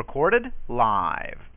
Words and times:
Recorded 0.00 0.50
live. 0.66 1.49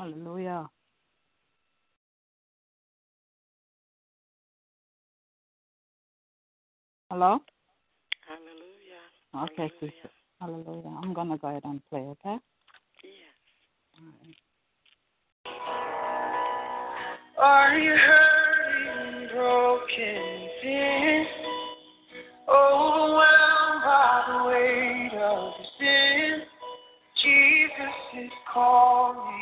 Hallelujah. 0.00 0.66
Hello? 7.10 7.38
Hallelujah. 8.26 9.52
Okay, 9.52 9.70
sister. 9.78 10.10
Hallelujah. 10.40 10.96
I'm 11.02 11.12
going 11.12 11.28
to 11.28 11.36
go 11.36 11.48
ahead 11.48 11.64
and 11.64 11.82
play, 11.90 12.00
okay? 12.00 12.38
Yes. 13.04 13.36
Are 17.36 17.78
you 17.78 17.92
hurting, 17.92 19.28
broken, 19.36 20.48
thin, 20.62 21.26
overwhelmed 22.48 23.82
by 23.84 24.24
the 24.28 24.48
weight 24.48 25.12
of 25.20 25.52
your 25.58 25.66
sin? 25.78 26.40
Jesus 27.22 28.24
is 28.24 28.30
calling. 28.50 29.39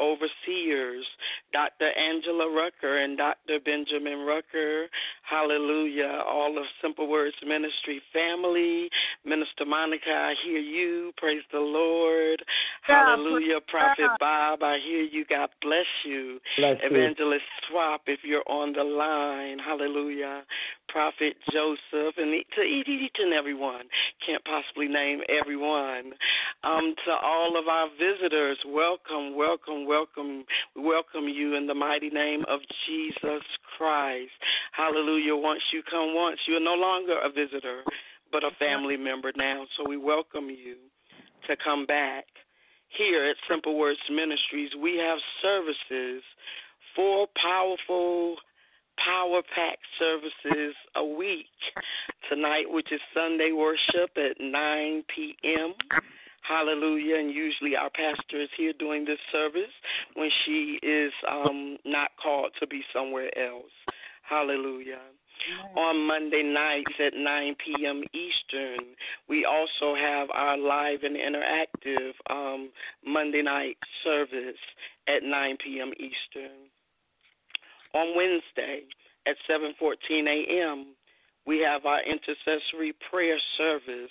Overseers, 0.00 1.06
Dr. 1.52 1.90
Angela 1.90 2.50
Rucker 2.50 2.98
and 2.98 3.16
Dr. 3.16 3.58
Benjamin 3.64 4.26
Rucker, 4.26 4.86
hallelujah. 5.22 6.22
All 6.26 6.58
of 6.58 6.64
Simple 6.82 7.08
Words 7.08 7.36
Ministry 7.46 8.02
family, 8.12 8.88
Minister 9.24 9.64
Monica, 9.66 10.10
I 10.10 10.34
hear 10.44 10.58
you. 10.58 11.12
Praise 11.16 11.42
the 11.52 11.60
Lord. 11.60 12.42
Hallelujah. 12.82 13.60
Prophet 13.68 14.10
Bob, 14.20 14.62
I 14.62 14.78
hear 14.84 15.02
you. 15.02 15.24
God 15.28 15.48
bless 15.60 15.86
you. 16.04 16.40
Bless 16.56 16.78
you. 16.82 16.88
Evangelist 16.88 17.44
Swap, 17.68 18.02
if 18.06 18.20
you're 18.22 18.44
on 18.46 18.72
the 18.72 18.84
line, 18.84 19.58
hallelujah. 19.58 20.42
Prophet 20.88 21.36
Joseph, 21.52 22.14
and 22.16 22.32
to 22.54 22.62
each 22.62 23.16
and 23.18 23.32
everyone, 23.32 23.86
can't 24.24 24.42
possibly 24.44 24.88
name 24.88 25.20
everyone. 25.28 26.12
Um, 26.64 26.94
to 27.04 27.12
all 27.12 27.58
of 27.58 27.68
our 27.68 27.88
visitors, 27.98 28.58
welcome, 28.66 29.36
welcome, 29.36 29.85
welcome. 29.86 30.44
We 30.74 30.82
welcome 30.82 31.28
you 31.28 31.54
in 31.54 31.66
the 31.66 31.74
mighty 31.74 32.10
name 32.10 32.44
of 32.48 32.60
Jesus 32.86 33.42
Christ. 33.76 34.32
Hallelujah. 34.72 35.36
Once 35.36 35.62
you 35.72 35.82
come 35.88 36.14
once, 36.14 36.38
you're 36.48 36.60
no 36.60 36.74
longer 36.74 37.16
a 37.22 37.30
visitor, 37.30 37.82
but 38.32 38.42
a 38.42 38.50
family 38.58 38.96
member 38.96 39.32
now. 39.36 39.64
So 39.76 39.88
we 39.88 39.96
welcome 39.96 40.50
you 40.50 40.76
to 41.46 41.56
come 41.62 41.86
back. 41.86 42.24
Here 42.88 43.26
at 43.26 43.36
Simple 43.48 43.78
Words 43.78 44.00
Ministries, 44.10 44.70
we 44.80 44.96
have 44.96 45.18
services, 45.42 46.22
four 46.94 47.26
powerful 47.40 48.36
power 49.04 49.42
pack 49.54 49.78
services 49.98 50.74
a 50.96 51.04
week. 51.04 51.46
Tonight, 52.30 52.64
which 52.68 52.90
is 52.90 53.00
Sunday 53.14 53.52
worship 53.52 54.10
at 54.16 54.40
9 54.40 55.04
p.m. 55.14 55.74
Hallelujah. 56.46 57.16
And 57.16 57.30
usually 57.30 57.76
our 57.76 57.90
pastor 57.90 58.40
is 58.40 58.48
here 58.56 58.72
doing 58.78 59.04
this 59.04 59.18
service 59.32 59.72
when 60.14 60.30
she 60.44 60.78
is 60.82 61.12
um, 61.30 61.78
not 61.84 62.10
called 62.22 62.52
to 62.60 62.66
be 62.66 62.82
somewhere 62.92 63.30
else. 63.38 63.72
Hallelujah. 64.22 65.00
On 65.76 66.06
Monday 66.06 66.42
nights 66.42 66.92
at 66.98 67.12
9 67.14 67.56
p.m. 67.64 68.02
Eastern, 68.12 68.94
we 69.28 69.44
also 69.44 69.94
have 69.94 70.28
our 70.32 70.56
live 70.56 71.00
and 71.02 71.16
interactive 71.16 72.12
um, 72.30 72.70
Monday 73.04 73.42
night 73.42 73.76
service 74.02 74.58
at 75.06 75.22
9 75.22 75.58
p.m. 75.62 75.92
Eastern. 75.98 76.66
On 77.94 78.16
Wednesday 78.16 78.82
at 79.26 79.36
7:14 79.48 80.26
a.m., 80.26 80.94
we 81.46 81.58
have 81.60 81.86
our 81.86 82.00
intercessory 82.02 82.94
prayer 83.10 83.38
service. 83.56 84.10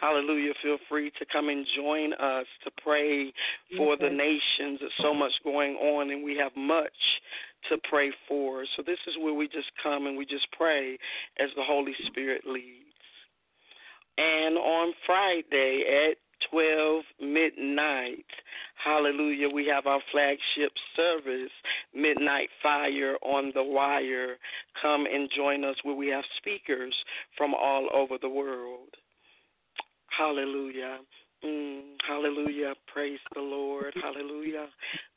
Hallelujah. 0.00 0.52
Feel 0.62 0.78
free 0.88 1.10
to 1.18 1.26
come 1.32 1.48
and 1.48 1.66
join 1.76 2.12
us 2.14 2.46
to 2.64 2.70
pray 2.82 3.32
for 3.76 3.96
the 3.96 4.10
nations. 4.10 4.80
There's 4.80 4.92
so 5.00 5.14
much 5.14 5.32
going 5.42 5.74
on, 5.76 6.10
and 6.10 6.22
we 6.22 6.36
have 6.36 6.52
much 6.56 6.92
to 7.70 7.78
pray 7.88 8.10
for. 8.28 8.64
So, 8.76 8.82
this 8.84 8.98
is 9.06 9.14
where 9.20 9.34
we 9.34 9.48
just 9.48 9.70
come 9.82 10.06
and 10.06 10.16
we 10.16 10.26
just 10.26 10.46
pray 10.56 10.98
as 11.38 11.48
the 11.56 11.62
Holy 11.64 11.94
Spirit 12.06 12.42
leads. 12.46 12.84
And 14.18 14.56
on 14.56 14.92
Friday 15.06 16.08
at 16.10 16.16
12 16.50 17.02
midnight. 17.20 18.24
Hallelujah. 18.82 19.48
We 19.48 19.66
have 19.66 19.86
our 19.86 20.00
flagship 20.12 20.72
service, 20.94 21.50
Midnight 21.94 22.48
Fire 22.62 23.16
on 23.22 23.52
the 23.54 23.62
Wire. 23.62 24.36
Come 24.80 25.06
and 25.06 25.30
join 25.34 25.64
us 25.64 25.76
where 25.82 25.94
we 25.94 26.08
have 26.08 26.24
speakers 26.36 26.94
from 27.36 27.54
all 27.54 27.88
over 27.94 28.16
the 28.20 28.28
world. 28.28 28.90
Hallelujah. 30.16 30.98
Mm, 31.44 31.96
hallelujah. 32.08 32.74
Praise 32.92 33.18
the 33.34 33.40
Lord. 33.40 33.92
Hallelujah. 34.02 34.66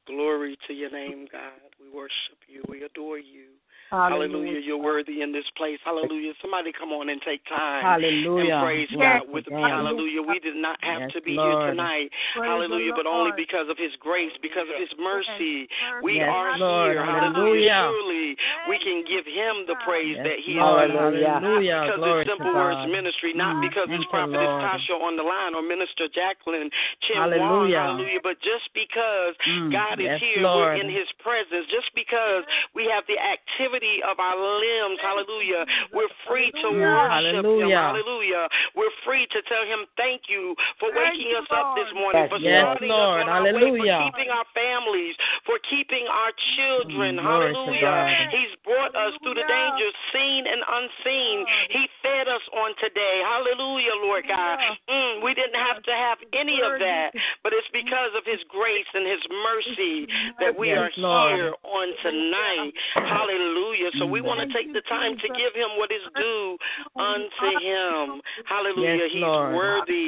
Glory 0.05 0.57
to 0.67 0.73
your 0.73 0.91
name, 0.91 1.27
God. 1.31 1.71
We 1.79 1.89
worship 1.89 2.39
you. 2.47 2.63
We 2.67 2.83
adore 2.83 3.19
you. 3.19 3.55
Hallelujah. 3.89 4.59
You're 4.61 4.77
worthy 4.81 5.21
in 5.21 5.31
this 5.31 5.45
place. 5.57 5.79
Hallelujah. 5.83 6.33
Somebody 6.41 6.71
come 6.71 6.89
on 6.93 7.09
and 7.09 7.21
take 7.25 7.41
time 7.49 7.81
Hallelujah. 7.81 8.53
and 8.53 8.63
praise 8.63 8.89
Yes, 8.93 9.21
God 9.25 9.33
with 9.33 9.47
Amen. 9.49 9.65
Hallelujah. 9.65 10.21
We 10.21 10.37
did 10.39 10.55
not 10.55 10.77
have 10.85 11.09
Yes, 11.09 11.11
to 11.13 11.21
be 11.21 11.33
Lord. 11.33 11.57
here 11.57 11.73
tonight. 11.73 12.09
Hallelujah. 12.35 12.93
But 12.95 13.07
only 13.09 13.31
because 13.33 13.65
of 13.69 13.77
His 13.77 13.91
grace, 13.99 14.33
because 14.41 14.69
of 14.69 14.77
His 14.77 14.93
mercy, 15.01 15.65
we 16.03 16.21
Yes, 16.21 16.29
are 16.29 16.57
Lord. 16.57 16.93
here. 16.93 17.05
Hallelujah. 17.05 17.89
Surely 17.89 18.37
we 18.69 18.77
can 18.77 19.01
give 19.09 19.25
Him 19.25 19.65
the 19.65 19.75
praise 19.81 20.17
Yes, 20.17 20.25
that 20.25 20.39
He 20.45 20.53
Lord. 20.61 20.85
is 20.85 20.93
due. 20.93 20.97
Hallelujah. 20.99 21.39
Not 21.41 21.61
because 21.65 21.97
Glory 21.97 22.21
it's 22.21 22.29
Simple 22.29 22.53
Words 22.53 22.85
Ministry, 22.91 23.33
not 23.33 23.55
Mm, 23.57 23.61
because 23.61 23.87
thank 23.89 24.01
it's 24.01 24.05
you, 24.05 24.13
Prophetess 24.13 24.53
Lord. 24.53 24.61
Tasha 24.61 24.95
on 25.01 25.15
the 25.17 25.23
line 25.23 25.55
or 25.55 25.63
Minister 25.63 26.05
Jacquelin 26.13 26.69
Chen 27.07 27.17
Wong, 27.17 27.31
Hallelujah. 27.31 27.79
hallelujah, 27.81 28.21
but 28.21 28.37
just 28.41 28.69
because 28.73 29.33
Mm, 29.47 29.71
God 29.71 29.97
is 29.99 30.05
yes, 30.05 30.19
here, 30.21 30.43
Lord. 30.43 30.77
we're 30.77 30.81
in 30.85 30.89
His 30.89 31.09
presence, 31.23 31.65
just 31.71 31.89
because 31.95 32.43
we 32.75 32.85
have 32.85 33.05
the 33.07 33.17
activity 33.17 33.78
of 34.05 34.19
our 34.19 34.35
limbs, 34.37 34.99
hallelujah, 35.01 35.63
we're 35.93 36.11
free 36.27 36.51
to 36.51 36.67
worship 36.69 37.39
Him, 37.39 37.43
hallelujah. 37.43 37.77
hallelujah. 37.79 38.43
We're 38.75 38.93
free 39.05 39.25
to 39.31 39.39
tell 39.47 39.63
Him 39.65 39.87
thank 39.97 40.27
you 40.27 40.55
for 40.79 40.91
waking 40.91 41.31
us 41.39 41.47
up 41.51 41.75
this 41.79 41.89
morning, 41.95 42.27
Yes, 42.27 42.31
for 42.31 42.39
Yes, 42.39 42.59
starting 42.63 42.89
Lord. 42.91 43.21
us 43.21 43.23
on 43.23 43.29
our 43.29 43.43
way, 43.43 43.51
Hallelujah. 43.55 43.99
for 43.99 44.03
keeping 44.11 44.29
our 44.31 44.47
families, 44.55 45.15
for 45.45 45.57
keeping 45.69 46.05
our 46.07 46.31
children, 46.55 47.17
Mm, 47.19 47.23
hallelujah. 47.23 48.27
He's 48.31 48.53
brought 48.63 48.93
us 48.95 49.13
through 49.23 49.35
the 49.35 49.47
dangers 49.47 49.95
seen 50.13 50.45
and 50.47 50.61
unseen. 50.67 51.45
He 51.69 51.87
fed 52.03 52.27
us 52.27 52.41
on 52.53 52.75
today, 52.79 53.21
hallelujah, 53.25 53.95
Lord 54.03 54.27
God. 54.27 54.59
Mm, 54.89 55.21
we 55.23 55.33
didn't 55.33 55.59
have 55.59 55.81
to 55.83 55.91
have 55.93 56.17
any 56.33 56.61
of 56.61 56.79
that, 56.79 57.13
but 57.43 57.53
it's 57.53 57.67
because 57.73 58.11
of 58.15 58.25
His 58.25 58.39
grace 58.49 58.87
and 58.93 59.05
His 59.07 59.21
mercy 59.43 60.07
that 60.39 60.53
we 60.57 60.69
Yes, 60.69 60.77
are 60.77 60.91
Lord. 60.97 61.33
here 61.35 61.53
on 61.63 61.87
tonight. 62.03 62.73
Hallelujah. 62.95 63.68
So 63.97 64.05
we 64.05 64.21
want 64.21 64.39
to 64.39 64.47
take 64.53 64.73
the 64.73 64.81
time 64.87 65.17
to 65.17 65.27
give 65.27 65.53
Him 65.55 65.77
what 65.77 65.91
is 65.91 66.01
due 66.15 66.57
unto 66.97 67.47
Him. 67.61 68.21
Hallelujah. 68.45 69.03
Yes, 69.03 69.11
He's 69.13 69.21
Lord. 69.21 69.55
worthy. 69.55 70.07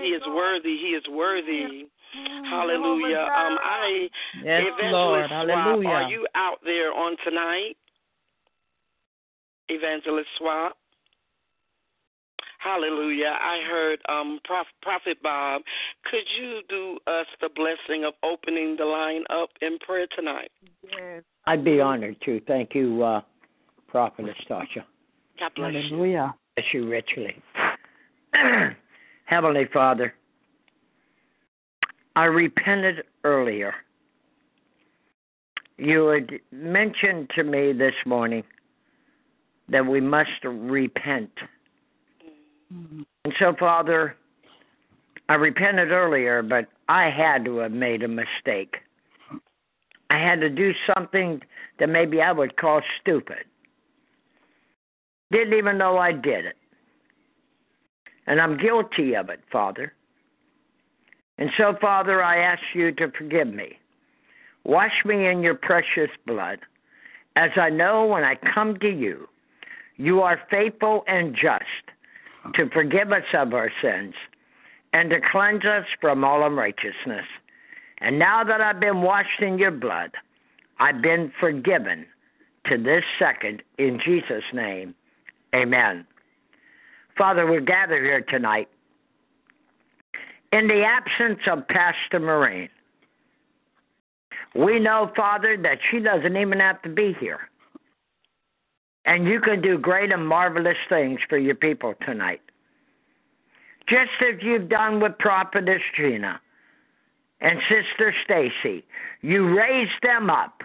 He 0.00 0.08
is 0.14 0.22
worthy. 0.26 0.76
He 0.76 0.90
is 0.96 1.04
worthy. 1.10 1.88
Hallelujah. 2.48 3.26
Um, 3.34 3.58
I 3.62 4.08
Yes, 4.42 4.62
Evangelist 4.62 4.92
Lord. 4.92 5.26
Swap, 5.28 5.48
Hallelujah. 5.48 5.88
are 5.88 6.10
you 6.10 6.26
out 6.34 6.58
there 6.64 6.92
on 6.92 7.16
tonight? 7.24 7.76
Evangelist 9.68 10.28
Swap. 10.38 10.76
Hallelujah. 12.58 13.36
I 13.40 13.60
heard 13.68 13.98
um 14.08 14.40
Prof, 14.44 14.66
Prophet 14.82 15.22
Bob, 15.22 15.62
could 16.10 16.24
you 16.40 16.62
do 16.68 16.98
us 17.06 17.26
the 17.40 17.50
blessing 17.54 18.04
of 18.04 18.14
opening 18.22 18.76
the 18.78 18.84
line 18.84 19.24
up 19.28 19.50
in 19.60 19.78
prayer 19.78 20.06
tonight? 20.16 20.50
I'd 21.46 21.64
be 21.64 21.80
honored 21.80 22.16
to. 22.24 22.40
Thank 22.46 22.74
you, 22.74 23.02
uh, 23.02 23.20
Prophetess 23.88 24.36
Tasha. 24.48 24.84
God 25.38 25.52
bless 25.56 25.74
you. 25.74 25.80
Hallelujah. 25.80 26.34
Bless 26.56 26.66
you 26.72 26.88
richly. 26.88 27.36
Heavenly 29.26 29.66
Father, 29.72 30.14
I 32.16 32.24
repented 32.24 33.04
earlier. 33.24 33.74
You 35.76 36.06
had 36.06 36.30
mentioned 36.52 37.30
to 37.34 37.42
me 37.42 37.72
this 37.72 37.94
morning 38.06 38.44
that 39.68 39.84
we 39.84 40.00
must 40.00 40.30
repent. 40.44 41.30
Mm, 42.72 43.04
And 43.24 43.34
so, 43.38 43.54
Father, 43.58 44.16
I 45.28 45.34
repented 45.34 45.90
earlier, 45.90 46.42
but 46.42 46.68
I 46.88 47.10
had 47.10 47.44
to 47.46 47.58
have 47.58 47.72
made 47.72 48.02
a 48.02 48.08
mistake. 48.08 48.76
I 50.10 50.18
had 50.18 50.40
to 50.40 50.50
do 50.50 50.72
something 50.94 51.40
that 51.78 51.88
maybe 51.88 52.20
I 52.20 52.32
would 52.32 52.56
call 52.56 52.80
stupid. 53.00 53.44
Didn't 55.30 55.54
even 55.54 55.78
know 55.78 55.98
I 55.98 56.12
did 56.12 56.44
it. 56.44 56.56
And 58.26 58.40
I'm 58.40 58.56
guilty 58.56 59.14
of 59.14 59.28
it, 59.28 59.40
Father. 59.50 59.92
And 61.38 61.50
so, 61.58 61.74
Father, 61.80 62.22
I 62.22 62.38
ask 62.38 62.62
you 62.74 62.92
to 62.92 63.10
forgive 63.10 63.52
me. 63.52 63.78
Wash 64.64 65.04
me 65.04 65.26
in 65.26 65.42
your 65.42 65.56
precious 65.56 66.10
blood, 66.26 66.60
as 67.36 67.50
I 67.56 67.68
know 67.68 68.06
when 68.06 68.24
I 68.24 68.36
come 68.54 68.78
to 68.78 68.88
you, 68.88 69.28
you 69.96 70.22
are 70.22 70.40
faithful 70.50 71.04
and 71.06 71.34
just 71.34 71.64
to 72.54 72.68
forgive 72.70 73.12
us 73.12 73.24
of 73.34 73.52
our 73.52 73.70
sins 73.82 74.14
and 74.92 75.10
to 75.10 75.18
cleanse 75.32 75.64
us 75.64 75.84
from 76.00 76.24
all 76.24 76.46
unrighteousness. 76.46 77.26
And 78.04 78.18
now 78.18 78.44
that 78.44 78.60
I've 78.60 78.80
been 78.80 79.00
washed 79.00 79.40
in 79.40 79.58
your 79.58 79.70
blood, 79.70 80.10
I've 80.78 81.00
been 81.00 81.32
forgiven 81.40 82.04
to 82.66 82.76
this 82.76 83.02
second 83.18 83.62
in 83.78 83.98
Jesus' 84.04 84.44
name. 84.52 84.94
Amen. 85.54 86.06
Father, 87.16 87.50
we 87.50 87.62
gather 87.62 88.02
here 88.02 88.20
tonight 88.20 88.68
in 90.52 90.68
the 90.68 90.84
absence 90.84 91.40
of 91.50 91.66
Pastor 91.68 92.20
Moraine. 92.20 92.68
We 94.54 94.78
know, 94.78 95.10
Father, 95.16 95.56
that 95.62 95.78
she 95.90 95.98
doesn't 95.98 96.36
even 96.36 96.60
have 96.60 96.82
to 96.82 96.90
be 96.90 97.16
here. 97.18 97.48
And 99.06 99.26
you 99.26 99.40
can 99.40 99.62
do 99.62 99.78
great 99.78 100.12
and 100.12 100.28
marvelous 100.28 100.76
things 100.90 101.20
for 101.26 101.38
your 101.38 101.54
people 101.54 101.94
tonight. 102.04 102.42
Just 103.88 104.10
as 104.20 104.42
you've 104.42 104.68
done 104.68 105.00
with 105.00 105.16
Prophetess 105.18 105.82
Gina 105.96 106.38
and 107.44 107.60
Sister 107.68 108.14
Stacy, 108.24 108.84
you 109.20 109.54
raised 109.54 110.02
them 110.02 110.30
up 110.30 110.62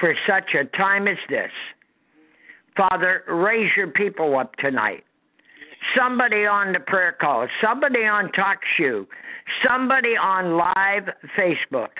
for 0.00 0.14
such 0.28 0.54
a 0.54 0.64
time 0.76 1.06
as 1.06 1.16
this. 1.30 1.50
Father, 2.76 3.22
raise 3.28 3.70
your 3.76 3.86
people 3.86 4.36
up 4.36 4.56
tonight. 4.56 5.04
Somebody 5.96 6.44
on 6.44 6.72
the 6.72 6.80
prayer 6.80 7.16
call, 7.20 7.46
somebody 7.62 8.00
on 8.00 8.32
TalkShoe, 8.32 9.06
somebody 9.64 10.16
on 10.16 10.56
live 10.56 11.08
Facebook, 11.38 11.90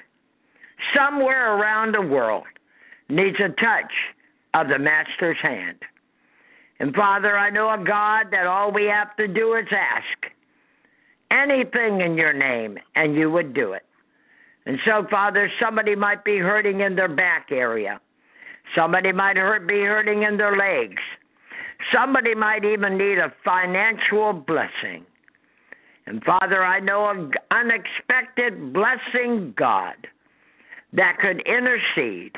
somewhere 0.96 1.56
around 1.56 1.94
the 1.94 2.02
world 2.02 2.44
needs 3.08 3.36
a 3.38 3.50
touch 3.50 3.92
of 4.54 4.66
the 4.66 4.80
Master's 4.80 5.36
hand. 5.40 5.78
And 6.80 6.92
Father, 6.92 7.38
I 7.38 7.50
know 7.50 7.72
a 7.72 7.84
God 7.84 8.32
that 8.32 8.48
all 8.48 8.72
we 8.72 8.86
have 8.86 9.14
to 9.16 9.28
do 9.28 9.54
is 9.54 9.66
ask 9.70 10.32
anything 11.30 12.00
in 12.00 12.16
your 12.16 12.32
name, 12.32 12.78
and 12.96 13.14
you 13.14 13.30
would 13.30 13.54
do 13.54 13.74
it. 13.74 13.84
And 14.66 14.78
so, 14.84 15.06
Father, 15.10 15.50
somebody 15.60 15.94
might 15.94 16.24
be 16.24 16.38
hurting 16.38 16.80
in 16.80 16.94
their 16.94 17.08
back 17.08 17.48
area. 17.50 18.00
Somebody 18.76 19.12
might 19.12 19.36
hurt, 19.36 19.66
be 19.66 19.80
hurting 19.80 20.22
in 20.22 20.36
their 20.36 20.56
legs. 20.56 21.02
Somebody 21.92 22.34
might 22.34 22.64
even 22.64 22.96
need 22.96 23.18
a 23.18 23.32
financial 23.44 24.32
blessing. 24.32 25.04
And 26.06 26.22
Father, 26.24 26.64
I 26.64 26.80
know 26.80 27.10
an 27.10 27.32
unexpected 27.50 28.72
blessing, 28.72 29.54
God, 29.56 29.94
that 30.92 31.18
could 31.20 31.42
intercede, 31.46 32.36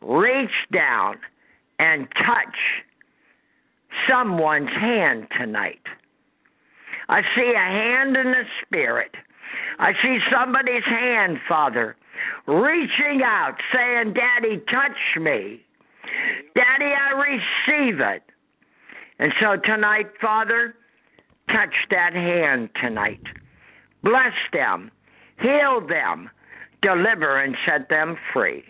reach 0.00 0.50
down, 0.72 1.16
and 1.78 2.06
touch 2.24 2.56
someone's 4.08 4.70
hand 4.70 5.26
tonight. 5.38 5.80
I 7.08 7.22
see 7.34 7.52
a 7.54 7.58
hand 7.58 8.16
in 8.16 8.30
the 8.30 8.44
spirit. 8.64 9.14
I 9.78 9.92
see 10.02 10.18
somebody's 10.30 10.84
hand, 10.84 11.38
Father, 11.48 11.96
reaching 12.46 13.22
out, 13.24 13.56
saying, 13.72 14.14
Daddy, 14.14 14.58
touch 14.70 15.20
me. 15.20 15.60
Daddy, 16.54 16.92
I 16.92 17.12
receive 17.12 18.00
it. 18.00 18.22
And 19.18 19.32
so 19.40 19.56
tonight, 19.56 20.08
Father, 20.20 20.74
touch 21.48 21.74
that 21.90 22.12
hand 22.12 22.70
tonight. 22.80 23.22
Bless 24.02 24.32
them, 24.52 24.90
heal 25.40 25.80
them, 25.86 26.28
deliver 26.82 27.40
and 27.40 27.56
set 27.66 27.88
them 27.88 28.16
free. 28.32 28.64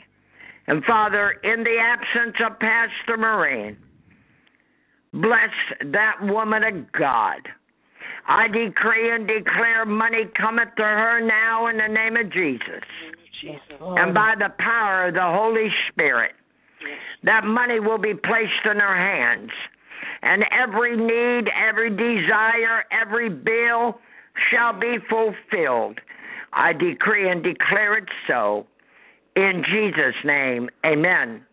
And 0.67 0.85
Father, 0.85 1.33
in 1.43 1.65
the 1.65 1.79
absence 1.81 2.37
of 2.45 2.59
Pastor 2.61 3.17
Marine, 3.17 3.77
bless 5.13 5.51
that 5.85 6.17
woman 6.23 6.63
of 6.63 6.93
God. 6.93 7.49
I 8.27 8.49
decree 8.49 9.15
and 9.15 9.27
declare 9.27 9.85
money 9.85 10.25
cometh 10.37 10.75
to 10.77 10.83
her 10.83 11.21
now 11.21 11.67
in 11.67 11.79
the 11.79 11.89
name 11.89 12.17
of 12.17 12.33
Jesus. 12.33 12.83
Jesus. 13.41 13.61
And 13.81 14.15
by 14.15 14.35
the 14.39 14.53
power 14.59 15.09
of 15.09 15.15
the 15.15 15.21
Holy 15.21 15.69
Spirit, 15.89 16.33
that 17.25 17.45
money 17.45 17.81
will 17.81 17.99
be 17.99 18.15
placed 18.15 18.65
in 18.65 18.79
her 18.79 18.97
hands. 18.97 19.51
And 20.23 20.45
every 20.53 20.97
need, 20.97 21.51
every 21.51 21.91
desire, 21.91 22.85
every 22.93 23.29
bill 23.29 23.99
shall 24.51 24.73
be 24.79 24.99
fulfilled. 25.11 26.01
I 26.53 26.73
decree 26.73 27.29
and 27.29 27.43
declare 27.43 27.99
it 27.99 28.09
so. 28.29 28.67
In 29.35 29.65
Jesus' 29.69 30.15
name, 30.25 30.69
amen 30.85 31.45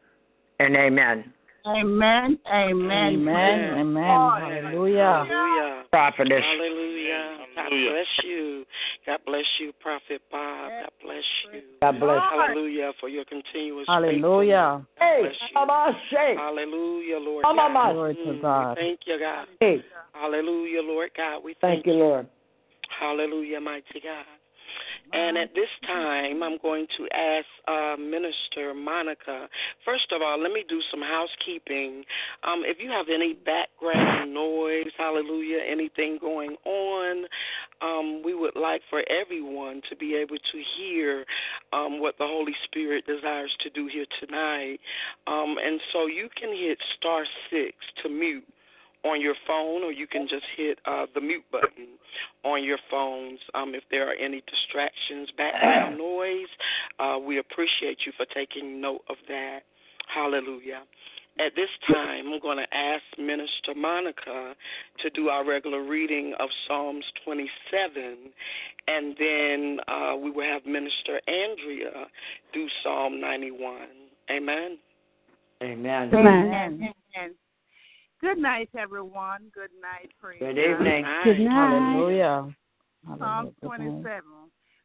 and 0.60 0.76
amen. 0.76 1.34
Amen. 1.66 2.40
Amen. 2.48 3.14
Amen. 3.14 3.74
Amen. 3.80 4.04
Hallelujah. 4.04 5.26
Hallelujah. 5.28 5.84
Prophetess. 5.92 6.44
Hallelujah. 6.44 7.38
God 7.56 7.70
bless 7.70 8.26
you. 8.26 8.66
God 9.06 9.20
bless 9.26 9.46
you, 9.60 9.74
Prophet 9.82 10.22
Bob. 10.32 10.72
God 10.80 10.90
bless 11.04 11.24
you. 11.54 11.62
God 11.82 12.00
bless. 12.00 12.22
Hallelujah 12.30 12.92
for 13.00 13.10
your 13.10 13.26
continuous 13.26 13.86
Hallelujah. 13.88 14.86
Hey, 14.98 15.22
Bless 15.22 15.34
you. 15.52 15.60
Mama. 15.60 16.00
Hallelujah, 16.38 17.18
Lord 17.18 17.44
God. 17.44 17.94
Glory 17.94 18.16
to 18.16 18.22
Mm, 18.22 18.42
God. 18.42 18.78
Thank 18.78 19.00
you, 19.06 19.20
God. 19.20 19.48
Hey, 19.60 19.84
Hallelujah, 20.14 20.82
Lord 20.82 21.12
God. 21.16 21.44
We 21.44 21.56
thank 21.60 21.86
you, 21.86 21.94
Lord. 21.94 22.28
Hallelujah, 23.00 23.60
mighty 23.60 24.00
God. 24.00 24.26
And 25.12 25.38
at 25.38 25.56
this 25.56 25.70
time, 25.88 26.44
I'm 26.44 26.58
going 26.62 26.88
to 26.98 27.08
ask 27.16 27.46
uh, 27.68 27.96
Minister 27.98 28.74
Monica. 28.76 29.48
First 29.84 30.12
of 30.12 30.22
all, 30.22 30.40
let 30.42 30.52
me 30.52 30.64
do 30.68 30.82
some 30.92 31.02
housekeeping. 31.02 32.04
Um, 32.44 32.62
if 32.66 32.78
you 32.80 32.90
have 32.92 33.08
any 33.14 33.34
background 33.34 34.34
noise, 34.34 34.92
hallelujah, 34.98 35.60
anything 35.68 36.20
going 36.22 36.56
on, 36.66 37.26
um, 37.82 38.22
we 38.24 38.36
would 38.36 38.56
like 38.56 38.82
for 38.90 39.04
everyone 39.10 39.82
to 39.90 39.96
be 39.96 40.16
able 40.16 40.38
to 40.38 40.62
hear 40.78 41.26
um, 41.74 42.00
what 42.00 42.18
the 42.18 42.28
Holy 42.28 42.56
Spirit 42.66 43.06
desires 43.08 43.56
to 43.62 43.70
do 43.70 43.90
here 43.92 44.06
tonight. 44.20 44.80
Um, 45.28 45.56
and 45.64 45.80
so 45.92 46.08
you 46.08 46.30
can 46.40 46.50
hit 46.50 46.78
star 46.98 47.26
six 47.50 47.76
to 48.04 48.10
mute 48.10 48.46
on 49.04 49.22
your 49.22 49.36
phone, 49.48 49.84
or 49.84 49.92
you 49.92 50.08
can 50.08 50.28
just 50.28 50.46
hit 50.58 50.78
uh, 50.86 51.06
the 51.14 51.22
mute 51.22 51.44
button 51.52 51.88
on 52.44 52.64
your 52.64 52.78
phones. 52.92 53.40
Um, 53.54 53.74
if 53.74 53.84
there 53.90 54.10
are 54.10 54.14
any 54.14 54.44
distractions, 54.50 55.30
background 55.38 55.98
noise, 55.98 56.50
uh, 57.00 57.18
we 57.18 57.40
appreciate 57.40 58.00
you 58.06 58.12
for 58.18 58.26
taking 58.34 58.82
note 58.82 59.02
of 59.10 59.16
that. 59.28 59.62
Hallelujah. 60.14 60.82
At 61.40 61.56
this 61.56 61.70
time, 61.88 62.34
I'm 62.34 62.42
going 62.42 62.58
to 62.58 62.76
ask 62.76 63.02
Minister 63.18 63.74
Monica 63.74 64.56
to 65.02 65.10
do 65.12 65.30
our 65.30 65.46
regular 65.46 65.84
reading 65.84 66.34
of 66.38 66.50
Psalms 66.68 67.06
27, 67.24 68.18
and 68.88 69.16
then 69.18 69.80
uh, 69.88 70.18
we 70.18 70.32
will 70.32 70.44
have 70.44 70.66
Minister 70.66 71.22
Andrea 71.28 72.08
do 72.54 72.68
Psalm 72.84 73.22
91. 73.22 73.88
Amen. 74.30 74.78
Amen. 75.64 76.10
Amen. 76.14 76.94
Amen. 77.16 77.36
Good 78.22 78.38
night, 78.38 78.70
everyone. 78.78 79.50
Good 79.54 79.70
night, 79.82 80.12
praise 80.20 80.40
Good 80.40 80.56
God. 80.56 80.72
evening. 80.72 81.06
Good 81.24 81.40
night. 81.40 81.70
Hallelujah. 81.70 82.54
Psalm 83.18 83.52
27. 83.64 84.24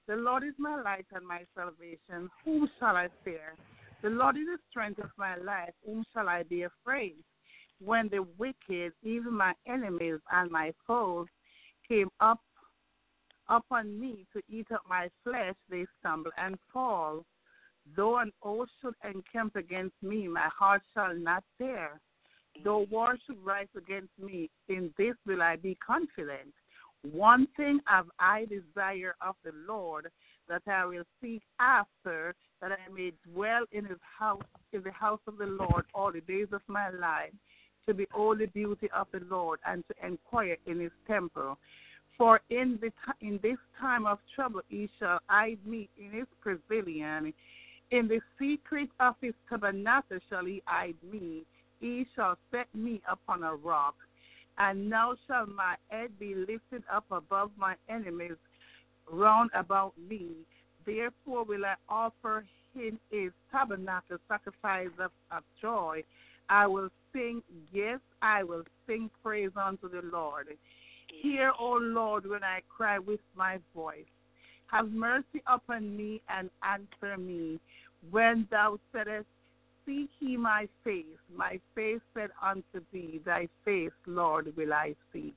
The 0.06 0.16
Lord 0.16 0.44
is 0.44 0.54
my 0.58 0.80
light 0.80 1.06
and 1.12 1.26
my 1.26 1.42
salvation. 1.56 2.30
Whom 2.44 2.68
shall 2.78 2.94
I 2.96 3.08
fear? 3.24 3.56
The 4.02 4.10
Lord 4.10 4.36
is 4.36 4.44
the 4.46 4.58
strength 4.70 5.00
of 5.00 5.10
my 5.16 5.36
life. 5.36 5.72
Whom 5.84 6.04
shall 6.12 6.28
I 6.28 6.44
be 6.44 6.62
afraid? 6.62 7.24
When 7.80 8.08
the 8.08 8.24
wicked, 8.38 8.92
even 9.02 9.32
my 9.32 9.54
enemies 9.66 10.20
and 10.30 10.50
my 10.50 10.72
foes, 10.86 11.26
came 11.88 12.10
up 12.20 12.40
upon 13.48 13.98
me 13.98 14.26
to 14.32 14.42
eat 14.48 14.66
up 14.72 14.82
my 14.88 15.08
flesh, 15.24 15.54
they 15.68 15.86
stumble 15.98 16.30
and 16.38 16.56
fall. 16.72 17.24
Though 17.96 18.18
an 18.18 18.30
oath 18.42 18.68
should 18.80 18.94
encamp 19.04 19.56
against 19.56 19.96
me, 20.02 20.28
my 20.28 20.48
heart 20.56 20.82
shall 20.94 21.14
not 21.16 21.42
fear. 21.58 22.00
Though 22.62 22.86
war 22.90 23.16
should 23.26 23.44
rise 23.44 23.68
against 23.76 24.16
me, 24.18 24.48
in 24.68 24.92
this 24.96 25.14
will 25.26 25.42
I 25.42 25.56
be 25.56 25.76
confident. 25.84 26.52
One 27.12 27.46
thing 27.56 27.80
have 27.86 28.06
I 28.18 28.46
desire 28.46 29.14
of 29.20 29.34
the 29.44 29.52
Lord, 29.68 30.10
that 30.48 30.62
I 30.66 30.86
will 30.86 31.04
seek 31.20 31.42
after, 31.58 32.34
that 32.60 32.72
I 32.72 32.92
may 32.92 33.12
dwell 33.30 33.64
in 33.72 33.84
his 33.84 33.98
house, 34.18 34.42
in 34.72 34.82
the 34.82 34.92
house 34.92 35.20
of 35.26 35.38
the 35.38 35.46
Lord 35.46 35.84
all 35.94 36.12
the 36.12 36.20
days 36.22 36.48
of 36.52 36.62
my 36.66 36.90
life, 36.90 37.32
to 37.86 37.94
behold 37.94 38.38
the 38.38 38.46
beauty 38.46 38.88
of 38.94 39.08
the 39.12 39.20
Lord 39.28 39.60
and 39.66 39.84
to 39.88 40.06
inquire 40.06 40.56
in 40.66 40.80
his 40.80 40.92
temple. 41.06 41.58
For 42.16 42.40
in 42.48 42.78
the 42.80 42.92
in 43.20 43.40
this 43.42 43.58
time 43.78 44.06
of 44.06 44.18
trouble 44.34 44.62
he 44.68 44.88
shall 44.98 45.18
hide 45.26 45.58
me 45.66 45.88
in 45.98 46.12
his 46.12 46.26
pavilion. 46.42 47.34
In 47.90 48.08
the 48.08 48.20
secret 48.38 48.88
of 49.00 49.16
his 49.20 49.34
tabernacle 49.48 50.18
shall 50.30 50.44
he 50.44 50.62
hide 50.64 50.96
me. 51.12 51.44
He 51.80 52.06
shall 52.14 52.38
set 52.50 52.66
me 52.74 53.02
upon 53.10 53.42
a 53.42 53.54
rock. 53.54 53.94
And 54.58 54.88
now 54.88 55.16
shall 55.26 55.46
my 55.46 55.74
head 55.88 56.18
be 56.18 56.34
lifted 56.34 56.84
up 56.92 57.04
above 57.10 57.50
my 57.56 57.74
enemies 57.88 58.36
round 59.10 59.50
about 59.54 59.94
me. 60.08 60.30
Therefore 60.86 61.44
will 61.44 61.64
I 61.64 61.74
offer 61.88 62.44
him 62.74 62.98
his 63.10 63.32
tabernacle 63.50 64.18
sacrifice 64.28 64.90
of, 64.98 65.10
of 65.30 65.42
joy. 65.60 66.02
I 66.48 66.66
will 66.66 66.90
sing, 67.12 67.42
yes, 67.72 68.00
I 68.22 68.44
will 68.44 68.64
sing 68.86 69.10
praise 69.22 69.50
unto 69.56 69.88
the 69.88 70.02
Lord. 70.12 70.48
Hear, 71.22 71.52
O 71.58 71.78
Lord, 71.80 72.26
when 72.26 72.44
I 72.44 72.60
cry 72.68 72.98
with 72.98 73.20
my 73.34 73.58
voice. 73.74 74.04
Have 74.66 74.90
mercy 74.90 75.42
upon 75.46 75.96
me 75.96 76.20
and 76.28 76.50
answer 76.62 77.16
me. 77.16 77.60
When 78.10 78.46
thou 78.50 78.78
saidest, 78.92 79.24
Seek 79.86 80.10
ye 80.20 80.36
my 80.36 80.66
face, 80.82 81.04
my 81.34 81.60
face 81.74 82.00
said 82.14 82.30
unto 82.42 82.80
thee, 82.92 83.20
Thy 83.24 83.48
face, 83.64 83.92
Lord, 84.06 84.54
will 84.56 84.72
I 84.72 84.94
seek. 85.12 85.36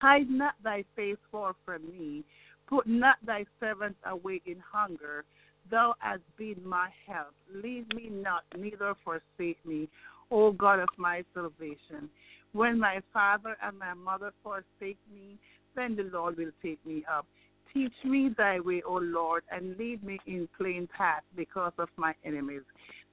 Hide 0.00 0.30
not 0.30 0.54
thy 0.62 0.84
face 0.96 1.16
far 1.30 1.54
from 1.64 1.82
me. 1.90 2.24
Put 2.68 2.86
not 2.86 3.16
thy 3.24 3.44
servant 3.60 3.96
away 4.04 4.40
in 4.46 4.62
hunger. 4.72 5.24
Thou 5.70 5.94
hast 5.98 6.22
been 6.36 6.60
my 6.64 6.88
help. 7.06 7.34
Leave 7.52 7.86
me 7.94 8.08
not, 8.10 8.44
neither 8.56 8.94
forsake 9.04 9.64
me, 9.64 9.88
O 10.30 10.52
God 10.52 10.80
of 10.80 10.88
my 10.96 11.24
salvation. 11.34 12.08
When 12.52 12.78
my 12.78 13.00
father 13.12 13.56
and 13.62 13.78
my 13.78 13.94
mother 13.94 14.32
forsake 14.42 14.98
me, 15.12 15.38
then 15.76 15.96
the 15.96 16.04
Lord 16.04 16.36
will 16.36 16.50
take 16.62 16.84
me 16.86 17.04
up. 17.10 17.26
Teach 17.72 17.92
me 18.04 18.30
thy 18.36 18.60
way, 18.60 18.82
O 18.86 18.94
Lord, 18.94 19.44
and 19.50 19.76
lead 19.76 20.02
me 20.02 20.18
in 20.26 20.48
plain 20.56 20.88
path 20.96 21.22
because 21.36 21.72
of 21.78 21.88
my 21.96 22.14
enemies. 22.24 22.62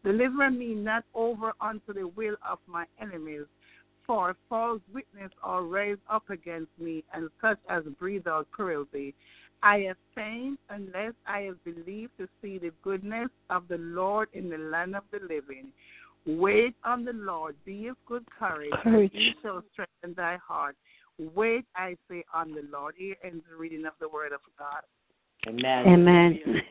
Deliver 0.04 0.50
me 0.50 0.76
not 0.76 1.04
over 1.14 1.54
unto 1.60 1.94
the 1.94 2.08
will 2.08 2.36
of 2.48 2.60
my 2.68 2.86
enemies, 3.02 3.46
for 4.06 4.36
false 4.48 4.82
witness 4.94 5.32
are 5.44 5.64
raised 5.64 6.02
up 6.10 6.30
against 6.30 6.72
me, 6.80 7.04
and 7.14 7.30
such 7.42 7.58
as 7.70 7.84
breathe 8.00 8.28
out 8.28 8.50
cruelty. 8.52 9.14
I 9.64 9.80
have 9.88 9.98
faint 10.14 10.60
unless 10.70 11.14
I 11.26 11.40
have 11.42 11.64
believed 11.64 12.12
to 12.20 12.28
see 12.42 12.60
the 12.60 12.72
goodness 12.84 13.30
of 13.50 13.68
the 13.68 13.80
Lord 13.80 14.30
in 14.34 14.50
the 14.50 14.58
land 14.60 14.96
of 14.96 15.04
the 15.12 15.20
living. 15.28 15.68
Wait 16.28 16.76
on 16.84 17.04
the 17.06 17.14
Lord, 17.14 17.56
be 17.66 17.88
of 17.88 17.98
good 18.08 18.26
courage, 18.38 18.72
Courage. 18.84 19.12
and 19.14 19.22
he 19.22 19.34
shall 19.42 19.64
strengthen 19.74 20.14
thy 20.16 20.38
heart. 20.38 20.76
Wait, 21.18 21.66
I 21.76 21.96
say, 22.10 22.24
on 22.34 22.52
the 22.52 22.64
Lord. 22.72 22.96
Here 22.98 23.16
ends 23.24 23.44
the 23.50 23.56
reading 23.56 23.86
of 23.86 23.94
the 24.00 24.10
word 24.10 24.34
of 24.34 24.42
God. 24.60 24.82
Amen. 25.48 25.88
Amen. 25.88 26.62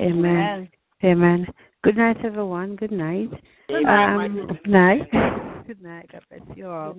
Amen. 0.00 0.68
Amen. 1.04 1.46
Good 1.82 1.96
night, 1.96 2.16
everyone. 2.24 2.76
Good 2.76 2.92
night. 2.92 3.30
Good 3.68 3.82
night, 3.82 4.14
Um, 4.14 4.46
good 4.46 4.66
night. 4.66 5.10
Good 5.66 5.82
night. 5.82 6.10
God 6.10 6.22
bless 6.28 6.56
you 6.56 6.68
all. 6.68 6.96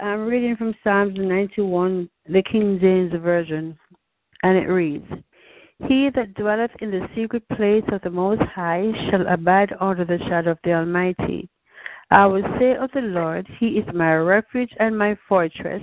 I'm 0.00 0.26
reading 0.26 0.56
from 0.56 0.74
Psalms 0.84 1.14
91, 1.16 2.08
the 2.28 2.42
King 2.42 2.78
James 2.80 3.12
Version, 3.20 3.76
and 4.44 4.56
it 4.56 4.68
reads 4.68 5.06
He 5.88 6.10
that 6.14 6.34
dwelleth 6.34 6.70
in 6.80 6.90
the 6.92 7.08
secret 7.16 7.42
place 7.50 7.84
of 7.92 8.02
the 8.02 8.10
Most 8.10 8.42
High 8.42 8.92
shall 9.10 9.26
abide 9.26 9.74
under 9.80 10.04
the 10.04 10.18
shadow 10.28 10.52
of 10.52 10.58
the 10.62 10.74
Almighty. 10.74 11.48
I 12.10 12.26
will 12.26 12.44
say 12.58 12.76
of 12.76 12.90
the 12.92 13.00
Lord, 13.00 13.48
He 13.58 13.70
is 13.78 13.86
my 13.92 14.14
refuge 14.14 14.70
and 14.78 14.96
my 14.96 15.18
fortress, 15.28 15.82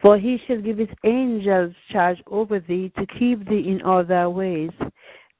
For 0.00 0.18
he 0.18 0.38
shall 0.46 0.60
give 0.60 0.78
his 0.78 0.88
angels 1.04 1.74
charge 1.90 2.22
over 2.26 2.60
thee 2.60 2.92
to 2.98 3.06
keep 3.18 3.48
thee 3.48 3.68
in 3.68 3.82
all 3.82 4.04
thy 4.04 4.26
ways. 4.26 4.70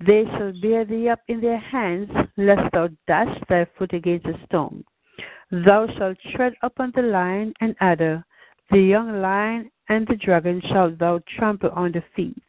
They 0.00 0.24
shall 0.24 0.52
bear 0.60 0.84
thee 0.84 1.08
up 1.08 1.20
in 1.28 1.40
their 1.40 1.58
hands, 1.58 2.10
lest 2.36 2.72
thou 2.72 2.88
dash 3.06 3.40
thy 3.48 3.66
foot 3.76 3.92
against 3.92 4.26
a 4.26 4.38
stone. 4.46 4.84
Thou 5.50 5.86
shalt 5.96 6.18
tread 6.34 6.54
upon 6.62 6.92
the 6.94 7.02
lion 7.02 7.54
and 7.60 7.74
adder, 7.80 8.24
the 8.70 8.80
young 8.80 9.22
lion 9.22 9.70
and 9.88 10.06
the 10.06 10.16
dragon 10.16 10.60
shalt 10.70 10.98
thou 10.98 11.20
trample 11.36 11.72
under 11.74 12.04
feet. 12.14 12.42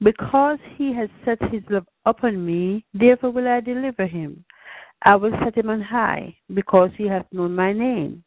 Because 0.00 0.58
he 0.76 0.92
has 0.94 1.08
set 1.24 1.40
his 1.52 1.62
love 1.68 1.86
upon 2.06 2.44
me, 2.44 2.84
therefore 2.94 3.30
will 3.30 3.46
I 3.46 3.60
deliver 3.60 4.06
him. 4.06 4.44
I 5.04 5.16
will 5.16 5.32
set 5.44 5.56
him 5.56 5.68
on 5.68 5.80
high, 5.80 6.36
because 6.54 6.90
he 6.96 7.06
hath 7.06 7.26
known 7.32 7.54
my 7.54 7.72
name. 7.72 8.24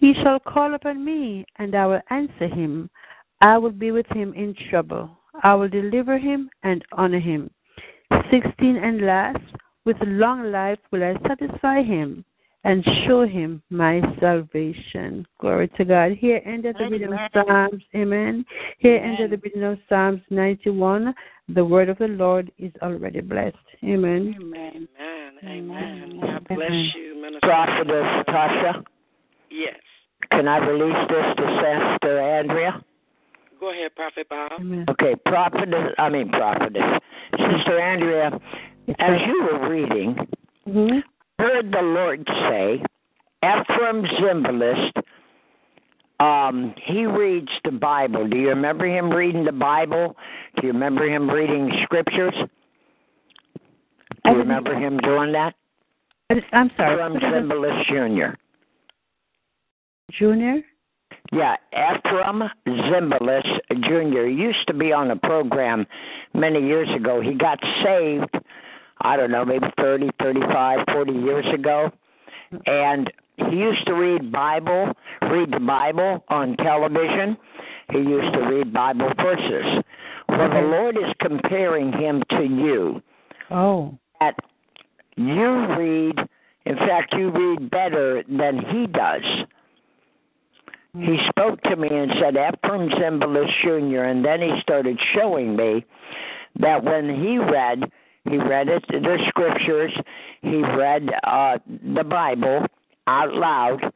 He 0.00 0.14
shall 0.22 0.38
call 0.38 0.74
upon 0.74 1.04
me, 1.04 1.44
and 1.56 1.74
I 1.74 1.86
will 1.86 2.02
answer 2.10 2.46
him. 2.46 2.90
I 3.40 3.58
will 3.58 3.72
be 3.72 3.90
with 3.90 4.06
him 4.08 4.32
in 4.34 4.54
trouble. 4.70 5.10
I 5.42 5.54
will 5.54 5.68
deliver 5.68 6.18
him 6.18 6.50
and 6.62 6.84
honor 6.92 7.20
him. 7.20 7.50
Sixteen 8.30 8.76
and 8.76 9.02
last, 9.02 9.42
with 9.84 9.96
long 10.02 10.50
life 10.50 10.78
will 10.90 11.04
I 11.04 11.14
satisfy 11.26 11.82
him 11.82 12.24
and 12.64 12.84
show 13.06 13.26
him 13.26 13.62
my 13.70 14.00
salvation. 14.20 15.26
Glory 15.40 15.68
to 15.76 15.84
God. 15.84 16.12
Here 16.12 16.42
ended 16.44 16.76
the 16.78 16.88
reading 16.88 17.12
of 17.12 17.20
Psalms. 17.32 17.82
Amen. 17.94 18.44
Here 18.78 18.98
ended 18.98 19.30
the 19.30 19.38
reading 19.38 19.62
of 19.62 19.78
Psalms 19.88 20.20
91. 20.30 21.14
The 21.48 21.64
word 21.64 21.88
of 21.88 21.98
the 21.98 22.08
Lord 22.08 22.50
is 22.58 22.72
already 22.82 23.20
blessed. 23.20 23.56
Amen. 23.84 24.34
Amen. 24.38 24.88
Amen. 24.98 25.38
Amen. 25.44 26.20
God 26.20 26.48
bless 26.48 26.70
you, 26.70 27.20
Minister. 27.20 27.46
Prophetess 27.46 28.26
Tasha. 28.28 28.84
Yes. 29.50 29.76
Can 30.30 30.48
I 30.48 30.58
release 30.58 31.08
this 31.08 31.36
to 31.36 31.42
Sister 31.42 32.20
Andrea? 32.20 32.82
Go 33.60 33.70
ahead, 33.70 33.94
Prophet 33.96 34.28
Bob. 34.28 34.52
Amen. 34.60 34.86
Okay, 34.88 35.14
prophetess, 35.26 35.94
I 35.98 36.08
mean 36.08 36.30
prophetess. 36.30 37.00
Sister 37.32 37.80
Andrea, 37.80 38.38
as 38.98 39.20
you 39.26 39.42
were 39.42 39.68
reading, 39.68 40.28
Mhm. 40.66 41.02
heard 41.38 41.72
the 41.72 41.82
Lord 41.82 42.26
say, 42.26 42.82
Efrem 43.42 44.06
Zimbalist, 44.18 45.02
um, 46.20 46.74
he 46.76 47.06
reads 47.06 47.50
the 47.64 47.72
Bible. 47.72 48.26
Do 48.26 48.36
you 48.36 48.48
remember 48.48 48.86
him 48.86 49.10
reading 49.10 49.44
the 49.44 49.52
Bible? 49.52 50.16
Do 50.56 50.66
you 50.66 50.72
remember 50.72 51.08
him 51.08 51.30
reading 51.30 51.72
scriptures? 51.82 52.34
Do 54.24 54.32
you 54.32 54.38
remember 54.38 54.74
him 54.74 54.98
doing 54.98 55.32
that? 55.32 55.54
I'm 56.52 56.70
sorry. 56.76 56.96
Efrem 56.96 57.18
Zimbalist 57.20 57.84
Jr. 57.86 58.36
Junior? 60.10 60.62
Yeah, 61.30 61.56
Efrem 61.74 62.48
Zimbalist 62.66 63.58
Jr. 63.82 64.26
used 64.26 64.66
to 64.68 64.74
be 64.74 64.92
on 64.92 65.10
a 65.10 65.16
program 65.16 65.86
many 66.32 66.60
years 66.60 66.88
ago. 66.96 67.20
He 67.20 67.34
got 67.34 67.58
saved, 67.84 68.34
I 69.02 69.16
don't 69.16 69.30
know, 69.30 69.44
maybe 69.44 69.66
thirty, 69.78 70.08
thirty-five, 70.22 70.86
forty 70.92 71.12
years 71.12 71.44
ago. 71.52 71.90
And 72.66 73.12
he 73.36 73.56
used 73.56 73.86
to 73.86 73.92
read 73.92 74.32
Bible, 74.32 74.92
read 75.30 75.52
the 75.52 75.60
Bible 75.60 76.24
on 76.28 76.56
television. 76.56 77.36
He 77.92 77.98
used 77.98 78.32
to 78.32 78.40
read 78.40 78.72
Bible 78.72 79.10
verses. 79.16 79.84
Well, 80.28 80.48
the 80.48 80.54
mm-hmm. 80.54 80.70
Lord 80.70 80.96
is 80.96 81.12
comparing 81.20 81.92
him 81.92 82.22
to 82.30 82.42
you. 82.42 83.02
Oh. 83.50 83.98
That 84.20 84.34
you 85.16 85.66
read, 85.76 86.18
in 86.66 86.76
fact, 86.76 87.14
you 87.16 87.30
read 87.30 87.70
better 87.70 88.22
than 88.28 88.58
he 88.70 88.86
does. 88.86 89.22
He 90.94 91.18
spoke 91.28 91.60
to 91.62 91.76
me 91.76 91.88
and 91.90 92.12
said, 92.20 92.34
Efrem 92.34 92.90
Zimbalist 92.90 93.52
Jr., 93.62 94.02
and 94.04 94.24
then 94.24 94.40
he 94.40 94.60
started 94.62 94.98
showing 95.14 95.54
me 95.54 95.84
that 96.60 96.82
when 96.82 97.14
he 97.14 97.38
read, 97.38 97.90
he 98.24 98.38
read 98.38 98.68
it, 98.68 98.84
the 98.88 99.18
scriptures, 99.28 99.92
he 100.42 100.56
read 100.56 101.08
uh, 101.24 101.58
the 101.94 102.04
Bible 102.04 102.64
out 103.06 103.34
loud, 103.34 103.92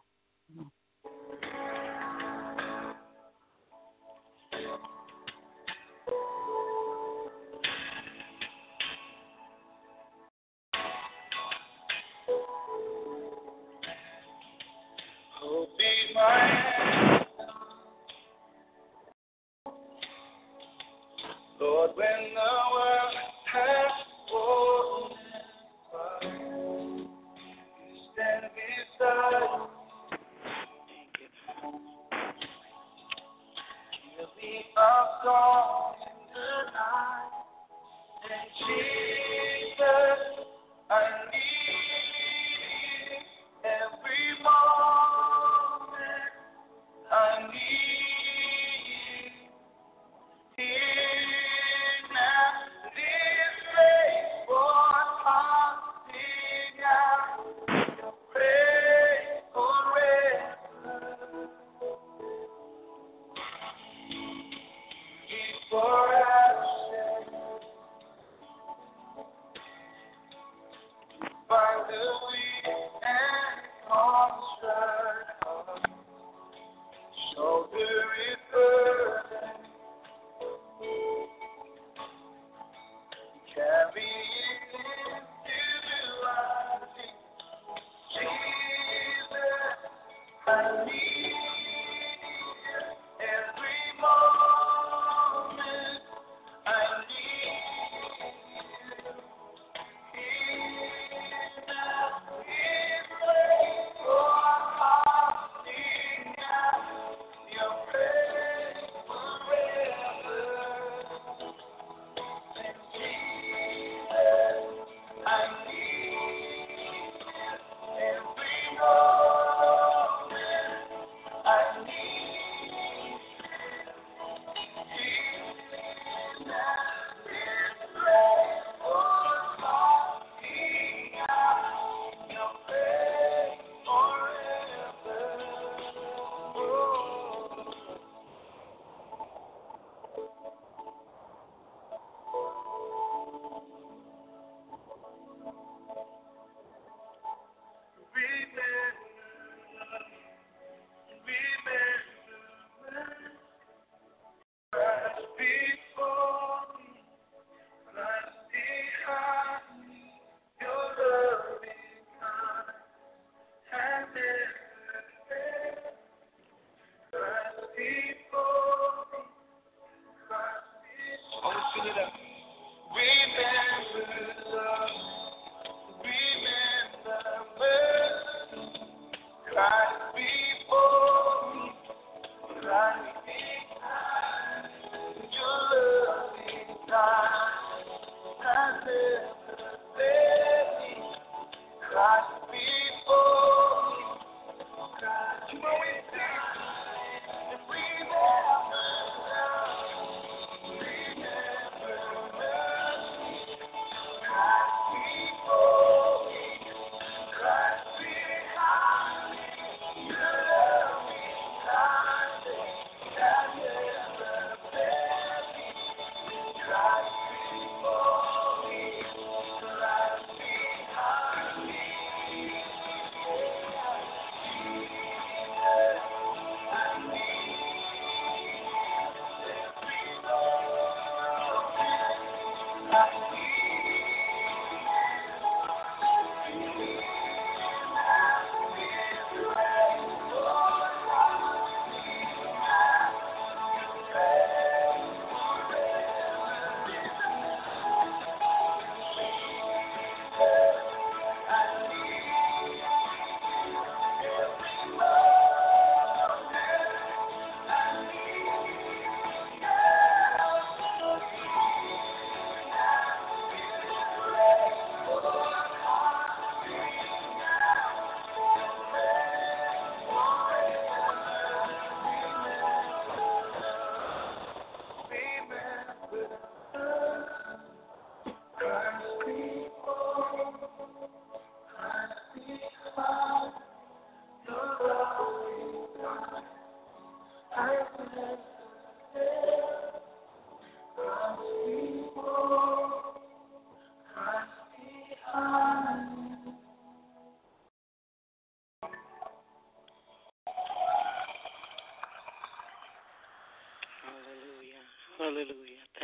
Hallelujah. 305.28 305.52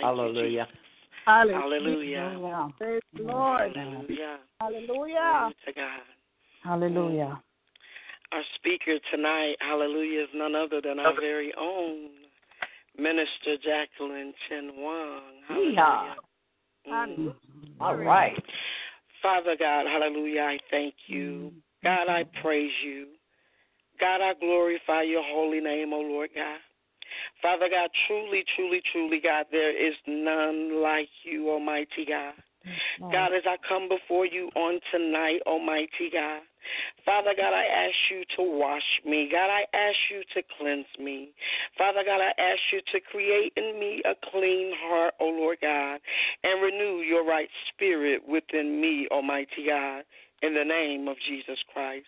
Hallelujah. 0.02 0.68
Thank 1.26 1.26
Hallelujah. 1.26 1.88
You, 1.88 2.00
Jesus. 2.02 2.16
Hallelujah. 2.16 2.74
Praise 2.78 3.02
the 3.16 3.24
Lord. 3.24 3.76
Hallelujah. 3.76 4.38
Hallelujah. 4.60 5.54
To 5.66 5.74
God. 5.74 6.02
Hallelujah. 6.64 7.42
Our 8.32 8.42
speaker 8.56 8.98
tonight, 9.12 9.56
hallelujah, 9.60 10.24
is 10.24 10.30
none 10.34 10.56
other 10.56 10.82
than 10.82 11.00
our 11.00 11.14
very 11.20 11.54
own 11.60 12.10
Minister 12.98 13.58
Jacquelin 13.64 14.32
Chen 14.50 14.72
Wang. 14.78 15.22
Yeehaw. 15.52 16.16
Mm. 16.92 17.34
All 17.80 17.96
right. 17.96 18.44
Father 19.22 19.56
God, 19.58 19.86
hallelujah, 19.86 20.42
I 20.42 20.58
thank 20.70 20.96
you. 21.08 21.54
God, 21.84 22.10
I 22.10 22.26
praise 22.42 22.72
you. 22.84 23.08
God, 24.00 24.22
I 24.22 24.34
glorify 24.40 25.04
your 25.04 25.24
holy 25.24 25.62
name, 25.62 25.94
O 25.94 26.00
Lord 26.00 26.32
God. 26.36 26.58
Father 27.42 27.68
God, 27.70 27.90
truly, 28.08 28.44
truly, 28.56 28.82
truly, 28.92 29.20
God, 29.22 29.46
there 29.52 29.76
is 29.76 29.96
none 30.08 30.82
like 30.82 31.10
you, 31.24 31.50
Almighty 31.50 32.06
God. 32.08 32.34
God, 33.12 33.34
as 33.34 33.44
I 33.46 33.58
come 33.68 33.90
before 33.90 34.26
you 34.26 34.50
on 34.56 34.80
tonight, 34.92 35.42
Almighty 35.46 36.10
God, 36.12 36.42
Father 37.04 37.34
God, 37.36 37.54
I 37.54 37.66
ask 37.66 37.96
you 38.10 38.24
to 38.38 38.58
wash 38.58 39.02
me. 39.06 39.28
God, 39.30 39.50
I 39.50 39.66
ask 39.76 39.98
you 40.10 40.24
to 40.36 40.48
cleanse 40.58 40.88
me. 40.98 41.32
Father 41.78 42.04
God, 42.06 42.22
I 42.22 42.32
ask 42.42 42.62
you 42.72 42.80
to 42.94 43.02
create 43.02 43.52
in 43.58 43.78
me 43.78 44.02
a 44.06 44.16
clean 44.32 44.72
heart, 44.80 45.14
O 45.20 45.26
Lord 45.26 45.58
God, 45.62 46.00
and 46.44 46.64
renew 46.64 47.02
your 47.02 47.26
right 47.26 47.50
spirit 47.74 48.22
within 48.26 48.80
me, 48.80 49.08
Almighty 49.12 49.68
God, 49.68 50.04
in 50.42 50.54
the 50.54 50.64
name 50.64 51.10
of 51.10 51.18
Jesus 51.28 51.60
Christ. 51.74 52.08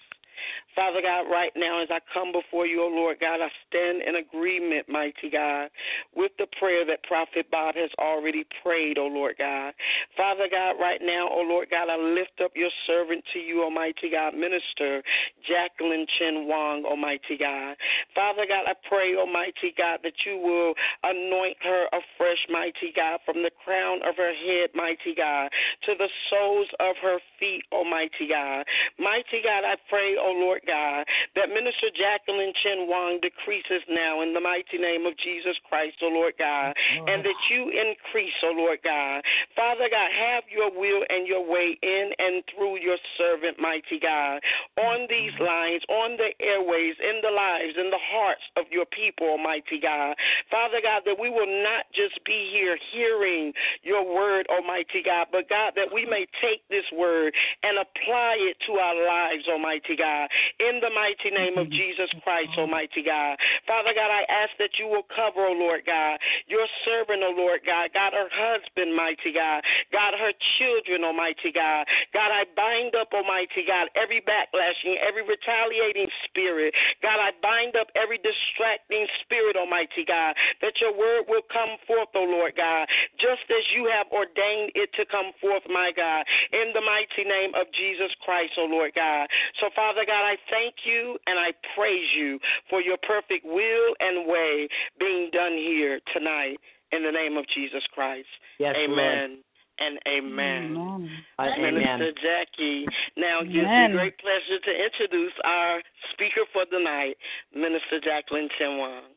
Father 0.76 1.02
God, 1.02 1.32
right 1.32 1.52
now 1.56 1.82
as 1.82 1.89
I 1.89 2.00
come 2.13 2.32
before 2.32 2.65
you, 2.65 2.84
O 2.84 2.88
Lord 2.88 3.17
God, 3.19 3.39
I 3.41 3.50
stand 3.69 4.02
in 4.02 4.15
agreement, 4.15 4.89
mighty 4.89 5.30
God, 5.32 5.69
with 6.15 6.32
the 6.38 6.48
prayer 6.60 6.86
that 6.86 7.04
Prophet 7.04 7.50
Bob 7.50 7.76
has 7.76 7.89
already 8.00 8.45
prayed, 8.62 8.98
O 8.98 9.08
Lord 9.08 9.36
God. 9.38 9.74
Father 10.17 10.48
God, 10.52 10.76
right 10.80 11.00
now, 11.02 11.30
O 11.32 11.41
Lord 11.41 11.69
God, 11.71 11.89
I 11.89 11.98
lift 11.98 12.41
up 12.43 12.52
your 12.56 12.69
servant 12.88 13.24
to 13.34 13.39
you, 13.39 13.63
Almighty 13.63 14.10
God, 14.12 14.34
Minister 14.34 15.02
Jacquelin 15.48 16.06
Chen 16.19 16.48
Wong, 16.48 16.84
Almighty 16.86 17.38
God. 17.39 17.76
Father 18.13 18.45
God, 18.48 18.65
I 18.67 18.74
pray, 18.88 19.15
Almighty 19.15 19.74
God, 19.78 20.00
that 20.04 20.13
you 20.26 20.38
will 20.38 20.74
anoint 21.04 21.58
her 21.63 21.88
afresh, 21.88 22.43
mighty 22.50 22.91
God, 22.95 23.19
from 23.26 23.43
the 23.43 23.52
crown 23.63 24.00
of 24.08 24.15
her 24.17 24.34
head, 24.34 24.69
mighty 24.76 25.15
God, 25.15 25.50
to 25.86 25.93
the 25.98 26.10
soles 26.30 26.67
of 26.80 26.95
her 27.02 27.19
feet, 27.39 27.63
Almighty 27.71 28.28
God. 28.30 28.65
Mighty 29.00 29.41
God, 29.43 29.63
I 29.63 29.76
pray, 29.89 30.15
O 30.26 30.34
Lord 30.34 30.62
God, 30.66 31.06
that 31.36 31.54
Minister 31.54 31.94
Jacquelin 31.94 32.52
Chen 32.64 32.90
Wong 32.90 33.20
decreases 33.22 33.86
now 33.90 34.22
in 34.26 34.34
the 34.34 34.42
mighty 34.42 34.82
name 34.82 35.06
of 35.06 35.14
Jesus 35.22 35.54
Christ, 35.70 36.02
O 36.02 36.10
Lord 36.10 36.34
God, 36.40 36.74
and 37.06 37.22
that 37.22 37.40
you 37.54 37.70
increase, 37.70 38.34
O 38.42 38.52
Lord 38.58 38.80
God. 38.84 39.22
Father 39.56 39.86
God, 39.86 40.10
have 40.10 40.44
your 40.50 40.74
will 40.74 41.06
and 41.10 41.28
your 41.28 41.46
way 41.46 41.78
in 41.82 42.10
and 42.18 42.42
through 42.50 42.82
your 42.82 42.98
servant, 43.18 43.62
mighty 43.62 44.02
God, 44.02 44.42
on 44.82 45.06
these 45.10 45.34
mm-hmm. 45.38 45.46
lines, 45.46 45.84
on 45.90 46.18
the 46.18 46.34
airways, 46.42 46.96
in 46.98 47.22
the 47.22 47.30
lives, 47.30 47.78
in 47.78 47.94
the 47.94 48.02
hearts 48.02 48.42
of 48.58 48.66
your 48.72 48.86
people, 48.90 49.30
Almighty 49.30 49.78
God. 49.78 50.16
Father 50.50 50.82
God, 50.82 51.04
that 51.06 51.20
we 51.20 51.30
will 51.30 51.50
not 51.62 51.86
just 51.94 52.18
be 52.26 52.50
here 52.52 52.78
hearing 52.92 53.54
your 53.84 54.02
word, 54.02 54.48
Almighty 54.50 55.06
God, 55.06 55.28
but 55.32 55.50
God, 55.50 55.74
that 55.76 55.94
we 55.94 56.06
may 56.06 56.26
take 56.42 56.66
this 56.70 56.86
word 56.90 57.34
and 57.62 57.78
apply 57.78 58.38
it 58.40 58.58
to 58.66 58.74
our 58.82 58.96
lives, 58.96 59.46
Almighty 59.48 59.96
God, 59.96 60.14
in 60.60 60.80
the 60.80 60.91
mighty 60.91 61.32
name 61.32 61.58
of 61.58 61.67
mm-hmm. 61.67 61.80
Jesus 61.80 62.10
Christ, 62.23 62.54
Almighty 62.58 63.04
God. 63.04 63.38
Father 63.67 63.91
God, 63.95 64.12
I 64.12 64.23
ask 64.30 64.54
that 64.60 64.78
you 64.80 64.88
will 64.88 65.06
cover, 65.12 65.45
oh 65.45 65.58
Lord 65.58 65.84
God, 65.86 66.19
your 66.47 66.65
servant, 66.86 67.21
oh 67.23 67.34
Lord 67.36 67.62
God, 67.65 67.91
God, 67.93 68.13
her 68.13 68.30
husband, 68.32 68.95
mighty 68.95 69.34
God, 69.34 69.62
God, 69.91 70.13
her 70.15 70.34
children, 70.58 71.04
Almighty 71.04 71.51
God. 71.51 71.86
God, 72.13 72.32
I 72.32 72.45
bind 72.56 72.95
up, 72.95 73.12
Almighty 73.12 73.65
God, 73.67 73.89
every 73.97 74.21
backlashing, 74.23 74.95
every 75.01 75.25
retaliating 75.25 76.08
spirit. 76.30 76.73
God, 77.01 77.19
I 77.19 77.36
bind 77.41 77.75
up 77.75 77.89
every 77.95 78.21
distracting 78.21 79.08
spirit, 79.23 79.56
Almighty 79.56 80.06
God, 80.08 80.36
that 80.62 80.80
your 80.80 80.95
word 80.95 81.25
will 81.28 81.45
come 81.51 81.75
forth, 81.88 82.10
oh 82.15 82.23
Lord 82.23 82.54
God, 82.56 82.88
just 83.19 83.45
as 83.49 83.65
you 83.73 83.89
have 83.91 84.08
ordained 84.13 84.71
it 84.75 84.93
to 84.95 85.06
come 85.10 85.34
forth, 85.41 85.63
my 85.67 85.91
God, 85.95 86.23
in 86.54 86.71
the 86.73 86.82
mighty 86.82 87.25
name 87.28 87.51
of 87.58 87.67
Jesus 87.73 88.13
Christ, 88.23 88.54
oh 88.58 88.69
Lord 88.69 88.93
God. 88.93 89.28
So, 89.60 89.69
Father 89.75 90.05
God, 90.06 90.24
I 90.24 90.36
thank 90.50 90.76
you 90.86 91.18
and 91.28 91.39
I 91.39 91.52
praise 91.76 92.08
you 92.18 92.39
for 92.70 92.82
your 92.82 92.98
perfect 93.08 93.46
will 93.46 93.94
and 94.00 94.28
way 94.28 94.68
being 95.00 95.30
done 95.32 95.54
here 95.54 96.00
tonight 96.13 96.58
in 96.91 97.04
the 97.04 97.12
name 97.12 97.38
of 97.38 97.46
Jesus 97.54 97.84
Christ. 97.94 98.28
Yes, 98.60 98.76
amen. 98.78 99.39
And 99.78 100.00
amen. 100.08 100.78
Amen. 100.78 101.10
Minister 101.38 102.04
amen. 102.04 102.13
Jackie, 102.24 102.88
now 103.18 103.41
it 103.41 103.52
gives 103.52 103.68
Amen. 103.68 103.91
me 103.91 103.98
great 103.98 104.18
pleasure 104.20 104.60
to 104.63 104.72
introduce 104.72 105.34
our 105.44 105.82
speaker 106.13 106.48
for 106.54 106.63
the 106.72 106.80
night, 106.80 107.18
Minister 107.54 108.00
Jacquelin 108.00 108.48
Chenwang. 108.58 109.12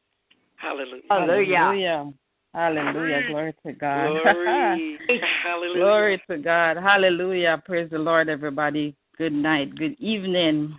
Hallelujah. 0.57 1.03
Hallelujah. 1.09 1.57
Hallelujah. 1.59 2.12
Hallelujah. 2.55 3.22
Mm. 3.22 3.29
Glory 3.29 3.55
to 3.64 3.72
God. 3.72 4.22
Glory. 4.22 4.98
Hallelujah. 5.44 5.79
Glory 5.79 6.22
to 6.29 6.38
God. 6.38 6.77
Hallelujah. 6.77 7.62
Praise 7.64 7.88
the 7.90 7.98
Lord, 7.98 8.29
everybody. 8.29 8.96
Good 9.18 9.33
night. 9.33 9.74
Good 9.74 9.96
evening. 9.98 10.78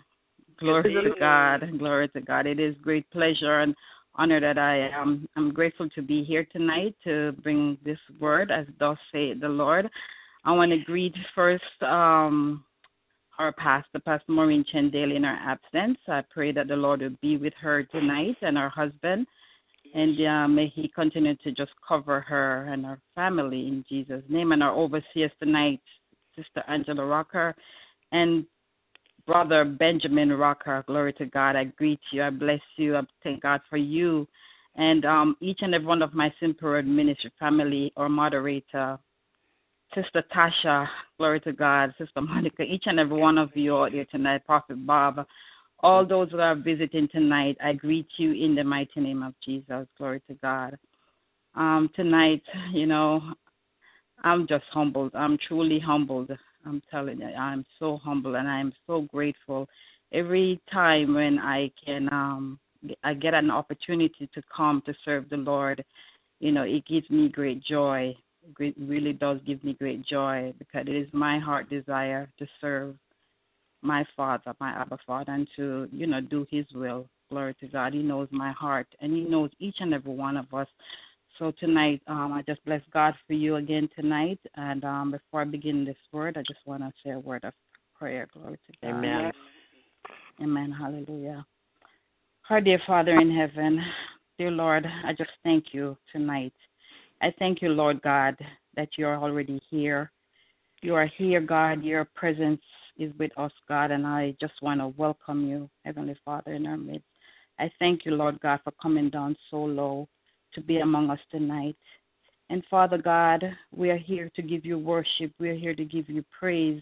Glory 0.62 0.94
to. 0.94 1.20
God. 1.20 1.78
Glory 1.78 2.08
to 2.08 2.22
God. 2.22 2.48
It 2.48 2.58
is 2.58 2.74
great 2.82 3.10
pleasure 3.12 3.60
and 3.60 3.76
honor 4.16 4.40
that 4.40 4.58
I 4.58 4.78
am. 4.78 5.28
I'm 5.36 5.52
grateful 5.52 5.90
to 5.90 6.02
be 6.02 6.24
here 6.24 6.48
tonight 6.50 6.96
to 7.04 7.34
bring 7.44 7.78
this 7.84 7.98
word, 8.18 8.50
as 8.50 8.66
thus 8.80 8.98
say 9.12 9.34
the 9.34 9.50
Lord. 9.50 9.90
I 10.46 10.54
want 10.54 10.72
to 10.72 10.78
greet 10.78 11.14
first 11.36 11.66
um, 11.82 12.64
our 13.40 13.52
pastor, 13.52 14.00
Pastor 14.00 14.32
Maureen 14.32 14.64
Chendale, 14.74 15.18
in 15.18 15.26
her 15.26 15.38
absence. 15.42 15.98
I 16.08 16.24
pray 16.30 16.54
that 16.54 16.70
the 16.70 16.78
Lord 16.78 17.02
will 17.02 17.18
be 17.22 17.36
with 17.36 17.54
her 17.60 17.84
tonight 17.84 18.38
and 18.42 18.58
her 18.58 18.70
husband. 18.70 19.28
And 19.94 20.26
uh, 20.26 20.48
may 20.48 20.68
He 20.68 20.88
continue 20.88 21.36
to 21.36 21.52
just 21.52 21.72
cover 21.86 22.22
her 22.22 22.70
and 22.72 22.86
her 22.86 23.02
family 23.16 23.68
in 23.68 23.84
Jesus' 23.90 24.24
name. 24.30 24.54
And 24.54 24.64
our 24.64 24.74
overseers 24.74 25.32
tonight, 25.42 25.82
Sister 26.38 26.64
Angela 26.70 27.06
Rocker 27.06 27.54
and 28.12 28.46
Brother 29.26 29.64
Benjamin 29.64 30.32
Rocker. 30.34 30.84
Glory 30.88 31.14
to 31.14 31.26
God. 31.28 31.56
I 31.56 31.66
greet 31.66 32.00
you. 32.12 32.24
I 32.24 32.30
bless 32.30 32.62
you. 32.78 32.96
I 32.96 33.02
thank 33.24 33.44
God 33.44 33.62
for 33.70 33.78
you. 33.78 34.28
And 34.76 35.06
um, 35.06 35.36
each 35.42 35.60
and 35.62 35.76
every 35.76 35.88
one 35.88 36.02
of 36.02 36.14
my 36.14 36.34
Simple 36.40 36.82
Ministry 36.82 37.32
family 37.40 37.92
or 37.96 38.10
moderator, 38.10 38.98
Sister 39.94 40.24
Tasha, 40.34 40.88
glory 41.18 41.40
to 41.42 41.54
God, 41.54 41.94
Sister 41.98 42.22
Monica, 42.22 42.64
each 42.64 42.84
and 42.86 43.00
every 43.00 43.18
one 43.18 43.38
of 43.38 43.56
you 43.56 43.78
out 43.78 43.92
there 43.92 44.06
tonight, 44.06 44.46
Prophet 44.46 44.86
Bob, 44.86 45.26
all 45.82 46.06
those 46.06 46.32
who 46.32 46.40
are 46.40 46.56
visiting 46.56 47.08
tonight, 47.10 47.58
I 47.64 47.74
greet 47.74 48.08
you 48.18 48.34
in 48.34 48.56
the 48.56 48.64
mighty 48.64 49.00
name 49.00 49.24
of 49.24 49.34
Jesus. 49.44 49.88
Glory 49.98 50.22
to 50.28 50.34
God. 50.36 50.78
Um, 51.56 51.90
tonight, 51.96 52.44
you 52.72 52.86
know, 52.86 53.22
I'm 54.24 54.48
just 54.48 54.66
humbled. 54.72 55.12
I'm 55.16 55.38
truly 55.48 55.80
humbled. 55.80 56.32
I'm 56.66 56.82
telling 56.92 57.20
you, 57.22 57.28
I'm 57.28 57.66
so 57.80 57.98
humble 57.98 58.36
and 58.36 58.48
I'm 58.48 58.74
so 58.88 59.02
grateful. 59.02 59.68
Every 60.12 60.60
time 60.72 61.14
when 61.14 61.40
I 61.40 61.72
can, 61.86 62.12
um, 62.12 62.60
I 63.04 63.14
get 63.14 63.34
an 63.34 63.52
opportunity 63.52 64.30
to 64.34 64.42
come 64.56 64.82
to 64.86 64.94
serve 65.06 65.30
the 65.30 65.38
Lord, 65.38 65.84
you 66.40 66.52
know, 66.52 66.64
it 66.64 66.86
gives 66.86 67.10
me 67.10 67.30
great 67.30 67.64
joy. 67.64 68.16
It 68.60 68.76
really 68.80 69.14
does 69.14 69.40
give 69.46 69.64
me 69.64 69.74
great 69.74 70.06
joy 70.06 70.54
because 70.58 70.88
it 70.88 70.96
is 70.96 71.08
my 71.14 71.40
heart 71.40 71.70
desire 71.70 72.30
to 72.40 72.48
serve 72.62 72.96
my 73.82 74.06
Father, 74.16 74.54
my 74.60 74.72
Abba 74.72 74.98
Father, 75.06 75.34
and 75.34 75.48
to, 75.56 75.88
you 75.92 76.08
know, 76.08 76.22
do 76.22 76.46
His 76.50 76.66
will. 76.74 77.08
Glory 77.30 77.56
to 77.60 77.68
God. 77.68 77.94
He 77.94 78.02
knows 78.02 78.28
my 78.32 78.52
heart 78.52 78.88
and 79.02 79.14
He 79.14 79.22
knows 79.22 79.52
each 79.60 79.76
and 79.80 79.94
every 79.94 80.14
one 80.14 80.38
of 80.38 80.52
us. 80.54 80.68
So 81.40 81.54
tonight, 81.58 82.02
um, 82.08 82.34
I 82.34 82.42
just 82.42 82.64
bless 82.66 82.82
God 82.92 83.14
for 83.26 83.32
you 83.32 83.56
again 83.56 83.88
tonight. 83.96 84.40
And 84.56 84.84
um, 84.84 85.12
before 85.12 85.42
I 85.42 85.46
begin 85.46 85.86
this 85.86 85.96
word, 86.12 86.38
I 86.38 86.42
just 86.46 86.60
want 86.66 86.84
to 86.84 86.92
say 87.02 87.12
a 87.12 87.20
word 87.20 87.46
of 87.46 87.54
prayer. 87.98 88.28
Glory 88.34 88.58
to 88.68 88.74
God. 88.84 88.90
Amen. 88.90 89.32
Amen. 90.42 90.70
Hallelujah. 90.70 91.46
Our 92.50 92.60
dear 92.60 92.82
Father 92.86 93.18
in 93.18 93.34
heaven, 93.34 93.82
dear 94.38 94.52
Lord, 94.52 94.86
I 95.06 95.14
just 95.14 95.30
thank 95.46 95.68
you 95.72 95.98
tonight. 96.12 96.52
I 97.22 97.34
thank 97.40 97.62
you, 97.62 97.70
Lord 97.70 98.02
God, 98.02 98.36
that 98.76 98.90
you're 98.98 99.16
already 99.16 99.62
here. 99.70 100.12
You 100.82 100.96
are 100.96 101.10
here, 101.18 101.40
God. 101.40 101.84
Your 101.84 102.04
presence 102.16 102.62
is 102.98 103.14
with 103.18 103.32
us, 103.38 103.54
God, 103.70 103.92
and 103.92 104.06
I 104.06 104.36
just 104.42 104.62
want 104.62 104.82
to 104.82 104.90
welcome 104.90 105.48
you, 105.48 105.70
Heavenly 105.86 106.18
Father, 106.26 106.52
in 106.52 106.66
our 106.66 106.76
midst. 106.76 107.06
I 107.60 107.72
thank 107.80 108.06
you, 108.06 108.12
Lord 108.12 108.42
God, 108.42 108.60
for 108.66 108.74
coming 108.82 109.10
down 109.10 109.38
so 109.50 109.64
low 109.64 110.10
to 110.54 110.62
be 110.62 110.78
among 110.80 111.10
us 111.10 111.20
tonight. 111.32 111.76
And 112.50 112.64
Father 112.70 112.98
God, 112.98 113.44
we 113.76 113.92
are 113.92 113.98
here 113.98 114.32
to 114.36 114.42
give 114.42 114.66
you 114.66 114.78
worship. 114.78 115.32
We 115.40 115.50
are 115.50 115.56
here 115.56 115.76
to 115.76 115.86
give 115.86 116.10
you 116.10 116.26
praise. 116.38 116.82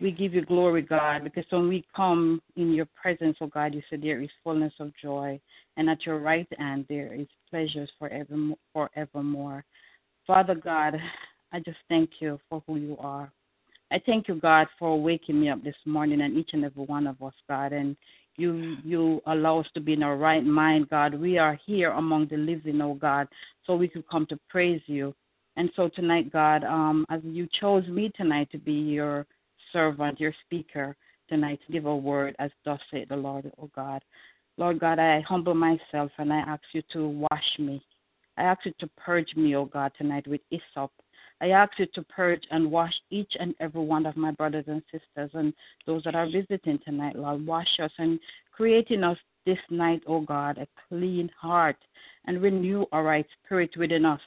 We 0.00 0.10
give 0.10 0.34
you 0.34 0.44
glory, 0.44 0.82
God, 0.82 1.24
because 1.24 1.44
when 1.50 1.68
we 1.68 1.86
come 1.94 2.42
in 2.56 2.72
your 2.72 2.88
presence, 3.00 3.36
oh 3.40 3.46
God, 3.46 3.74
you 3.74 3.82
said 3.88 4.02
there 4.02 4.20
is 4.20 4.28
fullness 4.42 4.72
of 4.80 4.92
joy, 5.00 5.40
and 5.76 5.88
at 5.88 6.04
your 6.04 6.18
right 6.18 6.48
hand 6.58 6.84
there 6.88 7.14
is 7.14 7.26
pleasures 7.48 7.90
forevermore. 7.98 8.58
forevermore. 8.72 9.64
Father 10.26 10.54
God, 10.54 10.96
I 11.52 11.60
just 11.60 11.78
thank 11.88 12.10
you 12.20 12.38
for 12.48 12.62
who 12.66 12.76
you 12.76 12.96
are. 12.98 13.30
I 13.90 14.00
thank 14.04 14.26
you, 14.28 14.34
God, 14.34 14.66
for 14.78 15.00
waking 15.00 15.40
me 15.40 15.48
up 15.48 15.62
this 15.62 15.76
morning 15.86 16.22
and 16.22 16.36
each 16.36 16.50
and 16.52 16.64
every 16.64 16.84
one 16.84 17.06
of 17.06 17.22
us, 17.22 17.34
God, 17.48 17.72
and 17.72 17.96
you 18.36 18.76
you 18.84 19.22
allow 19.26 19.60
us 19.60 19.66
to 19.74 19.80
be 19.80 19.92
in 19.92 20.02
our 20.02 20.16
right 20.16 20.44
mind, 20.44 20.88
God. 20.90 21.14
We 21.14 21.38
are 21.38 21.58
here 21.66 21.90
among 21.92 22.28
the 22.28 22.36
living, 22.36 22.80
oh 22.80 22.94
God, 22.94 23.28
so 23.66 23.76
we 23.76 23.88
could 23.88 24.08
come 24.08 24.26
to 24.26 24.38
praise 24.48 24.82
you. 24.86 25.14
And 25.56 25.70
so 25.76 25.88
tonight, 25.88 26.32
God, 26.32 26.64
um, 26.64 27.06
as 27.10 27.20
you 27.22 27.46
chose 27.60 27.86
me 27.88 28.10
tonight 28.16 28.48
to 28.52 28.58
be 28.58 28.72
your 28.72 29.26
servant, 29.72 30.18
your 30.18 30.34
speaker 30.44 30.96
tonight, 31.28 31.60
to 31.66 31.72
give 31.72 31.86
a 31.86 31.96
word 31.96 32.34
as 32.38 32.50
thus 32.64 32.80
saith 32.90 33.08
the 33.08 33.16
Lord, 33.16 33.50
oh 33.60 33.70
God. 33.74 34.02
Lord 34.56 34.78
God, 34.78 34.98
I 34.98 35.20
humble 35.22 35.54
myself 35.54 36.10
and 36.18 36.32
I 36.32 36.38
ask 36.38 36.62
you 36.72 36.82
to 36.92 37.08
wash 37.08 37.58
me. 37.58 37.84
I 38.36 38.42
ask 38.42 38.64
you 38.64 38.72
to 38.80 38.88
purge 38.96 39.34
me, 39.36 39.54
O 39.56 39.64
God, 39.64 39.92
tonight 39.96 40.26
with 40.26 40.40
hyssop. 40.50 40.90
I 41.44 41.50
ask 41.50 41.78
you 41.78 41.84
to 41.92 42.02
purge 42.04 42.42
and 42.50 42.70
wash 42.70 42.94
each 43.10 43.32
and 43.38 43.54
every 43.60 43.82
one 43.82 44.06
of 44.06 44.16
my 44.16 44.30
brothers 44.30 44.64
and 44.66 44.82
sisters 44.90 45.30
and 45.34 45.52
those 45.84 46.02
that 46.04 46.14
are 46.14 46.26
visiting 46.26 46.78
tonight, 46.82 47.16
Lord. 47.16 47.46
Wash 47.46 47.68
us 47.82 47.90
and 47.98 48.18
create 48.50 48.88
in 48.88 49.04
us 49.04 49.18
this 49.44 49.58
night, 49.68 50.00
O 50.06 50.22
God, 50.22 50.56
a 50.56 50.66
clean 50.88 51.30
heart 51.38 51.76
and 52.24 52.40
renew 52.40 52.86
our 52.92 53.04
right 53.04 53.26
spirit 53.44 53.76
within 53.76 54.06
us. 54.06 54.22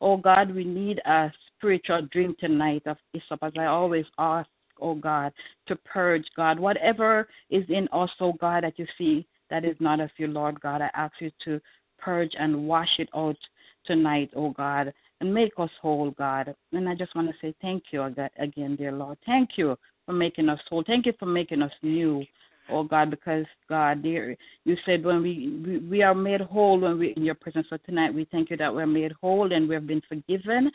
Oh 0.00 0.16
God, 0.16 0.54
we 0.54 0.64
need 0.64 0.98
a 1.04 1.30
spiritual 1.58 2.08
drink 2.10 2.38
tonight 2.38 2.84
of 2.86 2.96
hyssop, 3.12 3.40
as 3.42 3.52
I 3.58 3.66
always 3.66 4.06
ask, 4.16 4.48
oh 4.80 4.94
God, 4.94 5.34
to 5.68 5.76
purge, 5.76 6.24
God, 6.36 6.58
whatever 6.58 7.28
is 7.50 7.64
in 7.68 7.86
us, 7.92 8.10
oh 8.18 8.32
God, 8.32 8.64
that 8.64 8.78
you 8.78 8.86
see 8.96 9.26
that 9.50 9.66
is 9.66 9.76
not 9.78 10.00
of 10.00 10.08
you, 10.16 10.26
Lord 10.26 10.58
God. 10.62 10.80
I 10.80 10.88
ask 10.94 11.12
you 11.20 11.30
to 11.44 11.60
purge 11.98 12.32
and 12.38 12.66
wash 12.66 12.98
it 12.98 13.10
out 13.14 13.36
tonight, 13.84 14.30
oh 14.34 14.52
God, 14.52 14.94
and 15.22 15.32
make 15.32 15.52
us 15.56 15.70
whole, 15.80 16.10
God. 16.10 16.54
And 16.72 16.88
I 16.88 16.94
just 16.94 17.14
want 17.14 17.28
to 17.28 17.34
say 17.40 17.54
thank 17.62 17.84
you 17.92 18.02
again, 18.02 18.76
dear 18.76 18.92
Lord. 18.92 19.16
Thank 19.24 19.50
you 19.56 19.78
for 20.04 20.12
making 20.12 20.48
us 20.50 20.60
whole. 20.68 20.84
Thank 20.86 21.06
you 21.06 21.14
for 21.18 21.26
making 21.26 21.62
us 21.62 21.72
new 21.82 22.24
oh 22.70 22.84
God, 22.84 23.10
because 23.10 23.44
God, 23.68 24.02
dear, 24.02 24.36
you 24.64 24.76
said 24.86 25.04
when 25.04 25.22
we, 25.22 25.60
we 25.64 25.78
we 25.78 26.02
are 26.02 26.14
made 26.14 26.40
whole 26.40 26.80
when 26.80 26.98
we're 26.98 27.12
in 27.12 27.24
your 27.24 27.34
presence. 27.34 27.66
So 27.70 27.76
tonight 27.84 28.14
we 28.14 28.26
thank 28.30 28.50
you 28.50 28.56
that 28.56 28.74
we're 28.74 28.86
made 28.86 29.12
whole 29.20 29.52
and 29.52 29.68
we 29.68 29.74
have 29.74 29.86
been 29.86 30.02
forgiven, 30.08 30.70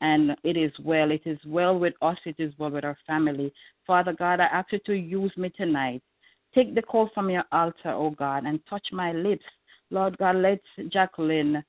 and 0.00 0.36
it 0.44 0.56
is 0.56 0.72
well. 0.82 1.10
It 1.10 1.22
is 1.24 1.38
well 1.46 1.78
with 1.78 1.94
us. 2.02 2.18
It 2.24 2.36
is 2.38 2.52
well 2.58 2.70
with 2.70 2.84
our 2.84 2.98
family. 3.06 3.52
Father 3.86 4.12
God, 4.12 4.40
I 4.40 4.46
ask 4.46 4.72
you 4.72 4.80
to 4.86 4.94
use 4.94 5.32
me 5.36 5.50
tonight. 5.50 6.02
Take 6.54 6.74
the 6.74 6.82
call 6.82 7.10
from 7.14 7.30
your 7.30 7.44
altar, 7.52 7.90
oh 7.90 8.10
God, 8.10 8.44
and 8.44 8.60
touch 8.68 8.88
my 8.92 9.12
lips. 9.12 9.44
Lord 9.90 10.16
God, 10.18 10.36
let 10.36 10.60
Jacquelin 10.78 11.62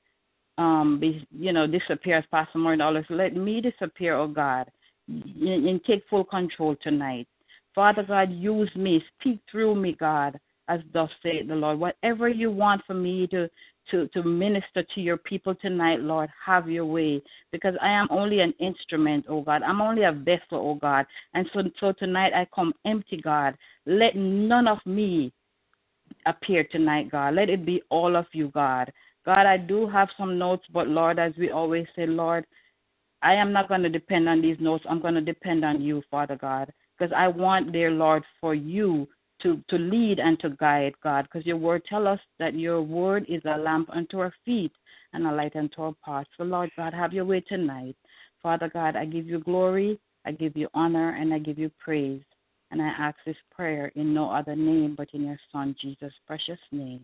um 0.58 0.98
be 1.00 1.26
you 1.30 1.52
know 1.52 1.66
disappear 1.66 2.18
as 2.18 2.24
Pastor 2.30 2.58
Mordan 2.58 3.04
Let 3.10 3.34
me 3.34 3.60
disappear, 3.60 4.14
oh 4.16 4.28
God, 4.28 4.70
and, 5.08 5.66
and 5.66 5.84
take 5.84 6.04
full 6.08 6.24
control 6.24 6.76
tonight. 6.82 7.26
Father 7.74 8.02
God, 8.02 8.30
use 8.30 8.70
me, 8.76 9.02
speak 9.18 9.40
through 9.50 9.74
me, 9.76 9.96
God, 9.98 10.38
as 10.68 10.80
thus 10.92 11.10
saith 11.22 11.48
the 11.48 11.54
Lord. 11.54 11.78
Whatever 11.78 12.28
you 12.28 12.50
want 12.50 12.82
for 12.86 12.94
me 12.94 13.26
to 13.28 13.48
to 13.90 14.08
to 14.08 14.22
minister 14.22 14.82
to 14.94 15.00
your 15.00 15.16
people 15.16 15.54
tonight, 15.54 16.00
Lord, 16.00 16.30
have 16.44 16.68
your 16.68 16.84
way. 16.86 17.22
Because 17.50 17.74
I 17.80 17.88
am 17.88 18.08
only 18.10 18.40
an 18.40 18.54
instrument, 18.60 19.24
oh 19.28 19.40
God. 19.40 19.62
I'm 19.62 19.80
only 19.80 20.02
a 20.04 20.12
vessel, 20.12 20.58
oh 20.58 20.74
God. 20.74 21.06
And 21.34 21.48
so 21.52 21.62
so 21.80 21.92
tonight 21.92 22.32
I 22.34 22.46
come 22.54 22.72
empty, 22.84 23.20
God. 23.22 23.56
Let 23.86 24.14
none 24.16 24.68
of 24.68 24.78
me 24.84 25.32
appear 26.26 26.64
tonight, 26.64 27.10
God. 27.10 27.34
Let 27.34 27.50
it 27.50 27.66
be 27.66 27.82
all 27.90 28.16
of 28.16 28.26
you, 28.32 28.48
God. 28.48 28.92
God, 29.24 29.46
I 29.46 29.56
do 29.56 29.88
have 29.88 30.08
some 30.16 30.38
notes, 30.38 30.64
but 30.72 30.88
Lord, 30.88 31.18
as 31.18 31.32
we 31.38 31.50
always 31.50 31.86
say, 31.94 32.06
Lord, 32.06 32.44
I 33.22 33.34
am 33.34 33.52
not 33.52 33.68
going 33.68 33.82
to 33.82 33.88
depend 33.88 34.28
on 34.28 34.42
these 34.42 34.56
notes. 34.58 34.84
I'm 34.88 35.00
going 35.00 35.14
to 35.14 35.20
depend 35.20 35.64
on 35.64 35.80
you, 35.80 36.02
Father 36.10 36.36
God 36.36 36.72
because 37.02 37.12
I 37.16 37.28
want, 37.28 37.72
dear 37.72 37.90
Lord, 37.90 38.22
for 38.40 38.54
you 38.54 39.08
to, 39.42 39.60
to 39.68 39.76
lead 39.76 40.20
and 40.20 40.38
to 40.40 40.50
guide, 40.50 40.94
God, 41.02 41.24
because 41.24 41.44
your 41.44 41.56
word 41.56 41.82
tell 41.88 42.06
us 42.06 42.20
that 42.38 42.54
your 42.54 42.80
word 42.80 43.26
is 43.28 43.42
a 43.44 43.58
lamp 43.58 43.90
unto 43.90 44.20
our 44.20 44.32
feet 44.44 44.70
and 45.12 45.26
a 45.26 45.32
light 45.32 45.56
unto 45.56 45.82
our 45.82 45.94
path. 46.04 46.26
So, 46.36 46.44
Lord 46.44 46.70
God, 46.76 46.94
have 46.94 47.12
your 47.12 47.24
way 47.24 47.40
tonight. 47.40 47.96
Father 48.40 48.70
God, 48.72 48.94
I 48.94 49.04
give 49.04 49.26
you 49.26 49.40
glory, 49.40 49.98
I 50.24 50.32
give 50.32 50.56
you 50.56 50.68
honor, 50.74 51.16
and 51.16 51.34
I 51.34 51.38
give 51.38 51.58
you 51.58 51.70
praise. 51.78 52.22
And 52.70 52.80
I 52.80 52.86
ask 52.86 53.16
this 53.26 53.36
prayer 53.54 53.90
in 53.96 54.14
no 54.14 54.30
other 54.30 54.56
name 54.56 54.94
but 54.96 55.08
in 55.12 55.26
your 55.26 55.38
Son, 55.50 55.74
Jesus' 55.80 56.14
precious 56.26 56.58
name. 56.70 57.02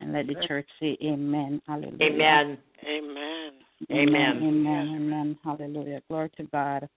And 0.00 0.12
let 0.12 0.26
the 0.26 0.36
church 0.46 0.68
say 0.80 0.96
amen. 1.02 1.60
Hallelujah. 1.66 2.02
Amen. 2.02 2.58
Amen. 2.86 3.52
Amen. 3.90 4.42
Amen. 4.42 4.88
Amen. 4.94 5.38
Hallelujah. 5.42 6.02
Glory 6.08 6.30
to 6.36 6.44
God. 6.44 6.88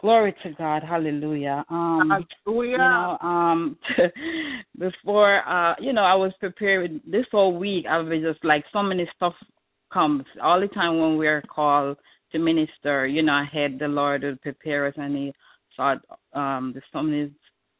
Glory 0.00 0.34
to 0.42 0.50
God. 0.52 0.82
Hallelujah. 0.82 1.64
Um, 1.70 2.26
Hallelujah. 2.44 2.70
You 2.72 2.78
know, 2.78 3.18
um, 3.22 3.78
before, 4.78 5.48
uh, 5.48 5.74
you 5.80 5.92
know, 5.92 6.02
I 6.02 6.14
was 6.14 6.32
prepared 6.38 7.00
this 7.06 7.26
whole 7.32 7.56
week. 7.56 7.86
I 7.88 7.98
was 7.98 8.20
just 8.20 8.44
like 8.44 8.64
so 8.72 8.82
many 8.82 9.08
stuff 9.16 9.34
comes 9.92 10.24
all 10.42 10.60
the 10.60 10.68
time 10.68 11.00
when 11.00 11.16
we're 11.16 11.42
called 11.42 11.96
to 12.32 12.38
minister. 12.38 13.06
You 13.06 13.22
know, 13.22 13.32
I 13.32 13.44
had 13.50 13.78
the 13.78 13.88
Lord 13.88 14.22
to 14.22 14.36
prepare 14.42 14.86
us, 14.86 14.94
and 14.96 15.16
He 15.16 15.32
thought 15.76 16.02
um, 16.34 16.72
there's 16.72 16.84
so 16.92 17.02
many 17.02 17.30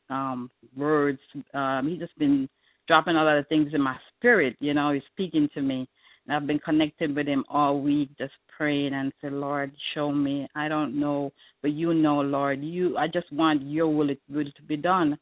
um, 0.09 0.51
words. 0.77 1.21
Um, 1.53 1.89
He 1.89 1.97
just 1.97 2.17
been 2.19 2.49
dropping 2.87 3.17
a 3.17 3.25
lot 3.25 3.39
of 3.39 3.49
things 3.49 3.75
in 3.75 3.81
my 3.81 3.97
spirit. 4.17 4.57
You 4.61 4.75
know, 4.75 4.93
He's 4.93 5.03
speaking 5.13 5.49
to 5.55 5.63
me. 5.63 5.89
And 6.27 6.35
I've 6.35 6.47
been 6.47 6.59
connected 6.59 7.15
with 7.15 7.29
him 7.29 7.45
all 7.49 7.81
week, 7.81 8.09
just 8.19 8.35
praying 8.57 8.95
and 8.95 9.13
say, 9.23 9.31
Lord, 9.31 9.71
show 9.95 10.11
me. 10.11 10.49
I 10.57 10.69
don't 10.69 10.99
know, 10.99 11.33
but 11.63 11.73
you 11.73 11.95
know, 11.95 12.21
Lord. 12.21 12.63
You, 12.63 12.97
I 12.99 13.07
just 13.07 13.33
want 13.33 13.63
your 13.63 13.89
will, 13.89 14.11
will 14.29 14.51
to 14.51 14.63
be 14.67 14.77
done. 14.77 15.17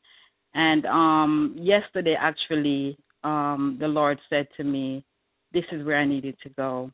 And 0.54 0.86
um, 0.86 1.54
yesterday, 1.58 2.16
actually, 2.18 2.96
um, 3.22 3.76
the 3.80 3.88
Lord 3.88 4.18
said 4.30 4.48
to 4.56 4.64
me, 4.64 5.04
"This 5.52 5.64
is 5.72 5.84
where 5.84 5.98
I 5.98 6.04
needed 6.04 6.36
to 6.42 6.48
go." 6.50 6.90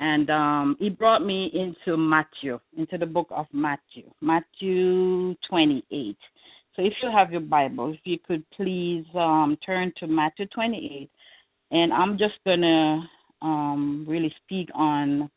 And 0.00 0.30
um, 0.30 0.76
He 0.78 0.88
brought 0.88 1.24
me 1.24 1.50
into 1.52 1.96
Matthew, 1.96 2.58
into 2.76 2.98
the 2.98 3.06
book 3.06 3.28
of 3.30 3.46
Matthew, 3.52 4.10
Matthew 4.20 5.34
28. 5.48 6.16
So 6.78 6.84
if 6.84 6.92
you 7.02 7.10
have 7.10 7.32
your 7.32 7.40
Bible, 7.40 7.92
if 7.92 7.98
you 8.04 8.20
could 8.20 8.48
please 8.50 9.04
um, 9.16 9.58
turn 9.66 9.92
to 9.96 10.06
Matthew 10.06 10.46
28, 10.46 11.10
and 11.72 11.92
I'm 11.92 12.16
just 12.16 12.34
gonna 12.46 13.02
um, 13.42 14.06
really 14.08 14.32
speak 14.44 14.68
on 14.76 15.28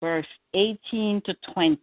verse 0.00 0.26
18 0.54 1.22
to 1.26 1.34
20. 1.52 1.78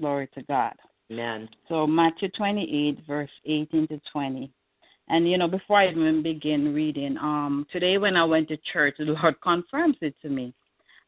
Glory 0.00 0.28
to 0.34 0.42
God. 0.42 0.72
Amen. 1.12 1.48
So 1.68 1.86
Matthew 1.86 2.30
28, 2.30 2.98
verse 3.06 3.30
18 3.44 3.86
to 3.86 4.00
20. 4.10 4.50
And 5.08 5.30
you 5.30 5.38
know, 5.38 5.46
before 5.46 5.78
I 5.78 5.90
even 5.90 6.20
begin 6.20 6.74
reading, 6.74 7.16
um, 7.18 7.64
today 7.70 7.96
when 7.96 8.16
I 8.16 8.24
went 8.24 8.48
to 8.48 8.56
church, 8.72 8.96
the 8.98 9.04
Lord 9.04 9.40
confirms 9.40 9.98
it 10.00 10.16
to 10.22 10.28
me. 10.28 10.52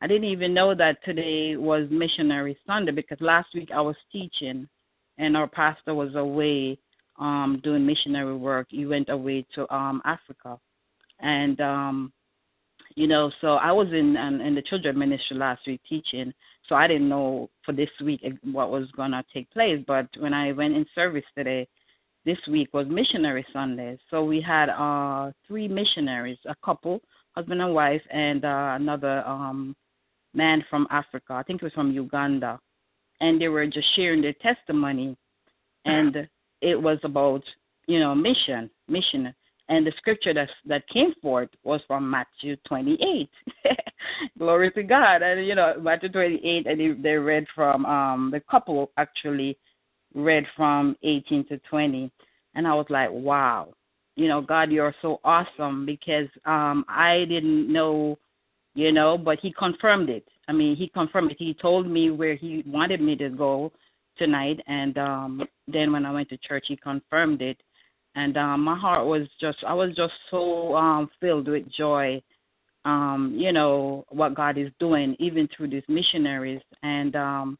I 0.00 0.06
didn't 0.06 0.30
even 0.30 0.54
know 0.54 0.72
that 0.76 1.02
today 1.04 1.56
was 1.56 1.88
Missionary 1.90 2.56
Sunday 2.64 2.92
because 2.92 3.20
last 3.20 3.48
week 3.56 3.70
I 3.74 3.80
was 3.80 3.96
teaching, 4.12 4.68
and 5.18 5.36
our 5.36 5.48
pastor 5.48 5.94
was 5.94 6.14
away 6.14 6.78
um, 7.18 7.60
doing 7.62 7.84
missionary 7.84 8.36
work. 8.36 8.68
He 8.70 8.86
went 8.86 9.08
away 9.08 9.44
to 9.54 9.72
um, 9.74 10.00
Africa, 10.04 10.58
and 11.20 11.60
um, 11.60 12.12
you 12.94 13.06
know, 13.06 13.30
so 13.40 13.54
I 13.54 13.72
was 13.72 13.88
in 13.88 14.16
um, 14.16 14.40
in 14.40 14.54
the 14.54 14.62
children 14.62 14.98
ministry 14.98 15.36
last 15.36 15.66
week 15.66 15.80
teaching, 15.88 16.32
so 16.68 16.74
I 16.74 16.86
didn't 16.86 17.08
know 17.08 17.50
for 17.64 17.72
this 17.72 17.90
week 18.02 18.22
what 18.44 18.70
was 18.70 18.88
gonna 18.96 19.24
take 19.32 19.50
place. 19.50 19.82
But 19.86 20.08
when 20.18 20.32
I 20.32 20.52
went 20.52 20.74
in 20.74 20.86
service 20.94 21.24
today, 21.36 21.68
this 22.24 22.38
week 22.48 22.72
was 22.72 22.86
missionary 22.88 23.44
Sunday, 23.52 23.98
so 24.10 24.24
we 24.24 24.40
had 24.40 24.68
uh 24.70 25.32
three 25.46 25.68
missionaries, 25.68 26.38
a 26.46 26.54
couple, 26.64 27.00
husband 27.32 27.60
and 27.60 27.74
wife, 27.74 28.02
and 28.10 28.44
uh, 28.44 28.76
another 28.78 29.26
um 29.26 29.74
man 30.34 30.64
from 30.70 30.86
Africa. 30.90 31.32
I 31.32 31.42
think 31.42 31.62
it 31.62 31.64
was 31.64 31.72
from 31.72 31.90
Uganda, 31.90 32.60
and 33.20 33.40
they 33.40 33.48
were 33.48 33.66
just 33.66 33.86
sharing 33.96 34.22
their 34.22 34.34
testimony, 34.34 35.16
and 35.84 36.28
it 36.60 36.80
was 36.80 36.98
about 37.02 37.42
you 37.86 38.00
know 38.00 38.14
mission, 38.14 38.70
mission 38.88 39.34
and 39.68 39.86
the 39.86 39.92
scripture 39.96 40.34
that 40.34 40.48
that 40.66 40.88
came 40.88 41.12
forth 41.20 41.50
was 41.62 41.80
from 41.86 42.10
Matthew 42.10 42.56
28. 42.66 43.28
Glory 44.38 44.70
to 44.72 44.82
God. 44.82 45.22
And 45.22 45.46
you 45.46 45.54
know 45.54 45.74
Matthew 45.80 46.08
28, 46.08 46.66
and 46.66 46.80
they, 46.80 46.88
they 47.00 47.16
read 47.16 47.46
from 47.54 47.84
um 47.86 48.30
the 48.32 48.40
couple 48.40 48.90
actually 48.96 49.56
read 50.14 50.44
from 50.56 50.96
18 51.02 51.46
to 51.48 51.58
20, 51.70 52.10
and 52.54 52.66
I 52.66 52.74
was 52.74 52.86
like, 52.88 53.10
wow, 53.10 53.74
you 54.16 54.26
know, 54.26 54.40
God, 54.40 54.72
you're 54.72 54.94
so 55.02 55.20
awesome 55.24 55.84
because 55.84 56.28
um 56.46 56.84
I 56.88 57.26
didn't 57.28 57.70
know, 57.70 58.18
you 58.74 58.92
know, 58.92 59.18
but 59.18 59.38
He 59.40 59.52
confirmed 59.52 60.08
it. 60.08 60.26
I 60.48 60.52
mean, 60.52 60.76
He 60.76 60.88
confirmed 60.88 61.30
it. 61.30 61.36
He 61.38 61.54
told 61.54 61.88
me 61.88 62.10
where 62.10 62.34
He 62.34 62.64
wanted 62.66 63.00
me 63.00 63.14
to 63.16 63.28
go 63.28 63.72
tonight, 64.16 64.60
and 64.66 64.98
um 64.98 65.42
then 65.66 65.92
when 65.92 66.04
I 66.04 66.12
went 66.12 66.28
to 66.30 66.38
church, 66.38 66.64
He 66.68 66.76
confirmed 66.76 67.42
it 67.42 67.58
and 68.18 68.36
um, 68.36 68.64
my 68.64 68.76
heart 68.76 69.06
was 69.06 69.28
just 69.40 69.58
I 69.66 69.74
was 69.74 69.94
just 69.94 70.12
so 70.30 70.74
um, 70.74 71.08
filled 71.20 71.48
with 71.48 71.70
joy. 71.72 72.20
Um, 72.84 73.34
you 73.36 73.52
know 73.52 74.04
what 74.08 74.34
God 74.34 74.58
is 74.58 74.70
doing, 74.80 75.14
even 75.18 75.48
through 75.54 75.68
these 75.68 75.84
missionaries, 75.88 76.62
and 76.82 77.14
um, 77.14 77.58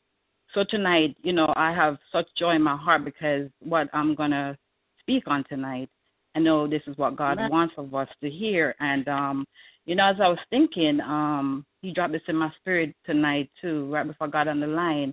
so 0.55 0.65
tonight, 0.69 1.17
you 1.23 1.33
know, 1.33 1.53
I 1.57 1.73
have 1.73 1.99
such 2.11 2.27
joy 2.37 2.55
in 2.57 2.63
my 2.63 2.77
heart 2.77 3.05
because 3.05 3.51
what 3.61 3.89
I'm 3.93 4.15
gonna 4.15 4.57
speak 5.01 5.25
on 5.27 5.45
tonight, 5.49 5.91
I 6.35 6.41
know 6.41 6.67
this 6.67 6.83
is 6.87 6.97
what 6.97 7.17
God 7.17 7.39
wants 7.51 7.75
of 7.77 7.95
us 7.95 8.09
to 8.23 8.31
hear, 8.31 8.75
and 8.81 9.07
um, 9.09 9.47
you 9.89 9.97
know, 9.97 10.07
as 10.07 10.17
I 10.21 10.29
was 10.29 10.39
thinking, 10.51 11.01
um, 11.01 11.67
He 11.83 11.93
dropped 11.93 12.13
this 12.13 12.23
in 12.29 12.37
my 12.37 12.53
spirit 12.61 12.95
tonight 13.05 13.51
too, 13.61 13.93
right 13.93 14.07
before 14.07 14.29
I 14.29 14.31
got 14.31 14.49
on 14.49 14.61
the 14.61 14.67
line. 14.67 15.13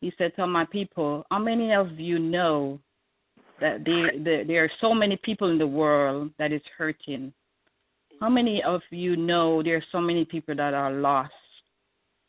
He 0.00 0.12
said, 0.18 0.34
"Tell 0.34 0.46
my 0.46 0.64
people, 0.64 1.24
how 1.30 1.38
many 1.38 1.72
of 1.72 2.00
you 2.00 2.18
know 2.18 2.80
that 3.60 3.84
they, 3.84 4.18
they, 4.18 4.44
there 4.44 4.64
are 4.64 4.70
so 4.80 4.94
many 4.94 5.16
people 5.16 5.50
in 5.50 5.58
the 5.58 5.66
world 5.66 6.30
that 6.38 6.52
is 6.52 6.62
hurting. 6.76 7.32
How 8.20 8.28
many 8.28 8.62
of 8.62 8.80
you 8.90 9.16
know 9.16 9.62
there 9.62 9.76
are 9.76 9.84
so 9.92 10.00
many 10.00 10.24
people 10.24 10.54
that 10.56 10.74
are 10.74 10.92
lost? 10.92 11.32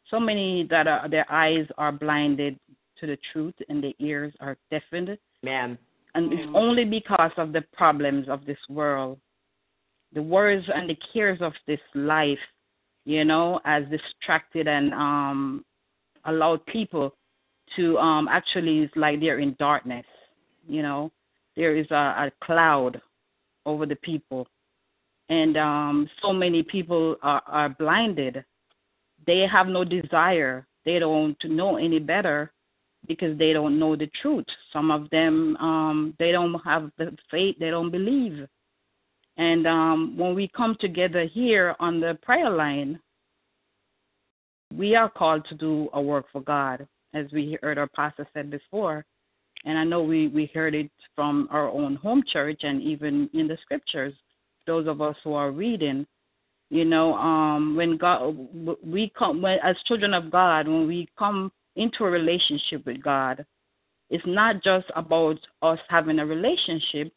So 0.09 0.19
many 0.19 0.67
that 0.69 0.87
are 0.87 1.07
their 1.07 1.31
eyes 1.31 1.67
are 1.77 1.91
blinded 1.91 2.59
to 2.99 3.07
the 3.07 3.17
truth 3.31 3.53
and 3.69 3.83
their 3.83 3.93
ears 3.99 4.33
are 4.39 4.57
deafened. 4.71 5.17
Ma'am. 5.43 5.77
And 6.15 6.33
it's 6.33 6.49
only 6.55 6.85
because 6.85 7.31
of 7.37 7.53
the 7.53 7.61
problems 7.73 8.27
of 8.29 8.45
this 8.45 8.57
world, 8.67 9.19
the 10.13 10.21
worries 10.21 10.65
and 10.73 10.89
the 10.89 10.97
cares 11.13 11.39
of 11.41 11.53
this 11.67 11.79
life, 11.93 12.39
you 13.05 13.23
know, 13.25 13.59
as 13.65 13.83
distracted 13.89 14.67
and 14.67 14.93
um 14.93 15.63
allowed 16.25 16.65
people 16.65 17.15
to 17.75 17.97
um 17.97 18.27
actually 18.27 18.79
it's 18.79 18.95
like 18.95 19.19
they're 19.19 19.39
in 19.39 19.55
darkness, 19.59 20.05
you 20.67 20.81
know. 20.81 21.11
There 21.55 21.75
is 21.75 21.89
a, 21.91 21.95
a 21.95 22.31
cloud 22.43 23.01
over 23.65 23.85
the 23.85 23.97
people. 23.97 24.47
And 25.29 25.57
um 25.57 26.09
so 26.21 26.33
many 26.33 26.63
people 26.63 27.15
are, 27.21 27.43
are 27.45 27.69
blinded. 27.69 28.43
They 29.27 29.45
have 29.51 29.67
no 29.67 29.83
desire. 29.83 30.65
They 30.85 30.97
don't 30.97 31.37
know 31.43 31.77
any 31.77 31.99
better 31.99 32.51
because 33.07 33.37
they 33.37 33.53
don't 33.53 33.77
know 33.77 33.95
the 33.95 34.09
truth. 34.21 34.45
Some 34.73 34.89
of 34.89 35.09
them 35.11 35.55
um 35.57 36.15
they 36.17 36.31
don't 36.31 36.55
have 36.65 36.91
the 36.97 37.15
faith, 37.29 37.57
they 37.59 37.69
don't 37.69 37.91
believe. 37.91 38.47
And 39.39 39.65
um 39.65 40.17
when 40.17 40.35
we 40.35 40.47
come 40.49 40.75
together 40.79 41.23
here 41.25 41.75
on 41.79 41.99
the 41.99 42.19
prayer 42.21 42.49
line, 42.49 42.99
we 44.75 44.95
are 44.95 45.09
called 45.09 45.45
to 45.49 45.55
do 45.55 45.89
a 45.93 46.01
work 46.01 46.25
for 46.31 46.41
God, 46.41 46.87
as 47.13 47.25
we 47.31 47.57
heard 47.61 47.79
our 47.79 47.87
pastor 47.87 48.27
said 48.33 48.51
before. 48.51 49.03
And 49.65 49.77
I 49.77 49.83
know 49.83 50.03
we, 50.03 50.27
we 50.27 50.51
heard 50.53 50.75
it 50.75 50.91
from 51.15 51.47
our 51.51 51.69
own 51.69 51.95
home 51.95 52.23
church 52.31 52.61
and 52.63 52.81
even 52.81 53.29
in 53.33 53.47
the 53.47 53.57
scriptures, 53.61 54.13
those 54.67 54.87
of 54.87 55.01
us 55.01 55.15
who 55.23 55.33
are 55.33 55.51
reading. 55.51 56.05
You 56.69 56.85
know, 56.85 57.15
um, 57.15 57.75
when 57.75 57.97
God, 57.97 58.35
we 58.83 59.11
come, 59.17 59.41
when, 59.41 59.57
as 59.63 59.75
children 59.87 60.13
of 60.13 60.29
God, 60.29 60.67
when 60.67 60.87
we 60.87 61.09
come 61.17 61.51
into 61.75 62.05
a 62.05 62.09
relationship 62.09 62.85
with 62.85 63.01
God, 63.01 63.45
it's 64.09 64.23
not 64.27 64.63
just 64.63 64.85
about 64.95 65.39
us 65.61 65.79
having 65.89 66.19
a 66.19 66.25
relationship, 66.25 67.11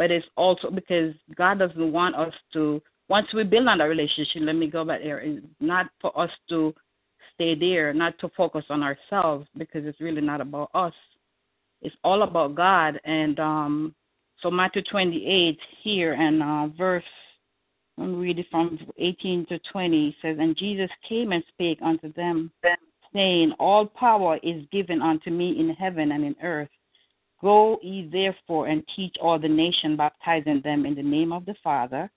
but 0.00 0.10
it's 0.10 0.26
also 0.34 0.70
because 0.70 1.12
God 1.36 1.58
doesn't 1.58 1.92
want 1.92 2.16
us 2.16 2.32
to. 2.54 2.80
Once 3.10 3.26
we 3.34 3.44
build 3.44 3.68
on 3.68 3.76
that 3.76 3.84
relationship, 3.84 4.40
let 4.40 4.54
me 4.54 4.66
go 4.66 4.82
back 4.82 5.02
there. 5.02 5.18
It's 5.18 5.44
not 5.60 5.90
for 6.00 6.18
us 6.18 6.30
to 6.48 6.74
stay 7.34 7.54
there, 7.54 7.92
not 7.92 8.18
to 8.20 8.30
focus 8.34 8.64
on 8.70 8.82
ourselves, 8.82 9.46
because 9.58 9.84
it's 9.84 10.00
really 10.00 10.22
not 10.22 10.40
about 10.40 10.70
us. 10.72 10.94
It's 11.82 11.94
all 12.02 12.22
about 12.22 12.54
God. 12.54 12.98
And 13.04 13.38
um, 13.40 13.94
so 14.40 14.50
Matthew 14.50 14.80
28 14.90 15.58
here 15.82 16.14
and 16.14 16.42
uh, 16.42 16.74
verse, 16.78 17.04
let 17.98 18.08
me 18.08 18.14
read 18.14 18.38
it 18.38 18.46
from 18.50 18.78
18 18.96 19.44
to 19.50 19.58
20 19.70 20.16
says, 20.22 20.38
And 20.40 20.56
Jesus 20.56 20.88
came 21.06 21.32
and 21.32 21.44
spake 21.48 21.80
unto 21.82 22.10
them, 22.14 22.50
saying, 23.12 23.52
All 23.58 23.84
power 23.84 24.38
is 24.42 24.64
given 24.72 25.02
unto 25.02 25.28
me 25.28 25.60
in 25.60 25.68
heaven 25.74 26.12
and 26.12 26.24
in 26.24 26.36
earth. 26.42 26.70
Go 27.40 27.78
ye 27.82 28.08
therefore 28.10 28.66
and 28.66 28.82
teach 28.94 29.16
all 29.20 29.38
the 29.38 29.48
nation, 29.48 29.96
baptizing 29.96 30.60
them 30.62 30.84
in 30.84 30.94
the 30.94 31.02
name 31.02 31.32
of 31.32 31.46
the 31.46 31.54
Father, 31.62 32.10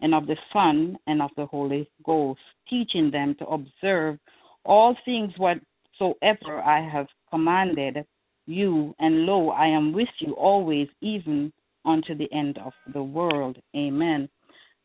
and 0.00 0.14
of 0.14 0.26
the 0.26 0.36
Son, 0.52 0.96
and 1.06 1.20
of 1.20 1.30
the 1.36 1.46
Holy 1.46 1.88
Ghost, 2.04 2.40
teaching 2.68 3.10
them 3.10 3.34
to 3.36 3.46
observe 3.46 4.18
all 4.64 4.96
things 5.04 5.32
whatsoever 5.36 6.60
I 6.62 6.80
have 6.80 7.06
commanded 7.30 8.04
you, 8.46 8.94
and 8.98 9.26
lo, 9.26 9.50
I 9.50 9.66
am 9.66 9.92
with 9.92 10.08
you 10.18 10.32
always, 10.32 10.88
even 11.00 11.52
unto 11.84 12.14
the 12.14 12.32
end 12.32 12.58
of 12.58 12.72
the 12.92 13.02
world. 13.02 13.58
Amen. 13.76 14.28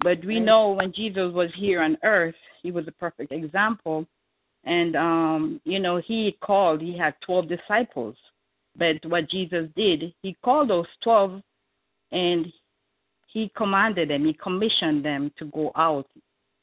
But 0.03 0.23
we 0.25 0.39
know 0.39 0.71
when 0.71 0.93
Jesus 0.93 1.33
was 1.33 1.49
here 1.55 1.81
on 1.81 1.97
earth, 2.03 2.35
he 2.61 2.71
was 2.71 2.87
a 2.87 2.91
perfect 2.91 3.31
example. 3.31 4.05
And, 4.63 4.95
um, 4.95 5.61
you 5.63 5.79
know, 5.79 5.97
he 5.97 6.37
called, 6.41 6.81
he 6.81 6.97
had 6.97 7.15
12 7.21 7.47
disciples. 7.47 8.15
But 8.77 8.97
what 9.05 9.29
Jesus 9.29 9.67
did, 9.75 10.13
he 10.21 10.35
called 10.43 10.69
those 10.69 10.85
12 11.03 11.41
and 12.11 12.45
he 13.27 13.51
commanded 13.55 14.09
them, 14.09 14.25
he 14.25 14.33
commissioned 14.33 15.03
them 15.03 15.31
to 15.37 15.45
go 15.45 15.71
out, 15.75 16.07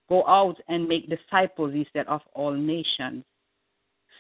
go 0.09 0.27
out 0.27 0.57
and 0.69 0.89
make 0.89 1.11
disciples, 1.11 1.73
he 1.75 1.87
said, 1.93 2.07
of 2.07 2.21
all 2.33 2.53
nations. 2.53 3.25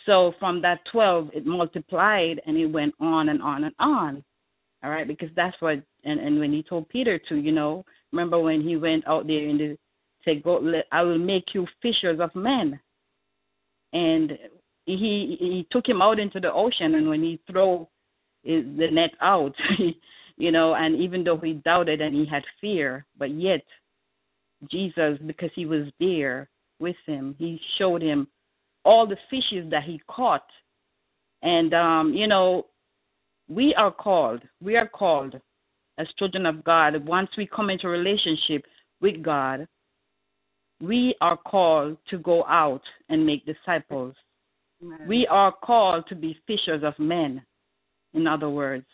So 0.07 0.35
from 0.39 0.61
that 0.63 0.81
12, 0.91 1.31
it 1.33 1.47
multiplied 1.47 2.41
and 2.47 2.57
it 2.57 2.67
went 2.67 2.95
on 3.01 3.31
and 3.31 3.41
on 3.41 3.65
and 3.65 3.75
on. 3.79 4.25
All 4.83 4.91
right, 4.91 5.09
because 5.09 5.31
that's 5.35 5.57
what, 5.61 5.83
and, 6.05 6.21
and 6.21 6.39
when 6.39 6.53
he 6.53 6.63
told 6.63 6.89
Peter 6.91 7.19
to, 7.19 7.37
you 7.37 7.53
know, 7.53 7.85
remember 8.13 8.39
when 8.39 8.61
he 8.61 8.77
went 8.77 9.07
out 9.09 9.27
there 9.27 9.49
and 9.49 9.79
said, 10.25 10.43
Go, 10.43 10.83
I 10.93 11.03
will 11.03 11.19
make 11.19 11.55
you 11.55 11.67
fishers 11.81 12.21
of 12.21 12.35
men. 12.35 12.79
And 13.95 14.39
he 14.87 15.37
he 15.39 15.66
took 15.70 15.89
him 15.89 16.03
out 16.03 16.18
into 16.18 16.41
the 16.41 16.53
ocean, 16.53 16.95
and 16.95 17.09
when 17.09 17.22
he 17.22 17.41
threw 17.51 17.87
the 18.45 18.89
net 18.93 19.12
out, 19.20 19.55
you 20.37 20.53
know, 20.53 20.74
and 20.74 20.97
even 20.97 21.24
though 21.24 21.39
he 21.39 21.55
doubted 21.55 22.01
and 22.01 22.14
he 22.14 22.26
had 22.26 22.43
fear, 22.61 23.07
but 23.18 23.30
yet 23.30 23.62
Jesus, 24.70 25.18
because 25.26 25.51
he 25.55 25.66
was 25.66 25.87
there 26.01 26.49
with 26.78 26.97
him, 27.07 27.35
he 27.39 27.61
showed 27.78 28.03
him 28.03 28.28
all 28.85 29.07
the 29.07 29.16
fishes 29.30 29.70
that 29.70 29.85
he 29.85 30.01
caught. 30.09 30.47
And, 31.43 31.74
um, 31.74 32.14
you 32.14 32.26
know, 32.26 32.66
we 33.49 33.74
are 33.74 33.91
called, 33.91 34.43
we 34.62 34.76
are 34.76 34.89
called 34.89 35.41
as 35.99 36.07
children 36.18 36.47
of 36.47 36.64
God. 36.64 37.07
Once 37.07 37.30
we 37.37 37.47
come 37.47 37.70
into 37.70 37.89
relationship 37.89 38.64
with 39.01 39.22
God, 39.22 39.66
we 40.80 41.14
are 41.20 41.37
called 41.37 41.97
to 42.11 42.18
go 42.18 42.45
out 42.47 42.82
and 43.09 43.24
make 43.24 43.47
disciples. 43.47 44.14
Amen. 44.85 45.09
We 45.09 45.26
are 45.26 45.53
called 45.53 46.07
to 46.09 46.14
be 46.14 46.39
fishers 46.47 46.82
of 46.82 46.99
men, 46.99 47.43
in 48.12 48.26
other 48.26 48.51
words, 48.51 48.87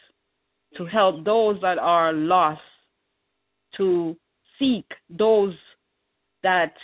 to 0.77 0.85
help 0.87 1.25
those 1.25 1.61
that 1.63 1.79
are 1.79 2.13
lost, 2.13 2.61
to 3.77 4.17
seek 4.59 4.85
those 5.09 5.55
that 6.43 6.75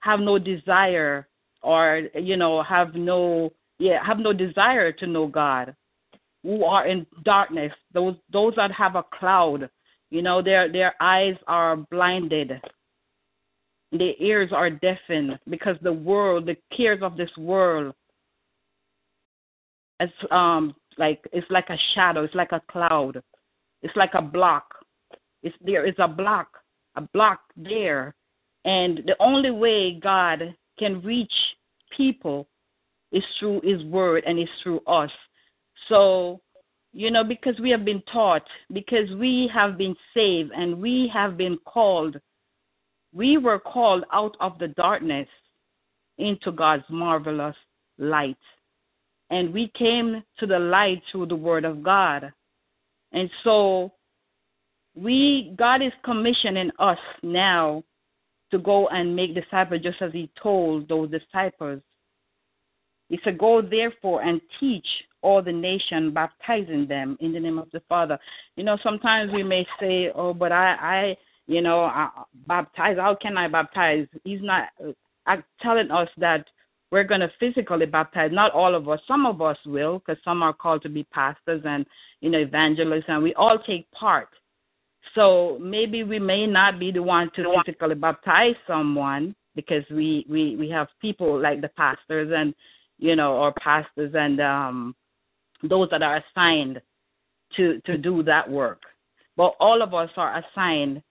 have 0.00 0.20
no 0.20 0.38
desire 0.38 1.28
or 1.62 2.08
you 2.14 2.36
know 2.36 2.62
have 2.62 2.94
no 2.94 3.52
yeah 3.78 4.04
have 4.04 4.18
no 4.18 4.32
desire 4.32 4.92
to 4.92 5.06
know 5.06 5.26
God, 5.26 5.74
who 6.42 6.64
are 6.64 6.86
in 6.86 7.06
darkness, 7.24 7.72
those 7.92 8.16
those 8.32 8.54
that 8.56 8.72
have 8.72 8.96
a 8.96 9.04
cloud, 9.18 9.68
you 10.10 10.22
know 10.22 10.42
their 10.42 10.70
their 10.70 10.94
eyes 11.00 11.36
are 11.46 11.76
blinded, 11.76 12.60
their 13.92 14.14
ears 14.18 14.50
are 14.52 14.70
deafened 14.70 15.38
because 15.48 15.76
the 15.82 15.92
world, 15.92 16.46
the 16.46 16.56
cares 16.76 17.02
of 17.02 17.16
this 17.16 17.30
world, 17.36 17.94
it's 20.00 20.12
um 20.30 20.74
like 20.96 21.24
it's 21.32 21.50
like 21.50 21.70
a 21.70 21.78
shadow, 21.94 22.24
it's 22.24 22.34
like 22.34 22.52
a 22.52 22.62
cloud, 22.70 23.22
it's 23.82 23.96
like 23.96 24.14
a 24.14 24.22
block. 24.22 24.74
It's 25.42 25.56
there 25.60 25.86
is 25.86 25.94
a 25.98 26.08
block, 26.08 26.48
a 26.96 27.02
block 27.02 27.40
there, 27.56 28.14
and 28.64 28.98
the 29.06 29.16
only 29.20 29.50
way 29.50 29.98
God 30.00 30.54
can 30.78 31.00
reach 31.02 31.32
people 31.96 32.48
is 33.12 33.24
through 33.38 33.60
His 33.62 33.82
Word 33.84 34.24
and 34.26 34.38
is 34.38 34.48
through 34.62 34.80
us. 34.86 35.10
So, 35.88 36.40
you 36.92 37.10
know, 37.10 37.24
because 37.24 37.58
we 37.60 37.70
have 37.70 37.84
been 37.84 38.02
taught, 38.12 38.46
because 38.72 39.10
we 39.18 39.50
have 39.54 39.78
been 39.78 39.96
saved 40.12 40.50
and 40.52 40.80
we 40.80 41.10
have 41.12 41.36
been 41.36 41.58
called, 41.64 42.20
we 43.12 43.38
were 43.38 43.58
called 43.58 44.04
out 44.12 44.36
of 44.40 44.58
the 44.58 44.68
darkness 44.68 45.28
into 46.18 46.50
God's 46.50 46.84
marvelous 46.90 47.56
light. 47.98 48.36
And 49.30 49.52
we 49.52 49.70
came 49.76 50.22
to 50.38 50.46
the 50.46 50.58
light 50.58 51.02
through 51.10 51.26
the 51.26 51.36
Word 51.36 51.64
of 51.64 51.82
God. 51.82 52.32
And 53.12 53.30
so, 53.44 53.92
we 54.94 55.54
God 55.56 55.82
is 55.82 55.92
commissioning 56.04 56.70
us 56.78 56.98
now 57.22 57.84
to 58.50 58.58
go 58.58 58.88
and 58.88 59.14
make 59.14 59.34
disciples 59.34 59.82
just 59.82 60.00
as 60.00 60.12
he 60.12 60.30
told 60.42 60.88
those 60.88 61.10
disciples. 61.10 61.80
He 63.08 63.18
said, 63.24 63.38
Go 63.38 63.62
therefore 63.62 64.22
and 64.22 64.40
teach 64.60 64.86
all 65.22 65.42
the 65.42 65.52
nation, 65.52 66.12
baptizing 66.12 66.86
them 66.86 67.16
in 67.20 67.32
the 67.32 67.40
name 67.40 67.58
of 67.58 67.70
the 67.72 67.80
Father. 67.88 68.18
You 68.56 68.64
know, 68.64 68.78
sometimes 68.82 69.32
we 69.32 69.42
may 69.42 69.66
say, 69.80 70.10
Oh, 70.14 70.34
but 70.34 70.52
I, 70.52 70.74
I 70.74 71.16
you 71.46 71.62
know, 71.62 71.80
I, 71.80 72.10
baptize. 72.46 72.96
How 72.98 73.14
can 73.14 73.36
I 73.38 73.48
baptize? 73.48 74.06
He's 74.24 74.42
not 74.42 74.68
uh, 75.26 75.36
telling 75.60 75.90
us 75.90 76.08
that 76.18 76.46
we're 76.90 77.04
going 77.04 77.20
to 77.20 77.30
physically 77.38 77.86
baptize. 77.86 78.30
Not 78.32 78.52
all 78.52 78.74
of 78.74 78.88
us. 78.88 79.00
Some 79.06 79.26
of 79.26 79.42
us 79.42 79.58
will, 79.66 79.98
because 79.98 80.22
some 80.24 80.42
are 80.42 80.52
called 80.52 80.82
to 80.82 80.88
be 80.88 81.04
pastors 81.04 81.62
and, 81.64 81.84
you 82.20 82.30
know, 82.30 82.38
evangelists, 82.38 83.04
and 83.08 83.22
we 83.22 83.34
all 83.34 83.58
take 83.58 83.90
part. 83.92 84.28
So 85.14 85.58
maybe 85.60 86.04
we 86.04 86.18
may 86.18 86.46
not 86.46 86.78
be 86.78 86.90
the 86.90 87.02
one 87.02 87.30
to 87.36 87.62
physically 87.64 87.94
baptize 87.94 88.54
someone 88.66 89.34
because 89.54 89.84
we, 89.90 90.26
we, 90.28 90.56
we 90.56 90.68
have 90.70 90.88
people 91.00 91.40
like 91.40 91.60
the 91.60 91.68
pastors 91.70 92.32
and, 92.34 92.54
you 92.98 93.16
know, 93.16 93.34
or 93.34 93.52
pastors 93.52 94.12
and 94.14 94.40
um, 94.40 94.94
those 95.62 95.88
that 95.90 96.02
are 96.02 96.22
assigned 96.22 96.80
to 97.56 97.80
to 97.86 97.96
do 97.96 98.22
that 98.22 98.48
work. 98.48 98.82
But 99.36 99.54
all 99.60 99.82
of 99.82 99.94
us 99.94 100.10
are 100.16 100.42
assigned 100.44 101.02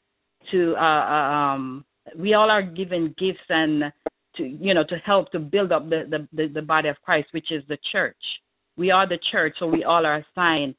to 0.51 0.75
uh, 0.75 0.81
um, 0.81 1.85
we 2.17 2.33
all 2.33 2.49
are 2.49 2.61
given 2.61 3.15
gifts 3.17 3.39
and 3.49 3.91
to 4.37 4.43
you 4.43 4.73
know 4.73 4.83
to 4.83 4.97
help 4.97 5.31
to 5.31 5.39
build 5.39 5.71
up 5.71 5.89
the, 5.89 6.05
the, 6.09 6.27
the, 6.33 6.47
the 6.53 6.61
body 6.61 6.89
of 6.89 7.01
Christ, 7.03 7.29
which 7.31 7.51
is 7.51 7.63
the 7.67 7.77
church. 7.91 8.17
We 8.77 8.91
are 8.91 9.07
the 9.07 9.19
church, 9.31 9.55
so 9.59 9.67
we 9.67 9.83
all 9.83 10.05
are 10.05 10.23
assigned 10.31 10.75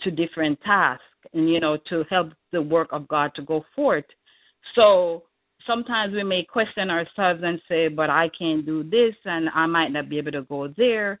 to 0.00 0.10
different 0.10 0.60
tasks 0.62 1.04
and 1.32 1.48
you 1.48 1.60
know 1.60 1.76
to 1.88 2.04
help 2.10 2.32
the 2.50 2.62
work 2.62 2.88
of 2.92 3.08
God 3.08 3.34
to 3.36 3.42
go 3.42 3.64
forth. 3.74 4.04
So 4.74 5.24
sometimes 5.66 6.14
we 6.14 6.22
may 6.22 6.44
question 6.44 6.90
ourselves 6.90 7.42
and 7.44 7.60
say, 7.68 7.88
but 7.88 8.10
I 8.10 8.30
can't 8.36 8.64
do 8.64 8.82
this 8.82 9.14
and 9.24 9.48
I 9.54 9.66
might 9.66 9.92
not 9.92 10.08
be 10.08 10.18
able 10.18 10.32
to 10.32 10.42
go 10.42 10.68
there. 10.76 11.20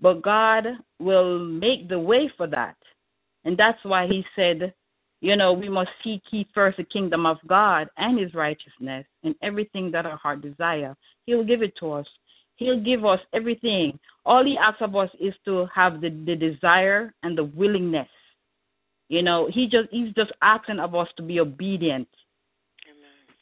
But 0.00 0.22
God 0.22 0.66
will 0.98 1.38
make 1.38 1.88
the 1.88 1.98
way 1.98 2.30
for 2.36 2.46
that. 2.48 2.76
And 3.44 3.56
that's 3.56 3.82
why 3.84 4.06
He 4.06 4.24
said, 4.34 4.74
you 5.24 5.36
know, 5.36 5.54
we 5.54 5.70
must 5.70 5.88
seek 6.02 6.20
ye 6.32 6.46
first 6.52 6.76
the 6.76 6.84
kingdom 6.84 7.24
of 7.24 7.38
God 7.46 7.88
and 7.96 8.18
His 8.18 8.34
righteousness 8.34 9.06
and 9.22 9.34
everything 9.40 9.90
that 9.90 10.04
our 10.04 10.18
heart 10.18 10.42
desire. 10.42 10.94
He'll 11.24 11.42
give 11.42 11.62
it 11.62 11.74
to 11.78 11.92
us. 11.92 12.06
He'll 12.56 12.78
give 12.78 13.06
us 13.06 13.20
everything. 13.32 13.98
All 14.26 14.44
He 14.44 14.58
asks 14.58 14.82
of 14.82 14.94
us 14.94 15.08
is 15.18 15.32
to 15.46 15.66
have 15.74 16.02
the, 16.02 16.10
the 16.10 16.36
desire 16.36 17.14
and 17.22 17.38
the 17.38 17.44
willingness. 17.44 18.08
You 19.08 19.22
know, 19.22 19.48
He 19.50 19.66
just 19.66 19.88
He's 19.90 20.12
just 20.12 20.30
asking 20.42 20.78
of 20.78 20.94
us 20.94 21.08
to 21.16 21.22
be 21.22 21.40
obedient 21.40 22.06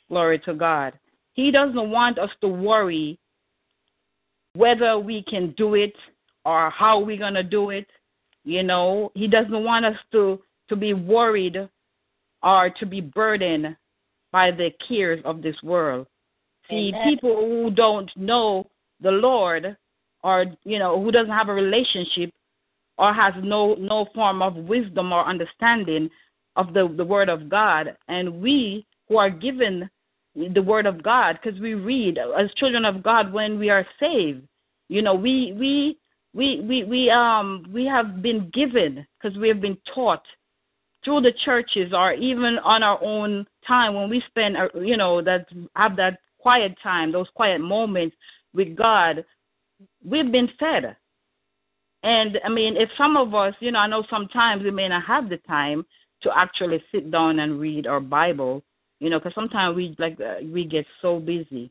Glory 0.08 0.38
to 0.40 0.54
God. 0.54 0.92
He 1.32 1.50
doesn't 1.50 1.90
want 1.90 2.16
us 2.16 2.30
to 2.42 2.48
worry 2.48 3.18
whether 4.54 5.00
we 5.00 5.24
can 5.24 5.52
do 5.56 5.74
it 5.74 5.94
or 6.44 6.70
how 6.70 7.00
we're 7.00 7.18
going 7.18 7.34
to 7.34 7.42
do 7.42 7.70
it. 7.70 7.88
You 8.44 8.62
know, 8.62 9.10
He 9.16 9.26
doesn't 9.26 9.64
want 9.64 9.84
us 9.84 9.96
to, 10.12 10.40
to 10.72 10.76
be 10.76 10.94
worried 10.94 11.68
or 12.42 12.70
to 12.70 12.86
be 12.86 13.00
burdened 13.00 13.76
by 14.32 14.50
the 14.50 14.70
cares 14.88 15.20
of 15.24 15.42
this 15.42 15.56
world. 15.62 16.06
See, 16.70 16.88
Amen. 16.94 17.02
people 17.04 17.36
who 17.36 17.70
don't 17.70 18.10
know 18.16 18.66
the 19.00 19.10
Lord 19.10 19.76
or, 20.24 20.46
you 20.64 20.78
know, 20.78 21.02
who 21.02 21.12
doesn't 21.12 21.30
have 21.30 21.50
a 21.50 21.54
relationship 21.54 22.30
or 22.96 23.12
has 23.12 23.34
no 23.42 23.74
no 23.74 24.06
form 24.14 24.40
of 24.40 24.54
wisdom 24.54 25.12
or 25.12 25.26
understanding 25.26 26.08
of 26.56 26.72
the, 26.72 26.92
the 26.96 27.04
word 27.04 27.28
of 27.28 27.48
God 27.48 27.96
and 28.08 28.40
we 28.40 28.86
who 29.08 29.18
are 29.18 29.30
given 29.30 29.90
the 30.34 30.62
word 30.62 30.86
of 30.86 31.02
God 31.02 31.38
because 31.42 31.60
we 31.60 31.74
read 31.74 32.18
as 32.18 32.50
children 32.56 32.86
of 32.86 33.02
God 33.02 33.32
when 33.32 33.58
we 33.58 33.68
are 33.68 33.86
saved. 34.00 34.42
You 34.88 35.02
know, 35.02 35.14
we 35.14 35.54
we 35.58 35.98
we 36.32 36.60
we 36.60 36.84
we 36.84 37.10
um 37.10 37.66
we 37.72 37.84
have 37.84 38.22
been 38.22 38.50
given 38.54 39.06
because 39.20 39.36
we 39.36 39.48
have 39.48 39.60
been 39.60 39.76
taught 39.94 40.22
through 41.04 41.20
the 41.20 41.32
churches 41.44 41.92
or 41.92 42.12
even 42.12 42.58
on 42.60 42.82
our 42.82 43.02
own 43.02 43.46
time 43.66 43.94
when 43.94 44.08
we 44.08 44.22
spend 44.28 44.56
uh, 44.56 44.68
you 44.74 44.96
know 44.96 45.22
that 45.22 45.46
have 45.74 45.96
that 45.96 46.18
quiet 46.38 46.76
time, 46.82 47.12
those 47.12 47.28
quiet 47.34 47.60
moments 47.60 48.16
with 48.52 48.76
God, 48.76 49.24
we've 50.04 50.30
been 50.30 50.48
fed. 50.58 50.96
And 52.02 52.38
I 52.44 52.48
mean, 52.48 52.76
if 52.76 52.90
some 52.98 53.16
of 53.16 53.32
us, 53.34 53.54
you 53.60 53.70
know, 53.70 53.78
I 53.78 53.86
know 53.86 54.04
sometimes 54.10 54.64
we 54.64 54.72
may 54.72 54.88
not 54.88 55.04
have 55.04 55.28
the 55.28 55.36
time 55.38 55.86
to 56.22 56.36
actually 56.36 56.82
sit 56.90 57.10
down 57.10 57.38
and 57.38 57.60
read 57.60 57.86
our 57.86 58.00
Bible, 58.00 58.62
you 58.98 59.08
know, 59.08 59.18
because 59.18 59.34
sometimes 59.34 59.76
we 59.76 59.94
like 59.98 60.20
uh, 60.20 60.44
we 60.44 60.64
get 60.64 60.84
so 61.00 61.20
busy. 61.20 61.70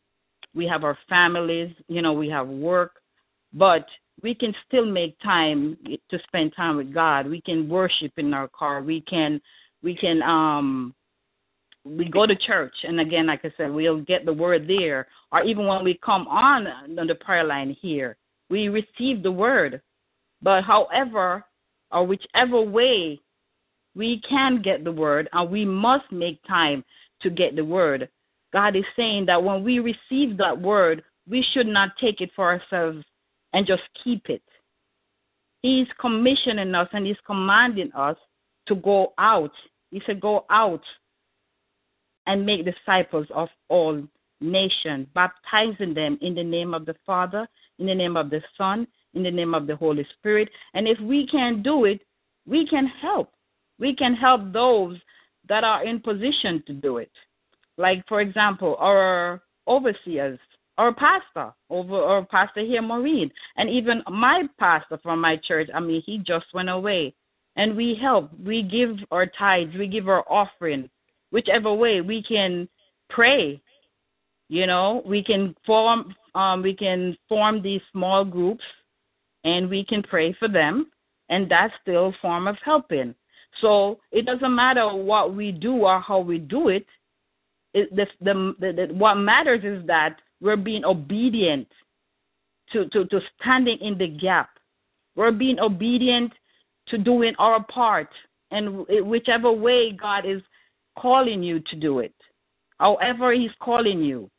We 0.53 0.65
have 0.67 0.83
our 0.83 0.97
families, 1.07 1.73
you 1.87 2.01
know, 2.01 2.13
we 2.13 2.29
have 2.29 2.47
work, 2.47 2.93
but 3.53 3.85
we 4.23 4.35
can 4.35 4.53
still 4.67 4.85
make 4.85 5.17
time 5.21 5.77
to 6.09 6.19
spend 6.27 6.53
time 6.55 6.77
with 6.77 6.93
God. 6.93 7.27
We 7.27 7.41
can 7.41 7.67
worship 7.67 8.11
in 8.17 8.33
our 8.33 8.47
car. 8.47 8.81
We 8.81 9.01
can 9.01 9.41
we 9.83 9.95
can 9.95 10.21
um 10.21 10.93
we 11.83 12.05
go 12.05 12.27
to 12.27 12.35
church 12.35 12.75
and 12.83 12.99
again 12.99 13.27
like 13.27 13.41
I 13.43 13.51
said, 13.57 13.71
we'll 13.71 14.01
get 14.01 14.25
the 14.25 14.33
word 14.33 14.67
there. 14.67 15.07
Or 15.31 15.43
even 15.43 15.65
when 15.65 15.83
we 15.83 15.99
come 16.03 16.27
on 16.27 16.67
on 16.67 17.07
the 17.07 17.15
prayer 17.15 17.43
line 17.43 17.75
here, 17.81 18.17
we 18.49 18.69
receive 18.69 19.23
the 19.23 19.31
word. 19.31 19.81
But 20.41 20.63
however 20.63 21.45
or 21.91 22.05
whichever 22.05 22.61
way 22.61 23.19
we 23.95 24.21
can 24.27 24.61
get 24.61 24.83
the 24.83 24.91
word 24.91 25.27
and 25.33 25.49
we 25.49 25.65
must 25.65 26.09
make 26.11 26.41
time 26.47 26.83
to 27.21 27.29
get 27.29 27.55
the 27.55 27.65
word. 27.65 28.09
God 28.53 28.75
is 28.75 28.85
saying 28.95 29.25
that 29.27 29.41
when 29.41 29.63
we 29.63 29.79
receive 29.79 30.37
that 30.37 30.59
word, 30.59 31.03
we 31.29 31.45
should 31.53 31.67
not 31.67 31.91
take 31.99 32.21
it 32.21 32.31
for 32.35 32.49
ourselves 32.49 33.05
and 33.53 33.65
just 33.65 33.83
keep 34.03 34.29
it. 34.29 34.43
He's 35.61 35.87
commissioning 35.99 36.73
us 36.73 36.89
and 36.93 37.05
He's 37.05 37.17
commanding 37.25 37.91
us 37.93 38.17
to 38.67 38.75
go 38.75 39.13
out. 39.17 39.51
He 39.91 40.01
said, 40.05 40.21
Go 40.21 40.45
out 40.49 40.83
and 42.27 42.45
make 42.45 42.65
disciples 42.65 43.27
of 43.33 43.49
all 43.69 44.01
nations, 44.39 45.07
baptizing 45.13 45.93
them 45.93 46.17
in 46.21 46.35
the 46.35 46.43
name 46.43 46.73
of 46.73 46.85
the 46.85 46.95
Father, 47.05 47.47
in 47.79 47.85
the 47.85 47.95
name 47.95 48.17
of 48.17 48.29
the 48.29 48.41
Son, 48.57 48.87
in 49.13 49.23
the 49.23 49.31
name 49.31 49.53
of 49.53 49.67
the 49.67 49.75
Holy 49.75 50.05
Spirit. 50.17 50.49
And 50.73 50.87
if 50.87 50.99
we 50.99 51.27
can't 51.27 51.63
do 51.63 51.85
it, 51.85 52.01
we 52.47 52.67
can 52.67 52.87
help. 52.87 53.31
We 53.79 53.95
can 53.95 54.13
help 54.13 54.51
those 54.51 54.97
that 55.47 55.63
are 55.63 55.83
in 55.83 55.99
position 55.99 56.63
to 56.67 56.73
do 56.73 56.97
it. 56.97 57.11
Like, 57.77 58.03
for 58.07 58.21
example, 58.21 58.75
our 58.79 59.41
overseers, 59.67 60.39
our 60.77 60.93
pastor, 60.93 61.53
over 61.69 61.95
our 61.95 62.25
pastor 62.25 62.61
here, 62.61 62.81
Maureen, 62.81 63.29
and 63.57 63.69
even 63.69 64.01
my 64.09 64.43
pastor 64.59 64.99
from 65.03 65.21
my 65.21 65.37
church. 65.37 65.69
I 65.73 65.79
mean, 65.79 66.01
he 66.05 66.17
just 66.17 66.45
went 66.53 66.69
away, 66.69 67.13
and 67.55 67.75
we 67.75 67.95
help. 67.95 68.31
We 68.43 68.63
give 68.63 68.97
our 69.11 69.25
tithes, 69.25 69.75
we 69.77 69.87
give 69.87 70.07
our 70.07 70.23
offering, 70.29 70.89
whichever 71.31 71.73
way 71.73 72.01
we 72.01 72.23
can 72.23 72.67
pray. 73.09 73.61
You 74.49 74.67
know, 74.67 75.01
we 75.05 75.23
can 75.23 75.55
form, 75.65 76.13
um, 76.35 76.61
we 76.61 76.73
can 76.75 77.17
form 77.29 77.61
these 77.61 77.81
small 77.91 78.25
groups, 78.25 78.63
and 79.43 79.69
we 79.69 79.83
can 79.85 80.03
pray 80.03 80.33
for 80.33 80.47
them, 80.47 80.91
and 81.29 81.49
that's 81.49 81.73
still 81.81 82.07
a 82.07 82.17
form 82.21 82.47
of 82.47 82.57
helping. 82.63 83.15
So 83.59 83.99
it 84.11 84.25
doesn't 84.25 84.55
matter 84.55 84.93
what 84.93 85.35
we 85.35 85.51
do 85.51 85.73
or 85.73 85.99
how 85.99 86.19
we 86.19 86.37
do 86.37 86.69
it. 86.69 86.85
it 87.73 87.93
the, 87.95 88.07
the, 88.21 88.55
the, 88.59 88.87
the, 88.87 88.93
what 88.93 89.15
matters 89.15 89.63
is 89.63 89.85
that 89.87 90.17
we're 90.41 90.57
being 90.57 90.83
obedient 90.83 91.67
to, 92.73 92.87
to, 92.89 93.05
to 93.05 93.21
standing 93.39 93.77
in 93.79 93.97
the 93.97 94.07
gap. 94.07 94.49
We're 95.15 95.31
being 95.31 95.59
obedient 95.59 96.33
to 96.87 96.97
doing 96.97 97.35
our 97.37 97.63
part, 97.65 98.09
and 98.49 98.85
whichever 98.87 99.51
way 99.51 99.91
God 99.91 100.25
is 100.25 100.41
calling 100.97 101.43
you 101.43 101.59
to 101.59 101.75
do 101.75 101.99
it, 101.99 102.13
however 102.79 103.33
He's 103.33 103.51
calling 103.61 104.01
you. 104.01 104.29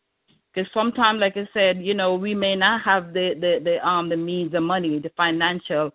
Because 0.52 0.70
sometimes, 0.74 1.20
like 1.20 1.36
I 1.36 1.48
said, 1.54 1.80
you 1.80 1.94
know, 1.94 2.14
we 2.14 2.34
may 2.34 2.56
not 2.56 2.82
have 2.82 3.14
the 3.14 3.34
the, 3.40 3.60
the 3.64 3.86
um 3.86 4.08
the 4.08 4.16
means, 4.16 4.52
the 4.52 4.60
money, 4.60 4.98
the 4.98 5.10
financial 5.16 5.92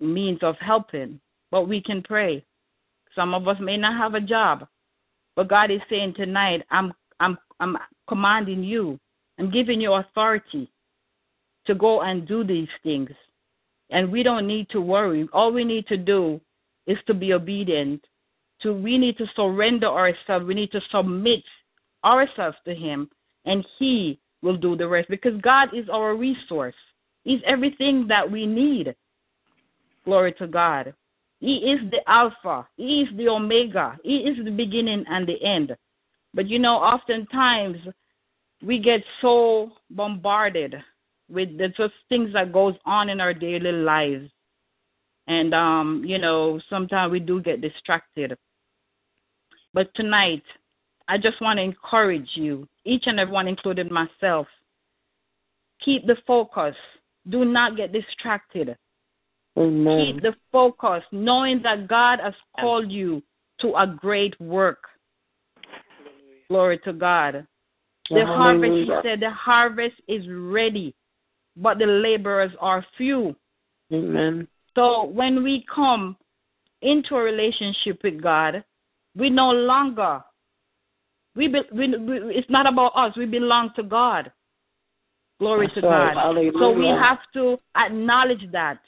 means 0.00 0.38
of 0.42 0.56
helping, 0.60 1.20
but 1.50 1.68
we 1.68 1.80
can 1.80 2.02
pray. 2.02 2.44
Some 3.14 3.34
of 3.34 3.48
us 3.48 3.56
may 3.60 3.76
not 3.76 3.96
have 3.96 4.14
a 4.14 4.20
job, 4.20 4.66
but 5.34 5.48
God 5.48 5.70
is 5.70 5.80
saying 5.88 6.14
tonight, 6.14 6.62
I'm 6.70 6.92
I'm 7.20 7.38
I'm 7.60 7.76
commanding 8.08 8.62
you. 8.62 8.98
I'm 9.38 9.50
giving 9.50 9.80
you 9.80 9.94
authority 9.94 10.70
to 11.66 11.74
go 11.74 12.02
and 12.02 12.26
do 12.26 12.44
these 12.44 12.68
things. 12.82 13.10
And 13.90 14.10
we 14.10 14.22
don't 14.22 14.46
need 14.46 14.68
to 14.70 14.80
worry. 14.80 15.28
All 15.32 15.52
we 15.52 15.64
need 15.64 15.86
to 15.88 15.96
do 15.96 16.40
is 16.86 16.98
to 17.06 17.14
be 17.14 17.32
obedient. 17.32 18.04
To 18.62 18.72
we 18.72 18.98
need 18.98 19.16
to 19.18 19.26
surrender 19.36 19.86
ourselves. 19.86 20.46
We 20.46 20.54
need 20.54 20.72
to 20.72 20.80
submit 20.90 21.44
ourselves 22.04 22.56
to 22.64 22.74
him 22.74 23.08
and 23.44 23.66
he 23.78 24.18
will 24.42 24.56
do 24.56 24.76
the 24.76 24.86
rest 24.86 25.08
because 25.08 25.40
God 25.40 25.74
is 25.74 25.88
our 25.88 26.14
resource. 26.14 26.74
He's 27.24 27.40
everything 27.46 28.06
that 28.08 28.30
we 28.30 28.46
need. 28.46 28.94
Glory 30.04 30.32
to 30.34 30.46
God. 30.46 30.94
He 31.40 31.56
is 31.56 31.80
the 31.90 32.08
Alpha. 32.08 32.66
He 32.76 33.02
is 33.02 33.08
the 33.16 33.28
Omega. 33.28 33.98
He 34.02 34.18
is 34.18 34.42
the 34.44 34.50
beginning 34.50 35.04
and 35.08 35.26
the 35.26 35.42
end. 35.42 35.76
But 36.38 36.48
you 36.48 36.60
know, 36.60 36.76
oftentimes 36.76 37.78
we 38.62 38.78
get 38.78 39.02
so 39.20 39.72
bombarded 39.90 40.76
with 41.28 41.58
the 41.58 41.66
just 41.70 41.94
things 42.08 42.32
that 42.32 42.52
goes 42.52 42.76
on 42.86 43.08
in 43.08 43.20
our 43.20 43.34
daily 43.34 43.72
lives. 43.72 44.30
And 45.26 45.52
um, 45.52 46.04
you 46.06 46.16
know, 46.16 46.60
sometimes 46.70 47.10
we 47.10 47.18
do 47.18 47.42
get 47.42 47.60
distracted. 47.60 48.38
But 49.74 49.92
tonight, 49.96 50.44
I 51.08 51.18
just 51.18 51.40
want 51.40 51.56
to 51.56 51.64
encourage 51.64 52.30
you, 52.34 52.68
each 52.84 53.08
and 53.08 53.18
everyone, 53.18 53.48
including 53.48 53.92
myself, 53.92 54.46
keep 55.84 56.06
the 56.06 56.18
focus. 56.24 56.76
Do 57.30 57.44
not 57.44 57.76
get 57.76 57.92
distracted. 57.92 58.76
Amen. 59.56 60.14
Keep 60.14 60.22
the 60.22 60.36
focus, 60.52 61.02
knowing 61.10 61.62
that 61.64 61.88
God 61.88 62.20
has 62.20 62.34
called 62.60 62.92
you 62.92 63.24
to 63.58 63.74
a 63.74 63.88
great 63.88 64.40
work. 64.40 64.84
Glory 66.50 66.78
to 66.78 66.92
God. 66.92 67.46
The 68.10 68.24
harvest, 68.24 68.72
he 68.72 68.90
said, 69.02 69.20
the 69.20 69.30
harvest 69.30 69.96
is 70.08 70.24
ready, 70.30 70.94
but 71.56 71.78
the 71.78 71.86
laborers 71.86 72.52
are 72.58 72.84
few. 72.96 73.36
Amen. 73.92 74.48
So 74.74 75.04
when 75.04 75.42
we 75.42 75.66
come 75.72 76.16
into 76.80 77.16
a 77.16 77.22
relationship 77.22 78.00
with 78.02 78.22
God, 78.22 78.64
we 79.14 79.28
no 79.28 79.50
longer 79.50 80.22
we, 81.38 81.48
be, 81.48 81.60
we, 81.72 81.96
we 81.96 82.18
it's 82.34 82.50
not 82.50 82.66
about 82.66 82.92
us. 82.96 83.16
We 83.16 83.26
belong 83.26 83.70
to 83.76 83.82
God. 83.82 84.32
Glory 85.38 85.68
That's 85.68 85.82
to 85.82 85.86
right. 85.86 86.14
God. 86.14 86.20
Hallelujah. 86.20 86.52
So 86.58 86.72
we 86.72 86.86
have 86.86 87.18
to 87.34 87.56
acknowledge 87.76 88.50
that. 88.52 88.80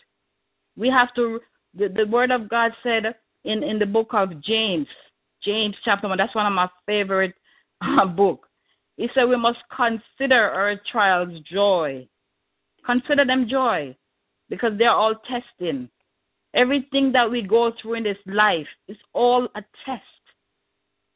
We 0.76 0.88
have 0.88 1.14
to. 1.14 1.40
The, 1.78 1.88
the 1.88 2.06
Word 2.06 2.32
of 2.32 2.48
God 2.48 2.72
said 2.82 3.14
in 3.44 3.62
in 3.62 3.78
the 3.78 3.86
book 3.86 4.08
of 4.12 4.42
James, 4.42 4.88
James 5.44 5.76
chapter 5.84 6.08
one. 6.08 6.18
That's 6.18 6.34
one 6.34 6.46
of 6.46 6.52
my 6.52 6.68
favorite 6.86 7.34
book. 8.16 8.46
He 8.96 9.08
said 9.14 9.24
we 9.24 9.36
must 9.36 9.58
consider 9.74 10.50
our 10.50 10.80
trials 10.90 11.38
joy. 11.50 12.06
Consider 12.84 13.24
them 13.24 13.48
joy, 13.48 13.96
because 14.48 14.72
they're 14.78 14.90
all 14.90 15.14
testing. 15.28 15.88
Everything 16.54 17.12
that 17.12 17.30
we 17.30 17.42
go 17.42 17.72
through 17.80 17.94
in 17.94 18.02
this 18.02 18.18
life 18.26 18.66
is 18.88 18.96
all 19.12 19.44
a 19.54 19.62
test. 19.84 20.02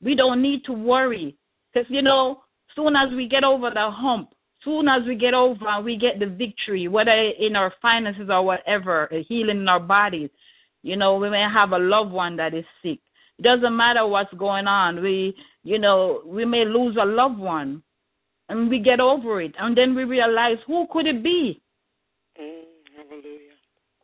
We 0.02 0.14
don't 0.14 0.42
need 0.42 0.64
to 0.66 0.72
worry, 0.72 1.36
because 1.72 1.90
you 1.90 2.02
know, 2.02 2.42
soon 2.76 2.96
as 2.96 3.10
we 3.12 3.28
get 3.28 3.44
over 3.44 3.70
the 3.70 3.90
hump, 3.90 4.34
soon 4.62 4.88
as 4.88 5.02
we 5.06 5.14
get 5.14 5.34
over 5.34 5.66
and 5.68 5.84
we 5.84 5.96
get 5.96 6.18
the 6.18 6.26
victory, 6.26 6.88
whether 6.88 7.12
in 7.12 7.56
our 7.56 7.72
finances 7.82 8.28
or 8.30 8.42
whatever, 8.42 9.08
healing 9.28 9.60
in 9.60 9.68
our 9.68 9.80
bodies, 9.80 10.30
you 10.82 10.96
know, 10.96 11.16
we 11.16 11.30
may 11.30 11.42
have 11.42 11.72
a 11.72 11.78
loved 11.78 12.12
one 12.12 12.36
that 12.36 12.54
is 12.54 12.64
sick. 12.82 12.98
It 13.38 13.42
doesn't 13.42 13.76
matter 13.76 14.06
what's 14.06 14.32
going 14.34 14.66
on. 14.66 15.02
We, 15.02 15.34
you 15.64 15.78
know, 15.78 16.20
we 16.26 16.44
may 16.44 16.64
lose 16.64 16.96
a 17.00 17.04
loved 17.04 17.38
one, 17.38 17.82
and 18.48 18.68
we 18.68 18.78
get 18.78 19.00
over 19.00 19.40
it, 19.40 19.54
and 19.58 19.76
then 19.76 19.94
we 19.94 20.04
realize 20.04 20.58
who 20.66 20.86
could 20.92 21.06
it 21.06 21.22
be? 21.22 21.60
Mm, 22.40 22.62
hallelujah. 22.96 23.40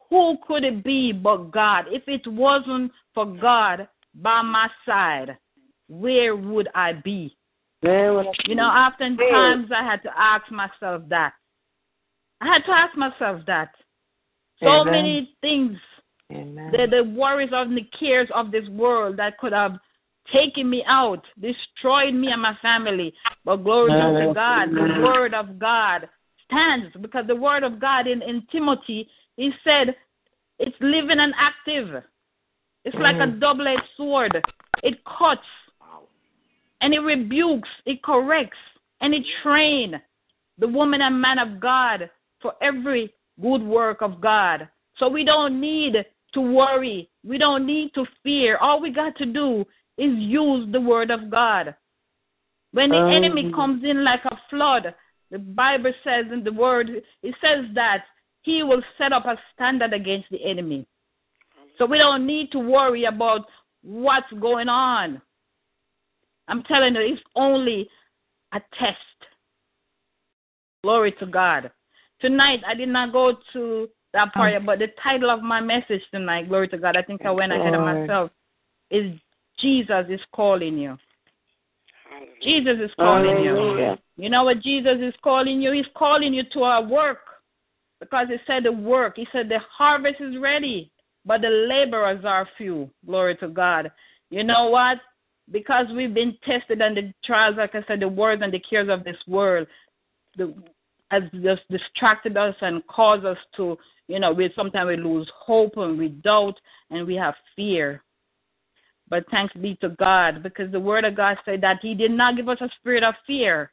Who 0.09 0.39
could 0.47 0.65
it 0.65 0.83
be 0.83 1.13
but 1.13 1.51
God? 1.51 1.85
If 1.89 2.03
it 2.09 2.27
wasn't 2.27 2.91
for 3.15 3.27
God 3.27 3.87
by 4.15 4.43
my 4.43 4.69
side, 4.87 5.37
where 5.89 6.35
would 6.35 6.69
I 6.75 6.95
be? 6.95 7.37
You 8.47 8.55
know, 8.55 8.65
oftentimes 8.65 9.71
I 9.75 9.85
had 9.85 10.03
to 10.03 10.11
ask 10.19 10.51
myself 10.51 11.03
that. 11.09 11.35
I 12.41 12.47
had 12.47 12.65
to 12.65 12.73
ask 12.73 12.97
myself 12.97 13.43
that. 13.47 13.75
So 14.61 14.67
Amen. 14.69 14.93
many 14.93 15.37
things, 15.41 15.79
Amen. 16.33 16.73
the, 16.73 16.87
the 16.87 17.05
worries 17.05 17.51
of 17.53 17.71
the 17.71 17.87
cares 17.99 18.29
of 18.35 18.51
this 18.51 18.69
world 18.71 19.17
that 19.19 19.39
could 19.39 19.53
have 19.53 19.79
taken 20.33 20.69
me 20.69 20.85
out, 20.87 21.25
destroying 21.41 22.21
me 22.21 22.29
and 22.33 22.43
my 22.43 22.57
family. 22.63 23.13
But 23.45 23.59
glory 23.59 23.93
be 23.93 24.27
to 24.27 24.35
God, 24.35 24.71
the 24.71 25.03
word 25.03 25.35
of 25.35 25.59
God 25.59 26.09
stands 26.47 26.95
because 27.01 27.27
the 27.27 27.37
word 27.37 27.63
of 27.63 27.81
God 27.81 28.07
in, 28.07 28.23
in 28.23 28.47
Timothy, 28.51 29.09
he 29.37 29.51
said, 29.65 29.95
it's 30.59 30.77
living 30.81 31.21
and 31.21 31.33
active. 31.39 32.03
It's 32.85 32.97
like 32.97 33.17
a 33.17 33.27
mm. 33.27 33.41
double 33.41 33.69
edged 33.69 33.83
sword. 33.97 34.43
It 34.83 34.99
cuts 35.05 35.41
and 36.81 36.95
it 36.95 37.01
rebukes, 37.01 37.69
it 37.87 38.03
corrects, 38.03 38.57
and 39.01 39.15
it 39.15 39.23
trains 39.43 39.95
the 40.59 40.69
woman 40.69 41.03
and 41.03 41.21
man 41.21 41.39
of 41.39 41.61
God 41.61 42.11
for 42.41 42.55
every 42.63 43.13
good 43.41 43.63
work 43.63 44.03
of 44.03 44.21
God. 44.21 44.69
So 44.99 45.09
we 45.09 45.25
don't 45.25 45.61
need 45.61 45.97
to 46.35 46.41
worry. 46.41 47.09
We 47.25 47.39
don't 47.39 47.67
need 47.67 47.93
to 47.95 48.05
fear. 48.23 48.57
All 48.59 48.81
we 48.81 48.91
got 48.91 49.17
to 49.17 49.27
do 49.27 49.65
is 50.01 50.13
use 50.17 50.65
the 50.73 50.81
word 50.81 51.11
of 51.11 51.31
God. 51.31 51.75
When 52.73 52.91
the 52.91 53.03
Um, 53.05 53.13
enemy 53.13 53.53
comes 53.53 53.85
in 53.85 54.03
like 54.03 54.25
a 54.25 54.37
flood, 54.49 54.95
the 55.31 55.39
Bible 55.39 55.93
says 56.03 56.27
in 56.33 56.43
the 56.43 56.53
word, 56.53 56.89
it 57.23 57.35
says 57.41 57.67
that 57.75 58.05
he 58.43 58.63
will 58.63 58.83
set 58.97 59.13
up 59.13 59.27
a 59.27 59.37
standard 59.53 59.93
against 59.93 60.29
the 60.31 60.43
enemy. 60.43 60.87
So 61.77 61.87
we 61.87 61.99
don't 61.99 62.27
need 62.27 62.51
to 62.53 62.59
worry 62.59 63.05
about 63.05 63.47
what's 63.83 64.33
going 64.33 64.69
on. 64.69 65.21
I'm 66.49 66.63
telling 66.65 66.95
you, 66.95 67.01
it's 67.01 67.23
only 67.35 67.89
a 68.53 68.61
test. 68.79 69.19
Glory 70.83 71.13
to 71.13 71.27
God. 71.27 71.71
Tonight, 72.21 72.61
I 72.67 72.75
did 72.75 72.89
not 72.89 73.13
go 73.13 73.37
to 73.53 73.89
that 74.13 74.33
part, 74.33 74.67
but 74.67 74.79
the 74.79 74.89
title 75.03 75.31
of 75.31 75.43
my 75.43 75.61
message 75.61 76.03
tonight, 76.11 76.49
glory 76.49 76.69
to 76.69 76.79
God, 76.79 76.97
I 76.97 77.03
think 77.03 77.25
I 77.25 77.31
went 77.31 77.53
ahead 77.53 77.75
of 77.75 77.83
myself, 77.83 78.31
is 78.91 79.13
Jesus 79.61 80.07
is 80.09 80.21
calling 80.33 80.79
you. 80.79 80.97
Jesus 82.43 82.77
is 82.83 82.91
calling 82.97 83.43
you. 83.43 83.97
You 84.17 84.29
know 84.29 84.45
what 84.45 84.61
Jesus 84.61 84.99
is 85.01 85.15
calling 85.23 85.61
you? 85.61 85.73
He's 85.73 85.87
calling 85.95 86.35
you 86.35 86.45
to 86.53 86.63
our 86.63 86.83
work. 86.83 87.19
Because 88.01 88.29
he 88.29 88.37
said 88.47 88.65
the 88.65 88.73
work. 88.73 89.17
He 89.17 89.27
said 89.31 89.49
the 89.49 89.59
harvest 89.77 90.21
is 90.21 90.39
ready, 90.39 90.91
but 91.27 91.43
the 91.43 91.49
laborers 91.49 92.25
are 92.25 92.49
few. 92.57 92.91
Glory 93.05 93.37
to 93.37 93.49
God. 93.49 93.93
You 94.31 94.43
know 94.45 94.69
what? 94.71 94.99
Because 95.51 95.87
we've 95.95 96.15
been 96.15 96.37
tested 96.45 96.81
and 96.81 96.97
the 96.97 97.13
trials, 97.25 97.57
like 97.59 97.75
I 97.75 97.85
said, 97.87 98.01
the 98.01 98.09
words 98.09 98.43
and 98.43 98.53
the 98.53 98.61
cares 98.61 98.89
of 98.89 99.05
this 99.05 99.17
world, 99.27 99.67
the, 100.37 100.55
has 101.11 101.25
just 101.43 101.63
distracted 101.71 102.37
us 102.37 102.55
and 102.61 102.87
caused 102.87 103.27
us 103.27 103.39
to, 103.57 103.77
you 104.07 104.21
know, 104.21 104.33
we 104.33 104.51
sometimes 104.55 104.89
we 104.89 104.97
lose 104.97 105.31
hope 105.35 105.77
and 105.77 105.99
we 105.99 106.09
doubt 106.09 106.59
and 106.91 107.07
we 107.07 107.17
have 107.17 107.35
fear. 107.57 108.03
But 109.11 109.25
thanks 109.31 109.53
be 109.55 109.75
to 109.81 109.89
God, 109.91 110.43
because 110.43 110.71
the 110.71 110.79
word 110.79 111.05
of 111.05 111.17
God 111.17 111.37
said 111.45 111.61
that 111.63 111.81
He 111.83 111.95
did 111.95 112.13
not 112.13 112.37
give 112.37 112.49
us 112.49 112.61
a 112.61 112.71
spirit 112.79 113.03
of 113.03 113.15
fear, 113.27 113.73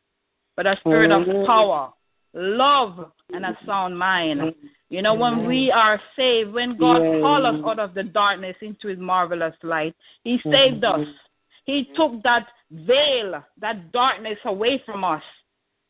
but 0.56 0.66
a 0.66 0.76
spirit 0.80 1.12
of 1.12 1.28
mm-hmm. 1.28 1.46
power, 1.46 1.94
love, 2.34 3.12
and 3.32 3.46
a 3.46 3.56
sound 3.64 3.98
mind. 3.98 4.56
You 4.90 5.04
know, 5.04 5.14
when 5.14 5.46
we 5.46 5.68
mm-hmm. 5.68 5.78
are 5.78 6.02
saved, 6.16 6.54
when 6.54 6.76
God 6.76 7.04
Yes. 7.04 7.22
called 7.22 7.46
us 7.46 7.62
out 7.64 7.80
of 7.80 7.94
the 7.94 8.04
darkness 8.04 8.56
into 8.62 8.88
His 8.88 8.98
marvelous 8.98 9.56
light, 9.62 9.96
He 10.24 10.40
saved 10.44 10.82
mm-hmm. 10.82 11.02
us. 11.02 11.08
He 11.66 11.90
took 11.96 12.24
that 12.24 12.48
veil, 12.72 13.44
that 13.60 13.92
darkness 13.92 14.40
away 14.46 14.82
from 14.86 15.04
us, 15.04 15.24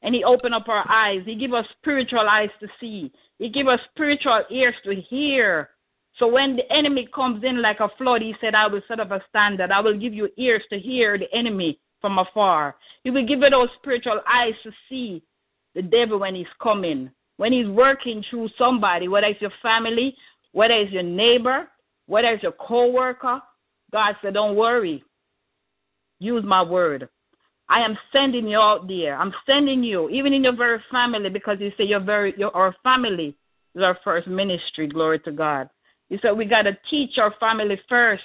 and 0.01 0.13
He 0.13 0.25
opened 0.25 0.55
up 0.55 0.67
our 0.67 0.85
eyes. 0.89 1.21
He 1.25 1.35
gave 1.35 1.53
us 1.53 1.65
spiritual 1.79 2.27
eyes 2.27 2.49
to 2.59 2.67
see. 2.81 3.13
He 3.39 3.47
gave 3.47 3.67
us 3.67 3.79
spiritual 3.93 4.43
ears 4.49 4.75
to 4.83 4.93
hear. 4.93 5.69
So 6.20 6.28
when 6.28 6.55
the 6.55 6.72
enemy 6.72 7.07
comes 7.13 7.43
in 7.43 7.61
like 7.61 7.80
a 7.80 7.89
flood, 7.97 8.22
He 8.22 8.36
said, 8.41 8.55
I 8.55 8.68
will 8.68 8.82
set 8.88 8.99
up 8.99 9.11
a 9.11 9.22
standard. 9.30 9.72
I 9.72 9.80
will 9.80 9.97
give 9.97 10.13
you 10.13 10.30
ears 10.38 10.63
to 10.72 10.80
hear 10.80 11.18
the 11.18 11.32
enemy 11.34 11.80
from 12.01 12.18
afar. 12.18 12.76
He 13.03 13.11
will 13.11 13.26
give 13.26 13.39
you 13.39 13.49
those 13.49 13.70
spiritual 13.80 14.22
eyes 14.28 14.53
to 14.63 14.72
see 14.89 15.24
the 15.76 15.82
devil 15.82 16.20
when 16.20 16.36
he's 16.36 16.47
coming, 16.61 17.11
when 17.38 17.53
he's 17.53 17.68
working 17.68 18.24
through 18.30 18.49
somebody, 18.57 19.07
whether 19.07 19.28
it's 19.28 19.41
your 19.41 19.51
family, 19.61 20.15
whether 20.53 20.74
it's 20.74 20.91
your 20.91 21.03
neighbor, 21.03 21.68
whether 22.07 22.30
it's 22.30 22.43
your 22.43 22.53
co-worker. 22.53 23.41
God 23.91 24.15
said, 24.22 24.34
don't 24.34 24.55
worry. 24.55 25.03
Use 26.20 26.43
my 26.43 26.63
word. 26.63 27.09
I 27.70 27.82
am 27.82 27.97
sending 28.11 28.47
you 28.47 28.57
out 28.57 28.88
there. 28.88 29.18
I'm 29.18 29.34
sending 29.45 29.84
you, 29.84 30.09
even 30.09 30.34
in 30.34 30.43
your 30.43 30.55
very 30.55 30.82
family, 30.89 31.30
because 31.30 31.57
you 31.59 31.72
say 31.78 31.84
your 31.84 31.99
very 31.99 32.34
your 32.38 32.55
our 32.55 32.74
family 32.82 33.36
is 33.76 33.84
our 33.84 33.97
first 34.03 34.28
ministry. 34.28 34.88
Glory 34.88 35.20
to 35.20 35.32
God. 35.32 35.70
You 36.09 36.19
said 36.21 36.31
we 36.31 36.45
gotta 36.45 36.77
teach 36.89 37.17
our 37.17 37.33
family 37.39 37.79
first. 37.89 38.23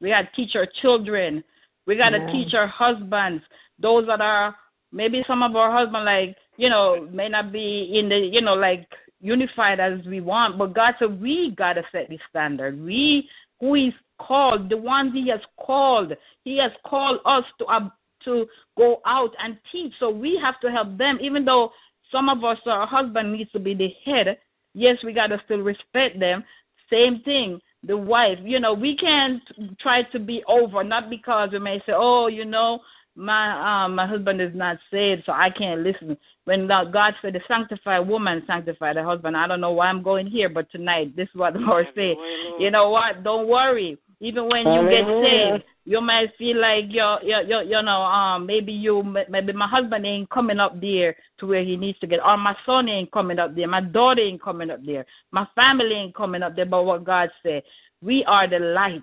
We 0.00 0.10
gotta 0.10 0.28
teach 0.34 0.56
our 0.56 0.66
children. 0.80 1.44
We 1.86 1.96
gotta 1.96 2.18
Yeah. 2.18 2.30
teach 2.30 2.54
our 2.54 2.66
husbands. 2.66 3.44
Those 3.78 4.06
that 4.06 4.20
are 4.20 4.56
maybe 4.92 5.22
some 5.26 5.42
of 5.42 5.54
our 5.56 5.70
husbands 5.70 6.06
like, 6.06 6.36
you 6.56 6.68
know, 6.70 7.06
may 7.10 7.28
not 7.28 7.52
be 7.52 7.98
in 7.98 8.08
the 8.08 8.18
you 8.18 8.40
know, 8.40 8.54
like 8.54 8.86
unified 9.20 9.80
as 9.80 10.04
we 10.06 10.20
want, 10.20 10.58
but 10.58 10.72
God 10.72 10.94
said 10.98 11.20
we 11.20 11.50
gotta 11.50 11.84
set 11.92 12.08
the 12.08 12.18
standard. 12.30 12.80
We 12.80 13.28
who 13.60 13.74
is 13.74 13.94
called, 14.18 14.68
the 14.68 14.76
ones 14.76 15.12
He 15.12 15.28
has 15.28 15.40
called, 15.58 16.16
He 16.44 16.56
has 16.58 16.72
called 16.84 17.20
us 17.24 17.44
to 17.58 17.66
uh, 17.66 17.88
to 18.24 18.46
go 18.76 19.00
out 19.06 19.34
and 19.38 19.56
teach. 19.70 19.92
So 20.00 20.10
we 20.10 20.36
have 20.38 20.58
to 20.60 20.70
help 20.70 20.96
them, 20.98 21.18
even 21.20 21.44
though 21.44 21.72
some 22.10 22.28
of 22.28 22.44
us, 22.44 22.58
our 22.66 22.86
husband 22.86 23.32
needs 23.32 23.50
to 23.52 23.58
be 23.58 23.74
the 23.74 23.90
head. 24.04 24.38
Yes, 24.74 25.02
we 25.02 25.12
gotta 25.12 25.40
still 25.44 25.60
respect 25.60 26.20
them. 26.20 26.44
Same 26.90 27.20
thing, 27.20 27.60
the 27.82 27.96
wife. 27.96 28.38
You 28.42 28.60
know, 28.60 28.74
we 28.74 28.96
can't 28.96 29.42
try 29.80 30.02
to 30.02 30.18
be 30.18 30.42
over, 30.48 30.84
not 30.84 31.10
because 31.10 31.50
we 31.52 31.58
may 31.58 31.78
say, 31.80 31.92
oh, 31.94 32.26
you 32.28 32.44
know, 32.44 32.80
my 33.16 33.84
um 33.84 33.94
my 33.94 34.06
husband 34.06 34.40
is 34.42 34.54
not 34.54 34.76
saved, 34.90 35.22
so 35.24 35.32
I 35.32 35.48
can't 35.50 35.80
listen. 35.80 36.16
When 36.44 36.68
God 36.68 37.14
said 37.22 37.32
the 37.32 37.40
sanctified 37.48 38.06
woman 38.06 38.44
sanctify 38.46 38.92
the 38.92 39.02
husband. 39.02 39.36
I 39.36 39.48
don't 39.48 39.60
know 39.60 39.72
why 39.72 39.86
I'm 39.86 40.02
going 40.02 40.26
here, 40.26 40.48
but 40.48 40.70
tonight 40.70 41.16
this 41.16 41.28
is 41.28 41.34
what 41.34 41.54
the 41.54 41.60
Lord 41.60 41.86
said. 41.94 42.16
You 42.60 42.70
know 42.70 42.90
what? 42.90 43.24
Don't 43.24 43.48
worry. 43.48 43.98
Even 44.20 44.48
when 44.48 44.66
you 44.66 44.88
get 44.88 45.04
saved, 45.22 45.64
you 45.84 46.00
might 46.00 46.34
feel 46.38 46.58
like 46.58 46.86
you're, 46.88 47.22
you're, 47.22 47.42
you're, 47.42 47.62
you 47.62 47.82
know, 47.82 48.02
um, 48.02 48.46
maybe 48.46 48.72
you, 48.72 49.02
maybe 49.28 49.52
my 49.52 49.68
husband 49.68 50.06
ain't 50.06 50.30
coming 50.30 50.58
up 50.58 50.80
there 50.80 51.14
to 51.38 51.46
where 51.46 51.62
he 51.62 51.76
needs 51.76 51.98
to 51.98 52.06
get, 52.06 52.20
or 52.24 52.36
my 52.38 52.56
son 52.64 52.88
ain't 52.88 53.12
coming 53.12 53.38
up 53.38 53.54
there, 53.54 53.68
my 53.68 53.82
daughter 53.82 54.22
ain't 54.22 54.42
coming 54.42 54.70
up 54.70 54.80
there, 54.86 55.04
my 55.32 55.46
family 55.54 55.92
ain't 55.92 56.14
coming 56.14 56.42
up 56.42 56.56
there. 56.56 56.64
But 56.64 56.84
what 56.84 57.04
God 57.04 57.30
said, 57.42 57.62
we 58.02 58.24
are 58.24 58.48
the 58.48 58.58
light. 58.58 59.02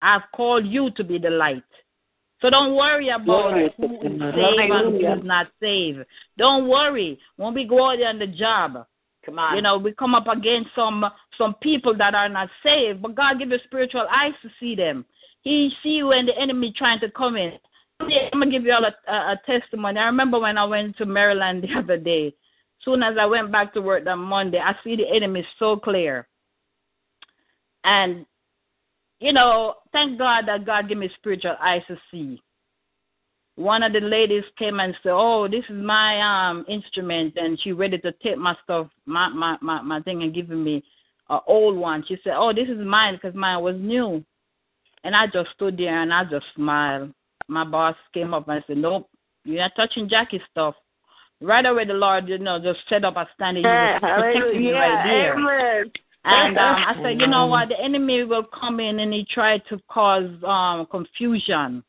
I've 0.00 0.22
called 0.34 0.66
you 0.66 0.90
to 0.92 1.04
be 1.04 1.18
the 1.18 1.30
light. 1.30 1.62
So 2.40 2.50
don't 2.50 2.74
worry 2.74 3.08
about 3.10 3.24
Glory 3.24 3.74
who 3.76 3.84
is 3.84 4.00
saved 4.00 4.04
and 4.04 4.22
Hallelujah. 4.22 5.14
who's 5.14 5.24
not 5.24 5.46
saved. 5.60 6.00
Don't 6.36 6.66
worry. 6.66 7.18
When 7.36 7.54
we 7.54 7.64
go 7.64 7.90
out 7.90 7.98
there 7.98 8.08
on 8.08 8.18
the 8.18 8.26
job, 8.26 8.84
Come 9.24 9.38
on. 9.38 9.54
you 9.54 9.62
know, 9.62 9.78
we 9.78 9.92
come 9.92 10.16
up 10.16 10.26
against 10.26 10.70
some 10.74 11.04
some 11.38 11.54
people 11.62 11.96
that 11.96 12.14
are 12.14 12.28
not 12.28 12.48
saved, 12.62 13.02
but 13.02 13.14
God 13.14 13.38
give 13.38 13.50
you 13.50 13.58
spiritual 13.64 14.06
eyes 14.10 14.34
to 14.42 14.50
see 14.60 14.74
them. 14.74 15.04
He 15.42 15.72
see 15.82 15.90
you 15.90 16.08
when 16.08 16.26
the 16.26 16.38
enemy 16.38 16.72
trying 16.76 17.00
to 17.00 17.10
come 17.10 17.36
in. 17.36 17.52
I'm 18.00 18.08
gonna 18.32 18.50
give 18.50 18.64
you 18.64 18.72
all 18.72 18.84
a, 18.84 19.10
a, 19.10 19.32
a 19.32 19.40
testimony. 19.46 19.98
I 19.98 20.06
remember 20.06 20.38
when 20.38 20.58
I 20.58 20.64
went 20.64 20.96
to 20.98 21.06
Maryland 21.06 21.62
the 21.62 21.74
other 21.78 21.96
day. 21.96 22.34
Soon 22.84 23.02
as 23.02 23.16
I 23.18 23.26
went 23.26 23.52
back 23.52 23.72
to 23.74 23.80
work 23.80 24.04
that 24.04 24.16
Monday, 24.16 24.58
I 24.58 24.74
see 24.82 24.96
the 24.96 25.08
enemy 25.08 25.46
so 25.58 25.76
clear. 25.76 26.26
And 27.84 28.26
you 29.20 29.32
know, 29.32 29.74
thank 29.92 30.18
God 30.18 30.48
that 30.48 30.66
God 30.66 30.88
gave 30.88 30.98
me 30.98 31.08
spiritual 31.16 31.54
eyes 31.60 31.82
to 31.86 31.96
see. 32.10 32.42
One 33.54 33.84
of 33.84 33.92
the 33.92 34.00
ladies 34.00 34.44
came 34.58 34.80
and 34.80 34.94
said, 35.02 35.12
"Oh, 35.12 35.46
this 35.46 35.64
is 35.68 35.76
my 35.76 36.20
um 36.20 36.64
instrument," 36.68 37.34
and 37.36 37.60
she 37.60 37.72
ready 37.72 37.98
to 37.98 38.12
take 38.22 38.38
my 38.38 38.56
stuff, 38.64 38.88
my 39.06 39.28
my 39.28 39.58
my, 39.60 39.82
my 39.82 40.00
thing, 40.00 40.22
and 40.22 40.34
giving 40.34 40.64
me 40.64 40.82
an 41.32 41.40
old 41.46 41.76
one. 41.76 42.04
She 42.06 42.18
said, 42.22 42.34
"Oh, 42.36 42.52
this 42.52 42.68
is 42.68 42.78
mine 42.78 43.14
because 43.14 43.34
mine 43.34 43.62
was 43.62 43.76
new," 43.78 44.24
and 45.04 45.16
I 45.16 45.26
just 45.26 45.50
stood 45.54 45.76
there 45.76 46.02
and 46.02 46.12
I 46.12 46.24
just 46.24 46.46
smiled. 46.54 47.12
My 47.48 47.64
boss 47.64 47.96
came 48.12 48.34
up 48.34 48.48
and 48.48 48.62
said, 48.66 48.76
"Nope, 48.76 49.08
you're 49.44 49.58
not 49.58 49.72
touching 49.74 50.08
Jackie's 50.08 50.42
stuff." 50.50 50.74
Right 51.40 51.66
away, 51.66 51.86
the 51.86 51.94
Lord, 51.94 52.28
you 52.28 52.38
know, 52.38 52.60
just 52.60 52.80
set 52.88 53.04
up 53.04 53.16
a 53.16 53.28
standing, 53.34 53.64
Yeah, 53.64 53.98
protecting 53.98 54.62
me 54.62 54.72
right 54.72 55.04
there. 55.04 55.34
Amen. 55.34 55.90
And 56.24 56.56
um, 56.56 56.76
I 56.86 56.94
said, 57.02 57.20
you 57.20 57.26
know 57.26 57.46
what? 57.46 57.68
The 57.68 57.80
enemy 57.80 58.22
will 58.22 58.44
come 58.44 58.78
in 58.78 59.00
and 59.00 59.12
he 59.12 59.24
try 59.24 59.58
to 59.58 59.80
cause 59.90 60.30
um 60.44 60.86
confusion. 60.86 61.82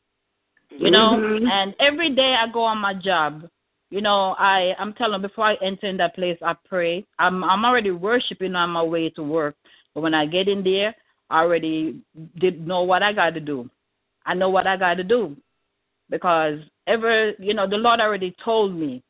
You 0.70 0.90
know, 0.90 1.16
Mhm. 1.16 1.48
and 1.48 1.74
every 1.78 2.10
day 2.10 2.34
I 2.34 2.48
go 2.48 2.64
on 2.64 2.78
my 2.78 2.94
job. 2.94 3.48
You 3.94 4.00
know, 4.00 4.34
I 4.40 4.74
I'm 4.80 4.92
telling 4.94 5.22
before 5.22 5.44
I 5.44 5.54
enter 5.62 5.86
in 5.86 5.96
that 5.98 6.16
place, 6.16 6.36
I 6.42 6.56
pray. 6.68 7.06
I'm 7.20 7.44
I'm 7.44 7.64
already 7.64 7.92
worshiping 7.92 8.56
on 8.56 8.70
my 8.70 8.82
way 8.82 9.08
to 9.10 9.22
work, 9.22 9.54
but 9.94 10.00
when 10.00 10.14
I 10.14 10.26
get 10.26 10.48
in 10.48 10.64
there, 10.64 10.96
I 11.30 11.42
already 11.42 12.02
did 12.40 12.66
know 12.66 12.82
what 12.82 13.04
I 13.04 13.12
got 13.12 13.34
to 13.34 13.40
do. 13.40 13.70
I 14.26 14.34
know 14.34 14.50
what 14.50 14.66
I 14.66 14.76
got 14.76 14.94
to 14.94 15.04
do 15.04 15.36
because 16.10 16.58
ever 16.88 17.34
you 17.38 17.54
know 17.54 17.68
the 17.68 17.76
Lord 17.76 18.00
already 18.00 18.34
told 18.44 18.74
me 18.74 19.00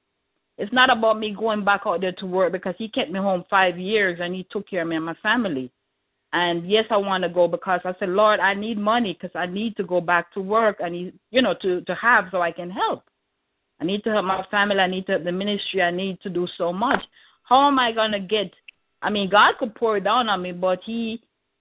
it's 0.58 0.72
not 0.74 0.90
about 0.90 1.18
me 1.18 1.34
going 1.34 1.64
back 1.64 1.84
out 1.86 2.02
there 2.02 2.12
to 2.12 2.26
work 2.26 2.52
because 2.52 2.74
he 2.76 2.86
kept 2.86 3.10
me 3.10 3.18
home 3.18 3.46
five 3.48 3.78
years 3.78 4.18
and 4.20 4.34
he 4.34 4.46
took 4.50 4.68
care 4.68 4.82
of 4.82 4.88
me 4.88 4.96
and 4.96 5.06
my 5.06 5.14
family. 5.22 5.72
And 6.34 6.68
yes, 6.70 6.84
I 6.90 6.98
want 6.98 7.22
to 7.22 7.30
go 7.30 7.48
because 7.48 7.80
I 7.86 7.94
said, 7.98 8.10
Lord, 8.10 8.38
I 8.38 8.52
need 8.52 8.76
money 8.76 9.14
because 9.14 9.34
I 9.34 9.46
need 9.46 9.78
to 9.78 9.82
go 9.82 10.02
back 10.02 10.30
to 10.34 10.42
work. 10.42 10.80
and 10.80 11.10
you 11.30 11.40
know, 11.40 11.54
to 11.62 11.80
to 11.80 11.94
have 11.94 12.26
so 12.30 12.42
I 12.42 12.52
can 12.52 12.70
help. 12.70 13.02
I 13.84 13.86
need 13.86 14.02
to 14.04 14.10
help 14.10 14.24
my 14.24 14.42
family. 14.50 14.78
I 14.78 14.86
need 14.86 15.04
to 15.06 15.12
help 15.12 15.24
the 15.24 15.32
ministry. 15.32 15.82
I 15.82 15.90
need 15.90 16.18
to 16.22 16.30
do 16.30 16.48
so 16.56 16.72
much. 16.72 17.02
How 17.42 17.68
am 17.68 17.78
I 17.78 17.92
gonna 17.92 18.18
get? 18.18 18.50
I 19.02 19.10
mean, 19.10 19.28
God 19.28 19.58
could 19.58 19.74
pour 19.74 19.98
it 19.98 20.04
down 20.04 20.30
on 20.30 20.40
me, 20.40 20.52
but 20.52 20.80
He 20.86 21.20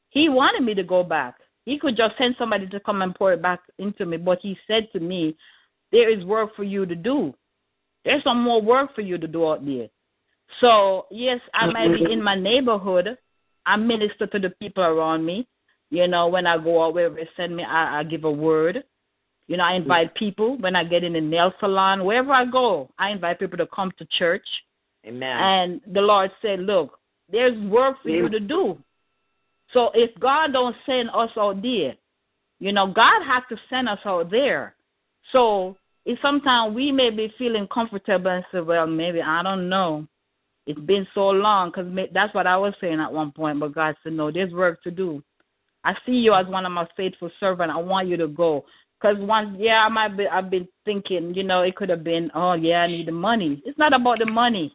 He 0.09 0.29
wanted 0.29 0.63
me 0.63 0.73
to 0.75 0.83
go 0.83 1.03
back. 1.03 1.35
He 1.65 1.77
could 1.77 1.97
just 1.97 2.17
send 2.17 2.35
somebody 2.39 2.65
to 2.67 2.79
come 2.79 3.01
and 3.01 3.13
pour 3.13 3.33
it 3.33 3.41
back 3.41 3.59
into 3.77 4.05
me. 4.05 4.15
But 4.15 4.39
He 4.41 4.57
said 4.67 4.87
to 4.93 5.01
me, 5.01 5.35
there 5.91 6.09
is 6.09 6.23
work 6.23 6.55
for 6.55 6.63
you 6.63 6.85
to 6.85 6.95
do. 6.95 7.33
There's 8.05 8.23
some 8.23 8.41
more 8.41 8.61
work 8.61 8.95
for 8.95 9.01
you 9.01 9.17
to 9.17 9.27
do 9.27 9.49
out 9.49 9.65
there. 9.65 9.89
So 10.61 11.07
yes, 11.11 11.41
I 11.53 11.65
mm-hmm. 11.65 11.73
might 11.73 12.05
be 12.05 12.13
in 12.13 12.23
my 12.23 12.35
neighborhood. 12.35 13.17
I 13.65 13.75
minister 13.75 14.27
to 14.27 14.39
the 14.39 14.51
people 14.61 14.83
around 14.83 15.25
me. 15.25 15.45
You 15.89 16.07
know, 16.07 16.27
when 16.27 16.47
I 16.47 16.57
go 16.57 16.85
out 16.85 16.93
wherever 16.93 17.15
they 17.15 17.29
send 17.35 17.53
me, 17.53 17.63
I, 17.65 17.99
I 17.99 18.03
give 18.05 18.23
a 18.23 18.31
word. 18.31 18.85
You 19.47 19.57
know, 19.57 19.63
I 19.63 19.73
invite 19.73 20.15
people 20.15 20.57
when 20.57 20.75
I 20.75 20.83
get 20.83 21.03
in 21.03 21.15
a 21.15 21.21
nail 21.21 21.53
salon, 21.59 22.05
wherever 22.05 22.31
I 22.31 22.45
go, 22.45 22.89
I 22.97 23.09
invite 23.09 23.39
people 23.39 23.57
to 23.57 23.67
come 23.67 23.91
to 23.97 24.05
church. 24.17 24.45
Amen. 25.05 25.37
And 25.37 25.81
the 25.93 26.01
Lord 26.01 26.31
said, 26.41 26.61
Look, 26.61 26.97
there's 27.31 27.57
work 27.69 27.97
for 28.01 28.09
you 28.09 28.29
to 28.29 28.39
do. 28.39 28.77
So 29.73 29.91
if 29.93 30.17
God 30.19 30.53
don't 30.53 30.75
send 30.85 31.09
us 31.09 31.31
out 31.35 31.61
there, 31.61 31.95
you 32.59 32.71
know, 32.71 32.87
God 32.87 33.23
has 33.25 33.43
to 33.49 33.57
send 33.69 33.89
us 33.89 33.99
out 34.05 34.31
there. 34.31 34.75
So 35.31 35.75
if 36.05 36.19
sometimes 36.21 36.75
we 36.75 36.91
may 36.91 37.09
be 37.09 37.33
feeling 37.37 37.67
comfortable 37.67 38.31
and 38.31 38.45
say, 38.51 38.61
Well, 38.61 38.87
maybe 38.87 39.21
I 39.21 39.43
don't 39.43 39.67
know. 39.67 40.07
It's 40.65 40.79
been 40.79 41.05
so 41.13 41.27
long 41.29 41.71
because 41.71 42.07
that's 42.13 42.33
what 42.33 42.47
I 42.47 42.55
was 42.55 42.73
saying 42.79 43.01
at 43.01 43.11
one 43.11 43.33
point. 43.33 43.59
But 43.59 43.75
God 43.75 43.95
said, 44.03 44.13
No, 44.13 44.31
there's 44.31 44.53
work 44.53 44.81
to 44.83 44.91
do. 44.91 45.21
I 45.83 45.93
see 46.05 46.13
you 46.13 46.33
as 46.33 46.47
one 46.47 46.65
of 46.65 46.71
my 46.71 46.87
faithful 46.95 47.29
servants. 47.39 47.73
I 47.75 47.81
want 47.81 48.07
you 48.07 48.15
to 48.17 48.27
go. 48.27 48.63
Because 49.03 49.17
once, 49.19 49.57
yeah, 49.59 49.83
I 49.85 49.89
might 49.89 50.15
be, 50.15 50.27
I've 50.27 50.49
been 50.49 50.67
thinking, 50.85 51.33
you 51.35 51.43
know, 51.43 51.63
it 51.63 51.75
could 51.75 51.89
have 51.89 52.05
been, 52.05 52.31
oh, 52.33 52.53
yeah, 52.53 52.83
I 52.83 52.87
need 52.87 53.09
the 53.09 53.11
money. 53.11 53.61
It's 53.65 53.77
not 53.77 53.93
about 53.93 54.19
the 54.19 54.25
money. 54.25 54.73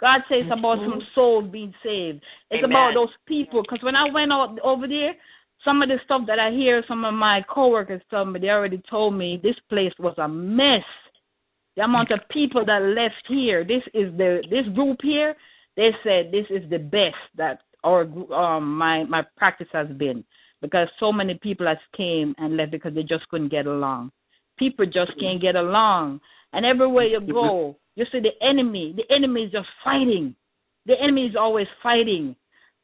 God 0.00 0.22
says 0.28 0.44
it's 0.46 0.58
about 0.58 0.78
some 0.78 1.00
souls 1.14 1.48
being 1.50 1.72
saved. 1.84 2.20
It's 2.50 2.64
Amen. 2.64 2.70
about 2.72 2.94
those 2.94 3.14
people. 3.26 3.62
Because 3.62 3.82
when 3.82 3.94
I 3.94 4.10
went 4.10 4.32
out 4.32 4.58
over 4.64 4.88
there, 4.88 5.14
some 5.64 5.80
of 5.80 5.88
the 5.88 6.00
stuff 6.04 6.22
that 6.26 6.40
I 6.40 6.50
hear 6.50 6.82
some 6.88 7.04
of 7.04 7.14
my 7.14 7.44
coworkers 7.48 8.02
tell 8.10 8.24
me, 8.24 8.40
they 8.40 8.50
already 8.50 8.82
told 8.90 9.14
me 9.14 9.40
this 9.40 9.56
place 9.68 9.92
was 10.00 10.14
a 10.18 10.26
mess. 10.26 10.84
The 11.76 11.84
amount 11.84 12.10
of 12.10 12.20
people 12.30 12.64
that 12.64 12.82
left 12.82 13.14
here, 13.28 13.62
this 13.62 13.82
is 13.94 14.16
the 14.16 14.42
this 14.50 14.66
group 14.74 14.98
here. 15.02 15.36
They 15.76 15.94
said 16.02 16.32
this 16.32 16.46
is 16.50 16.68
the 16.68 16.78
best 16.78 17.16
that 17.36 17.60
our 17.84 18.02
um 18.32 18.76
my 18.76 19.04
my 19.04 19.24
practice 19.36 19.68
has 19.72 19.86
been 19.88 20.24
because 20.60 20.88
so 20.98 21.12
many 21.12 21.34
people 21.34 21.66
has 21.66 21.78
came 21.96 22.34
and 22.38 22.56
left 22.56 22.72
because 22.72 22.94
they 22.94 23.02
just 23.02 23.28
couldn't 23.28 23.48
get 23.48 23.66
along. 23.66 24.10
People 24.58 24.86
just 24.86 25.12
can't 25.20 25.40
get 25.40 25.54
along, 25.54 26.20
and 26.52 26.66
everywhere 26.66 27.04
you 27.04 27.20
go, 27.20 27.76
you 27.94 28.04
see 28.10 28.20
the 28.20 28.32
enemy. 28.42 28.92
The 28.96 29.14
enemy 29.14 29.44
is 29.44 29.52
just 29.52 29.68
fighting. 29.84 30.34
The 30.86 31.00
enemy 31.00 31.26
is 31.26 31.36
always 31.36 31.68
fighting, 31.82 32.34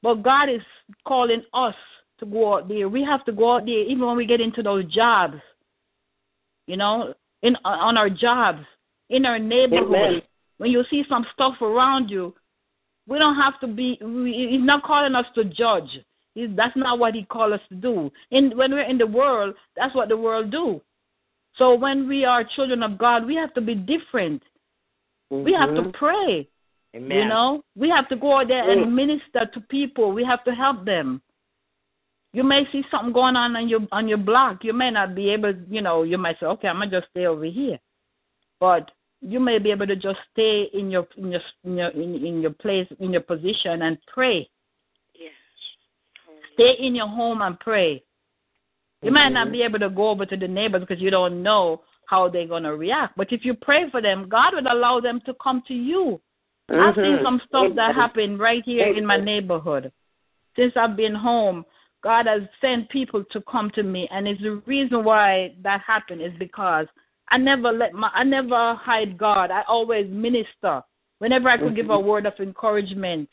but 0.03 0.23
God 0.23 0.49
is 0.49 0.61
calling 1.07 1.43
us 1.53 1.75
to 2.21 2.27
go 2.27 2.55
out 2.55 2.69
there. 2.69 2.89
We 2.89 3.03
have 3.03 3.25
to 3.25 3.33
go 3.33 3.57
out 3.57 3.67
there, 3.67 3.83
even 3.83 4.07
when 4.07 4.17
we 4.17 4.27
get 4.27 4.41
into 4.41 4.63
those 4.63 4.85
jobs. 4.93 5.37
You 6.67 6.77
know, 6.77 7.15
in 7.43 7.57
on 7.65 7.97
our 7.97 8.09
jobs, 8.11 8.65
in 9.11 9.27
our 9.27 9.39
neighborhood. 9.39 10.23
When 10.59 10.71
you 10.71 10.85
see 10.89 11.05
some 11.09 11.27
stuff 11.35 11.61
around 11.61 12.09
you, 12.09 12.35
we 13.07 13.19
don't 13.19 13.37
have 13.37 13.59
to 13.61 13.67
be. 13.67 13.99
We, 14.01 14.49
he's 14.51 14.65
not 14.65 14.83
calling 14.83 15.15
us 15.15 15.27
to 15.35 15.45
judge. 15.45 16.01
That's 16.35 16.77
not 16.77 16.99
what 16.99 17.15
he 17.15 17.25
called 17.25 17.53
us 17.53 17.61
to 17.69 17.75
do. 17.75 18.11
In 18.31 18.57
when 18.57 18.73
we're 18.73 18.83
in 18.83 18.99
the 18.99 19.07
world, 19.07 19.55
that's 19.77 19.95
what 19.95 20.09
the 20.09 20.17
world 20.17 20.51
do. 20.51 20.81
So 21.57 21.75
when 21.75 22.09
we 22.09 22.25
are 22.25 22.43
children 22.43 22.83
of 22.83 22.99
God, 22.99 23.27
we 23.27 23.37
have 23.37 23.55
to 23.55 23.61
be 23.61 23.75
different. 23.75 24.43
We 25.31 25.53
have 25.53 25.75
to 25.75 25.83
mm-hmm. 25.83 25.91
pray. 25.91 26.49
Amen. 26.95 27.19
You 27.19 27.25
know, 27.25 27.65
we 27.77 27.89
have 27.91 28.09
to 28.09 28.17
go 28.17 28.41
out 28.41 28.49
there 28.49 28.71
and 28.71 28.87
mm. 28.87 28.93
minister 28.93 29.51
to 29.53 29.61
people. 29.69 30.13
We 30.13 30.25
have 30.25 30.45
to 30.45 30.53
help 30.53 30.85
them. 30.85 31.21
You 32.33 32.45
may 32.45 32.65
see 32.71 32.83
something 32.91 33.13
going 33.13 33.37
on 33.37 33.57
on 33.57 33.69
your 33.69 33.81
on 33.91 34.09
your 34.09 34.19
block. 34.19 34.65
You 34.65 34.73
may 34.73 34.91
not 34.91 35.15
be 35.15 35.31
able, 35.31 35.55
you 35.69 35.83
know, 35.83 36.03
you 36.03 36.19
might 36.19 36.39
say, 36.39 36.47
okay, 36.47 36.69
I'm 36.69 36.79
gonna 36.79 36.91
just 36.91 37.11
stay 37.11 37.27
over 37.27 37.45
here, 37.45 37.79
but 38.61 38.91
you 39.21 39.41
may 39.41 39.59
be 39.59 39.71
able 39.71 39.87
to 39.87 39.97
just 39.97 40.19
stay 40.33 40.69
in 40.75 40.91
your 40.91 41.07
in 41.17 41.33
your 41.33 41.41
in 41.65 41.77
your 41.77 41.89
in, 41.91 42.25
in 42.25 42.43
your 42.43 42.51
place 42.51 42.87
in 43.01 43.13
your 43.13 43.23
position 43.23 43.83
and 43.83 43.99
pray. 44.13 44.49
Stay 46.55 46.77
in 46.81 46.95
your 46.95 47.09
home 47.09 47.43
and 47.43 47.59
pray. 47.61 48.03
You 49.03 49.11
might 49.11 49.29
not 49.29 49.47
mm-hmm. 49.47 49.53
be 49.53 49.63
able 49.63 49.79
to 49.81 49.91
go 49.91 50.09
over 50.09 50.25
to 50.25 50.37
the 50.37 50.49
neighbors 50.49 50.81
because 50.81 51.03
you 51.03 51.11
don't 51.11 51.43
know 51.43 51.83
how 52.07 52.29
they're 52.29 52.47
going 52.47 52.63
to 52.63 52.77
react. 52.77 53.17
But 53.17 53.33
if 53.33 53.45
you 53.45 53.55
pray 53.55 53.91
for 53.91 54.01
them, 54.01 54.29
God 54.29 54.55
will 54.55 54.73
allow 54.73 55.01
them 55.01 55.21
to 55.27 55.35
come 55.43 55.63
to 55.69 55.75
you. 55.75 56.21
I've 56.71 56.95
seen 56.95 57.05
mm-hmm. 57.05 57.25
some 57.25 57.41
stuff 57.47 57.73
that 57.77 57.95
happened 57.95 58.39
right 58.39 58.63
here 58.65 58.97
in 58.97 59.05
my 59.05 59.19
neighborhood. 59.19 59.93
Since 60.57 60.73
I've 60.77 60.97
been 60.97 61.15
home, 61.15 61.67
God 62.03 62.27
has 62.27 62.43
sent 62.61 62.89
people 62.89 63.25
to 63.33 63.43
come 63.43 63.71
to 63.75 63.83
me, 63.83 64.09
and 64.11 64.27
it's 64.27 64.41
the 64.41 64.63
reason 64.67 65.05
why 65.05 65.55
that 65.63 65.83
happened 65.87 66.23
is 66.23 66.33
because 66.39 66.87
I 67.31 67.39
never 67.39 67.73
let 67.73 67.93
my 67.93 68.11
I 68.15 68.25
never 68.25 68.75
hide 68.75 69.19
God. 69.19 69.51
I 69.51 69.63
always 69.69 70.09
minister. 70.11 70.83
Whenever 71.19 71.49
I 71.49 71.57
could 71.57 71.77
give 71.77 71.91
a 71.91 71.93
mm-hmm. 71.93 72.07
word 72.07 72.27
of 72.27 72.35
encouragement 72.39 73.29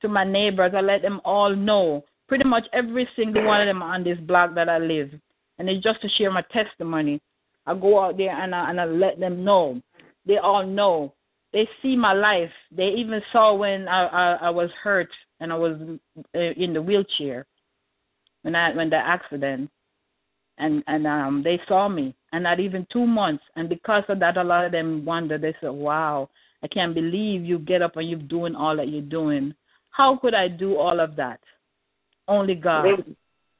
to 0.00 0.08
my 0.08 0.24
neighbors, 0.24 0.72
I 0.74 0.80
let 0.80 1.02
them 1.02 1.20
all 1.24 1.54
know. 1.54 2.04
Pretty 2.28 2.44
much 2.44 2.66
every 2.72 3.08
single 3.14 3.44
one 3.44 3.60
of 3.60 3.66
them 3.66 3.82
on 3.82 4.02
this 4.02 4.18
block 4.18 4.54
that 4.54 4.68
I 4.68 4.78
live, 4.78 5.10
and 5.58 5.68
it's 5.68 5.82
just 5.82 6.02
to 6.02 6.08
share 6.08 6.30
my 6.30 6.42
testimony. 6.52 7.20
I 7.66 7.74
go 7.74 8.00
out 8.00 8.16
there 8.16 8.30
and 8.30 8.54
I, 8.54 8.70
and 8.70 8.80
I 8.80 8.84
let 8.84 9.20
them 9.20 9.44
know. 9.44 9.80
They 10.26 10.38
all 10.38 10.66
know. 10.66 11.14
They 11.52 11.68
see 11.82 11.96
my 11.96 12.12
life. 12.12 12.50
They 12.70 12.88
even 12.88 13.22
saw 13.32 13.54
when 13.54 13.88
I 13.88 14.06
I, 14.06 14.32
I 14.46 14.50
was 14.50 14.70
hurt 14.82 15.10
and 15.40 15.52
I 15.52 15.56
was 15.56 15.80
uh, 16.34 16.38
in 16.38 16.72
the 16.72 16.82
wheelchair 16.82 17.46
when 18.42 18.54
I 18.54 18.72
when 18.74 18.90
the 18.90 18.96
accident, 18.96 19.70
and 20.58 20.82
and 20.86 21.06
um 21.06 21.42
they 21.42 21.60
saw 21.66 21.88
me, 21.88 22.14
and 22.32 22.44
not 22.44 22.60
even 22.60 22.86
two 22.92 23.06
months. 23.06 23.42
And 23.56 23.68
because 23.68 24.04
of 24.08 24.20
that, 24.20 24.36
a 24.36 24.44
lot 24.44 24.64
of 24.64 24.72
them 24.72 25.04
wonder. 25.04 25.38
They 25.38 25.54
said, 25.60 25.70
"Wow, 25.70 26.28
I 26.62 26.68
can't 26.68 26.94
believe 26.94 27.44
you 27.44 27.58
get 27.58 27.82
up 27.82 27.96
and 27.96 28.08
you're 28.08 28.18
doing 28.20 28.54
all 28.54 28.76
that 28.76 28.88
you're 28.88 29.02
doing. 29.02 29.54
How 29.90 30.16
could 30.16 30.34
I 30.34 30.48
do 30.48 30.76
all 30.76 31.00
of 31.00 31.16
that? 31.16 31.40
Only 32.28 32.54
God. 32.54 33.04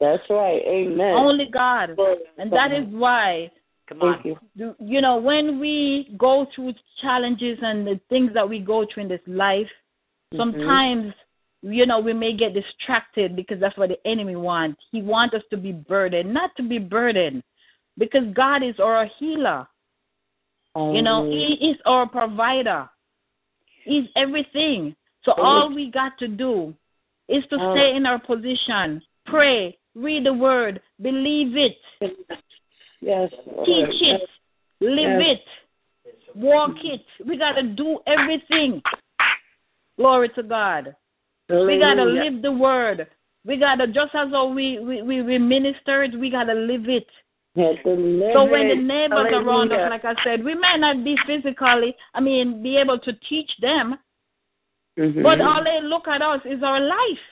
That's 0.00 0.22
right. 0.28 0.62
Amen. 0.66 1.14
Only 1.14 1.48
God. 1.50 1.96
And 2.38 2.52
that 2.52 2.72
is 2.72 2.84
why 2.90 3.50
Come 3.88 4.02
on. 4.02 4.14
Thank 4.14 4.38
you. 4.56 4.74
you 4.80 5.00
know, 5.00 5.16
when 5.16 5.60
we 5.60 6.12
go 6.18 6.46
through 6.54 6.72
challenges 7.00 7.56
and 7.62 7.86
the 7.86 8.00
things 8.08 8.32
that 8.34 8.48
we 8.48 8.58
go 8.58 8.84
through 8.92 9.04
in 9.04 9.08
this 9.08 9.20
life, 9.26 9.68
Mm-hmm. 10.34 10.38
sometimes 10.38 11.14
you 11.62 11.86
know, 11.86 11.98
we 11.98 12.12
may 12.12 12.36
get 12.36 12.54
distracted 12.54 13.34
because 13.34 13.58
that's 13.58 13.76
what 13.76 13.88
the 13.88 14.06
enemy 14.06 14.36
wants. 14.36 14.80
He 14.92 15.02
wants 15.02 15.34
us 15.34 15.42
to 15.50 15.56
be 15.56 15.72
burdened, 15.72 16.32
not 16.32 16.54
to 16.56 16.62
be 16.62 16.78
burdened, 16.78 17.42
because 17.98 18.22
God 18.34 18.62
is 18.62 18.78
our 18.78 19.08
healer. 19.18 19.66
You 20.76 21.00
know, 21.00 21.28
He 21.30 21.54
is 21.70 21.76
our 21.86 22.06
provider. 22.06 22.88
He's 23.84 24.04
everything. 24.14 24.94
So 25.24 25.32
all 25.32 25.74
we 25.74 25.90
got 25.90 26.18
to 26.18 26.28
do 26.28 26.74
is 27.28 27.44
to 27.50 27.56
stay 27.72 27.94
in 27.96 28.06
our 28.06 28.18
position, 28.18 29.02
pray, 29.26 29.76
read 29.94 30.24
the 30.26 30.32
word, 30.32 30.80
believe 31.00 31.56
it, 31.56 31.76
Yes. 33.00 33.30
teach 33.64 34.02
it, 34.02 34.28
live 34.80 35.20
Yes. 35.20 35.38
it, 36.04 36.14
walk 36.34 36.84
it. 36.84 37.04
We 37.24 37.36
got 37.36 37.52
to 37.52 37.62
do 37.62 38.00
everything. 38.06 38.82
Glory 39.96 40.28
to 40.30 40.42
God. 40.42 40.94
We 41.48 41.78
got 41.78 41.94
to 41.94 42.04
live 42.04 42.42
the 42.42 42.52
word. 42.52 43.06
We 43.44 43.56
got 43.56 43.76
to, 43.76 43.86
just 43.86 44.14
as 44.14 44.30
how 44.30 44.46
we, 44.48 44.78
we, 44.80 45.02
we, 45.02 45.22
we 45.22 45.38
minister 45.38 46.02
it, 46.02 46.18
we 46.18 46.30
got 46.30 46.44
to 46.44 46.54
live 46.54 46.88
it. 46.88 47.06
Had 47.56 47.76
to 47.84 47.90
live 47.90 48.32
So 48.34 48.44
when 48.44 48.68
the 48.68 48.74
neighbors 48.74 49.32
around 49.32 49.72
us, 49.72 49.88
like 49.88 50.04
I 50.04 50.14
said, 50.24 50.44
we 50.44 50.54
may 50.54 50.76
not 50.76 51.04
be 51.04 51.16
physically, 51.26 51.94
I 52.14 52.20
mean, 52.20 52.62
be 52.62 52.76
able 52.76 52.98
to 52.98 53.12
teach 53.28 53.50
them, 53.60 53.96
Mhm. 54.98 55.22
but 55.22 55.40
all 55.40 55.62
they 55.62 55.80
look 55.80 56.08
at 56.08 56.22
us 56.22 56.40
is 56.44 56.62
our 56.62 56.80
life. 56.80 57.26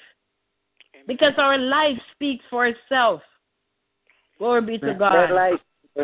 Because 1.06 1.34
our 1.38 1.58
life 1.58 1.98
speaks 2.12 2.44
for 2.50 2.66
itself. 2.66 3.22
Glory 4.38 4.62
be 4.62 4.78
to 4.78 4.94
God. 4.94 5.30
light. 5.30 5.60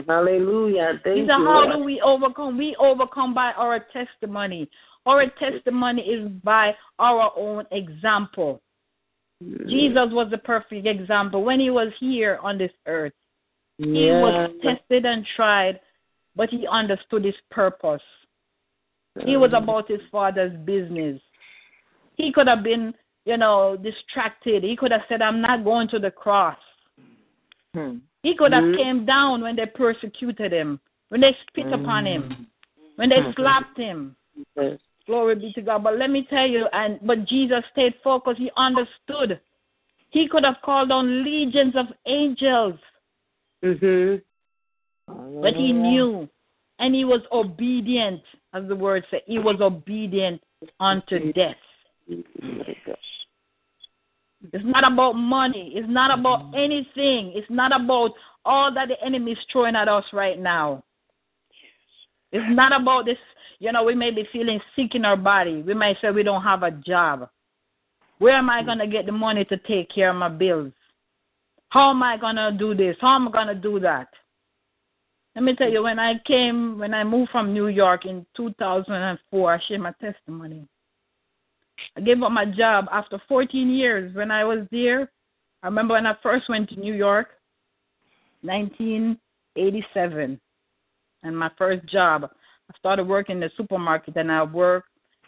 Hallelujah. 0.07 1.01
Thank 1.03 1.17
He 1.17 1.27
said, 1.27 1.39
you. 1.39 1.47
How 1.47 1.73
do 1.73 1.83
we 1.83 2.01
overcome? 2.01 2.57
We 2.57 2.77
overcome 2.77 3.35
by 3.35 3.53
our 3.53 3.81
testimony. 3.81 4.69
Our 5.07 5.27
testimony 5.31 6.03
is 6.03 6.31
by 6.45 6.77
our 6.99 7.33
own 7.37 7.67
example. 7.73 8.61
Jesus 9.67 10.11
was 10.13 10.29
the 10.31 10.39
perfect 10.39 10.87
example. 10.87 11.43
When 11.43 11.59
he 11.59 11.71
was 11.71 11.89
here 11.99 12.39
on 12.43 12.59
this 12.59 12.73
earth, 12.87 13.15
he 13.79 14.11
was 14.11 14.51
tested 14.63 15.07
and 15.07 15.27
tried, 15.35 15.81
but 16.37 16.51
he 16.51 16.67
understood 16.67 17.25
his 17.25 17.35
purpose. 17.51 18.03
He 19.25 19.37
was 19.37 19.53
about 19.55 19.89
his 19.89 20.01
father's 20.13 20.57
business. 20.65 21.21
He 22.21 22.33
could 22.33 22.49
have 22.49 22.63
been, 22.63 22.95
you 23.25 23.37
know, 23.37 23.77
distracted. 23.77 24.63
He 24.63 24.77
could 24.77 24.93
have 24.93 25.03
said, 25.09 25.23
I'm 25.23 25.41
not 25.41 25.65
going 25.65 25.89
to 25.89 25.99
the 25.99 26.11
cross. 26.11 26.59
Hmm. 27.75 27.99
He 28.23 28.35
could 28.35 28.53
have 28.53 28.77
came 28.77 29.07
down 29.07 29.41
when 29.41 29.57
they 29.57 29.67
persecuted 29.67 30.53
him, 30.53 30.79
when 31.09 31.23
they 31.23 31.35
spit 31.49 31.73
upon 31.73 32.07
him, 32.07 32.47
when 32.97 33.09
they 33.09 33.21
Mhm. 33.21 33.35
slapped 33.35 33.79
him. 33.79 34.17
Glory 35.07 35.35
be 35.37 35.53
to 35.55 35.63
God. 35.63 35.83
But 35.83 35.97
let 35.97 36.11
me 36.11 36.25
tell 36.25 36.47
you, 36.47 36.67
and 36.73 36.99
but 37.03 37.25
Jesus 37.25 37.65
stayed 37.73 37.95
focused. 38.05 38.39
He 38.39 38.51
understood. 38.57 39.41
He 40.11 40.29
could 40.29 40.45
have 40.45 40.61
called 40.63 40.91
on 40.93 41.25
legions 41.25 41.75
of 41.75 41.87
angels, 42.05 42.79
Mhm. 43.63 44.23
but 45.41 45.57
he 45.57 45.73
knew, 45.73 46.29
and 46.79 46.95
he 46.95 47.05
was 47.05 47.23
obedient, 47.33 48.23
as 48.53 48.69
the 48.69 48.77
word 48.77 49.07
said. 49.11 49.23
He 49.27 49.39
was 49.39 49.61
obedient 49.61 50.43
unto 50.79 51.33
death. 51.33 51.57
It's 54.53 54.65
not 54.65 54.91
about 54.91 55.13
money. 55.13 55.73
It's 55.75 55.89
not 55.89 56.19
about 56.19 56.53
anything. 56.55 57.33
It's 57.35 57.51
not 57.51 57.79
about 57.79 58.13
all 58.45 58.73
that 58.73 58.89
the 58.89 59.03
enemy 59.05 59.33
is 59.33 59.39
throwing 59.53 59.77
at 59.77 59.89
us 59.89 60.05
right 60.13 60.39
now. 60.39 60.83
It's 62.33 62.47
not 62.49 62.79
about 62.79 63.05
this. 63.07 63.19
You 63.59 63.73
know, 63.73 63.85
we 63.85 63.95
may 63.95 64.11
be 64.11 64.27
feeling 64.33 64.61
sick 64.75 64.95
in 64.95 65.05
our 65.05 65.17
body. 65.17 65.63
We 65.63 65.75
might 65.75 65.99
say 66.01 66.11
we 66.11 66.23
don't 66.23 66.43
have 66.43 66.63
a 66.63 66.71
job. 66.71 67.29
Where 68.19 68.35
am 68.35 68.49
I 68.49 68.61
hmm. 68.61 68.67
going 68.67 68.79
to 68.79 68.87
get 68.87 69.07
the 69.07 69.13
money 69.13 69.45
to 69.47 69.57
take 69.57 69.91
care 69.91 70.11
of 70.11 70.17
my 70.17 70.29
bills? 70.29 70.73
How 71.69 71.91
am 71.91 72.03
I 72.03 72.17
going 72.17 72.37
to 72.37 72.53
do 72.57 72.75
this? 72.75 72.97
How 73.01 73.17
am 73.17 73.29
I 73.29 73.31
going 73.31 73.47
to 73.49 73.55
do 73.55 73.79
that? 73.81 74.09
Let 75.35 75.45
me 75.45 75.55
tell 75.55 75.71
you, 75.71 75.85
when 75.85 75.99
I 75.99 76.19
came, 76.27 76.79
when 76.79 76.93
I 76.93 77.05
moved 77.05 77.31
from 77.31 77.53
New 77.53 77.69
York 77.69 78.05
in 78.05 78.27
2004, 78.37 79.55
I 79.55 79.61
shared 79.67 79.81
my 79.81 79.93
testimony. 80.01 80.67
I 81.97 82.01
gave 82.01 82.23
up 82.23 82.33
my 82.33 82.45
job 82.45 82.87
after 82.93 83.21
14 83.29 83.71
years. 83.71 84.15
When 84.15 84.31
I 84.31 84.45
was 84.45 84.67
there, 84.71 85.11
I 85.63 85.67
remember 85.67 85.95
when 85.95 86.07
I 86.07 86.15
first 86.23 86.49
went 86.49 86.69
to 86.71 86.81
New 86.81 86.95
York, 86.95 87.29
1987, 88.43 90.41
and 91.23 91.39
my 91.39 91.51
first 91.59 91.85
job. 91.87 92.25
I 92.25 92.79
started 92.79 93.07
working 93.07 93.37
in 93.37 93.41
the 93.41 93.51
supermarket, 93.57 94.17
and 94.17 94.33
I 94.33 94.43
work. 94.43 94.85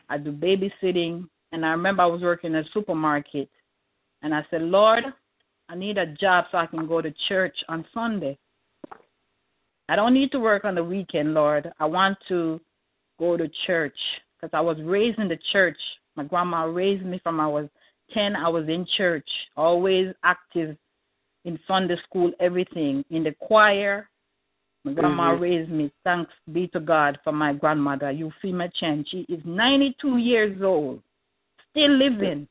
I 0.09 0.19
do 0.19 0.33
babysitting, 0.33 1.29
and 1.53 1.67
I 1.67 1.71
remember 1.71 2.03
I 2.03 2.07
was 2.07 2.23
working 2.23 2.53
in 2.53 2.57
a 2.57 2.65
supermarket, 2.73 3.49
and 4.23 4.35
I 4.35 4.45
said, 4.51 4.63
Lord, 4.63 5.05
I 5.69 5.75
need 5.75 5.99
a 5.99 6.07
job 6.07 6.47
so 6.51 6.59
I 6.59 6.67
can 6.67 6.87
go 6.87 7.01
to 7.01 7.13
church 7.29 7.57
on 7.69 7.85
Sunday. 7.93 8.39
I 9.89 9.97
don't 9.97 10.15
need 10.15 10.31
to 10.33 10.41
work 10.41 10.65
on 10.65 10.75
the 10.75 10.85
weekend, 10.85 11.35
Lord. 11.35 11.73
I 11.79 11.87
want 11.87 12.17
to 12.29 12.61
go 13.19 13.37
to 13.37 13.51
church 13.67 13.97
because 14.41 14.57
I 14.57 14.61
was 14.61 14.77
raised 14.83 15.19
in 15.19 15.29
the 15.29 15.39
church. 15.53 15.77
My 16.17 16.25
grandma 16.25 16.65
raised 16.65 17.05
me 17.05 17.19
from 17.23 17.41
I 17.41 17.47
was 17.47 17.69
10. 18.13 18.37
I 18.37 18.49
was 18.49 18.69
in 18.69 18.87
church, 18.97 19.29
always 19.57 20.13
active 20.23 20.77
in 21.45 21.59
Sunday 21.67 21.97
school, 22.05 22.31
everything. 22.41 23.05
In 23.11 23.25
the 23.25 23.33
choir, 23.33 24.09
my 24.85 24.93
grandma 24.93 25.35
Mhm. 25.35 25.41
raised 25.41 25.71
me. 25.71 25.91
Thanks 26.05 26.33
be 26.53 26.69
to 26.69 26.81
God 26.81 27.19
for 27.25 27.33
my 27.33 27.53
grandmother, 27.53 28.11
Euphemia 28.11 28.69
Chen. 28.69 29.05
She 29.05 29.23
is 29.29 29.45
92 29.45 30.19
years 30.19 30.61
old, 30.63 31.03
still 31.71 31.93
living. 31.93 32.49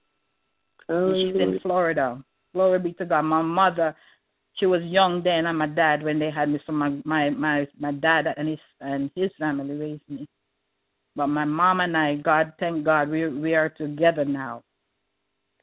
And 0.89 1.15
she's 1.15 1.35
in. 1.35 1.59
Florida. 1.59 2.23
Glory 2.53 2.79
be 2.79 2.93
to 2.93 3.05
God. 3.05 3.21
My 3.23 3.41
mother, 3.41 3.95
she 4.55 4.65
was 4.65 4.83
young 4.83 5.21
then, 5.23 5.45
and 5.45 5.57
my 5.57 5.67
dad 5.67 6.03
when 6.03 6.19
they 6.19 6.29
had 6.29 6.49
me. 6.49 6.59
So 6.65 6.73
my 6.73 6.89
my 7.05 7.29
my 7.29 7.67
my 7.79 7.91
dad 7.91 8.33
and 8.35 8.47
his 8.49 8.59
and 8.81 9.09
his 9.15 9.31
family 9.39 9.75
raised 9.75 10.09
me. 10.09 10.27
But 11.15 11.27
my 11.27 11.45
mom 11.45 11.81
and 11.81 11.95
I, 11.95 12.15
God, 12.15 12.53
thank 12.59 12.85
God, 12.85 13.09
we 13.09 13.27
we 13.27 13.53
are 13.55 13.69
together 13.69 14.25
now. 14.25 14.63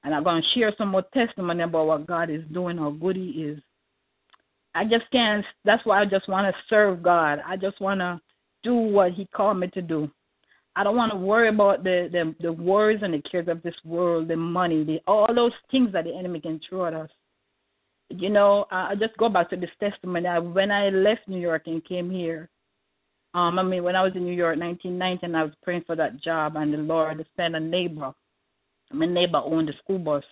And 0.05 0.15
I'm 0.15 0.25
gonna 0.25 0.43
share 0.55 0.73
some 0.77 0.89
more 0.89 1.05
testimony 1.15 1.63
about 1.63 1.87
what 1.87 2.07
God 2.07 2.31
is 2.31 2.43
doing, 2.53 2.79
how 2.79 2.91
good 2.91 3.17
He 3.17 3.31
is. 3.31 3.61
I 4.75 4.85
just 4.85 5.11
can't. 5.11 5.45
That's 5.65 5.85
why 5.85 6.01
I 6.01 6.05
just 6.05 6.29
want 6.29 6.55
to 6.55 6.63
serve 6.69 7.03
God. 7.03 7.43
I 7.47 7.57
just 7.57 7.81
want 7.81 8.01
to 8.01 8.21
do 8.63 8.75
what 8.75 9.13
He 9.13 9.27
called 9.27 9.59
me 9.59 9.69
to 9.69 9.83
do. 9.83 10.11
I 10.77 10.85
don't 10.85 10.97
want 10.97 11.11
to 11.11 11.19
worry 11.19 11.49
about 11.49 11.83
the, 11.83 12.09
the 12.13 12.35
the 12.41 12.53
worries 12.53 13.01
and 13.03 13.15
the 13.15 13.23
cares 13.23 13.49
of 13.49 13.63
this 13.63 13.75
world, 13.85 14.29
the 14.29 14.37
money, 14.37 14.85
the 14.85 15.01
all 15.07 15.35
those 15.35 15.53
things 15.71 15.93
that 15.93 16.05
the 16.05 16.15
enemy 16.15 16.41
can 16.41 16.61
throw 16.69 16.87
at 16.87 16.95
us. 16.95 17.11
You 18.11 18.31
know, 18.31 18.67
I 18.71 18.91
I 18.91 18.95
just 18.95 19.17
go 19.17 19.29
back 19.29 19.51
to 19.51 19.57
this 19.57 19.71
testimony. 19.81 20.27
I, 20.29 20.39
when 20.39 20.71
I 20.71 20.91
left 20.91 21.27
New 21.27 21.41
York 21.41 21.63
and 21.67 21.85
came 21.85 22.11
here, 22.11 22.49
um, 23.35 23.59
I 23.59 23.63
mean, 23.63 23.85
when 23.85 23.97
I 23.97 24.03
was 24.03 24.13
in 24.15 24.25
New 24.25 24.33
York, 24.33 24.59
1990, 24.59 25.37
I 25.37 25.45
was 25.45 25.53
praying 25.63 25.85
for 25.87 25.97
that 25.97 26.21
job, 26.23 26.57
and 26.57 26.73
the 26.73 26.79
Lord 26.79 27.25
sent 27.37 27.57
a 27.57 27.61
neighbor. 27.61 28.13
My 28.93 29.07
neighbor 29.07 29.43
owned 29.45 29.69
a 29.69 29.77
school 29.79 29.99
bus 29.99 30.25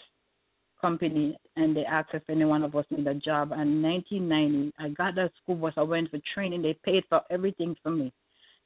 company, 0.80 1.36
and 1.56 1.76
they 1.76 1.84
asked 1.84 2.14
if 2.14 2.22
any 2.28 2.44
one 2.44 2.62
of 2.62 2.74
us 2.74 2.86
need 2.90 3.06
a 3.06 3.14
job. 3.14 3.52
And 3.52 3.82
1990, 3.82 4.72
I 4.78 4.88
got 4.90 5.14
that 5.16 5.32
school 5.42 5.56
bus. 5.56 5.74
I 5.76 5.82
went 5.82 6.10
for 6.10 6.18
training. 6.32 6.62
They 6.62 6.74
paid 6.84 7.04
for 7.08 7.20
everything 7.30 7.76
for 7.82 7.90
me. 7.90 8.12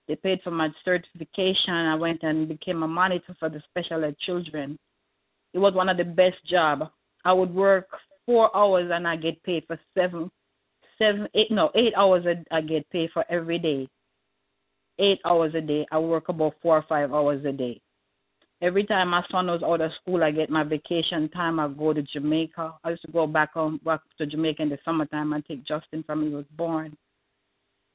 They 0.07 0.17
paid 0.17 0.41
for 0.43 0.51
my 0.51 0.69
certification. 0.85 1.75
I 1.75 1.95
went 1.95 2.23
and 2.23 2.49
became 2.49 2.83
a 2.83 2.89
monitor 2.89 3.37
for 3.39 3.49
the 3.49 3.63
special 3.71 4.05
ed 4.05 4.17
children. 4.19 4.79
It 5.55 5.59
was 5.59 5.75
one 5.75 5.89
of 5.89 5.97
the 5.97 6.05
best 6.05 6.37
jobs. 6.47 6.83
I 7.25 7.33
would 7.33 7.55
work 7.55 7.89
four 8.27 8.55
hours 8.57 8.91
and 8.93 9.07
I 9.07 9.17
get 9.17 9.43
paid 9.43 9.65
for 9.67 9.79
seven, 9.95 10.31
seven, 10.99 11.29
eight, 11.35 11.51
no, 11.51 11.71
eight 11.75 11.95
hours 11.97 12.25
I 12.51 12.61
get 12.61 12.89
paid 12.91 13.11
for 13.13 13.25
every 13.29 13.59
day. 13.59 13.89
Eight 15.01 15.19
hours 15.25 15.55
a 15.55 15.61
day. 15.63 15.87
I 15.91 15.99
work 15.99 16.29
about 16.29 16.55
four 16.63 16.77
or 16.77 16.85
five 16.87 17.13
hours 17.13 17.45
a 17.47 17.53
day. 17.53 17.81
Every 18.61 18.85
time 18.85 19.09
my 19.09 19.25
son 19.31 19.47
was 19.47 19.63
out 19.63 19.81
of 19.81 19.93
school, 19.95 20.23
I 20.23 20.31
get 20.31 20.51
my 20.51 20.63
vacation 20.63 21.31
time. 21.31 21.59
I 21.59 21.69
go 21.69 21.95
to 21.95 22.03
Jamaica. 22.03 22.75
I 22.85 22.91
used 22.91 23.03
to 23.07 23.11
go 23.11 23.27
back 23.27 23.55
home, 23.55 23.81
back 23.83 24.01
to 24.19 24.27
Jamaica 24.27 24.61
in 24.61 24.69
the 24.69 24.79
summertime 24.85 25.33
and 25.33 25.45
take 25.47 25.65
Justin 25.65 26.03
from 26.03 26.23
he 26.23 26.29
was 26.29 26.45
born. 26.59 26.95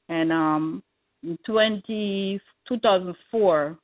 And 0.08 0.32
um, 0.32 0.82
in 1.22 1.38
20, 1.46 2.40
2004, 2.66 3.78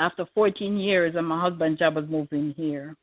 after 0.00 0.26
14 0.34 0.76
years, 0.76 1.14
and 1.14 1.26
my 1.26 1.40
husband's 1.40 1.78
job 1.78 1.94
was 1.94 2.06
moving 2.08 2.52
here. 2.56 2.96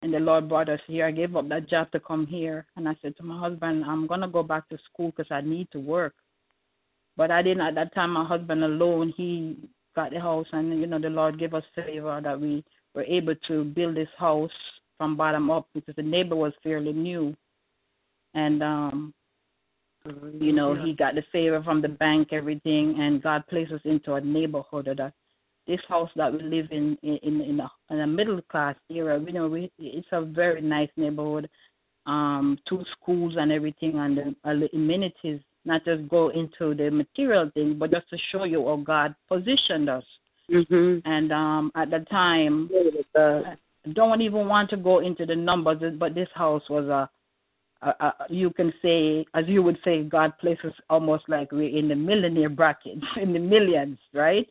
And 0.00 0.14
the 0.14 0.20
Lord 0.20 0.48
brought 0.48 0.70
us 0.70 0.80
here. 0.86 1.04
I 1.04 1.10
gave 1.10 1.36
up 1.36 1.48
that 1.50 1.68
job 1.68 1.90
to 1.92 2.00
come 2.00 2.26
here. 2.26 2.66
And 2.76 2.88
I 2.88 2.94
said 3.02 3.16
to 3.18 3.22
my 3.22 3.38
husband, 3.38 3.84
I'm 3.84 4.06
going 4.06 4.20
to 4.20 4.28
go 4.28 4.42
back 4.42 4.68
to 4.70 4.78
school 4.90 5.12
because 5.14 5.30
I 5.30 5.42
need 5.42 5.68
to 5.72 5.80
work. 5.80 6.14
But 7.16 7.30
I 7.30 7.42
didn't, 7.42 7.62
at 7.62 7.74
that 7.76 7.94
time, 7.94 8.12
my 8.12 8.24
husband 8.24 8.64
alone, 8.64 9.12
he 9.16 9.56
got 9.94 10.10
the 10.10 10.20
house. 10.20 10.46
And, 10.52 10.80
you 10.80 10.86
know, 10.86 10.98
the 10.98 11.10
Lord 11.10 11.38
gave 11.38 11.54
us 11.54 11.64
favor 11.74 12.20
that 12.22 12.40
we 12.40 12.64
were 12.94 13.04
able 13.04 13.34
to 13.48 13.64
build 13.64 13.96
this 13.96 14.08
house 14.18 14.50
from 14.98 15.16
bottom 15.16 15.50
up 15.50 15.66
because 15.74 15.94
the 15.96 16.02
neighbor 16.02 16.36
was 16.36 16.52
fairly 16.62 16.92
new. 16.92 17.34
And, 18.34 18.62
um, 18.62 19.14
you 20.38 20.52
know, 20.52 20.74
he 20.74 20.92
got 20.92 21.14
the 21.14 21.24
favor 21.32 21.62
from 21.62 21.80
the 21.80 21.88
bank, 21.88 22.28
everything, 22.32 22.96
and 22.98 23.22
God 23.22 23.44
placed 23.48 23.72
us 23.72 23.80
into 23.84 24.14
a 24.14 24.20
neighborhood 24.20 24.86
that 24.86 25.12
this 25.66 25.80
house 25.88 26.10
that 26.16 26.30
we 26.30 26.42
live 26.42 26.66
in 26.70 26.98
in 27.02 27.40
in 27.40 27.60
a, 27.60 27.70
in 27.90 28.00
a 28.00 28.06
middle 28.06 28.42
class 28.50 28.76
era. 28.90 29.18
You 29.18 29.32
know, 29.32 29.48
we, 29.48 29.72
it's 29.78 30.06
a 30.12 30.22
very 30.22 30.60
nice 30.60 30.90
neighborhood. 30.96 31.48
Um, 32.06 32.58
two 32.68 32.84
schools 32.92 33.34
and 33.38 33.50
everything, 33.50 33.94
and 33.96 34.36
the 34.44 34.68
amenities. 34.74 35.40
Not 35.64 35.84
just 35.84 36.08
go 36.08 36.28
into 36.28 36.74
the 36.74 36.90
material 36.90 37.50
thing, 37.54 37.78
but 37.78 37.90
just 37.90 38.08
to 38.10 38.18
show 38.30 38.44
you 38.44 38.66
how 38.66 38.76
God 38.76 39.14
positioned 39.28 39.88
us. 39.88 40.04
Mm-hmm. 40.50 41.08
And 41.10 41.32
um, 41.32 41.72
at 41.74 41.90
the 41.90 42.00
time, 42.10 42.68
I 43.16 43.56
don't 43.92 44.20
even 44.20 44.46
want 44.46 44.70
to 44.70 44.76
go 44.76 44.98
into 45.00 45.24
the 45.24 45.36
numbers, 45.36 45.80
but 45.98 46.14
this 46.14 46.28
house 46.34 46.62
was 46.68 46.86
a, 46.86 47.08
a, 47.86 48.04
a 48.04 48.12
you 48.28 48.50
can 48.50 48.72
say, 48.82 49.24
as 49.34 49.44
you 49.46 49.62
would 49.62 49.78
say, 49.84 50.02
God 50.02 50.36
places 50.38 50.72
almost 50.90 51.24
like 51.28 51.50
we're 51.50 51.76
in 51.76 51.88
the 51.88 51.94
millionaire 51.94 52.50
bracket, 52.50 52.98
in 53.20 53.32
the 53.32 53.38
millions, 53.38 53.98
right? 54.12 54.48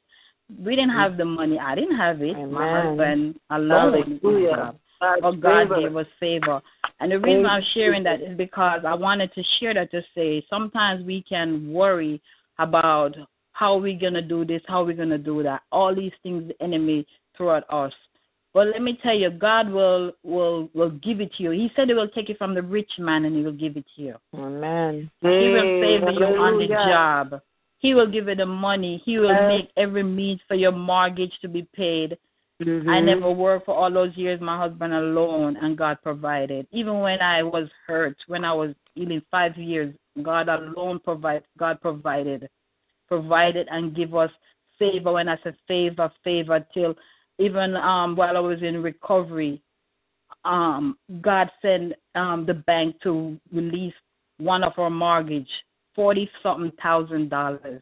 We 0.60 0.76
didn't 0.76 0.92
have 0.92 1.18
the 1.18 1.26
money. 1.26 1.58
I 1.60 1.76
didn't 1.76 1.98
have 1.98 2.22
it. 2.22 2.34
My 2.34 2.70
Amen. 2.70 2.86
husband 2.88 3.40
alone. 3.50 4.20
Hallelujah. 4.22 4.76
But 5.00 5.42
God 5.42 5.70
gave 5.80 5.96
us 5.96 6.06
favor. 6.20 6.62
And 7.04 7.12
the 7.12 7.20
reason 7.20 7.46
I'm 7.46 7.62
sharing 7.74 8.02
that 8.04 8.22
is 8.22 8.38
because 8.38 8.86
I 8.88 8.94
wanted 8.94 9.34
to 9.34 9.44
share 9.60 9.74
that 9.74 9.92
to 9.92 10.02
say 10.16 10.42
sometimes 10.50 11.06
we 11.06 11.22
can 11.28 11.70
worry 11.70 12.22
about 12.60 13.14
how 13.52 13.76
we're 13.76 14.00
going 14.00 14.14
to 14.14 14.22
do 14.22 14.46
this, 14.46 14.62
how 14.70 14.86
we're 14.86 14.96
going 14.96 15.10
to 15.10 15.18
do 15.18 15.44
that. 15.44 15.64
All 15.70 15.94
these 15.94 16.14
things 16.24 16.48
the 16.48 16.64
enemy 16.64 17.06
throw 17.36 17.58
at 17.58 17.66
us. 17.70 17.92
But 18.54 18.68
let 18.68 18.82
me 18.82 18.98
tell 19.04 19.14
you, 19.14 19.32
God 19.32 19.70
will 19.70 20.14
will 20.24 20.70
will 20.74 20.92
give 20.92 21.20
it 21.20 21.34
to 21.34 21.44
you. 21.44 21.52
He 21.52 21.70
said 21.76 21.90
he 21.90 21.94
will 21.94 22.08
take 22.08 22.30
it 22.30 22.38
from 22.38 22.56
the 22.56 22.62
rich 22.62 22.92
man 22.98 23.26
and 23.26 23.36
he 23.36 23.42
will 23.42 23.52
give 23.52 23.76
it 23.76 23.86
to 23.98 24.02
you. 24.02 24.16
Amen. 24.34 25.12
He 25.20 25.50
will 25.50 25.82
favor 25.82 26.10
you 26.10 26.26
on 26.26 26.58
the 26.58 26.68
job. 26.68 27.42
He 27.80 27.94
will 27.94 28.08
give 28.10 28.30
you 28.30 28.36
the 28.36 28.46
money. 28.46 29.02
He 29.04 29.20
will 29.20 29.34
Yes. 29.34 29.48
make 29.50 29.72
every 29.76 30.04
means 30.04 30.40
for 30.48 30.56
your 30.56 30.72
mortgage 30.72 31.38
to 31.42 31.50
be 31.50 31.64
paid. 31.76 32.18
Mhm. 32.68 32.90
I 32.90 33.00
never 33.00 33.32
worked 33.32 33.66
for 33.66 33.76
all 33.76 33.92
those 33.92 34.16
years, 34.16 34.40
my 34.42 34.58
husband 34.58 34.94
alone, 34.94 35.58
and 35.58 35.78
God 35.78 35.98
provided. 36.02 36.68
Even 36.72 37.00
when 37.00 37.22
I 37.22 37.44
was 37.44 37.70
hurt, 37.88 38.18
when 38.28 38.44
I 38.44 38.54
was 38.54 38.76
healing 38.96 39.22
five 39.32 39.58
years, 39.58 39.94
God 40.22 40.50
alone 40.50 41.00
provide. 41.00 41.44
God 41.58 41.82
provided, 41.82 42.50
provided 43.08 43.68
and 43.72 43.96
give 43.96 44.16
us 44.16 44.32
favor. 44.78 45.14
When 45.14 45.30
I 45.30 45.38
say 45.44 45.54
favor, 45.68 46.12
favor, 46.24 46.66
till 46.74 46.96
even 47.40 47.76
um 47.76 48.16
while 48.16 48.38
I 48.38 48.40
was 48.40 48.62
in 48.62 48.84
recovery, 48.84 49.62
um 50.46 50.98
God 51.22 51.50
sent 51.62 51.94
um 52.16 52.46
the 52.46 52.54
bank 52.54 53.00
to 53.02 53.40
release 53.52 53.94
one 54.38 54.64
of 54.64 54.78
our 54.78 54.90
mortgage, 54.90 55.50
forty 55.96 56.30
something 56.42 56.72
thousand 56.82 57.30
dollars. 57.30 57.82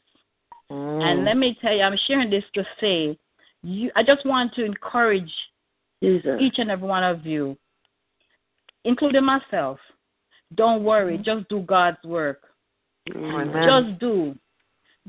Mm. 0.71 1.03
And 1.03 1.25
let 1.25 1.37
me 1.37 1.57
tell 1.61 1.73
you, 1.73 1.81
I'm 1.81 1.97
sharing 2.07 2.29
this 2.29 2.45
to 2.53 2.63
say, 2.79 3.17
you. 3.63 3.91
I 3.95 4.03
just 4.03 4.25
want 4.25 4.53
to 4.55 4.65
encourage 4.65 5.31
Jesus. 6.01 6.39
each 6.39 6.59
and 6.59 6.71
every 6.71 6.87
one 6.87 7.03
of 7.03 7.25
you, 7.25 7.57
including 8.85 9.23
myself. 9.23 9.79
Don't 10.55 10.83
worry, 10.83 11.17
just 11.17 11.47
do 11.49 11.61
God's 11.61 12.03
work. 12.03 12.41
Just 13.07 13.99
do. 13.99 14.37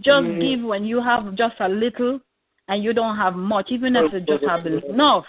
Just 0.00 0.26
Mhm. 0.26 0.40
give 0.40 0.62
when 0.62 0.84
you 0.84 1.00
have 1.00 1.34
just 1.34 1.57
a 1.61 1.68
little 1.68 2.20
and 2.68 2.82
you 2.82 2.92
don't 2.92 3.16
have 3.16 3.34
much, 3.34 3.70
even 3.70 3.96
if 3.96 4.12
you 4.12 4.20
just 4.20 4.45
have 4.45 4.66
enough 4.66 5.26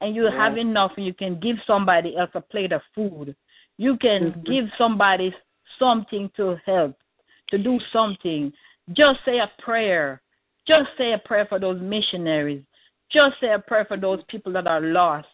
and 0.00 0.14
you 0.14 0.24
have 0.24 0.56
enough 0.56 0.92
and 0.96 1.04
you 1.06 1.12
can 1.14 1.38
give 1.40 1.60
somebody 1.66 2.16
else 2.16 2.30
a 2.34 2.40
plate 2.40 2.72
of 2.72 2.82
food. 2.94 3.34
You 3.78 3.96
can 3.96 4.32
Mhm. 4.32 4.44
give 4.44 4.72
somebody 4.78 5.34
something 5.78 6.30
to 6.30 6.56
help, 6.64 6.96
to 7.48 7.58
do 7.58 7.78
something. 7.92 8.52
Just 8.92 9.22
say 9.24 9.38
a 9.38 9.48
prayer. 9.58 10.22
Just 10.66 10.88
say 10.98 11.12
a 11.12 11.18
prayer 11.18 11.46
for 11.46 11.58
those 11.58 11.80
missionaries. 11.80 12.62
Just 13.10 13.36
say 13.40 13.52
a 13.52 13.58
prayer 13.58 13.84
for 13.84 13.96
those 13.96 14.20
people 14.28 14.52
that 14.52 14.66
are 14.66 14.80
lost. 14.80 15.28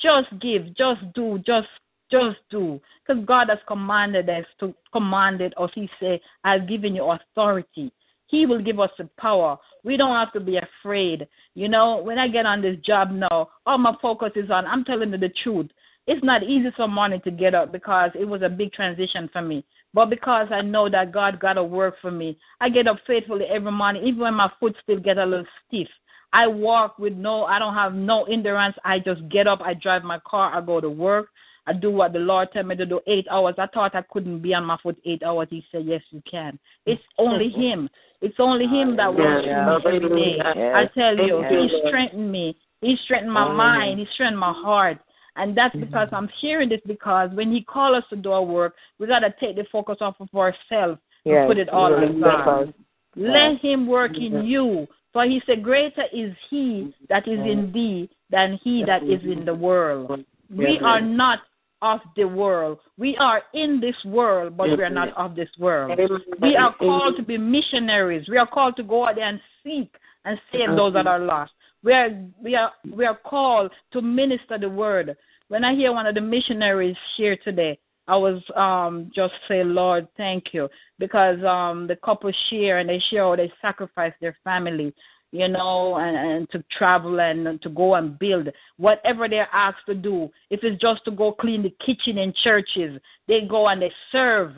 Just 0.00 0.28
give, 0.40 0.76
just 0.76 1.00
do, 1.14 1.38
just 1.46 1.68
just 2.10 2.36
do. 2.50 2.80
Because 3.06 3.24
God 3.24 3.48
has 3.48 3.58
commanded 3.66 4.28
us 4.28 4.44
to 4.60 4.74
commanded 4.92 5.54
us. 5.56 5.70
He 5.74 5.88
said, 5.98 6.20
I've 6.44 6.68
given 6.68 6.94
you 6.94 7.04
authority. 7.04 7.92
He 8.28 8.44
will 8.44 8.62
give 8.62 8.80
us 8.80 8.90
the 8.98 9.08
power. 9.18 9.56
We 9.84 9.96
don't 9.96 10.14
have 10.14 10.32
to 10.32 10.40
be 10.40 10.58
afraid. 10.58 11.26
You 11.54 11.68
know, 11.68 12.02
when 12.02 12.18
I 12.18 12.28
get 12.28 12.44
on 12.44 12.60
this 12.60 12.76
job 12.84 13.10
now, 13.10 13.48
all 13.64 13.78
my 13.78 13.94
focus 14.02 14.32
is 14.36 14.50
on 14.50 14.66
I'm 14.66 14.84
telling 14.84 15.12
you 15.12 15.18
the 15.18 15.32
truth. 15.42 15.70
It's 16.06 16.24
not 16.24 16.44
easy 16.44 16.68
for 16.76 16.86
morning 16.86 17.20
to 17.22 17.30
get 17.30 17.54
up 17.54 17.72
because 17.72 18.10
it 18.14 18.24
was 18.24 18.42
a 18.42 18.48
big 18.48 18.72
transition 18.72 19.28
for 19.32 19.42
me. 19.42 19.64
But 19.96 20.10
because 20.10 20.48
I 20.50 20.60
know 20.60 20.90
that 20.90 21.10
God 21.10 21.40
got 21.40 21.54
to 21.54 21.64
work 21.64 21.94
for 22.02 22.10
me, 22.10 22.36
I 22.60 22.68
get 22.68 22.86
up 22.86 22.98
faithfully 23.06 23.46
every 23.46 23.72
morning, 23.72 24.04
even 24.04 24.20
when 24.20 24.34
my 24.34 24.52
foot 24.60 24.76
still 24.82 25.00
get 25.00 25.16
a 25.16 25.24
little 25.24 25.46
stiff. 25.66 25.88
I 26.34 26.46
walk 26.46 26.98
with 26.98 27.14
no, 27.14 27.44
I 27.44 27.58
don't 27.58 27.72
have 27.72 27.94
no 27.94 28.24
endurance. 28.24 28.76
I 28.84 28.98
just 28.98 29.26
get 29.30 29.46
up, 29.46 29.62
I 29.62 29.72
drive 29.72 30.04
my 30.04 30.18
car, 30.18 30.54
I 30.54 30.60
go 30.60 30.82
to 30.82 30.90
work. 30.90 31.28
I 31.66 31.72
do 31.72 31.90
what 31.90 32.12
the 32.12 32.18
Lord 32.18 32.48
tell 32.52 32.62
me 32.64 32.76
to 32.76 32.84
do 32.84 33.00
eight 33.06 33.26
hours. 33.30 33.54
I 33.56 33.68
thought 33.68 33.94
I 33.94 34.02
couldn't 34.02 34.42
be 34.42 34.52
on 34.52 34.66
my 34.66 34.76
foot 34.82 34.98
eight 35.06 35.22
hours. 35.22 35.48
He 35.50 35.64
said, 35.72 35.86
Yes, 35.86 36.02
you 36.10 36.22
can. 36.30 36.58
It's 36.84 37.02
only 37.16 37.48
Him. 37.48 37.88
It's 38.20 38.36
only 38.38 38.66
Him 38.66 38.96
that 38.98 39.14
works 39.14 39.46
Yeah. 39.46 39.80
for 39.80 39.92
me 39.92 39.96
every 39.96 40.08
day. 40.10 40.40
I 40.74 40.84
tell 40.94 41.16
you, 41.16 41.40
Thank 41.40 41.52
you, 41.52 41.62
He 41.62 41.68
Lord. 41.72 41.86
strengthened 41.88 42.30
me. 42.30 42.54
He 42.82 42.96
strengthened 43.04 43.32
my 43.32 43.50
mind. 43.50 43.98
He 43.98 44.06
strengthened 44.12 44.40
my 44.40 44.52
heart. 44.52 44.98
And 45.36 45.56
that's 45.56 45.76
because 45.76 46.08
I'm 46.12 46.28
hearing 46.40 46.68
this 46.68 46.80
because 46.86 47.30
when 47.34 47.52
He 47.52 47.62
called 47.62 47.96
us 47.96 48.04
to 48.10 48.16
do 48.16 48.32
our 48.32 48.42
work, 48.42 48.74
we 48.98 49.06
got 49.06 49.20
to 49.20 49.34
take 49.38 49.56
the 49.56 49.66
focus 49.70 49.98
off 50.00 50.16
of 50.20 50.28
ourselves 50.34 51.00
Yes. 51.24 51.38
and 51.40 51.48
put 51.48 51.58
it 51.58 51.68
all 51.68 51.92
on 51.92 52.20
God. 52.20 52.74
Let 53.16 53.58
Him 53.60 53.86
work 53.86 54.16
in 54.16 54.44
you. 54.44 54.86
For 55.12 55.24
He 55.24 55.42
said, 55.46 55.62
Greater 55.62 56.04
is 56.12 56.34
He 56.50 56.94
that 57.08 57.26
is 57.26 57.38
in 57.38 57.70
thee 57.72 58.08
than 58.30 58.58
He 58.62 58.84
that 58.84 59.02
is 59.02 59.22
in 59.22 59.44
the 59.44 59.54
world. 59.54 60.24
We 60.54 60.78
are 60.82 61.00
not 61.00 61.40
of 61.82 62.00
the 62.16 62.24
world. 62.24 62.78
We 62.96 63.16
are 63.18 63.42
in 63.52 63.80
this 63.80 63.96
world, 64.04 64.56
but 64.56 64.68
we 64.68 64.82
are 64.82 64.90
not 64.90 65.16
of 65.16 65.34
this 65.34 65.48
world. 65.58 65.98
We 66.40 66.56
are 66.56 66.74
called 66.74 67.16
to 67.16 67.22
be 67.22 67.36
missionaries. 67.36 68.28
We 68.28 68.38
are 68.38 68.46
called 68.46 68.76
to 68.76 68.82
go 68.82 69.06
out 69.06 69.16
there 69.16 69.24
and 69.24 69.40
seek 69.62 69.90
and 70.24 70.38
save 70.52 70.70
those 70.76 70.94
that 70.94 71.06
are 71.06 71.18
lost. 71.18 71.52
We 71.86 71.92
are 71.92 72.10
we 72.42 72.56
are 72.56 72.72
we 72.90 73.04
are 73.06 73.14
called 73.14 73.70
to 73.92 74.02
minister 74.02 74.58
the 74.58 74.68
word. 74.68 75.16
When 75.46 75.62
I 75.62 75.72
hear 75.72 75.92
one 75.92 76.06
of 76.06 76.16
the 76.16 76.20
missionaries 76.20 76.96
here 77.16 77.36
today, 77.44 77.78
I 78.08 78.16
was 78.16 78.42
um 78.56 79.12
just 79.14 79.34
say, 79.46 79.62
Lord, 79.62 80.08
thank 80.16 80.52
you. 80.52 80.68
Because 80.98 81.38
um 81.44 81.86
the 81.86 81.94
couple 82.04 82.32
share 82.50 82.78
and 82.78 82.88
they 82.88 83.00
share 83.08 83.22
how 83.22 83.36
they 83.36 83.52
sacrifice 83.62 84.12
their 84.20 84.36
family, 84.42 84.92
you 85.30 85.46
know, 85.46 85.94
and, 85.98 86.16
and 86.16 86.50
to 86.50 86.64
travel 86.76 87.20
and 87.20 87.62
to 87.62 87.68
go 87.68 87.94
and 87.94 88.18
build 88.18 88.48
whatever 88.78 89.28
they're 89.28 89.48
asked 89.52 89.86
to 89.86 89.94
do. 89.94 90.28
If 90.50 90.64
it's 90.64 90.80
just 90.80 91.04
to 91.04 91.12
go 91.12 91.30
clean 91.30 91.62
the 91.62 91.76
kitchen 91.86 92.18
in 92.18 92.34
churches, 92.42 93.00
they 93.28 93.42
go 93.42 93.68
and 93.68 93.80
they 93.80 93.92
serve. 94.10 94.56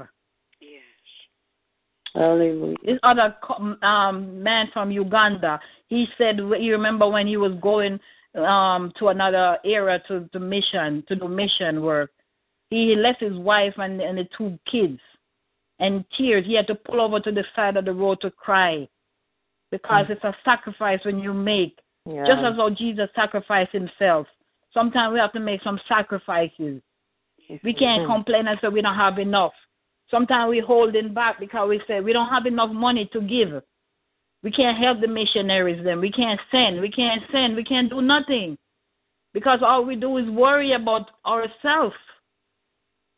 Hallelujah. 2.19 2.77
This 2.85 2.99
other 3.05 3.37
um, 3.83 4.43
man 4.43 4.69
from 4.73 4.91
Uganda, 4.91 5.61
he 5.87 6.07
said, 6.19 6.39
you 6.39 6.73
remember 6.73 7.09
when 7.09 7.29
he 7.29 7.37
was 7.37 7.53
going 7.63 8.01
um, 8.35 8.93
to 8.99 9.09
another 9.09 9.59
area 9.65 10.03
to, 10.09 10.29
to 10.33 10.41
mission, 10.41 11.05
to 11.07 11.15
do 11.15 11.29
mission 11.29 11.81
work. 11.81 12.11
He 12.71 12.97
left 12.97 13.21
his 13.21 13.37
wife 13.37 13.75
and, 13.77 14.01
and 14.01 14.19
the 14.19 14.29
two 14.37 14.59
kids, 14.71 15.01
and 15.79 16.05
tears. 16.17 16.45
He 16.45 16.55
had 16.55 16.67
to 16.67 16.75
pull 16.75 17.01
over 17.01 17.21
to 17.21 17.31
the 17.31 17.45
side 17.55 17.77
of 17.77 17.85
the 17.85 17.93
road 17.93 18.21
to 18.23 18.33
cry, 18.33 18.89
because 19.71 20.07
it's 20.09 20.25
a 20.25 20.35
sacrifice 20.45 20.99
when 21.05 21.21
you 21.21 21.33
make. 21.33 21.79
Yeah. 22.05 22.27
Just 22.27 22.43
as 22.43 22.57
how 22.57 22.71
Jesus 22.71 23.09
sacrificed 23.15 23.73
himself. 23.73 24.27
Sometimes 24.75 25.13
we 25.13 25.21
have 25.21 25.33
to 25.35 25.41
make 25.41 25.63
some 25.63 25.79
sacrifices. 25.87 26.83
We 27.63 27.73
can't 27.73 28.07
complain 28.07 28.49
and 28.49 28.59
say 28.61 28.69
we 28.69 28.83
don't 28.83 28.95
have 28.97 29.19
enough. 29.19 29.53
Sometimes 30.11 30.51
we're 30.51 30.65
holding 30.65 31.13
back 31.13 31.39
because 31.39 31.69
we 31.69 31.81
say 31.87 32.01
we 32.01 32.13
don't 32.13 32.29
have 32.29 32.47
enough 32.47 32.71
money 32.71 33.09
to 33.13 33.21
give. 33.21 33.63
We 34.43 34.51
can't 34.51 34.79
help 34.79 35.01
the 35.01 35.09
missionaries 35.09 35.83
then. 35.85 36.01
We 36.01 36.11
can't 36.11 36.41
send. 36.51 36.81
We 36.81 36.91
can't 36.91 37.23
send. 37.33 37.57
We 37.57 37.65
can't 37.65 37.91
do 37.91 38.01
nothing. 38.01 38.57
Because 39.35 39.61
all 39.63 39.85
we 39.85 39.97
do 39.97 40.17
is 40.17 40.29
worry 40.31 40.73
about 40.73 41.11
ourselves. 41.27 41.97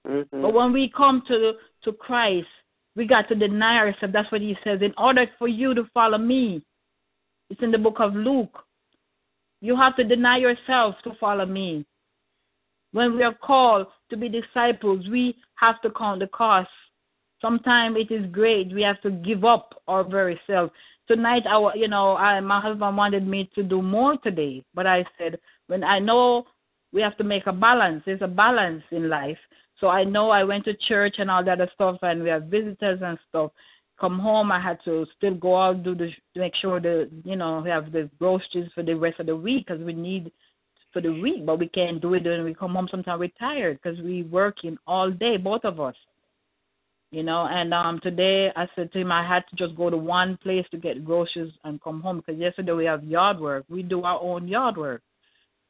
Mhm. 0.07 0.43
But 0.43 0.53
when 0.55 0.73
we 0.73 0.89
come 0.89 1.23
to 1.29 1.59
to 1.83 1.93
Christ, 1.93 2.49
we 2.97 3.07
got 3.07 3.29
to 3.29 3.35
deny 3.35 3.79
ourselves. 3.79 4.13
That's 4.13 4.31
what 4.33 4.41
he 4.41 4.57
says. 4.65 4.83
In 4.83 4.95
order 4.99 5.27
for 5.39 5.49
you 5.49 5.75
to 5.75 5.85
follow 5.95 6.19
me, 6.19 6.63
it's 7.51 7.63
in 7.63 7.71
the 7.71 7.79
book 7.79 8.01
of 8.01 8.15
Luke. 8.15 8.65
You 9.61 9.77
have 9.77 9.95
to 9.97 10.05
deny 10.05 10.39
yourself 10.39 10.97
to 11.03 11.15
follow 11.15 11.47
me. 11.47 11.85
When 12.93 13.15
we 13.17 13.23
are 13.23 13.35
called 13.35 13.87
to 14.09 14.17
be 14.17 14.29
disciples, 14.29 15.07
we 15.09 15.37
have 15.57 15.81
to 15.83 15.91
count 15.91 16.21
the 16.21 16.27
cost. 16.29 16.71
Sometimes 17.41 17.97
it 17.99 18.13
is 18.13 18.31
great. 18.31 18.75
We 18.75 18.83
have 18.83 19.01
to 19.03 19.11
give 19.11 19.45
up 19.45 19.83
our 19.89 20.05
very 20.05 20.39
self. 20.47 20.71
Tonight, 21.09 21.45
I, 21.49 21.75
you 21.75 21.89
know, 21.89 22.17
I, 22.17 22.39
my 22.41 22.61
husband 22.61 22.97
wanted 22.97 23.27
me 23.27 23.51
to 23.55 23.63
do 23.63 23.83
more 23.83 24.17
today, 24.19 24.65
but 24.75 24.87
I 24.87 25.05
said, 25.19 25.39
when 25.67 25.83
I 25.83 25.99
know 25.99 26.47
we 26.93 27.01
have 27.03 27.17
to 27.19 27.25
make 27.25 27.47
a 27.47 27.53
balance. 27.53 28.03
There's 28.05 28.23
a 28.23 28.29
balance 28.29 28.83
in 28.91 29.09
life. 29.09 29.39
So 29.79 29.89
I 29.89 30.05
know 30.05 30.31
I 30.31 30.45
went 30.45 30.65
to 30.65 30.75
church 30.89 31.17
and 31.19 31.31
all 31.31 31.45
that 31.45 31.61
other 31.61 31.71
stuff, 31.75 31.99
and 32.03 32.23
we 32.23 32.29
have 32.29 32.45
visitors 32.45 33.01
and 33.03 33.19
stuff. 33.29 33.53
come 33.99 34.19
home, 34.19 34.51
I 34.51 34.61
had 34.61 34.79
to 34.85 35.07
still 35.17 35.35
go 35.35 35.61
out 35.61 35.83
do 35.83 35.95
the 35.95 36.11
make 36.35 36.55
sure 36.57 36.81
the 36.81 37.11
you 37.25 37.37
know 37.37 37.61
we 37.63 37.71
have 37.71 37.93
the 37.93 38.09
groceries 38.19 38.71
for 38.75 38.83
the 38.83 38.95
rest 38.95 39.21
of 39.21 39.27
the 39.27 39.37
week 39.37 39.67
because 39.67 39.83
we 39.83 39.93
need 39.93 40.33
for 40.93 41.01
the 41.01 41.13
week, 41.13 41.47
but 41.47 41.59
we 41.59 41.69
can't 41.69 42.01
do 42.01 42.15
it 42.15 42.25
when 42.25 42.45
we 42.45 42.55
come 42.55 42.75
home. 42.75 42.89
Sometimes 42.91 43.21
we're 43.21 43.39
tired 43.39 43.79
because 43.81 44.01
we 44.01 44.23
working 44.25 44.77
all 44.87 45.11
day, 45.11 45.37
both 45.37 45.65
of 45.65 45.81
us. 45.81 45.95
You 47.13 47.25
know, 47.25 47.47
and 47.47 47.75
um 47.75 47.99
today 48.01 48.53
I 48.55 48.69
said 48.77 48.93
to 48.93 49.01
him 49.01 49.11
I 49.11 49.27
had 49.27 49.45
to 49.51 49.57
just 49.57 49.77
go 49.77 49.91
to 49.91 49.97
one 49.97 50.37
place 50.37 50.65
to 50.71 50.77
get 50.77 51.05
groceries 51.05 51.53
and 51.65 51.83
come 51.83 52.01
home 52.01 52.19
because 52.19 52.41
yesterday 52.41 52.73
we 52.73 52.85
have 52.85 53.03
yard 53.03 53.41
work. 53.41 53.65
We 53.69 53.83
do 53.83 54.03
our 54.03 54.21
own 54.21 54.47
yard 54.47 54.77
work, 54.77 55.03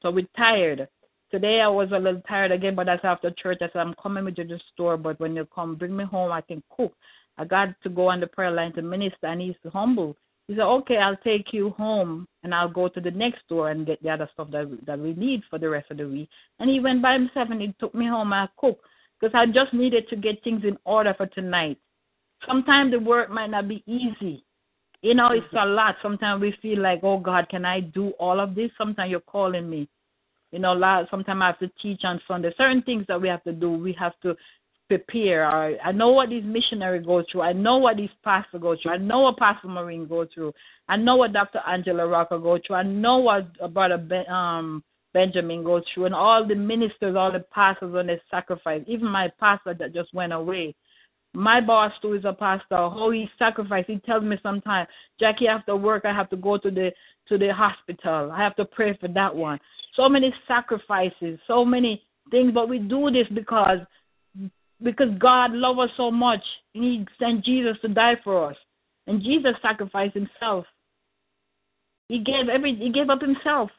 so 0.03 0.11
we're 0.11 0.29
tired. 0.37 0.87
Today 1.31 1.63
I 1.63 1.69
was 1.69 1.93
a 1.93 1.99
little 1.99 2.21
tired 2.29 2.53
again, 2.53 2.75
but 2.75 2.87
that's 2.87 3.05
after 3.05 3.31
church. 3.31 3.59
I 3.63 3.69
said 3.73 3.81
I'm 3.81 3.95
coming 3.95 4.25
with 4.25 4.37
you 4.37 4.45
to 4.45 4.55
the 4.55 4.61
store, 4.75 4.99
but 4.99 5.19
when 5.19 5.35
you 5.35 5.47
come, 5.55 5.77
bring 5.77 5.97
me 5.97 6.05
home. 6.05 6.31
I 6.31 6.43
can 6.43 6.63
cook. 6.77 6.93
I 7.39 7.45
got 7.45 7.69
to 7.85 7.89
go 7.89 8.09
on 8.09 8.21
the 8.21 8.27
prayer 8.27 8.51
line 8.51 8.75
to 8.75 8.83
minister, 8.83 9.29
and 9.29 9.41
he's 9.41 9.55
humble. 9.73 10.17
He 10.47 10.55
said, 10.55 10.65
"Okay, 10.65 10.99
I'll 10.99 11.17
take 11.19 11.55
you 11.55 11.71
home, 11.71 12.27
and 12.43 12.55
I'll 12.55 12.69
go 12.69 12.89
to 12.89 13.01
the 13.01 13.13
next 13.13 13.45
store 13.47 13.71
and 13.71 13.87
get 13.87 14.03
the 14.03 14.11
other 14.11 14.29
stuff 14.35 14.51
that 14.51 14.67
that 14.85 14.99
we 14.99 15.15
need 15.15 15.43
for 15.49 15.59
the 15.59 15.71
rest 15.71 15.91
of 15.91 15.97
the 15.97 16.09
week." 16.09 16.29
And 16.59 16.69
he 16.69 16.81
went 16.81 17.01
by 17.01 17.15
himself, 17.15 17.49
and 17.51 17.63
he 17.63 17.75
took 17.79 17.95
me 17.95 18.07
home. 18.09 18.33
And 18.33 18.43
I 18.43 18.49
cooked 18.61 18.85
because 19.21 19.35
I 19.35 19.47
just 19.47 19.73
needed 19.75 20.09
to 20.09 20.17
get 20.17 20.43
things 20.43 20.63
in 20.65 20.79
order 20.85 21.15
for 21.15 21.27
tonight. 21.27 21.79
Sometimes 22.47 22.93
the 22.93 22.99
work 22.99 23.31
might 23.31 23.51
not 23.51 23.69
be 23.69 23.83
easy. 23.87 24.45
You 25.03 25.15
know, 25.15 25.29
it's 25.33 25.47
a 25.59 25.65
lot. 25.65 25.97
Sometimes 26.03 26.41
we 26.41 26.55
feel 26.61 26.81
like, 26.81 27.01
oh 27.03 27.19
God, 27.19 27.49
can 27.49 27.65
I 27.65 27.81
do 27.81 28.11
all 28.19 28.41
of 28.41 28.55
this? 28.55 28.71
Sometimes 28.77 29.11
you're 29.11 29.21
calling 29.21 29.69
me. 29.69 29.89
You 30.53 30.59
know, 30.59 31.07
sometimes 31.11 31.41
I 31.43 31.47
have 31.47 31.59
to 31.61 31.71
teach 31.81 32.01
on 32.05 32.21
Sunday. 32.27 32.53
Certain 32.57 32.83
things 32.83 33.05
that 33.09 33.21
we 33.21 33.29
have 33.29 33.43
to 33.45 33.53
do, 33.53 33.71
we 33.71 33.93
have 33.95 34.13
to 34.23 34.37
prepare. 34.89 35.47
I, 35.47 35.77
I 35.85 35.93
know 35.93 36.11
what 36.11 36.31
these 36.31 36.45
missionaries 36.45 37.07
go 37.07 37.23
through. 37.31 37.43
I 37.43 37.53
know 37.53 37.79
what 37.79 37.97
these 37.97 38.11
pastors 38.25 38.61
go 38.61 38.77
through. 38.77 38.93
I 38.93 38.97
know 38.97 39.21
what 39.21 39.37
Pastor 39.37 39.69
Marine 39.69 40.07
go 40.07 40.27
through. 40.35 40.53
I 40.89 40.97
know 40.97 41.17
what 41.17 41.33
Dr. 41.33 41.61
Angela 41.67 42.07
Rocker 42.09 42.39
go 42.39 42.59
through. 42.67 42.77
I 42.77 42.83
know 42.83 43.19
what 43.19 43.73
Brother 43.73 43.99
ben, 43.99 44.29
um, 44.29 44.83
Benjamin 45.13 45.65
go 45.65 45.83
through, 45.93 46.07
and 46.07 46.15
all 46.15 46.47
the 46.47 46.55
ministers, 46.55 47.17
all 47.17 47.33
the 47.33 47.45
pastors 47.53 47.95
on 47.95 48.07
their 48.07 48.21
sacrifice. 48.31 48.83
Even 48.87 49.09
my 49.09 49.31
pastor 49.41 49.75
that 49.75 49.95
just 49.95 50.13
went 50.15 50.33
away. 50.33 50.75
My 51.33 51.61
boss 51.61 51.93
too 52.03 52.15
is 52.15 52.25
a 52.25 52.33
pastor. 52.33 52.77
How 52.77 53.11
he 53.11 53.29
sacrificed. 53.39 53.89
He 53.89 53.99
tells 53.99 54.25
me 54.25 54.37
sometimes, 54.43 54.89
Jackie, 55.19 55.49
after 55.49 55.77
work, 55.77 56.05
I 56.05 56.13
have 56.13 56.31
to 56.31 56.37
go 56.37 56.59
to 56.59 56.71
the 56.71 56.93
to 57.29 57.39
the 57.39 57.55
hospital. 57.55 58.31
I 58.33 58.39
have 58.39 58.57
to 58.57 58.65
pray 58.65 58.97
for 59.01 59.09
that 59.09 59.35
one. 59.35 59.61
So 59.95 60.09
many 60.09 60.35
sacrifices, 60.49 61.39
so 61.47 61.65
many 61.65 62.03
things, 62.31 62.53
but 62.53 62.69
we 62.69 62.79
do 62.79 63.11
this 63.11 63.29
because 63.35 63.79
because 64.83 65.11
God 65.19 65.53
loves 65.53 65.79
us 65.81 65.91
so 65.97 66.11
much. 66.11 66.43
And 66.75 66.85
he 66.85 67.07
sent 67.19 67.45
Jesus 67.45 67.77
to 67.83 67.89
die 67.89 68.17
for 68.25 68.51
us. 68.51 68.57
And 69.07 69.23
Jesus 69.23 69.55
sacrificed 69.63 70.15
himself. 70.15 70.65
He 72.09 72.19
gave 72.19 72.49
every 72.49 72.75
he 72.75 72.91
gave 72.91 73.11
up 73.11 73.21
himself. 73.21 73.71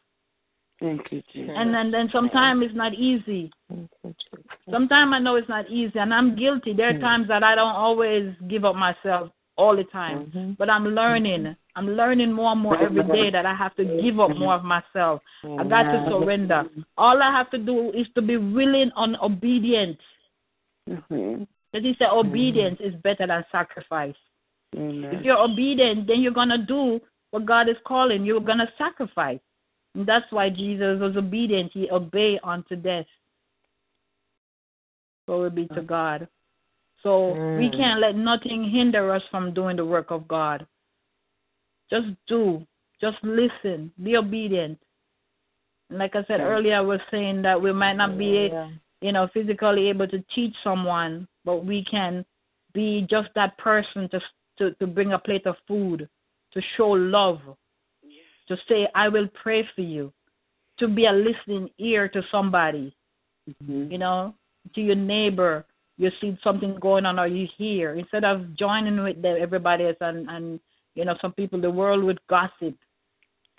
Thank 0.82 1.12
you, 1.12 1.22
Jesus. 1.32 1.54
And 1.56 1.74
then 1.74 1.92
then 1.92 2.10
sometimes 2.12 2.66
it's 2.66 2.76
not 2.76 2.94
easy. 2.96 3.52
Sometimes 4.70 5.14
I 5.14 5.20
know 5.20 5.36
it's 5.36 5.48
not 5.48 5.70
easy 5.70 6.00
and 6.00 6.14
I'm 6.14 6.36
guilty. 6.36 6.74
There 6.74 6.90
are 6.90 7.00
times 7.00 7.28
that 7.28 7.44
I 7.44 7.54
don't 7.54 7.76
always 7.76 8.34
give 8.50 8.66
up 8.66 8.76
myself 8.76 9.30
all 9.58 9.76
the 9.76 9.84
time. 9.86 10.26
Mm-hmm. 10.26 10.52
But 10.58 10.72
I'm 10.72 10.86
learning. 10.86 11.56
I'm 11.76 11.88
learning 11.88 12.34
more 12.34 12.52
and 12.52 12.62
more 12.62 12.82
every 12.82 13.04
day 13.04 13.30
that 13.30 13.46
I 13.46 13.54
have 13.54 13.76
to 13.76 13.86
give 14.02 14.20
up 14.20 14.36
more 14.36 14.56
of 14.56 14.64
myself. 14.64 15.22
I 15.44 15.64
got 15.64 15.84
to 15.84 16.06
surrender. 16.10 16.64
All 16.98 17.22
I 17.22 17.32
have 17.32 17.52
to 17.52 17.60
do 17.60 17.92
is 17.92 18.08
to 18.16 18.22
be 18.22 18.38
willing 18.38 18.92
and 18.96 19.16
obedient. 19.22 20.00
Mm-hmm. 20.90 21.44
Because 21.72 21.86
he 21.86 21.96
said 22.00 22.10
obedience 22.10 22.80
is 22.82 22.96
better 22.96 23.28
than 23.28 23.46
sacrifice. 23.52 24.16
Amen. 24.76 25.16
If 25.16 25.24
you're 25.24 25.38
obedient, 25.38 26.08
then 26.08 26.22
you're 26.22 26.34
gonna 26.34 26.58
do 26.58 27.00
what 27.30 27.46
God 27.46 27.70
is 27.70 27.78
calling. 27.86 28.26
You're 28.26 28.42
gonna 28.42 28.70
sacrifice. 28.78 29.40
And 29.96 30.06
that's 30.06 30.32
why 30.32 30.50
Jesus 30.50 31.00
was 31.00 31.18
obedient. 31.18 31.72
He 31.74 31.90
obeyed 31.90 32.40
unto 32.44 32.76
death. 32.76 33.06
Glory 35.28 35.50
be 35.50 35.68
to 35.70 35.82
God. 35.82 36.28
So 37.04 37.34
we 37.58 37.70
Mm. 37.70 37.76
can't 37.78 38.00
let 38.00 38.16
nothing 38.16 38.64
hinder 38.64 39.12
us 39.12 39.24
from 39.30 39.54
doing 39.54 39.76
the 39.76 39.86
work 39.86 40.12
of 40.12 40.28
God. 40.28 40.66
Just 41.90 42.08
do. 42.28 42.66
Just 43.00 43.22
listen. 43.24 43.92
Be 44.02 44.18
obedient. 44.18 44.80
And 45.90 46.00
like 46.00 46.16
I 46.16 46.24
said 46.24 46.40
earlier, 46.40 46.76
I 46.76 46.82
was 46.82 47.02
saying 47.10 47.42
that 47.42 47.62
we 47.62 47.74
might 47.74 47.98
not 47.98 48.18
be, 48.18 48.54
you 49.02 49.12
know, 49.12 49.28
physically 49.28 49.90
able 49.90 50.08
to 50.08 50.24
teach 50.34 50.56
someone, 50.64 51.28
but 51.44 51.66
we 51.66 51.84
can 51.84 52.26
be 52.74 53.02
just 53.10 53.30
that 53.34 53.58
person 53.58 54.08
to 54.10 54.22
to, 54.58 54.72
to 54.76 54.88
bring 54.88 55.14
a 55.14 55.20
plate 55.20 55.48
of 55.48 55.58
food, 55.68 56.08
to 56.54 56.62
show 56.78 56.90
love, 56.90 57.42
to 58.48 58.58
say, 58.68 58.88
I 58.96 59.08
will 59.08 59.28
pray 59.42 59.68
for 59.76 59.82
you, 59.82 60.12
to 60.80 60.88
be 60.88 61.06
a 61.06 61.12
listening 61.12 61.70
ear 61.78 62.08
to 62.10 62.22
somebody, 62.32 62.96
Mm-hmm. 63.50 63.92
you 63.92 63.98
know, 63.98 64.36
to 64.76 64.82
your 64.82 64.96
neighbor. 64.96 65.66
You 65.98 66.12
see 66.20 66.38
something 66.44 66.78
going 66.80 67.06
on 67.06 67.20
or 67.20 67.28
you 67.28 67.48
hear. 67.58 67.96
Instead 67.96 68.24
of 68.24 68.56
joining 68.56 69.04
with 69.04 69.22
them, 69.22 69.38
everybody 69.40 69.86
else 69.86 69.98
and, 70.02 70.30
and, 70.30 70.60
you 70.96 71.06
know, 71.06 71.16
some 71.22 71.34
people, 71.34 71.60
the 71.60 71.70
world 71.70 72.04
would 72.04 72.20
gossip. 72.28 72.76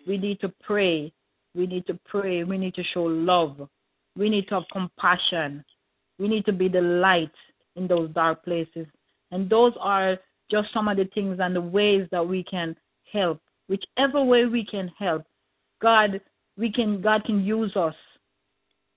We 0.07 0.19
need 0.19 0.41
to 0.41 0.53
pray. 0.63 1.13
We 1.55 1.67
need 1.67 1.87
to 1.87 1.99
pray. 2.05 2.45
We 2.45 2.59
need 2.59 2.75
to 2.75 2.85
show 2.95 3.03
love. 3.03 3.69
We 4.17 4.29
need 4.29 4.49
to 4.49 4.55
have 4.57 4.65
compassion. 4.73 5.65
We 6.19 6.29
need 6.29 6.45
to 6.47 6.53
be 6.53 6.69
the 6.69 6.81
light 6.81 7.35
in 7.77 7.87
those 7.87 8.11
dark 8.11 8.45
places. 8.45 8.87
And 9.31 9.49
those 9.49 9.73
are 9.81 10.19
just 10.51 10.73
some 10.73 10.89
of 10.89 10.97
the 10.97 11.07
things 11.15 11.39
and 11.41 11.55
the 11.57 11.61
ways 11.61 12.09
that 12.11 12.27
we 12.27 12.43
can 12.45 12.77
help. 13.13 13.41
Whichever 13.69 14.23
way 14.23 14.47
we 14.47 14.65
can 14.65 14.89
help, 14.99 15.25
God, 15.81 16.21
we 16.57 16.71
can 16.71 17.01
God 17.01 17.25
can 17.25 17.45
use 17.45 17.75
us 17.77 17.95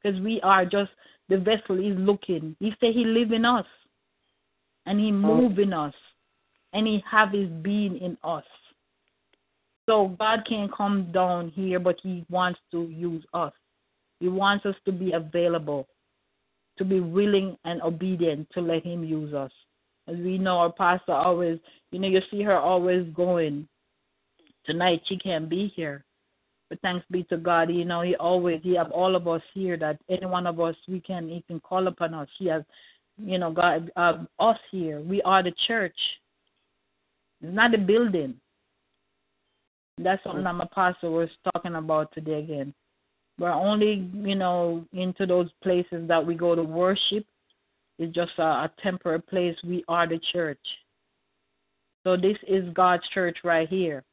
because 0.01 0.19
we 0.21 0.39
are 0.41 0.65
just 0.65 0.91
the 1.29 1.37
vessel 1.37 1.77
He's 1.77 1.97
looking. 1.97 2.55
He 2.59 2.73
said 2.79 2.93
He 2.93 3.05
live 3.05 3.31
in 3.31 3.45
us, 3.45 3.65
and 4.85 4.99
He 4.99 5.09
oh. 5.09 5.13
move 5.13 5.59
in 5.59 5.73
us, 5.73 5.93
and 6.73 6.85
He 6.85 7.03
have 7.09 7.31
His 7.31 7.49
being 7.49 7.97
in 7.97 8.17
us. 8.23 8.43
So 9.87 10.15
God 10.19 10.45
can't 10.47 10.75
come 10.75 11.11
down 11.11 11.49
here, 11.49 11.79
but 11.79 11.97
He 12.01 12.25
wants 12.29 12.59
to 12.71 12.83
use 12.83 13.23
us. 13.33 13.53
He 14.19 14.27
wants 14.27 14.65
us 14.65 14.75
to 14.85 14.91
be 14.91 15.11
available, 15.11 15.87
to 16.77 16.85
be 16.85 16.99
willing 16.99 17.57
and 17.65 17.81
obedient 17.81 18.47
to 18.53 18.61
let 18.61 18.83
Him 18.85 19.03
use 19.03 19.33
us. 19.33 19.51
As 20.07 20.17
we 20.17 20.37
know, 20.37 20.59
our 20.59 20.71
pastor 20.71 21.13
always, 21.13 21.59
you 21.91 21.99
know, 21.99 22.07
you 22.07 22.21
see 22.29 22.41
her 22.43 22.57
always 22.57 23.07
going. 23.13 23.67
Tonight 24.65 25.01
she 25.05 25.17
can't 25.17 25.49
be 25.49 25.71
here, 25.75 26.03
but 26.69 26.79
thanks 26.81 27.05
be 27.11 27.23
to 27.25 27.37
God, 27.37 27.69
you 27.69 27.85
know, 27.85 28.01
He 28.01 28.15
always 28.15 28.61
He 28.63 28.75
have 28.75 28.91
all 28.91 29.15
of 29.15 29.27
us 29.27 29.41
here. 29.53 29.77
That 29.77 29.99
any 30.09 30.25
one 30.25 30.47
of 30.47 30.59
us 30.59 30.75
we 30.87 30.99
can 30.99 31.29
He 31.29 31.43
can 31.47 31.59
call 31.59 31.87
upon 31.87 32.13
us. 32.13 32.27
He 32.37 32.47
has, 32.47 32.63
you 33.17 33.37
know, 33.37 33.51
God 33.51 33.91
uh, 33.95 34.23
us 34.39 34.57
here. 34.71 35.01
We 35.01 35.21
are 35.21 35.43
the 35.43 35.53
church. 35.67 35.97
It's 37.41 37.53
not 37.53 37.75
a 37.75 37.77
building. 37.77 38.35
That's 39.97 40.23
something 40.23 40.43
that 40.43 40.53
my 40.53 40.67
pastor 40.73 41.09
was 41.09 41.29
talking 41.53 41.75
about 41.75 42.11
today 42.13 42.39
again. 42.39 42.73
We're 43.37 43.51
only, 43.51 44.09
you 44.13 44.35
know, 44.35 44.85
into 44.93 45.25
those 45.25 45.49
places 45.61 46.07
that 46.07 46.25
we 46.25 46.35
go 46.35 46.55
to 46.55 46.63
worship. 46.63 47.25
It's 47.97 48.13
just 48.13 48.31
a, 48.37 48.43
a 48.43 48.71
temporary 48.81 49.21
place. 49.21 49.55
We 49.63 49.83
are 49.87 50.07
the 50.07 50.19
church. 50.33 50.59
So 52.03 52.15
this 52.17 52.37
is 52.47 52.73
God's 52.73 53.07
church 53.13 53.37
right 53.43 53.67
here. 53.67 54.03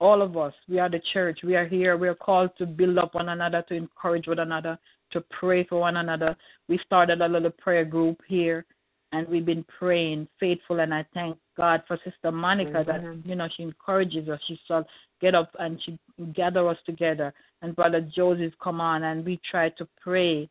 All 0.00 0.22
of 0.22 0.36
us, 0.36 0.54
we 0.66 0.78
are 0.78 0.88
the 0.88 1.02
church. 1.12 1.40
We 1.44 1.56
are 1.56 1.66
here. 1.66 1.96
We 1.98 2.08
are 2.08 2.14
called 2.14 2.50
to 2.56 2.66
build 2.66 2.96
up 2.96 3.14
one 3.14 3.28
another, 3.28 3.62
to 3.68 3.74
encourage 3.74 4.26
one 4.26 4.38
another, 4.38 4.78
to 5.12 5.20
pray 5.38 5.64
for 5.64 5.80
one 5.80 5.98
another. 5.98 6.34
We 6.68 6.78
started 6.78 7.20
a 7.20 7.28
little 7.28 7.50
prayer 7.50 7.84
group 7.84 8.18
here, 8.26 8.64
and 9.12 9.28
we've 9.28 9.44
been 9.44 9.64
praying 9.78 10.26
faithful. 10.38 10.80
And 10.80 10.94
I 10.94 11.04
thank 11.12 11.36
God 11.54 11.82
for 11.86 11.98
Sister 12.02 12.32
Monica 12.32 12.82
that 12.86 13.02
you 13.26 13.34
know 13.34 13.48
she 13.54 13.62
encourages 13.62 14.28
us. 14.30 14.40
She 14.46 14.58
said, 14.66 14.84
"Get 15.20 15.34
up," 15.34 15.54
and 15.58 15.78
she 15.82 15.98
gather 16.32 16.66
us 16.66 16.78
together. 16.86 17.34
And 17.60 17.76
Brother 17.76 18.00
Joseph 18.00 18.54
come 18.62 18.80
on, 18.80 19.02
and 19.02 19.22
we 19.22 19.38
try 19.50 19.68
to 19.68 19.86
pray. 20.00 20.48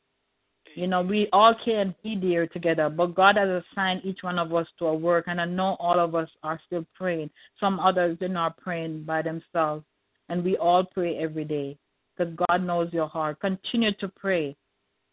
You 0.76 0.88
know, 0.88 1.02
we 1.02 1.28
all 1.34 1.56
can't 1.66 2.02
be 2.04 2.16
there 2.16 2.48
together, 2.48 2.90
but 2.90 3.16
God 3.16 3.38
has 3.38 3.64
assigned 3.74 4.02
each 4.04 4.20
one 4.22 4.40
of 4.40 4.54
us 4.54 4.68
to 4.78 4.86
a 4.88 4.96
work, 4.96 5.26
and 5.28 5.42
I 5.42 5.46
know 5.46 5.76
all 5.80 6.00
of 6.00 6.16
us 6.16 6.30
are 6.44 6.60
still 6.68 6.86
praying. 6.94 7.30
Some 7.60 7.80
others 7.80 8.18
are 8.22 8.28
not 8.28 8.58
praying 8.58 9.04
by 9.04 9.22
themselves, 9.22 9.84
and 10.30 10.44
we 10.44 10.58
all 10.58 10.84
pray 10.84 11.18
every 11.18 11.46
day 11.46 11.78
because 12.16 12.34
God 12.48 12.64
knows 12.64 12.94
your 12.94 13.08
heart. 13.08 13.40
Continue 13.40 13.94
to 13.96 14.08
pray. 14.08 14.56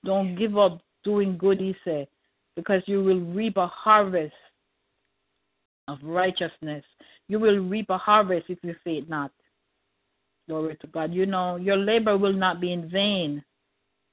Don't 0.05 0.37
give 0.37 0.57
up 0.59 0.83
doing 1.05 1.37
good, 1.39 1.61
He 1.61 1.74
said, 1.85 2.07
because 2.55 2.83
you 2.87 3.03
will 3.03 3.20
reap 3.20 3.57
a 3.57 3.66
harvest 3.66 4.35
of 5.89 5.99
righteousness. 6.03 6.85
You 7.28 7.39
will 7.39 7.59
reap 7.59 7.91
a 7.91 7.99
harvest 7.99 8.47
if 8.49 8.59
you 8.62 8.74
faint 8.85 9.09
not. 9.09 9.33
Glory 10.49 10.77
to 10.81 10.87
God. 10.89 11.12
You 11.12 11.27
know, 11.27 11.57
your 11.57 11.77
labor 11.77 12.16
will 12.16 12.33
not 12.33 12.61
be 12.61 12.73
in 12.73 12.89
vain. 12.89 13.43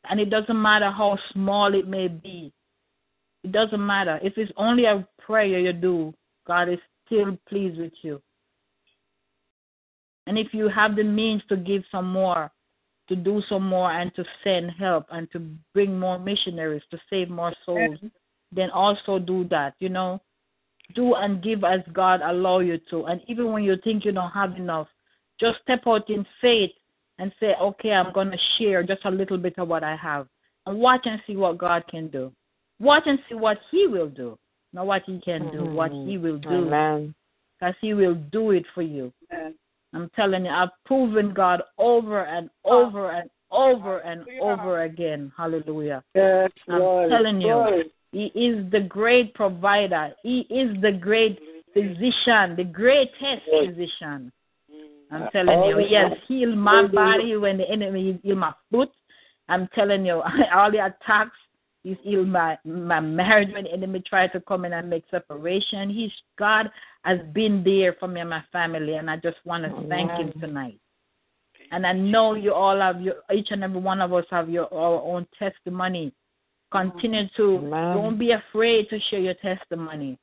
And 0.10 0.20
it 0.20 0.30
doesn't 0.30 0.62
matter 0.62 0.92
how 0.92 1.18
small 1.32 1.74
it 1.74 1.88
may 1.88 2.08
be. 2.08 2.52
It 3.44 3.52
doesn't 3.52 3.86
matter. 3.86 4.20
If 4.22 4.38
it's 4.38 4.52
only 4.58 4.86
a 4.86 5.08
prayer 5.20 5.60
you 5.60 5.74
do, 5.74 6.14
God 6.46 6.70
is 6.70 6.80
still 7.06 7.38
pleased 7.48 7.80
with 7.80 7.94
you. 8.02 8.22
And 10.28 10.38
if 10.38 10.54
you 10.54 10.70
have 10.70 10.96
the 10.96 11.04
means 11.04 11.42
to 11.50 11.58
give 11.58 11.84
some 11.92 12.12
more, 12.12 12.52
to 13.10 13.16
do 13.16 13.42
some 13.50 13.68
more, 13.68 13.92
and 13.92 14.14
to 14.16 14.24
send 14.44 14.72
help 14.72 15.06
and 15.12 15.30
to 15.32 15.40
bring 15.74 16.00
more 16.00 16.18
missionaries 16.18 16.84
to 16.92 16.98
save 17.10 17.30
more 17.30 17.54
souls, 17.66 17.98
then 18.52 18.70
also 18.70 19.20
do 19.20 19.46
that. 19.50 19.76
You 19.80 19.90
know, 19.90 20.22
do 20.96 21.16
and 21.16 21.44
give 21.44 21.64
as 21.64 21.82
God 21.92 22.22
allow 22.22 22.60
you 22.60 22.80
to. 22.90 23.06
And 23.06 23.22
even 23.28 23.52
when 23.52 23.64
you 23.64 23.76
think 23.84 24.06
you 24.06 24.12
don't 24.12 24.32
have 24.32 24.56
enough, 24.56 24.88
just 25.40 25.60
step 25.62 25.82
out 25.88 26.10
in 26.10 26.26
faith 26.40 26.72
and 27.24 27.32
say, 27.40 27.56
okay, 27.62 27.94
I'm 27.94 28.12
going 28.12 28.32
to 28.32 28.38
share 28.58 28.84
just 28.84 29.06
a 29.06 29.10
little 29.10 29.38
bit 29.38 29.54
of 29.58 29.70
what 29.70 29.82
I 29.82 29.96
have. 29.96 30.28
And 30.66 30.78
watch 30.78 31.04
and 31.06 31.22
see 31.26 31.38
what 31.38 31.58
God 31.58 31.86
can 31.90 32.10
do. 32.10 32.34
Watch 32.82 33.04
and 33.06 33.18
see 33.30 33.36
what 33.36 33.60
He 33.72 33.88
will 33.88 34.10
do. 34.10 34.38
Not 34.74 34.88
what 34.88 35.04
He 35.06 35.22
can 35.24 35.50
do, 35.50 35.64
what 35.64 35.92
mm-hmm. 35.92 36.10
He 36.10 36.18
will 36.18 36.38
do. 36.38 36.50
Amen. 36.50 37.16
Because 37.58 37.76
He 37.80 37.94
will 37.94 38.16
do 38.16 38.52
it 38.52 38.66
for 38.76 38.82
you. 38.82 39.14
I'm 39.94 40.10
telling 40.18 40.44
you, 40.44 40.52
I've 40.52 40.76
proven 40.86 41.34
God 41.34 41.62
over 41.78 42.26
and 42.26 42.50
over 42.66 43.12
and 43.12 43.30
over 43.52 44.00
and 44.00 44.26
over 44.42 44.84
again. 44.84 45.32
Hallelujah. 45.38 46.04
Yes, 46.16 46.52
I'm 46.68 46.80
Lord. 46.80 47.10
telling 47.10 47.40
you, 47.40 47.48
Lord. 47.48 47.86
He 48.12 48.26
is 48.36 48.70
the 48.70 48.82
great 48.82 49.34
provider. 49.34 50.12
He 50.24 50.42
is 50.50 50.76
the 50.82 50.92
great 50.92 51.40
physician, 51.74 52.58
the 52.58 52.68
greatest 52.70 53.44
physician. 53.50 54.30
I'm 55.14 55.30
telling 55.32 55.64
you, 55.64 55.78
he 55.78 55.94
has 55.94 56.12
healed 56.28 56.58
my 56.58 56.88
body 56.88 57.38
when 57.38 57.58
the 57.58 57.70
enemy 57.70 58.20
healed 58.24 58.40
my 58.40 58.54
foot. 58.72 58.90
I'm 59.50 59.68
telling 59.76 60.06
you, 60.06 60.22
all 60.54 60.72
the 60.72 60.86
attacks, 60.86 61.38
he's 61.84 61.98
healed 62.02 62.28
my 62.28 62.58
my 62.66 63.00
marriage 63.00 63.54
when 63.54 63.66
the 63.66 63.72
enemy 63.72 64.02
tried 64.08 64.32
to 64.34 64.40
come 64.42 64.66
in 64.66 64.74
and 64.74 64.90
make 64.90 65.04
separation. 65.12 65.90
He's 65.90 66.12
God 66.40 66.72
has 67.04 67.20
been 67.34 67.64
there 67.64 67.96
for 68.00 68.08
me 68.08 68.22
and 68.22 68.30
my 68.30 68.44
family, 68.52 68.96
and 68.96 69.10
I 69.10 69.18
just 69.18 69.38
want 69.46 69.64
to 69.66 69.88
thank 69.88 70.12
him 70.12 70.34
tonight. 70.40 70.80
And 71.72 71.86
I 71.86 71.94
know 71.94 72.36
you 72.36 72.54
all 72.54 72.80
have 72.80 73.02
your 73.02 73.16
each 73.34 73.50
and 73.52 73.64
every 73.64 73.80
one 73.80 74.02
of 74.02 74.14
us 74.14 74.26
have 74.32 74.50
your 74.50 74.74
our 74.74 75.02
own 75.02 75.28
testimony. 75.38 76.14
Continue 76.72 77.28
to 77.38 77.58
Amen. 77.58 77.94
don't 77.94 78.18
be 78.18 78.32
afraid 78.32 78.90
to 78.90 79.00
share 79.10 79.20
your 79.20 79.36
testimony. 79.36 80.18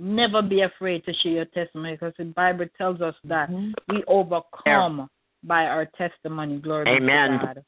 Never 0.00 0.42
be 0.42 0.62
afraid 0.62 1.04
to 1.04 1.14
share 1.14 1.32
your 1.32 1.44
testimony 1.46 1.92
because 1.92 2.14
the 2.18 2.24
Bible 2.24 2.66
tells 2.76 3.00
us 3.00 3.14
that 3.24 3.50
mm-hmm. 3.50 3.72
we 3.94 4.02
overcome 4.06 5.08
by 5.44 5.66
our 5.66 5.86
testimony. 5.86 6.58
Glory 6.58 6.88
Amen. 6.88 7.32
to 7.32 7.38
God. 7.46 7.64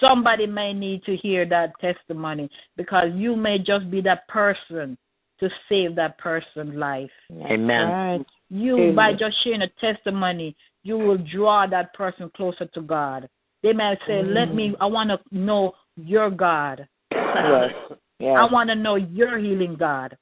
Somebody 0.00 0.46
may 0.46 0.72
need 0.72 1.04
to 1.04 1.16
hear 1.16 1.46
that 1.46 1.72
testimony 1.80 2.50
because 2.76 3.10
you 3.14 3.36
may 3.36 3.58
just 3.58 3.90
be 3.90 4.00
that 4.02 4.26
person 4.28 4.98
to 5.40 5.50
save 5.68 5.94
that 5.96 6.18
person's 6.18 6.74
life. 6.74 7.10
Amen. 7.32 7.88
Right. 7.88 8.26
You, 8.50 8.92
by 8.94 9.12
just 9.12 9.42
sharing 9.42 9.62
a 9.62 9.68
testimony, 9.80 10.56
you 10.82 10.98
will 10.98 11.18
draw 11.18 11.66
that 11.66 11.94
person 11.94 12.30
closer 12.36 12.66
to 12.66 12.80
God. 12.80 13.28
They 13.62 13.72
may 13.72 13.96
say, 14.06 14.14
mm-hmm. 14.14 14.32
Let 14.32 14.54
me, 14.54 14.74
I 14.80 14.86
want 14.86 15.10
to 15.10 15.18
know 15.30 15.72
your 15.96 16.30
God. 16.30 16.86
Yes. 17.10 17.70
Yes. 18.18 18.36
I 18.38 18.44
want 18.52 18.68
to 18.70 18.74
know 18.74 18.96
your 18.96 19.38
healing 19.38 19.76
God. 19.76 20.16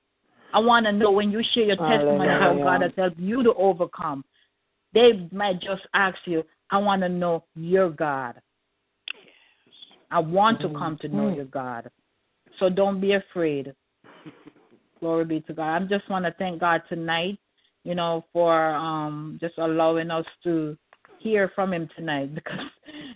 I 0.53 0.59
want 0.59 0.87
to 0.87 0.93
know 0.93 1.11
when 1.11 1.31
you 1.31 1.43
share 1.53 1.65
your 1.65 1.77
testimony 1.77 2.29
how 2.29 2.55
God 2.55 2.83
has 2.83 2.93
helped 2.97 3.19
you 3.19 3.43
to 3.43 3.55
overcome. 3.55 4.25
They 4.93 5.29
might 5.33 5.61
just 5.61 5.83
ask 5.95 6.19
you, 6.27 6.45
I 6.71 6.79
want 6.79 7.03
to 7.03 7.09
know 7.09 7.45
your 7.55 7.91
God. 7.91 8.41
I 10.11 10.19
want 10.19 10.61
to 10.61 10.69
come 10.69 10.99
to 11.01 11.09
know 11.09 11.35
your 11.35 11.47
God. 11.47 11.91
So 12.59 12.69
don't 12.69 13.01
be 13.01 13.15
afraid. 13.15 13.75
Glory 15.01 15.25
be 15.25 15.41
to 15.41 15.55
God. 15.55 15.83
I 15.83 15.87
just 15.87 16.09
want 16.11 16.27
to 16.27 16.35
thank 16.39 16.61
God 16.61 16.83
tonight, 16.89 17.39
you 17.85 17.95
know, 17.95 18.25
for 18.33 18.75
um 18.75 19.39
just 19.41 19.57
allowing 19.59 20.11
us 20.11 20.27
to 20.45 20.77
hear 21.19 21.51
from 21.55 21.73
him 21.73 21.89
tonight 21.97 22.35
because 22.35 22.61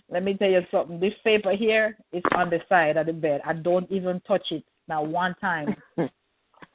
let 0.09 0.23
me 0.23 0.33
tell 0.33 0.49
you 0.49 0.61
something. 0.71 0.99
This 0.99 1.13
paper 1.23 1.51
here 1.51 1.97
is 2.11 2.23
on 2.35 2.49
the 2.49 2.59
side 2.67 2.97
of 2.97 3.05
the 3.05 3.13
bed. 3.13 3.41
I 3.45 3.53
don't 3.53 3.89
even 3.91 4.19
touch 4.21 4.51
it 4.51 4.63
not 4.87 5.07
one 5.07 5.35
time 5.39 5.75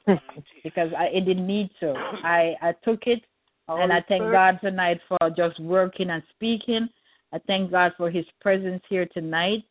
because 0.63 0.91
I 0.97 1.05
it 1.05 1.25
didn't 1.25 1.47
need 1.47 1.69
to. 1.79 1.93
I 2.23 2.55
I 2.61 2.73
took 2.83 3.07
it 3.07 3.23
and 3.67 3.93
I 3.93 4.03
thank 4.07 4.23
God 4.31 4.59
tonight 4.61 4.99
for 5.07 5.29
just 5.35 5.59
working 5.59 6.09
and 6.09 6.23
speaking. 6.35 6.89
I 7.31 7.39
thank 7.47 7.71
God 7.71 7.93
for 7.97 8.11
His 8.11 8.25
presence 8.41 8.83
here 8.89 9.05
tonight 9.05 9.63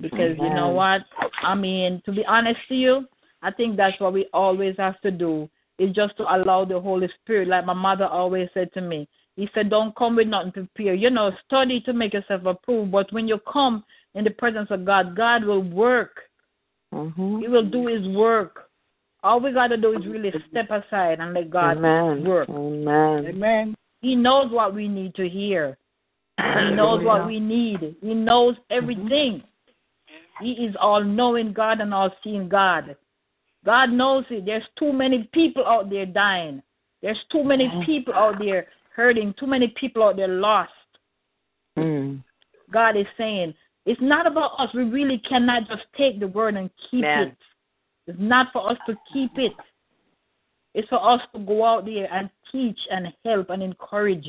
because 0.00 0.36
you 0.38 0.50
know 0.50 0.68
what? 0.68 1.02
I 1.42 1.54
mean, 1.54 2.02
to 2.04 2.12
be 2.12 2.24
honest 2.26 2.60
to 2.68 2.74
you, 2.74 3.06
I 3.42 3.50
think 3.52 3.76
that's 3.76 3.98
what 4.00 4.12
we 4.12 4.28
always 4.32 4.74
have 4.78 5.00
to 5.02 5.10
do 5.10 5.48
is 5.78 5.94
just 5.94 6.16
to 6.16 6.34
allow 6.34 6.64
the 6.64 6.80
Holy 6.80 7.08
Spirit. 7.22 7.48
Like 7.48 7.66
my 7.66 7.74
mother 7.74 8.06
always 8.06 8.48
said 8.54 8.72
to 8.74 8.80
me, 8.80 9.08
He 9.36 9.48
said, 9.54 9.70
"Don't 9.70 9.94
come 9.94 10.16
with 10.16 10.28
nothing 10.28 10.52
prepared. 10.52 11.00
You 11.00 11.10
know, 11.10 11.30
study 11.46 11.80
to 11.82 11.92
make 11.92 12.14
yourself 12.14 12.44
approved. 12.46 12.90
But 12.90 13.12
when 13.12 13.28
you 13.28 13.38
come 13.50 13.84
in 14.14 14.24
the 14.24 14.30
presence 14.30 14.70
of 14.70 14.84
God, 14.84 15.14
God 15.14 15.44
will 15.44 15.62
work. 15.62 16.22
Mhm. 16.92 17.40
He 17.42 17.48
will 17.48 17.64
do 17.64 17.86
His 17.86 18.06
work. 18.08 18.65
All 19.26 19.40
we 19.40 19.52
got 19.52 19.66
to 19.68 19.76
do 19.76 19.92
is 19.98 20.06
really 20.06 20.32
step 20.48 20.70
aside 20.70 21.18
and 21.18 21.34
let 21.34 21.50
God 21.50 21.78
Amen. 21.78 22.24
work. 22.24 22.48
Amen. 22.48 23.26
Amen. 23.26 23.74
He 24.00 24.14
knows 24.14 24.52
what 24.52 24.72
we 24.72 24.86
need 24.86 25.16
to 25.16 25.28
hear. 25.28 25.76
He 26.38 26.70
knows 26.70 27.04
what 27.04 27.26
we 27.26 27.40
need. 27.40 27.96
He 28.00 28.14
knows 28.14 28.54
everything. 28.70 29.42
He 30.40 30.52
is 30.52 30.76
all 30.80 31.02
knowing 31.02 31.52
God 31.52 31.80
and 31.80 31.92
all 31.92 32.10
seeing 32.22 32.48
God. 32.48 32.94
God 33.64 33.90
knows 33.90 34.24
it. 34.30 34.46
There's 34.46 34.62
too 34.78 34.92
many 34.92 35.28
people 35.32 35.66
out 35.66 35.90
there 35.90 36.06
dying. 36.06 36.62
There's 37.02 37.18
too 37.32 37.42
many 37.42 37.68
people 37.84 38.14
out 38.14 38.38
there 38.38 38.68
hurting. 38.94 39.34
Too 39.40 39.48
many 39.48 39.74
people 39.80 40.04
out 40.04 40.14
there 40.14 40.28
lost. 40.28 40.70
Mm. 41.76 42.22
God 42.72 42.96
is 42.96 43.06
saying, 43.18 43.54
it's 43.86 44.00
not 44.00 44.28
about 44.28 44.52
us. 44.60 44.68
We 44.72 44.84
really 44.84 45.18
cannot 45.18 45.66
just 45.66 45.82
take 45.98 46.20
the 46.20 46.28
word 46.28 46.54
and 46.54 46.70
keep 46.92 47.04
Amen. 47.04 47.28
it. 47.28 47.36
It's 48.06 48.18
not 48.20 48.48
for 48.52 48.70
us 48.70 48.78
to 48.86 48.96
keep 49.12 49.32
it. 49.36 49.52
It's 50.74 50.88
for 50.88 51.02
us 51.02 51.20
to 51.34 51.40
go 51.40 51.64
out 51.64 51.86
there 51.86 52.12
and 52.12 52.28
teach 52.52 52.78
and 52.90 53.08
help 53.24 53.50
and 53.50 53.62
encourage. 53.62 54.28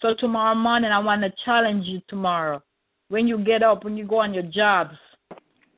So 0.00 0.14
tomorrow 0.14 0.54
morning, 0.54 0.90
I 0.90 0.98
want 0.98 1.22
to 1.22 1.32
challenge 1.44 1.86
you 1.86 2.00
tomorrow. 2.08 2.62
When 3.08 3.26
you 3.26 3.38
get 3.38 3.62
up, 3.62 3.84
when 3.84 3.96
you 3.96 4.06
go 4.06 4.20
on 4.20 4.34
your 4.34 4.42
jobs, 4.42 4.96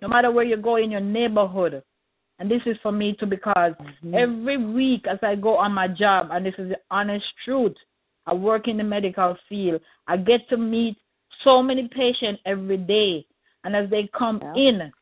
no 0.02 0.08
matter 0.08 0.30
where 0.30 0.44
you 0.44 0.56
go 0.56 0.76
in 0.76 0.90
your 0.90 1.00
neighborhood, 1.00 1.82
and 2.38 2.50
this 2.50 2.62
is 2.66 2.76
for 2.82 2.92
me 2.92 3.14
too 3.18 3.26
because 3.26 3.72
mm-hmm. 3.80 4.14
every 4.14 4.58
week 4.58 5.06
as 5.06 5.18
I 5.22 5.36
go 5.36 5.56
on 5.56 5.72
my 5.72 5.88
job, 5.88 6.28
and 6.32 6.44
this 6.44 6.54
is 6.58 6.70
the 6.70 6.78
honest 6.90 7.24
truth, 7.44 7.76
I 8.26 8.34
work 8.34 8.68
in 8.68 8.76
the 8.76 8.84
medical 8.84 9.36
field. 9.48 9.80
I 10.06 10.16
get 10.16 10.48
to 10.48 10.56
meet 10.56 10.96
so 11.44 11.62
many 11.62 11.88
patients 11.88 12.40
every 12.44 12.76
day, 12.76 13.24
and 13.64 13.74
as 13.74 13.88
they 13.90 14.10
come 14.16 14.42
in, 14.56 14.92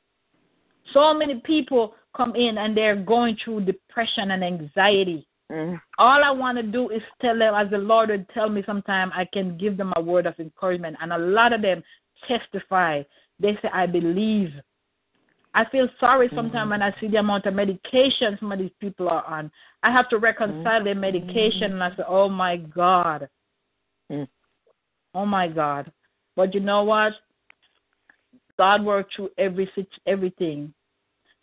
so 0.93 1.15
many 1.15 1.41
people 1.45 1.95
come 2.17 2.35
in 2.35 2.59
and 2.59 2.77
they're 2.77 2.97
going 2.97 3.37
through 3.43 3.65
depression 3.65 4.31
and 4.31 4.45
anxiety. 4.45 5.27
Mm. 5.51 5.81
All 5.99 6.25
I 6.25 6.31
want 6.31 6.57
to 6.59 6.63
do 6.63 6.91
is 6.91 7.03
tell 7.21 7.39
them, 7.39 7.55
as 7.55 7.71
the 7.71 7.79
Lord 7.79 8.09
would 8.11 8.29
tell 8.31 8.49
me 8.49 8.63
sometime, 8.67 9.11
I 9.15 9.27
can 9.31 9.59
give 9.59 9.77
them 9.77 9.93
a 9.97 10.01
word 10.01 10.27
of 10.27 10.35
encouragement. 10.39 10.97
And 11.01 11.13
a 11.13 11.19
lot 11.19 11.53
of 11.53 11.63
them 11.63 11.83
testify. 12.27 13.03
They 13.39 13.59
say, 13.61 13.69
I 13.73 13.87
believe. 13.87 14.51
I 15.57 15.65
feel 15.71 15.89
sorry 16.01 16.29
sometimes 16.35 16.71
when 16.71 16.83
I 16.83 16.93
see 17.01 17.07
the 17.07 17.19
amount 17.19 17.47
of 17.47 17.55
medication 17.55 18.37
some 18.41 18.51
of 18.51 18.59
these 18.59 18.73
people 18.81 19.09
are 19.09 19.25
on. 19.25 19.53
I 19.85 19.93
have 19.93 20.09
to 20.09 20.19
reconcile 20.19 20.83
their 20.83 20.97
medication, 20.97 21.73
and 21.75 21.83
I 21.83 21.91
say, 21.91 22.03
oh 22.09 22.29
my 22.29 22.57
God. 22.57 23.29
Mm. 24.11 24.27
Oh 25.15 25.27
my 25.27 25.47
God. 25.47 25.93
But 26.35 26.55
you 26.55 26.61
know 26.61 26.83
what? 26.83 27.13
God 28.59 28.85
worked 28.85 29.15
through 29.15 29.31
every 29.39 29.71
everything. 30.07 30.75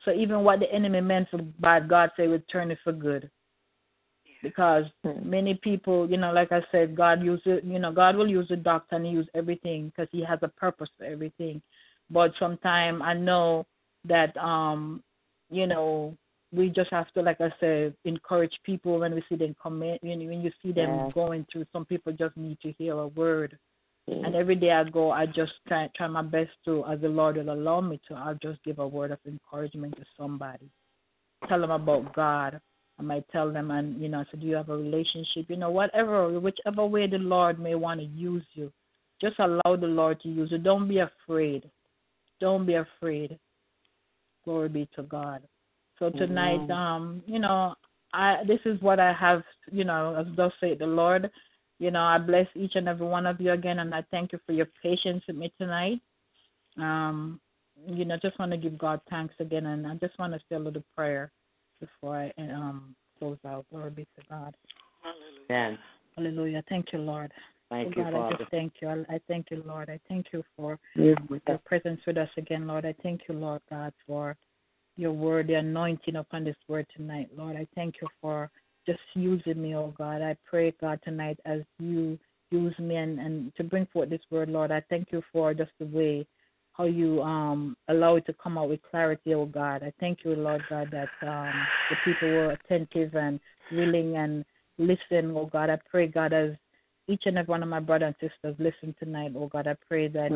So 0.03 0.11
even 0.11 0.43
what 0.43 0.59
the 0.59 0.71
enemy 0.71 1.01
meant 1.01 1.29
for 1.29 1.37
bad, 1.37 1.87
God 1.89 2.11
said 2.15 2.29
would 2.29 2.47
turn 2.49 2.71
it 2.71 2.79
for 2.83 2.91
good. 2.91 3.29
Because 4.41 4.85
many 5.23 5.53
people, 5.53 6.09
you 6.09 6.17
know, 6.17 6.31
like 6.31 6.51
I 6.51 6.61
said, 6.71 6.95
God 6.95 7.21
uses, 7.21 7.59
you 7.63 7.77
know, 7.77 7.91
God 7.91 8.15
will 8.15 8.27
use 8.27 8.47
the 8.49 8.55
doctor 8.55 8.95
and 8.95 9.09
use 9.09 9.27
everything 9.35 9.89
because 9.89 10.07
He 10.11 10.23
has 10.23 10.39
a 10.41 10.47
purpose 10.47 10.89
for 10.97 11.05
everything. 11.05 11.61
But 12.09 12.33
sometimes 12.39 13.01
I 13.03 13.13
know 13.13 13.67
that, 14.05 14.35
um, 14.37 15.03
you 15.51 15.67
know, 15.67 16.17
we 16.51 16.69
just 16.69 16.91
have 16.91 17.11
to, 17.13 17.21
like 17.21 17.39
I 17.39 17.53
said, 17.59 17.95
encourage 18.03 18.59
people 18.63 18.99
when 18.99 19.13
we 19.13 19.23
see 19.29 19.35
them 19.35 19.55
come 19.61 19.81
in. 19.83 19.99
When, 20.01 20.27
when 20.27 20.41
you 20.41 20.51
see 20.63 20.71
them 20.71 21.05
Yeah. 21.05 21.11
going 21.13 21.45
through, 21.51 21.65
some 21.71 21.85
people 21.85 22.11
just 22.11 22.35
need 22.35 22.59
to 22.61 22.73
hear 22.73 22.97
a 22.97 23.07
word. 23.07 23.57
Mm. 24.09 24.25
And 24.25 24.35
every 24.35 24.55
day 24.55 24.71
I 24.71 24.83
go, 24.83 25.11
I 25.11 25.25
just 25.25 25.53
try, 25.67 25.89
try 25.95 26.07
my 26.07 26.21
best 26.21 26.51
to, 26.65 26.83
as 26.85 27.01
the 27.01 27.09
Lord 27.09 27.37
will 27.37 27.53
allow 27.53 27.81
me 27.81 27.99
to, 28.07 28.15
I'll 28.15 28.39
just 28.41 28.63
give 28.63 28.79
a 28.79 28.87
word 28.87 29.11
of 29.11 29.19
encouragement 29.25 29.95
to 29.97 30.03
somebody. 30.17 30.69
Tell 31.47 31.61
them 31.61 31.71
about 31.71 32.13
God. 32.13 32.59
I 32.99 33.03
might 33.03 33.27
tell 33.31 33.51
them, 33.51 33.71
and 33.71 33.99
you 33.99 34.09
know, 34.09 34.19
I 34.19 34.25
said, 34.29 34.41
do 34.41 34.47
you 34.47 34.55
have 34.55 34.69
a 34.69 34.77
relationship? 34.77 35.45
You 35.47 35.55
know, 35.55 35.71
whatever, 35.71 36.39
whichever 36.39 36.85
way 36.85 37.07
the 37.07 37.17
Lord 37.17 37.59
may 37.59 37.73
want 37.73 37.99
to 37.99 38.05
use 38.05 38.45
you, 38.53 38.71
just 39.19 39.39
allow 39.39 39.75
the 39.75 39.87
Lord 39.87 40.21
to 40.21 40.29
use 40.29 40.51
you. 40.51 40.59
Don't 40.59 40.87
be 40.87 40.99
afraid. 40.99 41.69
Don't 42.39 42.65
be 42.65 42.75
afraid. 42.75 43.39
Glory 44.45 44.69
be 44.69 44.89
to 44.95 45.03
God. 45.03 45.41
So 45.99 46.09
tonight, 46.09 46.61
Amen. 46.63 46.71
um, 46.71 47.23
you 47.25 47.39
know, 47.39 47.75
I 48.13 48.37
this 48.47 48.59
is 48.65 48.81
what 48.81 48.99
I 48.99 49.13
have, 49.13 49.43
you 49.71 49.83
know, 49.83 50.15
as 50.15 50.25
thus 50.35 50.51
say 50.59 50.75
the 50.75 50.87
Lord. 50.87 51.29
You 51.81 51.89
know, 51.89 52.03
I 52.03 52.19
bless 52.19 52.45
each 52.53 52.73
and 52.75 52.87
every 52.87 53.07
one 53.07 53.25
of 53.25 53.41
you 53.41 53.53
again, 53.53 53.79
and 53.79 53.91
I 53.91 54.03
thank 54.11 54.33
you 54.33 54.39
for 54.45 54.51
your 54.51 54.67
patience 54.83 55.23
with 55.27 55.35
me 55.35 55.51
tonight. 55.57 55.99
Um, 56.77 57.41
you 57.87 58.05
know, 58.05 58.17
just 58.21 58.37
want 58.37 58.51
to 58.51 58.57
give 58.57 58.77
God 58.77 59.01
thanks 59.09 59.33
again, 59.39 59.65
and 59.65 59.87
I 59.87 59.95
just 59.95 60.17
want 60.19 60.33
to 60.33 60.39
say 60.47 60.57
a 60.57 60.59
little 60.59 60.83
prayer 60.95 61.31
before 61.79 62.17
I 62.17 62.31
um 62.39 62.95
close 63.17 63.39
out. 63.47 63.65
Glory 63.71 63.89
be 63.89 64.03
to 64.03 64.21
God. 64.29 64.53
Amen. 65.49 65.79
Hallelujah. 66.15 66.63
Thank 66.69 66.93
you, 66.93 66.99
Lord. 66.99 67.31
Thank 67.71 67.87
oh 67.87 67.89
you, 67.97 68.11
God, 68.11 68.13
I 68.13 68.29
just 68.37 68.51
thank 68.51 68.73
you. 68.79 68.87
I, 68.87 69.15
I 69.15 69.19
thank 69.27 69.47
you, 69.49 69.63
Lord. 69.65 69.89
I 69.89 69.99
thank 70.07 70.27
you 70.33 70.43
for 70.55 70.77
Yes, 70.93 71.17
your 71.47 71.57
presence 71.65 72.01
with 72.05 72.17
us 72.17 72.29
again, 72.37 72.67
Lord. 72.67 72.85
I 72.85 72.93
thank 73.01 73.21
you, 73.27 73.33
Lord 73.33 73.61
God, 73.71 73.91
for 74.05 74.37
your 74.97 75.13
word, 75.13 75.47
the 75.47 75.55
anointing 75.55 76.15
upon 76.15 76.43
this 76.43 76.57
word 76.67 76.85
tonight, 76.95 77.29
Lord. 77.35 77.55
I 77.55 77.65
thank 77.73 77.95
you 78.03 78.07
for 78.21 78.51
just 78.85 78.99
using 79.13 79.61
me, 79.61 79.75
oh 79.75 79.93
God. 79.97 80.21
I 80.21 80.35
pray, 80.49 80.73
God, 80.79 80.99
tonight 81.03 81.39
as 81.45 81.61
you 81.79 82.17
use 82.51 82.77
me 82.79 82.95
and, 82.95 83.19
and 83.19 83.55
to 83.55 83.63
bring 83.63 83.87
forth 83.87 84.09
this 84.09 84.21
word, 84.29 84.49
Lord. 84.49 84.71
I 84.71 84.81
thank 84.89 85.11
you 85.11 85.21
for 85.31 85.53
just 85.53 85.71
the 85.79 85.85
way 85.85 86.25
how 86.73 86.85
you 86.85 87.21
um 87.21 87.75
allow 87.89 88.15
it 88.15 88.25
to 88.25 88.33
come 88.33 88.57
out 88.57 88.69
with 88.69 88.81
clarity, 88.89 89.33
oh 89.33 89.45
God. 89.45 89.83
I 89.83 89.93
thank 89.99 90.19
you, 90.23 90.35
Lord 90.35 90.61
God, 90.69 90.89
that 90.91 91.09
um 91.27 91.67
the 91.89 91.95
people 92.03 92.29
were 92.29 92.51
attentive 92.51 93.15
and 93.15 93.39
willing 93.71 94.17
and 94.17 94.45
listen, 94.77 95.35
oh 95.35 95.49
God. 95.51 95.69
I 95.69 95.79
pray, 95.89 96.07
God, 96.07 96.33
as 96.33 96.51
each 97.07 97.23
and 97.25 97.37
every 97.37 97.51
one 97.51 97.63
of 97.63 97.69
my 97.69 97.79
brothers 97.79 98.13
and 98.21 98.31
sisters 98.31 98.55
listen 98.59 98.95
tonight, 98.99 99.33
oh 99.35 99.47
God. 99.47 99.67
I 99.67 99.75
pray 99.87 100.07
that 100.09 100.31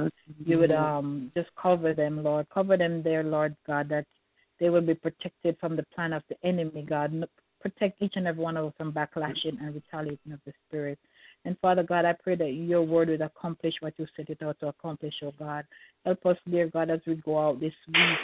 you 0.45 0.57
would 0.59 0.71
um 0.71 1.31
just 1.35 1.49
cover 1.61 1.93
them, 1.93 2.23
Lord. 2.23 2.47
Cover 2.53 2.77
them 2.77 3.01
there, 3.03 3.23
Lord 3.23 3.55
God, 3.65 3.89
that 3.89 4.05
they 4.59 4.69
will 4.69 4.81
be 4.81 4.93
protected 4.93 5.57
from 5.59 5.75
the 5.75 5.85
plan 5.95 6.13
of 6.13 6.23
the 6.29 6.35
enemy, 6.47 6.85
God. 6.87 7.27
Protect 7.65 7.99
each 7.99 8.13
and 8.15 8.27
every 8.27 8.43
one 8.43 8.57
of 8.57 8.65
us 8.67 8.73
from 8.77 8.93
backlashing 8.93 9.59
and 9.59 9.73
retaliating 9.73 10.33
of 10.33 10.39
the 10.45 10.53
spirit. 10.67 10.99
And 11.45 11.57
Father 11.63 11.81
God, 11.81 12.05
I 12.05 12.13
pray 12.13 12.35
that 12.35 12.51
your 12.51 12.83
word 12.83 13.09
would 13.09 13.21
accomplish 13.21 13.73
what 13.79 13.95
you 13.97 14.05
set 14.15 14.29
it 14.29 14.43
out 14.43 14.59
to 14.59 14.67
accomplish, 14.67 15.15
oh 15.23 15.33
God. 15.39 15.65
Help 16.05 16.23
us, 16.27 16.37
dear 16.47 16.67
God, 16.67 16.91
as 16.91 16.99
we 17.07 17.15
go 17.15 17.39
out 17.39 17.59
this 17.59 17.73
week, 17.87 18.19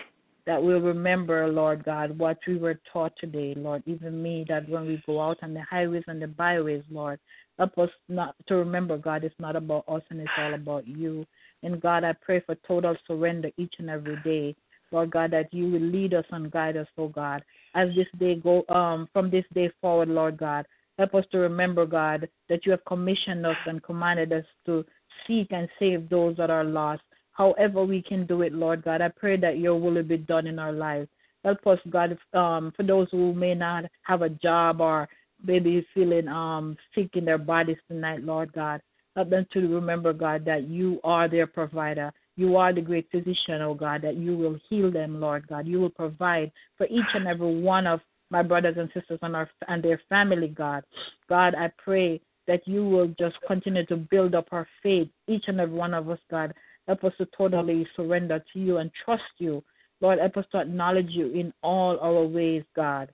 that 0.46 0.62
we'll 0.62 0.80
remember, 0.80 1.48
Lord 1.48 1.84
God, 1.84 2.16
what 2.20 2.38
we 2.48 2.60
were 2.60 2.80
taught 2.94 3.14
today, 3.20 3.56
Lord. 3.58 3.82
Even 3.88 4.22
me, 4.22 4.46
that 4.48 4.70
when 4.70 4.86
we 4.86 5.02
go 5.08 5.20
out 5.20 5.40
on 5.42 5.56
the 5.56 5.64
highways 5.68 6.04
and 6.06 6.22
the 6.22 6.28
byways, 6.28 6.84
Lord, 6.92 7.20
help 7.58 7.76
us 7.80 7.90
not 8.10 8.36
to 8.48 8.58
remember, 8.58 8.96
God, 8.96 9.24
it's 9.24 9.34
not 9.40 9.56
about 9.56 9.86
us 9.88 10.04
and 10.12 10.20
it's 10.20 10.30
all 10.38 10.54
about 10.54 10.88
you. 10.88 11.26
And 11.64 11.82
God, 11.82 12.04
I 12.04 12.14
pray 12.14 12.42
for 12.42 12.54
total 12.68 12.96
surrender 13.08 13.50
each 13.58 13.74
and 13.80 13.90
every 13.90 14.18
day. 14.24 14.56
Lord 14.92 15.10
God, 15.10 15.32
that 15.32 15.52
you 15.52 15.72
will 15.72 15.82
lead 15.82 16.14
us 16.14 16.26
and 16.30 16.52
guide 16.52 16.78
us, 16.78 16.88
oh 17.00 17.08
God, 17.08 17.44
as 17.76 17.90
this 17.96 18.08
day 18.20 18.36
go 18.36 18.64
um 18.70 19.08
from 19.14 19.30
this 19.30 19.46
day 19.54 19.72
forward, 19.82 20.10
Lord 20.10 20.38
God. 20.38 20.66
Help 20.98 21.16
us 21.16 21.26
to 21.32 21.40
remember, 21.40 21.86
God, 21.86 22.30
that 22.50 22.66
you 22.66 22.72
have 22.72 22.86
commissioned 22.86 23.46
us 23.46 23.56
and 23.66 23.82
commanded 23.82 24.34
us 24.34 24.46
to 24.66 24.86
seek 25.26 25.52
and 25.52 25.68
save 25.80 26.10
those 26.10 26.38
that 26.38 26.50
are 26.50 26.64
lost. 26.64 27.02
However 27.32 27.84
we 27.84 28.02
can 28.02 28.26
do 28.26 28.42
it, 28.42 28.54
Lord 28.54 28.84
God. 28.84 29.02
I 29.02 29.08
pray 29.08 29.38
that 29.38 29.58
your 29.58 29.80
will 29.80 30.04
be 30.04 30.18
done 30.18 30.48
in 30.48 30.60
our 30.60 30.74
lives. 30.74 31.08
Help 31.44 31.66
us, 31.66 31.80
God, 31.90 32.18
um, 32.34 32.72
for 32.76 32.84
those 32.84 33.08
who 33.12 33.34
may 33.34 33.56
not 33.56 33.86
have 34.04 34.22
a 34.22 34.30
job 34.30 34.80
or 34.80 35.10
maybe 35.44 35.86
feeling 35.94 36.28
um 36.28 36.78
sick 36.94 37.10
in 37.16 37.26
their 37.26 37.38
bodies 37.38 37.78
tonight, 37.88 38.24
Lord 38.24 38.54
God. 38.54 38.82
Help 39.16 39.30
them 39.30 39.46
to 39.54 39.74
remember, 39.74 40.14
God, 40.14 40.46
that 40.46 40.68
you 40.68 41.00
are 41.04 41.28
their 41.28 41.48
provider. 41.48 42.14
You 42.38 42.56
are 42.56 42.74
the 42.74 42.82
great 42.82 43.10
physician, 43.12 43.62
oh 43.62 43.74
God, 43.74 44.02
that 44.04 44.16
you 44.16 44.38
will 44.38 44.58
heal 44.70 44.92
them, 44.92 45.20
Lord 45.20 45.48
God. 45.48 45.68
You 45.68 45.80
will 45.80 45.90
provide 45.90 46.52
for 46.78 46.88
each 46.88 47.06
and 47.14 47.28
every 47.28 47.62
one 47.62 47.88
of 47.88 48.00
my 48.30 48.42
brothers 48.42 48.78
and 48.78 48.90
sisters 48.94 49.20
and, 49.22 49.36
our, 49.36 49.50
and 49.68 49.84
their 49.84 50.02
family, 50.10 50.48
God. 50.48 50.84
God, 51.28 51.54
I 51.56 51.72
pray 51.78 52.22
that 52.48 52.68
you 52.68 52.88
will 52.88 53.08
just 53.20 53.36
continue 53.46 53.86
to 53.88 53.98
build 53.98 54.34
up 54.34 54.48
our 54.52 54.68
faith, 54.82 55.10
each 55.28 55.46
and 55.48 55.60
every 55.60 55.76
one 55.76 55.94
of 55.94 56.10
us, 56.10 56.20
God. 56.30 56.54
Help 56.88 57.04
us 57.04 57.14
to 57.18 57.28
totally 57.38 57.86
surrender 57.96 58.44
to 58.54 58.60
you 58.60 58.78
and 58.78 58.90
trust 59.06 59.24
you. 59.38 59.64
Lord, 60.00 60.20
help 60.20 60.38
us 60.38 60.46
to 60.52 60.60
acknowledge 60.60 61.10
you 61.10 61.32
in 61.32 61.54
all 61.62 62.00
our 62.00 62.26
ways, 62.26 62.64
God. 62.76 63.12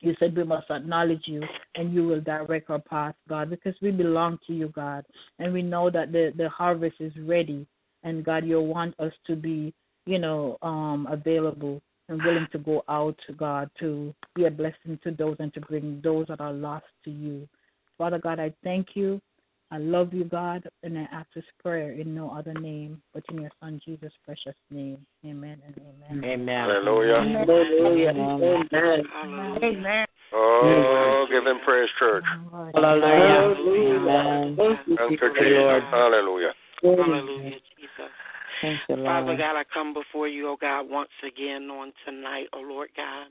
You 0.00 0.14
said 0.18 0.36
we 0.36 0.44
must 0.44 0.70
acknowledge 0.70 1.22
you 1.24 1.42
and 1.74 1.92
you 1.92 2.06
will 2.06 2.20
direct 2.20 2.70
our 2.70 2.78
path, 2.78 3.14
God, 3.28 3.50
because 3.50 3.74
we 3.82 3.90
belong 3.90 4.38
to 4.46 4.54
you, 4.54 4.68
God. 4.68 5.04
And 5.38 5.52
we 5.52 5.62
know 5.62 5.90
that 5.90 6.12
the, 6.12 6.32
the 6.36 6.48
harvest 6.48 6.96
is 7.00 7.12
ready. 7.18 7.66
And 8.02 8.24
God, 8.24 8.44
you 8.44 8.60
want 8.60 8.98
us 9.00 9.12
to 9.26 9.36
be, 9.36 9.74
you 10.06 10.18
know, 10.18 10.58
um, 10.62 11.06
available 11.10 11.82
and 12.08 12.22
willing 12.22 12.46
to 12.52 12.58
go 12.58 12.84
out, 12.88 13.18
God, 13.36 13.70
to 13.80 14.14
be 14.34 14.44
a 14.44 14.50
blessing 14.50 14.98
to 15.02 15.10
those 15.10 15.36
and 15.40 15.52
to 15.54 15.60
bring 15.60 16.00
those 16.04 16.26
that 16.28 16.40
are 16.40 16.52
lost 16.52 16.86
to 17.04 17.10
you. 17.10 17.48
Father 17.98 18.18
God, 18.18 18.38
I 18.38 18.52
thank 18.62 18.88
you. 18.94 19.20
I 19.72 19.78
love 19.78 20.14
you, 20.14 20.24
God, 20.24 20.68
and 20.84 20.96
I 20.96 21.08
ask 21.12 21.26
this 21.34 21.44
prayer 21.60 21.90
in 21.90 22.14
no 22.14 22.30
other 22.30 22.54
name 22.54 23.02
but 23.12 23.24
in 23.30 23.40
your 23.40 23.50
Son 23.58 23.80
Jesus' 23.84 24.12
precious 24.24 24.54
name. 24.70 25.04
Amen 25.24 25.60
and 25.66 25.76
amen. 25.76 26.24
Amen. 26.24 26.68
Hallelujah. 26.68 27.16
Hallelujah. 27.16 28.10
Amen. 28.10 29.02
Amen. 29.64 30.06
Oh, 30.32 31.26
give 31.30 31.46
him 31.46 31.58
praise, 31.64 31.88
church. 31.98 32.24
Hallelujah. 32.52 33.56
Amen. 33.96 34.56
Thank 34.56 34.80
you, 34.86 34.96
Thank 34.96 35.10
you, 35.10 35.16
Jesus. 35.16 35.38
Jesus. 35.38 35.82
Hallelujah. 35.90 36.52
Hallelujah, 36.82 37.20
Jesus. 37.26 37.42
Thank 37.42 37.62
you, 38.62 38.96
Father 39.04 39.36
God, 39.36 39.56
I 39.56 39.64
come 39.72 39.94
before 39.94 40.28
you, 40.28 40.48
oh 40.48 40.56
God, 40.60 40.88
once 40.88 41.10
again 41.26 41.70
on 41.70 41.92
tonight, 42.04 42.46
oh 42.52 42.60
Lord 42.60 42.90
God. 42.96 43.28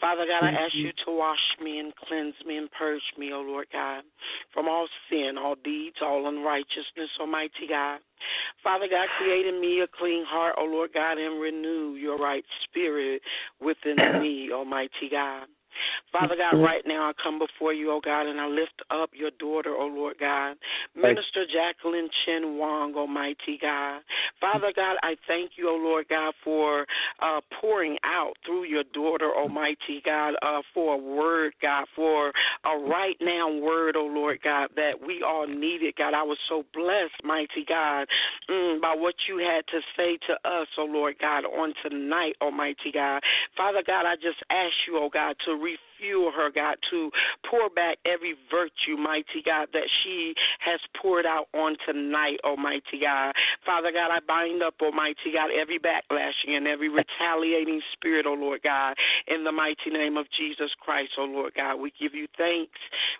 Father 0.00 0.26
God, 0.26 0.44
I 0.44 0.50
ask 0.50 0.74
you 0.74 0.90
to 1.06 1.12
wash 1.12 1.38
me 1.62 1.78
and 1.78 1.94
cleanse 1.94 2.34
me 2.46 2.56
and 2.58 2.70
purge 2.72 3.02
me, 3.16 3.32
O 3.32 3.40
Lord 3.40 3.66
God, 3.72 4.02
from 4.52 4.68
all 4.68 4.88
sin, 5.08 5.36
all 5.38 5.54
deeds, 5.64 5.96
all 6.02 6.28
unrighteousness, 6.28 7.10
Almighty 7.20 7.66
God. 7.68 8.00
Father 8.62 8.86
God, 8.90 9.06
create 9.18 9.46
in 9.46 9.60
me 9.60 9.80
a 9.80 9.86
clean 9.86 10.24
heart, 10.26 10.56
O 10.58 10.64
Lord 10.64 10.90
God, 10.92 11.18
and 11.18 11.40
renew 11.40 11.94
your 11.94 12.18
right 12.18 12.44
spirit 12.64 13.22
within 13.60 13.96
me, 14.20 14.50
Almighty 14.52 15.08
God. 15.10 15.46
Father 16.12 16.36
God, 16.36 16.62
right 16.62 16.82
now 16.86 17.10
I 17.10 17.12
come 17.22 17.38
before 17.38 17.72
you, 17.72 17.90
oh 17.90 18.00
God, 18.04 18.26
and 18.26 18.40
I 18.40 18.46
lift 18.46 18.82
up 18.90 19.10
your 19.12 19.30
daughter, 19.38 19.74
oh 19.76 19.86
Lord 19.86 20.16
God, 20.20 20.56
Minister 20.94 21.44
Jacquelin 21.44 22.08
Chen 22.24 22.56
Wong, 22.56 22.94
Almighty 22.94 23.58
God. 23.60 24.02
Father 24.40 24.72
God, 24.74 24.96
I 25.02 25.16
thank 25.26 25.52
you, 25.56 25.68
oh 25.68 25.76
Lord 25.76 26.06
God, 26.08 26.34
for 26.44 26.86
uh, 27.20 27.40
pouring 27.60 27.96
out 28.04 28.34
through 28.46 28.64
your 28.64 28.84
daughter, 28.92 29.32
Almighty 29.34 30.02
God, 30.04 30.34
uh, 30.42 30.62
for 30.72 30.94
a 30.94 30.98
word, 30.98 31.54
God, 31.60 31.86
for 31.96 32.32
a 32.64 32.78
right 32.78 33.16
now 33.20 33.50
word, 33.50 33.96
oh 33.96 34.06
Lord 34.06 34.38
God, 34.44 34.68
that 34.76 34.92
we 35.04 35.22
all 35.22 35.46
needed, 35.46 35.94
God. 35.96 36.14
I 36.14 36.22
was 36.22 36.38
so 36.48 36.64
blessed, 36.72 37.24
mighty 37.24 37.64
God, 37.66 38.06
mm, 38.48 38.80
by 38.80 38.94
what 38.96 39.14
you 39.28 39.38
had 39.38 39.66
to 39.68 39.80
say 39.96 40.18
to 40.28 40.34
us, 40.48 40.68
oh 40.78 40.84
Lord 40.84 41.16
God, 41.20 41.44
on 41.44 41.74
tonight, 41.82 42.36
Almighty 42.40 42.92
God. 42.92 43.20
Father 43.56 43.82
God, 43.86 44.06
I 44.06 44.14
just 44.16 44.38
ask 44.50 44.74
you, 44.86 44.98
oh 44.98 45.08
God, 45.12 45.36
to 45.46 45.54
refuel 45.64 46.30
her, 46.32 46.50
God, 46.50 46.76
to 46.90 47.10
pour 47.48 47.70
back 47.70 47.98
every 48.04 48.34
virtue, 48.50 48.96
mighty 49.00 49.42
God, 49.44 49.68
that 49.72 49.88
she 50.02 50.34
has 50.60 50.80
poured 51.00 51.26
out 51.26 51.46
on 51.54 51.76
tonight, 51.86 52.38
Almighty 52.44 53.00
God. 53.00 53.32
Father 53.64 53.90
God, 53.92 54.10
I 54.12 54.20
bind 54.26 54.62
up, 54.62 54.74
Almighty 54.82 55.32
God, 55.32 55.50
every 55.50 55.78
backlashing 55.78 56.56
and 56.56 56.66
every 56.66 56.88
retaliating 56.88 57.80
spirit, 57.92 58.26
oh 58.28 58.34
Lord 58.34 58.60
God, 58.62 58.94
in 59.28 59.44
the 59.44 59.52
mighty 59.52 59.90
name 59.90 60.16
of 60.16 60.26
Jesus 60.36 60.70
Christ, 60.80 61.12
oh 61.18 61.24
Lord 61.24 61.54
God. 61.56 61.76
We 61.76 61.92
give 61.98 62.14
you 62.14 62.26
thanks. 62.36 62.78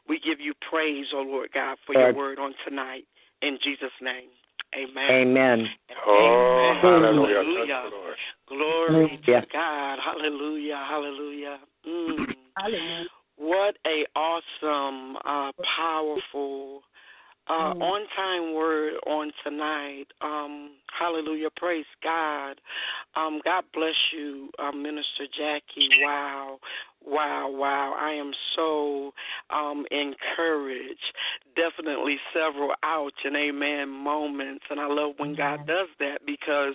We 0.08 0.20
give 0.20 0.40
you 0.40 0.52
praise, 0.68 1.06
oh 1.14 1.22
Lord 1.22 1.50
God, 1.52 1.78
for 1.86 1.94
your 1.94 2.14
word 2.14 2.38
on 2.38 2.54
tonight. 2.66 3.04
In 3.42 3.58
Jesus' 3.62 3.92
name. 4.00 4.30
Amen. 4.76 5.10
Amen. 5.10 5.68
Oh, 6.06 6.74
hallelujah. 6.82 7.36
Hallelujah. 7.36 7.90
Glory 8.48 9.20
Yeah. 9.26 9.40
to 9.40 9.46
God. 9.46 9.98
Hallelujah. 10.00 10.84
Hallelujah. 10.88 11.58
Mm. 11.86 12.36
Hallelujah. 12.56 13.06
What 13.36 13.76
a 13.86 14.06
awesome, 14.14 15.16
uh, 15.24 15.52
powerful, 15.76 16.84
uh, 17.48 17.74
on 17.78 18.06
time 18.16 18.54
word 18.54 18.94
on 19.06 19.32
tonight. 19.42 20.06
Um, 20.20 20.70
hallelujah. 20.98 21.50
Praise 21.56 21.86
God. 22.02 22.60
Um, 23.16 23.40
God 23.44 23.64
bless 23.72 23.94
you, 24.12 24.50
uh, 24.58 24.72
Minister 24.72 25.26
Jackie. 25.36 25.90
Wow. 26.00 26.58
Wow, 27.06 27.50
wow. 27.50 27.94
I 27.98 28.12
am 28.12 28.32
so 28.56 29.12
um, 29.50 29.84
encouraged. 29.90 31.04
Definitely 31.54 32.16
several 32.32 32.72
ouch 32.82 33.12
and 33.24 33.36
amen 33.36 33.90
moments. 33.90 34.64
And 34.70 34.80
I 34.80 34.86
love 34.86 35.12
when 35.18 35.34
God 35.34 35.66
does 35.66 35.88
that 36.00 36.20
because 36.26 36.74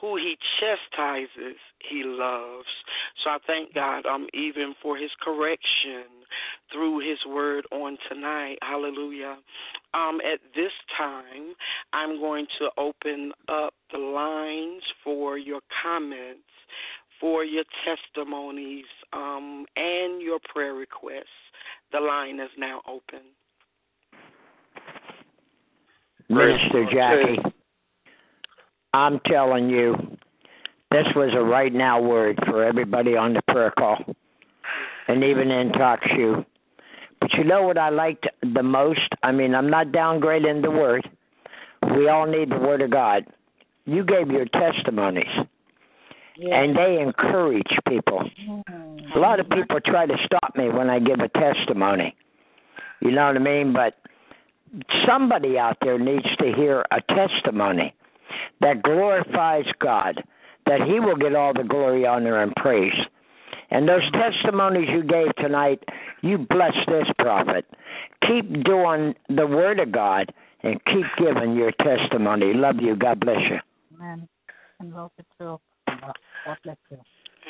who 0.00 0.16
he 0.16 0.36
chastises, 0.60 1.58
he 1.90 2.02
loves. 2.04 2.68
So 3.22 3.30
I 3.30 3.38
thank 3.46 3.74
God 3.74 4.06
um, 4.06 4.28
even 4.32 4.74
for 4.80 4.96
his 4.96 5.10
correction 5.20 6.04
through 6.72 7.00
his 7.00 7.18
word 7.26 7.64
on 7.72 7.98
tonight. 8.08 8.58
Hallelujah. 8.62 9.36
Um, 9.92 10.20
at 10.20 10.40
this 10.54 10.72
time, 10.96 11.54
I'm 11.92 12.20
going 12.20 12.46
to 12.58 12.68
open 12.78 13.32
up 13.48 13.74
the 13.92 13.98
lines 13.98 14.82
for 15.02 15.38
your 15.38 15.60
comments 15.82 16.40
for 17.20 17.44
your 17.44 17.64
testimonies 17.84 18.84
um, 19.12 19.66
and 19.76 20.20
your 20.22 20.38
prayer 20.52 20.74
requests. 20.74 21.24
The 21.92 22.00
line 22.00 22.40
is 22.40 22.50
now 22.58 22.80
open. 22.88 23.20
Minister 26.28 26.86
Jackie, 26.92 27.38
I'm 28.92 29.20
telling 29.26 29.68
you, 29.68 29.94
this 30.90 31.06
was 31.14 31.30
a 31.34 31.42
right 31.42 31.72
now 31.72 32.00
word 32.00 32.38
for 32.46 32.64
everybody 32.64 33.16
on 33.16 33.34
the 33.34 33.42
prayer 33.48 33.72
call 33.76 33.98
and 35.08 35.22
even 35.22 35.50
in 35.50 35.72
talk 35.72 36.00
show. 36.16 36.44
But 37.20 37.32
you 37.34 37.44
know 37.44 37.62
what 37.62 37.78
I 37.78 37.88
liked 37.90 38.26
the 38.42 38.62
most? 38.62 39.08
I 39.22 39.32
mean, 39.32 39.54
I'm 39.54 39.70
not 39.70 39.88
downgrading 39.88 40.62
the 40.62 40.70
word. 40.70 41.08
We 41.96 42.08
all 42.08 42.26
need 42.26 42.50
the 42.50 42.58
word 42.58 42.80
of 42.82 42.90
God. 42.90 43.24
You 43.86 44.04
gave 44.04 44.28
your 44.28 44.46
testimonies, 44.46 45.24
and 46.40 46.76
they 46.76 47.00
encourage 47.00 47.70
people. 47.88 48.28
A 49.14 49.18
lot 49.18 49.40
of 49.40 49.48
people 49.48 49.80
try 49.80 50.06
to 50.06 50.16
stop 50.24 50.56
me 50.56 50.68
when 50.68 50.90
I 50.90 50.98
give 50.98 51.20
a 51.20 51.28
testimony. 51.28 52.14
You 53.00 53.12
know 53.12 53.26
what 53.26 53.36
I 53.36 53.40
mean? 53.40 53.72
But 53.72 53.94
somebody 55.06 55.58
out 55.58 55.76
there 55.82 55.98
needs 55.98 56.26
to 56.38 56.52
hear 56.52 56.84
a 56.90 57.00
testimony 57.14 57.94
that 58.60 58.82
glorifies 58.82 59.66
God, 59.78 60.22
that 60.66 60.80
He 60.82 61.00
will 61.00 61.16
get 61.16 61.34
all 61.34 61.52
the 61.52 61.64
glory, 61.64 62.06
honor, 62.06 62.42
and 62.42 62.54
praise. 62.56 62.94
And 63.70 63.88
those 63.88 64.08
testimonies 64.12 64.88
you 64.90 65.02
gave 65.02 65.34
tonight, 65.36 65.82
you 66.22 66.38
bless 66.38 66.74
this 66.86 67.06
prophet. 67.18 67.66
Keep 68.26 68.64
doing 68.64 69.14
the 69.28 69.46
Word 69.46 69.80
of 69.80 69.92
God 69.92 70.32
and 70.62 70.80
keep 70.86 71.06
giving 71.18 71.54
your 71.54 71.72
testimony. 71.72 72.54
Love 72.54 72.76
you. 72.80 72.96
God 72.96 73.20
bless 73.20 73.40
you. 73.50 73.58
Amen. 73.96 74.28
And 74.80 74.94
love 74.94 75.10
you 75.18 75.24
too. 75.38 75.60
God 76.44 76.56
bless 76.62 76.76
you. 76.90 76.98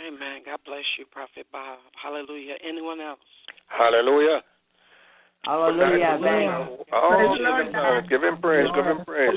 Amen. 0.07 0.43
God 0.45 0.59
bless 0.65 0.85
you, 0.99 1.07
Prophet 1.11 1.47
Bob. 1.53 1.79
Hallelujah. 2.03 2.55
Anyone 2.67 3.01
else? 3.01 3.21
Hallelujah. 3.69 4.43
Hallelujah. 5.45 6.19
Oh, 6.93 7.37
give 7.37 7.53
him, 7.53 8.09
give 8.09 8.23
him 8.23 8.41
praise, 8.41 8.67
give 8.75 8.87
him 8.87 9.05
praise. 9.05 9.31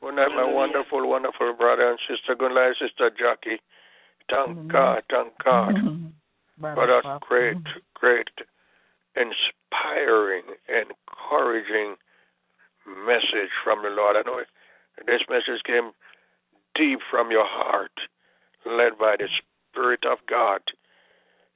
Good 0.00 0.14
night, 0.14 0.28
my 0.34 0.50
wonderful, 0.50 1.06
wonderful 1.08 1.54
brother 1.58 1.90
and 1.90 1.98
sister. 2.08 2.34
Good 2.34 2.54
night, 2.54 2.72
Sister 2.80 3.10
Jackie. 3.18 3.60
Thank 4.30 4.72
God, 4.72 5.02
thank 5.10 5.32
God 5.44 5.74
mm-hmm. 5.74 6.74
for 6.74 6.86
that 6.86 7.20
great, 7.20 7.56
great, 7.94 8.28
inspiring, 9.16 10.44
encouraging 10.68 11.96
message 13.04 13.50
from 13.62 13.82
the 13.82 13.90
Lord. 13.90 14.16
I 14.16 14.22
know 14.24 14.40
this 15.06 15.22
message 15.28 15.62
came 15.66 15.90
deep 16.74 17.00
from 17.10 17.30
your 17.30 17.46
heart, 17.46 17.92
led 18.66 18.98
by 18.98 19.16
the 19.18 19.28
Spirit 19.70 20.04
of 20.04 20.18
God. 20.28 20.60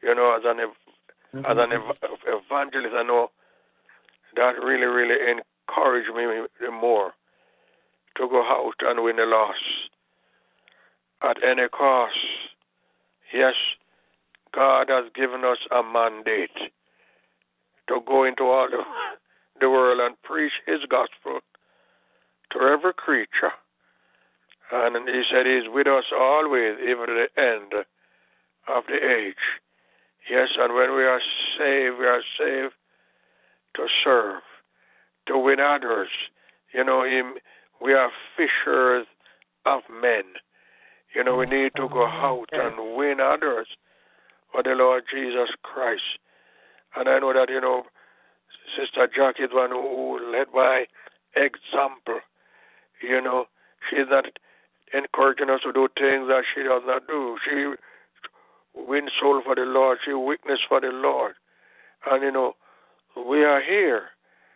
You 0.02 0.14
know, 0.14 0.36
as 0.36 0.43
an 0.44 0.59
mm-hmm. 0.59 1.39
as 1.39 1.56
an 1.59 1.72
ev- 1.72 2.18
evangelist, 2.26 2.94
I 2.94 3.02
know 3.02 3.31
that 4.36 4.55
really, 4.62 4.86
really 4.86 5.16
encouraged 5.68 6.14
me 6.14 6.70
more 6.70 7.12
to 8.16 8.28
go 8.28 8.43
out 8.43 8.74
and 8.81 9.02
win 9.02 9.16
the 9.16 9.24
loss 9.24 9.55
at 11.22 11.36
any 11.43 11.68
cost. 11.68 12.14
Yes, 13.32 13.55
God 14.55 14.89
has 14.89 15.05
given 15.14 15.44
us 15.44 15.59
a 15.70 15.82
mandate 15.82 16.51
to 17.89 18.01
go 18.06 18.24
into 18.24 18.44
all 18.44 18.68
the, 18.70 18.82
the 19.60 19.68
world 19.68 20.01
and 20.01 20.20
preach 20.22 20.52
His 20.66 20.81
gospel 20.89 21.40
to 22.52 22.59
every 22.60 22.94
creature. 22.94 23.52
And 24.73 25.09
He 25.09 25.23
said 25.31 25.47
He's 25.47 25.69
with 25.73 25.86
us 25.86 26.05
always, 26.19 26.78
even 26.81 27.07
to 27.07 27.27
the 27.27 27.41
end 27.41 27.73
of 28.69 28.85
the 28.89 28.97
age. 28.97 29.35
Yes, 30.31 30.49
and 30.59 30.74
when 30.74 30.95
we 30.95 31.05
are 31.05 31.20
saved, 31.59 31.99
we 31.99 32.07
are 32.07 32.23
saved 32.39 32.74
to 33.77 33.86
serve, 34.03 34.43
to 35.27 35.39
win 35.39 35.61
others. 35.61 36.09
You 36.73 36.85
know, 36.85 37.05
we 37.81 37.93
are 37.93 38.11
fishers 38.36 39.07
of 39.66 39.82
men. 39.91 40.24
You 41.15 41.24
know, 41.24 41.36
we 41.36 41.47
need 41.47 41.73
to 41.77 41.89
go 41.89 42.07
out 42.07 42.47
and 42.53 42.97
win 42.97 43.20
others 43.20 43.66
for 44.51 44.62
the 44.62 44.70
Lord 44.70 45.05
Jesus 45.12 45.51
Christ. 45.62 46.19
And 46.97 47.09
I 47.09 47.19
know 47.19 47.32
that, 47.32 47.51
you 47.51 47.61
know, 47.61 47.85
Sister 48.77 49.09
Jackie 49.15 49.43
is 49.43 49.51
one 49.53 49.70
who 49.70 50.19
led 50.32 50.53
by 50.53 50.86
example. 51.36 52.20
You 53.03 53.20
know, 53.20 53.45
she's 53.91 54.07
not 54.09 54.24
encouraging 54.94 55.50
us 55.50 55.60
to 55.62 55.72
do 55.72 55.88
things 55.98 56.28
that 56.28 56.42
she 56.54 56.62
does 56.62 56.82
not 56.86 57.06
do. 57.06 57.36
She 57.44 57.74
wins 58.74 59.10
soul 59.20 59.42
for 59.44 59.54
the 59.54 59.62
Lord. 59.62 59.98
She 60.04 60.12
witness 60.12 60.60
for 60.68 60.80
the 60.80 60.88
Lord. 60.88 61.34
And 62.10 62.22
you 62.22 62.32
know, 62.32 62.54
we 63.16 63.44
are 63.44 63.62
here 63.62 64.08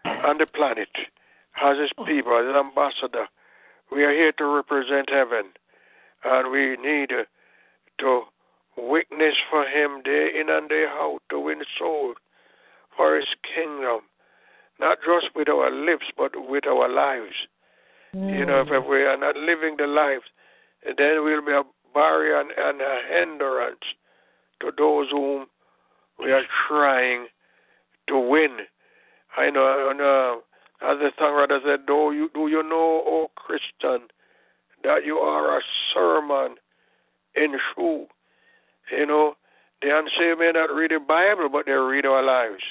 on 0.05 0.39
the 0.39 0.47
planet 0.47 0.89
as 1.63 1.77
his 1.79 1.91
people, 2.07 2.39
as 2.39 2.47
an 2.47 2.57
ambassador. 2.57 3.27
We 3.91 4.05
are 4.05 4.13
here 4.13 4.33
to 4.33 4.45
represent 4.45 5.11
heaven. 5.11 5.53
And 6.25 6.51
we 6.51 6.77
need 6.77 7.13
uh, 7.13 7.25
to 8.01 8.23
witness 8.77 9.35
for 9.51 9.65
him 9.65 10.03
day 10.03 10.31
in 10.39 10.49
and 10.49 10.69
day 10.69 10.85
out 10.89 11.21
to 11.31 11.41
win 11.41 11.63
souls 11.79 12.17
for 12.97 13.17
his 13.17 13.29
kingdom. 13.55 14.01
Not 14.81 14.99
just 15.05 15.35
with 15.35 15.49
our 15.49 15.71
lips, 15.71 16.07
but 16.17 16.33
with 16.37 16.67
our 16.67 16.89
lives. 16.89 17.35
You 18.13 18.47
know, 18.47 18.65
if 18.67 18.87
we 18.89 19.03
are 19.05 19.17
not 19.17 19.37
living 19.37 19.77
the 19.79 19.87
life, 19.87 20.23
then 20.85 21.25
we'll 21.25 21.45
be 21.45 21.53
a 21.53 21.63
barrier 21.93 22.41
and, 22.41 22.51
and 22.57 22.81
a 22.81 23.01
hindrance 23.11 23.85
to 24.61 24.73
those 24.77 25.11
whom 25.11 25.47
we 26.19 26.33
are 26.33 26.45
trying 26.67 27.27
to 28.09 28.19
win. 28.19 28.59
I 29.37 29.51
know, 29.51 29.91
and, 29.91 30.01
uh, 30.01 30.37
as 30.81 30.99
the 30.99 31.11
songwriter 31.21 31.61
said, 31.65 31.87
do 31.87 32.13
you, 32.15 32.31
do 32.33 32.49
you 32.49 32.63
know, 32.63 33.03
O 33.07 33.31
Christian, 33.37 34.09
that 34.85 35.05
you 35.05 35.17
are 35.19 35.59
a 35.59 35.63
sermon 35.93 36.57
in 37.35 37.59
shoe? 37.75 38.07
You 38.97 39.07
know, 39.07 39.35
the 39.83 39.97
unsaved 39.97 40.39
may 40.39 40.53
not 40.55 40.75
read 40.75 40.93
the 40.93 41.01
Bible, 41.01 41.49
but 41.51 41.67
they 41.67 41.73
read 41.73 42.07
our 42.07 42.23
lives. 42.23 42.63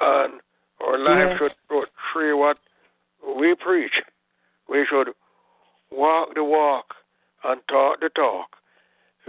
And 0.00 0.40
our 0.84 0.98
lives 0.98 1.38
should 1.38 1.52
portray 1.68 2.32
what 2.32 2.58
we 3.38 3.54
preach. 3.54 3.92
We 4.70 4.86
should 4.88 5.08
walk 5.90 6.34
the 6.34 6.44
walk 6.44 6.94
and 7.44 7.60
talk 7.68 8.00
the 8.00 8.10
talk. 8.10 8.56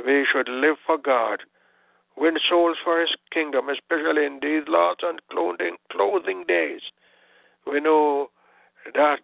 We 0.06 0.26
should 0.32 0.48
live 0.48 0.78
for 0.86 0.98
God 0.98 1.42
win 2.18 2.38
souls 2.48 2.78
for 2.84 3.00
his 3.02 3.10
kingdom, 3.32 3.68
especially 3.70 4.26
in 4.26 4.40
these 4.42 4.64
last 4.68 5.00
and 5.04 5.20
clothing, 5.32 5.78
closing 5.92 6.44
days. 6.48 6.82
We 7.66 7.80
know 7.80 8.30
that 8.94 9.24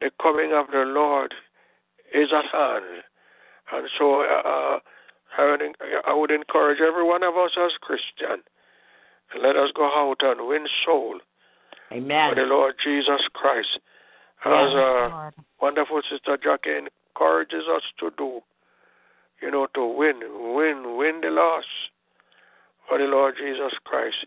the 0.00 0.10
coming 0.20 0.52
of 0.52 0.66
the 0.72 0.84
Lord 0.86 1.34
is 2.14 2.28
at 2.32 2.44
hand. 2.52 3.02
And 3.72 3.88
so 3.98 4.22
uh, 4.22 4.78
I, 5.38 5.50
would, 5.50 5.62
I 6.06 6.14
would 6.14 6.30
encourage 6.30 6.80
every 6.80 7.04
one 7.04 7.22
of 7.22 7.34
us 7.36 7.52
as 7.58 7.72
Christian, 7.80 8.42
let 9.42 9.56
us 9.56 9.70
go 9.74 9.86
out 9.86 10.18
and 10.20 10.46
win 10.46 10.66
soul 10.84 11.18
Amen. 11.90 12.30
for 12.30 12.34
the 12.34 12.46
Lord 12.46 12.74
Jesus 12.82 13.22
Christ. 13.32 13.80
As 14.44 14.74
uh, 14.74 15.30
wonderful 15.60 16.02
Sister 16.10 16.36
Jackie 16.42 16.70
encourages 16.76 17.62
us 17.72 17.82
to 18.00 18.10
do, 18.18 18.40
you 19.40 19.52
know, 19.52 19.68
to 19.74 19.86
win, 19.86 20.18
win, 20.54 20.96
win 20.96 21.20
the 21.22 21.30
loss 21.30 21.64
for 22.88 22.98
the 22.98 23.04
Lord 23.04 23.34
Jesus 23.38 23.72
Christ. 23.84 24.26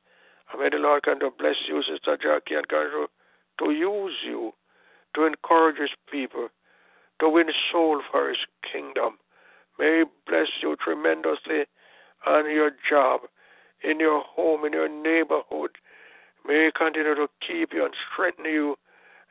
And 0.52 0.62
may 0.62 0.70
the 0.70 0.78
Lord 0.78 1.04
kind 1.04 1.22
of 1.22 1.38
bless 1.38 1.56
you, 1.68 1.84
Sister 1.84 2.16
Jackie, 2.16 2.56
and 2.56 2.68
kind 2.70 2.92
of 3.04 3.10
to 3.60 3.72
use 3.72 4.14
you 4.26 4.54
to 5.16 5.26
encourage 5.26 5.78
His 5.80 5.90
people 6.10 6.48
to 7.20 7.30
win 7.30 7.48
soul 7.70 8.02
for 8.10 8.30
His 8.30 8.38
kingdom. 8.72 9.18
May 9.78 10.00
He 10.00 10.04
bless 10.32 10.48
you 10.64 10.78
tremendously 10.82 11.66
on 12.26 12.50
your 12.50 12.72
job, 12.90 13.22
in 13.84 14.00
your 14.00 14.24
home, 14.24 14.64
in 14.64 14.72
your 14.72 14.88
neighborhood. 14.88 15.72
May 16.48 16.66
He 16.66 16.72
continue 16.72 17.16
to 17.16 17.28
keep 17.46 17.74
you 17.74 17.84
and 17.84 17.94
strengthen 18.14 18.46
you, 18.46 18.78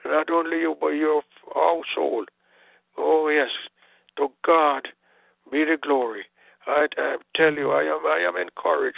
not 0.04 0.30
only 0.30 0.60
you, 0.60 0.76
but 0.80 0.88
your 0.88 1.22
household. 1.54 2.28
Oh, 2.96 3.28
yes, 3.28 3.50
to 4.16 4.28
God 4.44 4.88
be 5.50 5.64
the 5.64 5.76
glory. 5.80 6.24
I, 6.66 6.86
I 6.96 7.16
tell 7.34 7.52
you, 7.52 7.70
I 7.70 7.82
am, 7.82 8.06
I 8.06 8.24
am 8.26 8.36
encouraged. 8.36 8.96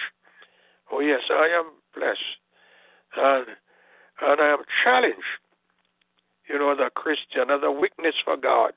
Oh, 0.92 1.00
yes, 1.00 1.22
I 1.30 1.48
am 1.58 1.70
blessed. 1.94 2.20
And, 3.16 3.46
and 4.20 4.40
I 4.40 4.52
am 4.52 4.58
challenged, 4.84 5.18
you 6.48 6.58
know, 6.58 6.72
as 6.72 6.78
a 6.78 6.90
Christian, 6.90 7.50
as 7.50 7.60
a 7.62 7.72
witness 7.72 8.14
for 8.24 8.36
God, 8.36 8.72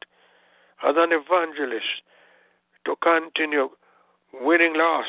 as 0.84 0.96
an 0.98 1.10
evangelist, 1.12 2.04
to 2.86 2.96
continue 3.02 3.70
winning 4.42 4.74
loss 4.76 5.06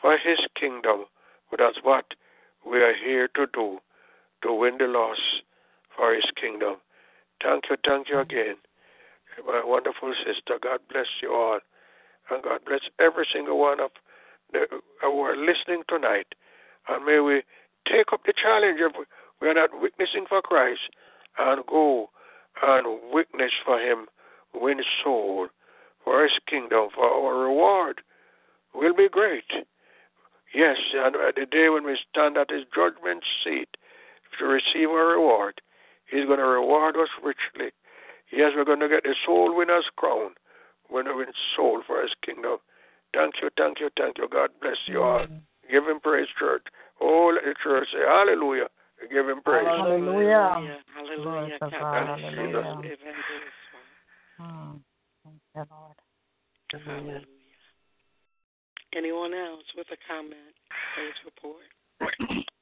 for 0.00 0.16
His 0.16 0.38
kingdom. 0.58 1.04
But 1.50 1.60
that's 1.60 1.78
what 1.82 2.06
we 2.66 2.78
are 2.78 2.94
here 2.94 3.28
to 3.36 3.46
do, 3.52 3.78
to 4.42 4.54
win 4.54 4.78
the 4.78 4.86
loss 4.86 5.18
for 5.96 6.14
His 6.14 6.24
kingdom. 6.40 6.76
Thank 7.42 7.64
you, 7.70 7.76
thank 7.84 8.08
you 8.08 8.20
again, 8.20 8.56
my 9.46 9.62
wonderful 9.64 10.14
sister. 10.24 10.58
God 10.62 10.80
bless 10.90 11.06
you 11.22 11.32
all. 11.32 11.60
And 12.30 12.42
God 12.42 12.60
bless 12.66 12.80
every 12.98 13.26
single 13.32 13.58
one 13.58 13.80
of 13.80 13.90
the, 14.52 14.62
uh, 14.62 14.78
who 15.02 15.20
are 15.20 15.36
listening 15.36 15.82
tonight. 15.88 16.34
And 16.88 17.04
may 17.04 17.20
we 17.20 17.42
take 17.86 18.12
up 18.12 18.22
the 18.24 18.32
challenge 18.32 18.80
of 18.80 18.92
we 19.40 19.48
are 19.48 19.54
not 19.54 19.78
witnessing 19.78 20.24
for 20.28 20.40
Christ 20.40 20.88
and 21.38 21.66
go 21.66 22.10
and 22.62 23.00
witness 23.12 23.52
for 23.64 23.78
Him, 23.78 24.06
win 24.54 24.80
soul 25.02 25.48
for 26.02 26.22
His 26.22 26.38
kingdom, 26.48 26.88
for 26.94 27.04
our 27.04 27.38
reward 27.38 28.00
will 28.74 28.94
be 28.94 29.08
great. 29.08 29.50
Yes, 30.54 30.76
and 30.94 31.14
the 31.14 31.46
day 31.46 31.68
when 31.68 31.84
we 31.84 31.98
stand 32.10 32.36
at 32.36 32.50
His 32.50 32.64
judgment 32.74 33.24
seat 33.42 33.68
to 34.38 34.44
receive 34.46 34.88
our 34.88 35.08
reward, 35.08 35.60
He's 36.10 36.26
going 36.26 36.38
to 36.38 36.46
reward 36.46 36.96
us 36.96 37.08
richly. 37.22 37.72
Yes, 38.32 38.52
we're 38.56 38.64
going 38.64 38.80
to 38.80 38.88
get 38.88 39.02
the 39.04 39.14
soul 39.24 39.56
winner's 39.56 39.88
crown 39.96 40.34
when 40.88 41.06
we 41.06 41.24
win 41.24 41.32
soul 41.56 41.82
for 41.86 42.02
His 42.02 42.12
kingdom. 42.24 42.58
Thank 43.14 43.34
you, 43.42 43.50
thank 43.56 43.80
you, 43.80 43.90
thank 43.96 44.18
you. 44.18 44.28
God 44.28 44.50
bless 44.60 44.76
you 44.86 45.02
all. 45.02 45.26
Give 45.70 45.84
Him 45.84 46.00
praise, 46.00 46.26
church. 46.38 46.66
Oh, 47.00 47.32
let 47.34 47.44
the 47.44 47.54
church 47.62 47.88
say 47.92 48.04
hallelujah. 48.06 48.68
Give 49.12 49.28
Him 49.28 49.40
praise. 49.42 49.66
Hallelujah. 49.66 50.80
Hallelujah. 50.94 51.22
Glory 51.22 51.52
to 51.52 51.58
God 51.60 51.70
God. 51.70 52.06
bless 52.06 52.32
you, 52.32 52.38
Hallelujah. 52.38 52.92
Evangelist. 52.92 53.64
Mm. 54.40 54.80
Thank 55.24 55.40
you, 55.54 55.64
Lord. 55.70 56.84
Hallelujah. 56.84 57.20
Anyone 58.96 59.34
else 59.34 59.64
with 59.76 59.86
a 59.90 59.98
comment? 60.06 60.54
Praise 60.94 61.18
report. 61.24 62.44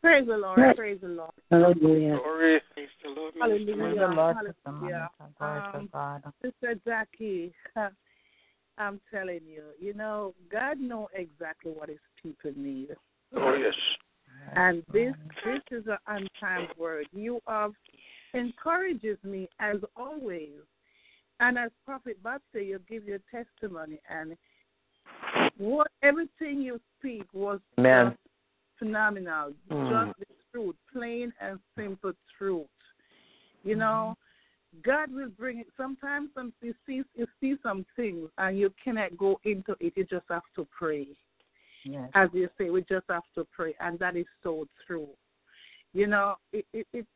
Praise 0.00 0.26
the 0.26 0.36
Lord. 0.36 0.76
Praise 0.76 0.98
the 1.02 1.08
Lord. 1.08 1.30
Hallelujah. 1.50 2.16
Glory. 2.16 2.60
Praise 2.72 2.88
the 3.02 3.10
Lord. 3.10 3.34
Hallelujah. 3.38 3.66
Minister 3.66 3.82
Praise 3.82 3.98
the 3.98 4.14
Lord, 4.14 4.36
Hallelujah. 4.36 5.10
Sister 5.16 5.32
Monica. 5.40 5.70
Glory 5.72 5.90
to 5.92 5.98
Um, 6.18 6.32
Sister 6.42 6.80
Jackie, 6.86 7.54
I'm 8.78 9.00
telling 9.12 9.40
you, 9.46 9.64
you 9.78 9.92
know, 9.92 10.34
God 10.50 10.80
know 10.80 11.08
exactly 11.14 11.72
what 11.72 11.90
His 11.90 11.98
people 12.22 12.52
need. 12.56 12.88
Oh, 13.36 13.54
yes. 13.54 13.74
And 14.56 14.82
this 14.92 15.14
this 15.44 15.60
is 15.70 15.86
an 15.86 15.98
untimed 16.08 16.76
word. 16.78 17.06
You 17.12 17.40
have 17.46 17.72
encourages 18.34 19.18
me 19.22 19.48
as 19.60 19.76
always. 19.96 20.60
And 21.40 21.58
as 21.58 21.70
Prophet 21.84 22.22
Bob 22.22 22.40
said, 22.52 22.66
you 22.66 22.80
give 22.88 23.04
your 23.04 23.20
testimony 23.30 24.00
and 24.08 24.36
what 25.58 25.88
everything 26.02 26.60
you 26.60 26.80
speak 26.98 27.24
was 27.32 27.60
Amen. 27.78 28.16
Phenomenal. 28.80 29.52
Mm. 29.70 29.90
Just 29.90 30.18
the 30.18 30.26
truth, 30.52 30.76
plain 30.92 31.32
and 31.40 31.60
simple 31.76 32.12
truth. 32.36 32.66
You 33.62 33.76
know, 33.76 34.16
God 34.82 35.12
will 35.12 35.28
bring 35.28 35.60
it. 35.60 35.68
Sometimes 35.76 36.30
some 36.34 36.52
you 36.60 36.74
see 36.84 37.02
you 37.14 37.26
see 37.40 37.54
some 37.62 37.86
things 37.94 38.28
and 38.38 38.58
you 38.58 38.72
cannot 38.82 39.16
go 39.16 39.38
into 39.44 39.76
it. 39.78 39.92
You 39.94 40.04
just 40.04 40.26
have 40.28 40.42
to 40.56 40.66
pray 40.76 41.06
Yes. 41.84 42.10
as 42.14 42.28
you 42.32 42.48
say, 42.58 42.70
we 42.70 42.82
just 42.82 43.06
have 43.08 43.22
to 43.34 43.46
pray, 43.54 43.74
and 43.80 43.98
that 43.98 44.16
is 44.16 44.26
so 44.42 44.66
true. 44.86 45.08
You 45.92 46.06
know, 46.06 46.36
it 46.52 46.66
it, 46.72 46.86
it, 46.92 47.06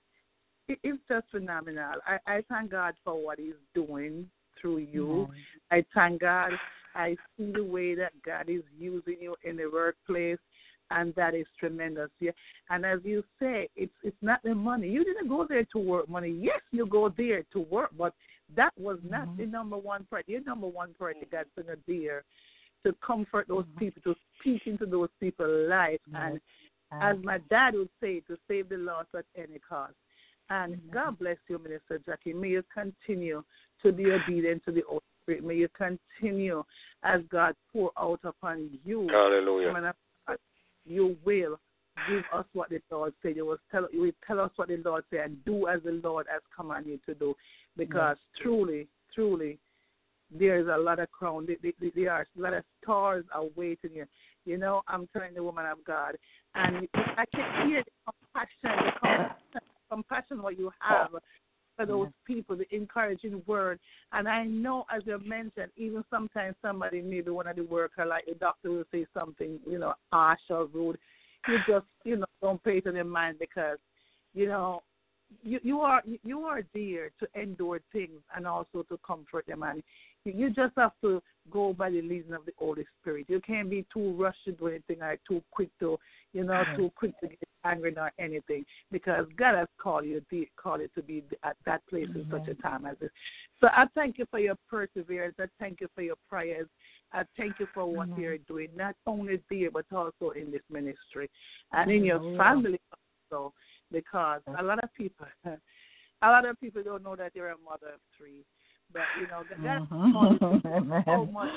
it 0.69 0.79
it's 0.83 0.99
just 1.09 1.27
phenomenal. 1.31 1.95
I, 2.07 2.19
I 2.27 2.45
thank 2.49 2.71
God 2.71 2.95
for 3.05 3.23
what 3.23 3.39
He's 3.39 3.53
doing 3.75 4.29
through 4.61 4.79
you. 4.79 5.29
I 5.71 5.85
thank 5.95 6.21
God. 6.21 6.53
I 6.95 7.17
see 7.37 7.53
the 7.53 7.65
way 7.65 7.95
that 7.97 8.13
God 8.25 8.49
is 8.49 8.63
using 8.79 9.17
you 9.21 9.35
in 9.43 9.57
the 9.57 9.67
workplace, 9.67 10.39
and 10.91 11.15
that 11.15 11.35
is 11.35 11.47
tremendous. 11.59 12.11
Yeah. 12.21 12.33
And 12.71 12.85
as 12.85 13.01
you 13.05 13.23
say, 13.41 13.69
it's 13.77 13.93
it's 14.03 14.17
not 14.23 14.41
the 14.43 14.55
money. 14.55 14.89
You 14.89 15.05
didn't 15.05 15.29
go 15.29 15.47
there 15.49 15.65
to 15.73 15.79
work 15.79 16.09
money. 16.09 16.37
Yes, 16.41 16.61
you 16.71 16.87
go 16.87 17.13
there 17.17 17.43
to 17.53 17.61
work, 17.61 17.91
but 17.97 18.15
that 18.57 18.73
was 18.79 18.99
not 19.09 19.29
mm-hmm. 19.29 19.41
the 19.41 19.47
number 19.47 19.77
one 19.77 20.07
priority. 20.09 20.33
Your 20.33 20.43
number 20.43 20.67
one 20.67 20.95
priority, 20.99 21.27
God's 21.31 21.49
in 21.57 21.65
there 21.87 22.25
to 22.85 22.95
comfort 23.05 23.49
those 23.49 23.65
mm-hmm. 23.65 23.79
people, 23.79 24.03
to 24.03 24.15
speak 24.39 24.63
into 24.67 24.87
those 24.87 25.09
people's 25.21 25.69
lives, 25.69 26.03
and 26.13 26.41
as 27.01 27.17
my 27.25 27.39
dad 27.51 27.75
would 27.75 27.89
say, 28.01 28.21
to 28.21 28.37
save 28.47 28.69
the 28.69 28.77
lost 28.77 29.09
at 29.17 29.25
any 29.37 29.59
cost. 29.59 29.95
And 30.51 30.79
God 30.93 31.19
bless 31.19 31.39
you, 31.49 31.59
Minister 31.59 31.99
Jackie. 32.05 32.35
May 32.35 32.49
you 32.49 32.63
continue 32.73 33.43
to 33.83 33.93
be 33.93 34.13
obedient 34.13 34.65
to 34.67 34.73
the 34.73 34.83
Holy 34.87 35.01
Spirit. 35.23 35.45
May 35.45 35.55
you 35.55 35.69
continue 35.77 36.63
as 37.03 37.23
God 37.31 37.55
pour 37.73 37.91
out 37.99 38.21
upon 38.25 38.71
you. 38.85 39.09
Hallelujah. 39.11 39.95
Woman 40.87 41.13
of 41.13 41.17
God, 41.17 41.17
You 41.17 41.17
will 41.25 41.61
give 42.09 42.25
us 42.33 42.45
what 42.53 42.71
the 42.71 42.81
Lord 42.91 43.15
said. 43.23 43.37
You 43.37 43.47
will 43.47 43.59
tell 43.71 43.89
you 43.93 44.01
will 44.01 44.13
tell 44.27 44.41
us 44.41 44.51
what 44.57 44.69
the 44.69 44.83
Lord 44.85 45.05
said 45.11 45.21
and 45.21 45.45
do 45.45 45.69
as 45.69 45.83
the 45.85 46.01
Lord 46.03 46.27
has 46.31 46.43
commanded 46.55 46.91
you 46.91 47.15
to 47.15 47.19
do. 47.19 47.35
Because 47.77 48.17
truly, 48.43 48.89
truly, 49.15 49.59
there 50.31 50.59
is 50.59 50.67
a 50.69 50.77
lot 50.77 50.99
of 50.99 51.11
crown. 51.11 51.47
There 51.47 52.13
are 52.13 52.27
a 52.37 52.41
lot 52.41 52.55
of 52.55 52.65
stars 52.83 53.25
awaiting 53.35 53.91
you. 53.95 54.07
You 54.45 54.59
know, 54.59 54.83
I'm 54.89 55.09
telling 55.13 55.35
the 55.35 55.43
woman 55.43 55.65
of 55.67 55.79
God, 55.87 56.17
and 56.55 56.87
I 56.95 57.25
can 57.35 57.69
hear 57.69 57.83
the 57.83 58.13
compassion, 58.13 58.85
the 58.85 58.93
compassion, 59.01 59.61
compassion 59.91 60.43
what 60.43 60.59
you 60.59 60.71
have 60.81 61.11
for 61.77 61.87
those 61.87 62.09
people, 62.27 62.57
the 62.57 62.67
encouraging 62.75 63.43
word. 63.47 63.79
And 64.13 64.29
I 64.29 64.45
know, 64.45 64.85
as 64.95 65.03
you 65.07 65.19
mentioned, 65.25 65.73
even 65.77 66.05
sometimes 66.11 66.55
somebody, 66.63 67.03
maybe 67.03 67.31
one 67.31 67.47
of 67.47 67.57
the 67.57 67.65
worker, 67.65 68.05
like 68.07 68.27
the 68.27 68.35
doctor, 68.35 68.71
will 68.71 68.85
say 68.93 69.07
something, 69.13 69.59
you 69.69 69.79
know, 69.79 69.95
harsh 70.13 70.41
or 70.51 70.67
rude. 70.67 70.99
You 71.49 71.59
just, 71.69 71.87
you 72.05 72.17
know, 72.17 72.27
don't 72.41 72.63
pay 72.63 72.81
in 72.85 72.95
their 72.95 73.05
mind 73.05 73.37
because, 73.39 73.79
you 74.35 74.47
know, 74.47 74.83
you 75.43 75.59
you 75.63 75.81
are 75.81 76.03
you 76.23 76.41
are 76.41 76.63
there 76.75 77.11
to 77.19 77.27
endure 77.41 77.81
things 77.93 78.21
and 78.37 78.47
also 78.47 78.85
to 78.89 78.99
comfort 79.07 79.47
them 79.47 79.63
and 79.63 79.83
you, 80.25 80.33
you 80.33 80.51
just 80.51 80.73
have 80.77 80.93
to 81.03 81.23
go 81.51 81.73
by 81.73 81.91
the 81.91 82.03
leading 82.03 82.33
of 82.33 82.45
the 82.47 82.53
Holy 82.59 82.85
Spirit. 83.01 83.27
You 83.29 83.41
can't 83.41 83.69
be 83.69 83.85
too 83.93 84.13
rushed 84.13 84.45
to 84.45 84.53
do 84.53 84.69
anything 84.69 85.03
or 85.03 85.17
too 85.29 85.43
quick 85.51 85.71
to 85.81 85.99
you 86.33 86.45
know 86.45 86.63
too 86.77 86.91
quick 86.95 87.19
to 87.21 87.29
get 87.29 87.44
angry 87.65 87.95
or 87.97 88.13
anything 88.19 88.65
because 88.93 89.27
God 89.37 89.57
has 89.57 89.69
called 89.79 90.05
you 90.05 90.23
de- 90.31 90.51
called 90.57 90.81
you 90.81 90.89
to 90.95 91.03
be 91.03 91.25
at 91.43 91.57
that 91.67 91.87
place 91.89 92.09
in 92.15 92.27
such 92.31 92.49
a 92.49 92.55
time 92.63 92.87
as 92.87 92.97
this. 93.01 93.11
So 93.61 93.69
I 93.69 93.87
thank 93.95 94.19
you 94.19 94.27
for 94.31 94.39
your 94.39 94.57
perseverance. 94.69 95.37
I 95.39 95.47
thank 95.59 95.81
you 95.81 95.89
for 95.95 96.03
your 96.03 96.17
prayers. 96.29 96.69
I 97.13 97.23
thank 97.37 97.61
you 97.61 97.69
for 97.73 97.87
what 97.87 98.09
you're 98.19 98.39
doing, 98.39 98.69
not 98.77 98.97
only 99.07 99.41
there 99.51 99.71
but 99.71 99.87
also 99.95 100.31
in 100.31 100.51
this 100.51 100.63
ministry 100.71 101.31
and 101.73 101.91
in 101.91 102.05
your 102.05 102.21
family 102.37 102.81
also 103.31 103.53
because 103.93 104.41
a 104.59 104.63
lot 104.63 104.83
of 104.83 104.93
people 104.95 105.27
a 105.45 106.29
lot 106.29 106.47
of 106.47 106.61
people 106.61 106.83
don't 106.83 107.03
know 107.03 107.17
that 107.17 107.33
you're 107.35 107.51
a 107.51 107.59
mother 107.59 107.95
of 107.95 108.01
three. 108.17 108.45
But 108.93 109.03
you 109.21 109.27
know, 109.27 109.43
called 110.13 110.39
you 110.41 111.03
so 111.07 111.27
much 111.33 111.51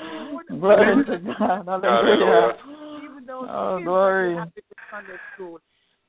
Glory 0.48 1.04
to 1.04 1.18
God. 1.18 1.66
Hallelujah. 1.66 2.56
even 3.04 3.26
though 3.26 3.46
Oh, 3.48 3.80
glory. 3.82 4.34
have 4.36 4.54
to 4.54 4.62
Sunday 4.90 5.16
school. 5.34 5.60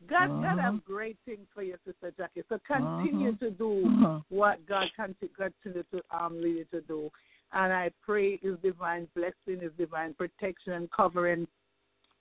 God, 0.07 0.29
God 0.41 0.57
Mhm. 0.57 0.73
has 0.73 0.79
great 0.85 1.17
things 1.25 1.47
for 1.53 1.61
you, 1.61 1.77
Sister 1.85 2.11
Jackie. 2.11 2.43
So 2.47 2.59
continue 2.59 3.33
Mhm. 3.33 3.39
to 3.39 3.51
do 3.51 3.89
Mhm. 3.89 4.23
what 4.29 4.65
God 4.65 4.91
can 4.95 5.13
continue 5.15 5.83
to 5.83 6.03
um 6.11 6.41
lead 6.41 6.57
you 6.57 6.65
to 6.65 6.81
do. 6.81 7.11
And 7.51 7.73
I 7.73 7.89
pray 8.01 8.37
His 8.37 8.57
divine 8.59 9.07
blessing, 9.15 9.59
His 9.61 9.73
divine 9.73 10.13
protection 10.13 10.73
and 10.73 10.91
covering 10.91 11.47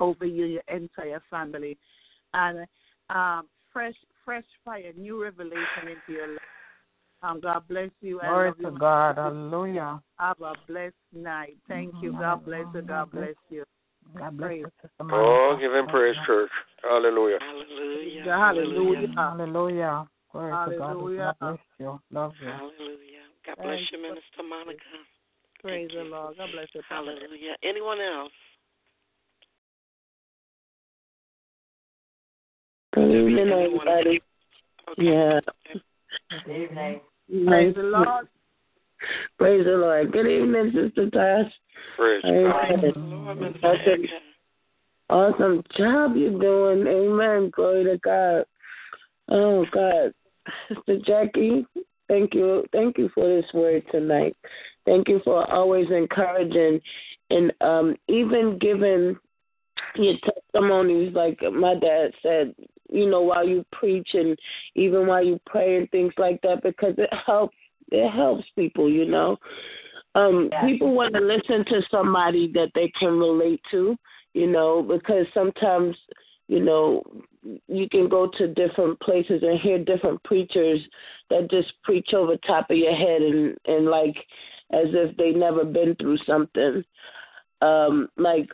over 0.01 0.25
you, 0.25 0.47
your 0.47 0.63
entire 0.69 1.21
family, 1.31 1.79
and 2.35 2.67
um 3.11 3.49
fresh, 3.73 3.97
fresh 4.25 4.47
fire, 4.65 4.93
new 4.97 5.23
revelation 5.23 5.89
into 5.89 6.13
your 6.13 6.29
life. 6.29 6.39
Um, 7.23 7.41
God 7.41 7.67
bless 7.69 7.91
you. 8.01 8.21
I 8.21 8.27
Glory 8.27 8.53
to 8.55 8.63
you. 8.63 8.79
God. 8.79 9.17
Hallelujah. 9.17 10.03
Have 10.19 10.41
a 10.41 10.55
blessed 10.67 10.95
night. 11.13 11.59
Thank 11.69 11.95
you. 12.01 12.13
God 12.13 12.45
bless 12.45 12.67
you. 12.75 12.83
God 12.83 13.11
bless 13.11 13.35
you. 13.51 13.65
God 14.17 14.37
bless 14.37 14.53
you, 14.53 14.71
Sister 14.81 14.91
Oh, 15.01 15.05
Monica. 15.05 15.61
give 15.61 15.75
him 15.75 15.87
praise, 15.89 16.17
church. 16.27 16.51
Hallelujah. 16.83 17.39
Hallelujah. 17.41 18.25
Hallelujah. 18.25 19.13
Hallelujah. 19.17 20.09
Glory 20.33 20.53
to 20.53 20.79
God. 20.79 20.89
Hallelujah. 20.89 21.35
God 21.41 21.51
bless 21.51 21.59
you. 21.79 22.01
Love 22.11 22.33
you. 22.41 22.49
Hallelujah. 22.49 23.25
God 23.47 23.57
bless 23.57 23.79
Thank 23.79 23.93
you, 23.93 23.99
you. 23.99 24.03
Minister 24.03 24.43
Monica. 24.49 24.81
Praise 25.61 25.91
the 25.95 26.05
Lord. 26.05 26.37
God 26.37 26.49
bless 26.53 26.69
you. 26.75 26.83
Hallelujah. 26.89 27.57
Anyone 27.63 27.99
else? 28.01 28.33
Good 32.95 33.11
evening, 33.11 33.49
everybody. 33.51 34.21
Okay. 34.91 35.03
Yeah. 35.03 35.41
Good 36.45 36.57
evening. 36.57 37.01
Praise 37.47 37.75
the 37.75 37.83
Lord. 37.83 38.29
Praise 39.39 39.65
the 39.65 39.73
Lord. 39.73 40.13
Good 40.13 40.27
evening, 40.27 40.73
Sister 40.75 41.11
Tosh. 41.11 41.53
Praise 41.97 42.23
Amen. 42.25 42.53
Praise 42.81 42.95
the 42.95 43.01
Lord, 43.01 43.39
Minister 43.41 43.61
That's 43.63 43.81
an 43.87 43.93
Erica. 43.93 44.13
awesome 45.11 45.63
job 45.77 46.17
you're 46.17 46.39
doing. 46.39 46.87
Amen. 46.87 47.51
Glory 47.55 47.85
to 47.85 47.99
God. 47.99 48.45
Oh 49.29 49.65
God. 49.73 50.13
Sister 50.69 50.99
Jackie, 51.07 51.67
thank 52.09 52.35
you. 52.35 52.65
Thank 52.73 52.99
you 52.99 53.11
for 53.15 53.27
this 53.29 53.51
word 53.53 53.83
tonight. 53.93 54.37
Thank 54.87 55.09
you 55.09 55.21
for 55.25 55.49
always 55.51 55.91
encouraging 55.91 56.81
and 57.31 57.53
um 57.61 57.97
even 58.09 58.59
giving 58.59 59.17
your 59.97 60.15
testimonies 60.25 61.15
like 61.15 61.39
my 61.53 61.75
dad 61.75 62.13
said, 62.23 62.55
you 62.91 63.09
know, 63.09 63.23
while 63.23 63.47
you 63.47 63.65
preach 63.73 64.09
and 64.15 64.39
even 64.75 65.07
while 65.07 65.25
you 65.25 65.39
pray 65.47 65.77
and 65.77 65.91
things 65.91 66.13
like 66.19 66.41
that 66.43 66.63
because 66.63 66.95
it 66.99 67.11
helps 67.27 67.57
it 67.91 68.11
helps 68.11 68.45
people, 68.57 68.91
you 68.91 69.05
know. 69.05 69.37
um 70.15 70.51
people 70.67 70.95
want 70.95 71.15
to 71.15 71.21
listen 71.21 71.65
to 71.67 71.83
somebody 71.91 72.51
that 72.53 72.71
they 72.75 72.91
can 72.99 73.19
relate 73.19 73.61
to, 73.71 73.97
you 74.35 74.47
know, 74.47 74.83
because 74.83 75.27
sometimes, 75.35 75.97
you 76.49 76.61
know, 76.61 77.03
you 77.69 77.89
can 77.89 78.09
go 78.09 78.27
to 78.39 78.49
different 78.49 78.99
places 79.01 79.43
and 79.43 79.61
hear 79.61 79.79
different 79.79 80.23
preachers 80.25 80.81
that 81.31 81.51
just 81.51 81.73
preach 81.83 82.13
over 82.15 82.37
top 82.39 82.71
of 82.71 82.77
your 82.77 82.95
head 82.95 83.23
and 83.23 83.57
and 83.67 83.87
like 83.87 84.17
as 84.73 84.89
if 84.93 85.17
they 85.17 85.31
never 85.31 85.65
been 85.65 85.95
through 85.97 86.19
something. 86.27 86.83
Um 87.63 88.09
like, 88.17 88.49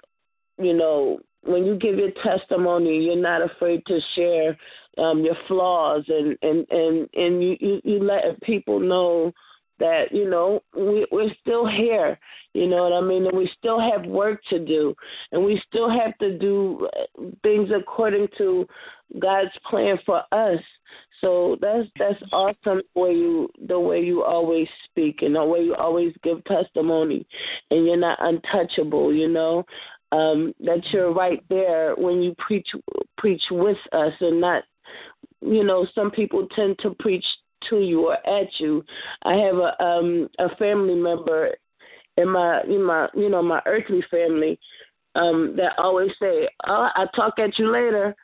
you 0.58 0.74
know, 0.74 1.20
when 1.42 1.64
you 1.66 1.76
give 1.76 1.98
your 1.98 2.12
testimony, 2.22 3.04
you're 3.04 3.16
not 3.16 3.42
afraid 3.42 3.84
to 3.86 4.00
share 4.14 4.56
um 4.98 5.24
your 5.24 5.36
flaws 5.48 6.04
and 6.08 6.36
and 6.42 6.66
and 6.70 7.08
and 7.14 7.42
you 7.42 7.80
you, 7.84 8.02
let 8.02 8.40
people 8.42 8.78
know 8.80 9.32
that 9.78 10.12
you 10.12 10.28
know 10.28 10.62
we 10.76 11.06
we're 11.10 11.34
still 11.40 11.66
here 11.66 12.18
you 12.52 12.68
know 12.68 12.84
what 12.84 12.92
i 12.92 13.00
mean? 13.00 13.26
And 13.26 13.36
we 13.36 13.50
still 13.58 13.80
have 13.80 14.06
work 14.06 14.40
to 14.50 14.58
do 14.58 14.94
and 15.32 15.44
we 15.44 15.60
still 15.68 15.90
have 15.90 16.16
to 16.18 16.38
do 16.38 16.88
things 17.42 17.70
according 17.76 18.28
to 18.38 18.66
god's 19.18 19.50
plan 19.68 19.98
for 20.06 20.22
us. 20.32 20.60
So 21.20 21.56
that's 21.60 21.88
that's 21.98 22.22
awesome 22.32 22.82
the 22.94 23.00
way 23.00 23.12
you 23.12 23.48
the 23.66 23.78
way 23.78 24.00
you 24.00 24.22
always 24.22 24.68
speak 24.84 25.22
and 25.22 25.34
the 25.34 25.44
way 25.44 25.60
you 25.60 25.74
always 25.74 26.14
give 26.22 26.44
testimony 26.44 27.26
and 27.70 27.84
you're 27.86 27.96
not 27.96 28.18
untouchable 28.20 29.12
you 29.12 29.28
know? 29.28 29.64
Um 30.12 30.54
that 30.60 30.84
you're 30.92 31.12
right 31.12 31.42
there 31.48 31.94
when 31.96 32.22
you 32.22 32.34
preach 32.38 32.68
preach 33.18 33.42
with 33.50 33.78
us 33.92 34.12
and 34.20 34.40
not 34.40 34.62
you 35.44 35.64
know 35.64 35.86
some 35.94 36.10
people 36.10 36.48
tend 36.54 36.78
to 36.80 36.90
preach 36.98 37.24
to 37.70 37.80
you 37.80 38.08
or 38.08 38.14
at 38.26 38.48
you. 38.58 38.84
I 39.22 39.34
have 39.34 39.56
a 39.56 39.82
um 39.82 40.28
a 40.38 40.54
family 40.56 40.94
member 40.94 41.54
in 42.16 42.28
my 42.28 42.62
in 42.62 42.82
my 42.82 43.08
you 43.14 43.28
know 43.28 43.42
my 43.42 43.60
earthly 43.66 44.02
family 44.10 44.58
um 45.14 45.54
that 45.56 45.78
always 45.78 46.10
say, 46.20 46.48
"Oh, 46.66 46.88
I'll 46.94 47.08
talk 47.08 47.38
at 47.38 47.58
you 47.58 47.70
later," 47.70 48.14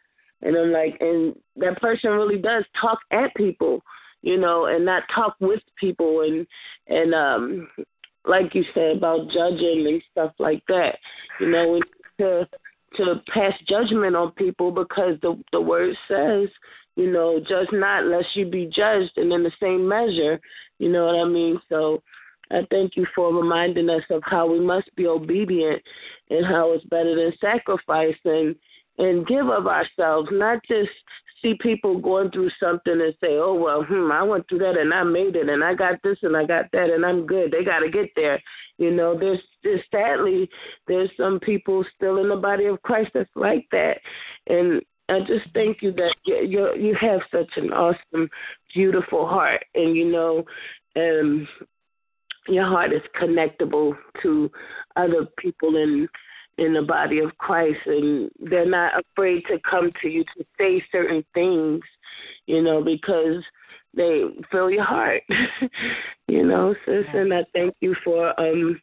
and 0.42 0.56
I'm 0.56 0.72
like, 0.72 0.96
and 1.00 1.34
that 1.56 1.80
person 1.80 2.10
really 2.10 2.38
does 2.38 2.64
talk 2.80 2.98
at 3.10 3.34
people, 3.34 3.82
you 4.22 4.38
know, 4.38 4.66
and 4.66 4.84
not 4.84 5.04
talk 5.14 5.36
with 5.40 5.60
people 5.78 6.22
and 6.22 6.46
and 6.88 7.14
um 7.14 7.68
like 8.26 8.54
you 8.54 8.64
said 8.74 8.96
about 8.96 9.30
judging 9.30 9.86
and 9.88 10.02
stuff 10.10 10.32
like 10.38 10.62
that. 10.68 10.98
You 11.40 11.50
know, 11.50 11.80
to 12.18 12.48
to 12.96 13.22
pass 13.32 13.52
judgment 13.68 14.16
on 14.16 14.32
people 14.32 14.70
because 14.70 15.14
the 15.22 15.40
the 15.52 15.60
word 15.60 15.96
says 16.08 16.48
you 17.00 17.10
know, 17.10 17.40
judge 17.40 17.68
not 17.72 18.04
lest 18.04 18.28
you 18.34 18.44
be 18.44 18.66
judged, 18.66 19.12
and 19.16 19.32
in 19.32 19.42
the 19.42 19.52
same 19.58 19.88
measure, 19.88 20.38
you 20.78 20.92
know 20.92 21.06
what 21.06 21.14
I 21.14 21.24
mean? 21.24 21.58
So 21.70 22.02
I 22.50 22.60
thank 22.70 22.94
you 22.94 23.06
for 23.14 23.32
reminding 23.32 23.88
us 23.88 24.02
of 24.10 24.22
how 24.26 24.46
we 24.46 24.60
must 24.60 24.94
be 24.96 25.06
obedient 25.06 25.82
and 26.28 26.44
how 26.44 26.72
it's 26.72 26.84
better 26.84 27.14
than 27.14 27.32
sacrifice 27.40 28.16
and 28.24 28.54
and 28.98 29.26
give 29.26 29.48
of 29.48 29.66
ourselves, 29.66 30.28
not 30.30 30.58
just 30.68 30.90
see 31.40 31.54
people 31.58 31.98
going 31.98 32.30
through 32.32 32.50
something 32.60 33.00
and 33.00 33.14
say, 33.18 33.38
"Oh 33.38 33.54
well, 33.54 33.82
hmm, 33.82 34.12
I 34.12 34.22
went 34.22 34.46
through 34.46 34.58
that 34.58 34.76
and 34.76 34.92
I 34.92 35.02
made 35.04 35.36
it 35.36 35.48
and 35.48 35.64
I 35.64 35.74
got 35.74 36.02
this 36.02 36.18
and 36.22 36.36
I 36.36 36.44
got 36.44 36.66
that 36.72 36.90
and 36.90 37.06
I'm 37.06 37.26
good." 37.26 37.50
They 37.50 37.64
got 37.64 37.78
to 37.78 37.88
get 37.88 38.10
there. 38.14 38.42
You 38.76 38.90
know, 38.90 39.18
there's, 39.18 39.40
there's 39.62 39.80
sadly 39.90 40.50
there's 40.86 41.10
some 41.16 41.40
people 41.40 41.82
still 41.96 42.18
in 42.18 42.28
the 42.28 42.36
body 42.36 42.66
of 42.66 42.82
Christ 42.82 43.12
that's 43.14 43.30
like 43.36 43.66
that, 43.72 43.98
and 44.48 44.82
I 45.10 45.20
just 45.20 45.52
thank 45.54 45.82
you 45.82 45.92
that 45.92 46.14
you 46.24 46.36
you 46.36 46.74
you 46.76 46.96
have 47.00 47.20
such 47.30 47.50
an 47.56 47.72
awesome, 47.72 48.28
beautiful 48.74 49.26
heart, 49.26 49.64
and 49.74 49.96
you 49.96 50.10
know, 50.10 50.44
um, 50.96 51.48
your 52.48 52.66
heart 52.66 52.92
is 52.92 53.02
connectable 53.20 53.96
to 54.22 54.50
other 54.96 55.26
people 55.38 55.76
in 55.76 56.08
in 56.58 56.74
the 56.74 56.82
body 56.82 57.20
of 57.20 57.36
Christ, 57.38 57.80
and 57.86 58.30
they're 58.38 58.68
not 58.68 58.92
afraid 59.00 59.42
to 59.48 59.58
come 59.68 59.90
to 60.02 60.08
you 60.08 60.24
to 60.36 60.44
say 60.58 60.84
certain 60.92 61.24
things, 61.34 61.80
you 62.46 62.62
know, 62.62 62.82
because 62.82 63.42
they 63.94 64.22
fill 64.52 64.70
your 64.70 64.84
heart, 64.84 65.22
you 66.28 66.44
know, 66.46 66.74
sis. 66.84 67.04
And 67.12 67.32
I 67.32 67.44
thank 67.52 67.74
you 67.80 67.96
for 68.04 68.38
um 68.38 68.80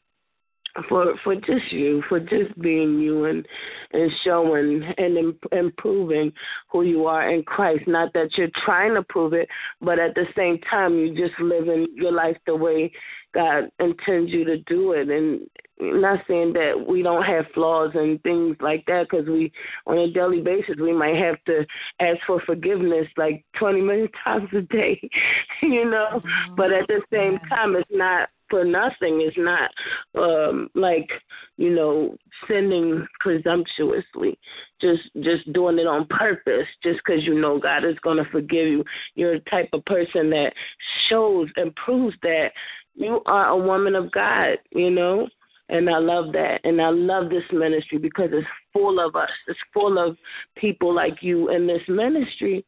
for 0.90 1.14
for 1.24 1.36
just 1.36 1.72
you, 1.72 2.04
for 2.10 2.20
just 2.20 2.60
being 2.60 3.00
you 3.00 3.26
and 3.26 3.46
and 3.94 4.12
showing 4.24 4.84
and 4.98 5.36
improving 5.52 6.32
who 6.72 6.84
you 6.84 7.06
are 7.06 7.30
in 7.30 7.44
Christ. 7.44 7.88
Not 7.88 8.14
that 8.14 8.38
you're 8.38 8.50
trying 8.66 8.94
to 8.96 9.04
prove 9.04 9.34
it, 9.34 9.48
but 9.82 10.00
at 10.00 10.16
the 10.16 10.26
same 10.36 10.60
time, 10.70 10.98
you're 10.98 11.28
just 11.28 11.40
living 11.40 11.88
your 11.96 12.12
life 12.12 12.38
the 12.46 12.56
way 12.56 12.92
God 13.34 13.70
intends 13.80 14.32
you 14.32 14.46
to 14.46 14.58
do 14.60 14.94
it. 14.94 15.10
And 15.10 15.42
not 15.80 16.20
saying 16.28 16.54
that 16.54 16.86
we 16.88 17.04
don't 17.04 17.24
have 17.24 17.46
flaws 17.54 17.92
and 17.94 18.22
things 18.24 18.58
like 18.60 18.84
that, 18.88 19.08
because 19.10 19.28
we 19.28 19.52
on 19.86 19.98
a 19.98 20.12
daily 20.12 20.42
basis 20.42 20.76
we 20.82 20.94
might 20.94 21.16
have 21.16 21.36
to 21.46 21.66
ask 22.00 22.20
for 22.26 22.42
forgiveness 22.46 23.08
like 23.16 23.46
20 23.60 23.82
million 23.82 24.10
times 24.24 24.50
a 24.54 24.62
day, 24.62 25.00
you 25.62 25.86
know. 25.86 26.08
Mm-hmm. 26.16 26.56
But 26.56 26.72
at 26.72 26.88
the 26.88 27.02
same 27.12 27.38
time, 27.50 27.76
it's 27.76 27.90
not 27.92 28.30
for 28.50 28.64
nothing 28.64 29.22
is 29.22 29.34
not 29.38 29.72
um 30.18 30.70
like 30.76 31.10
you 31.58 31.74
know 31.74 32.16
sinning 32.48 33.06
presumptuously 33.20 34.38
just 34.82 35.02
just 35.22 35.52
doing 35.54 35.80
it 35.80 35.88
on 35.88 36.06
purpose 36.08 36.68
just 36.84 37.00
because 37.06 37.24
you 37.24 37.40
know 37.40 37.60
god 37.60 37.84
is 37.84 37.98
going 38.04 38.18
to 38.18 38.30
forgive 38.32 38.68
you 38.68 38.84
you're 39.16 39.40
the 39.40 39.50
type 39.50 39.70
of 39.74 39.84
person 39.86 40.30
that 40.30 40.52
shows 41.10 41.48
and 41.56 41.76
proves 41.76 42.16
that 42.22 42.50
you 42.96 43.22
are 43.26 43.48
a 43.48 43.58
woman 43.58 43.96
of 43.96 44.12
god 44.12 44.58
you 44.72 44.90
know 44.90 45.28
and 45.70 45.90
I 45.90 45.98
love 45.98 46.32
that. 46.34 46.62
And 46.64 46.82
I 46.82 46.90
love 46.90 47.30
this 47.30 47.44
ministry 47.52 47.98
because 47.98 48.30
it's 48.32 48.48
full 48.72 49.06
of 49.06 49.16
us. 49.16 49.30
It's 49.48 49.60
full 49.74 49.98
of 49.98 50.18
people 50.56 50.94
like 50.94 51.22
you 51.22 51.50
in 51.50 51.68
this 51.68 51.82
ministry. 51.88 52.66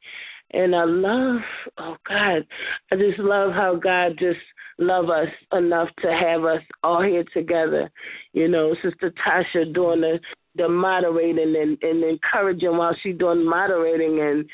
And 0.52 0.76
I 0.76 0.84
love, 0.84 1.42
oh 1.78 1.98
God, 2.08 2.46
I 2.92 2.96
just 2.96 3.20
love 3.20 3.52
how 3.54 3.76
God 3.76 4.18
just 4.20 4.40
love 4.80 5.10
us 5.10 5.28
enough 5.54 5.90
to 6.02 6.12
have 6.12 6.46
us 6.46 6.62
all 6.84 7.02
here 7.02 7.26
together. 7.34 7.90
You 8.34 8.48
know, 8.48 8.76
Sister 8.82 9.14
Tasha 9.26 9.74
doing 9.74 10.02
the 10.02 10.20
the 10.56 10.68
moderating 10.68 11.56
and, 11.56 11.78
and 11.82 12.04
encouraging 12.04 12.76
while 12.76 12.96
she's 13.02 13.18
doing 13.18 13.46
moderating 13.46 14.20
and 14.22 14.46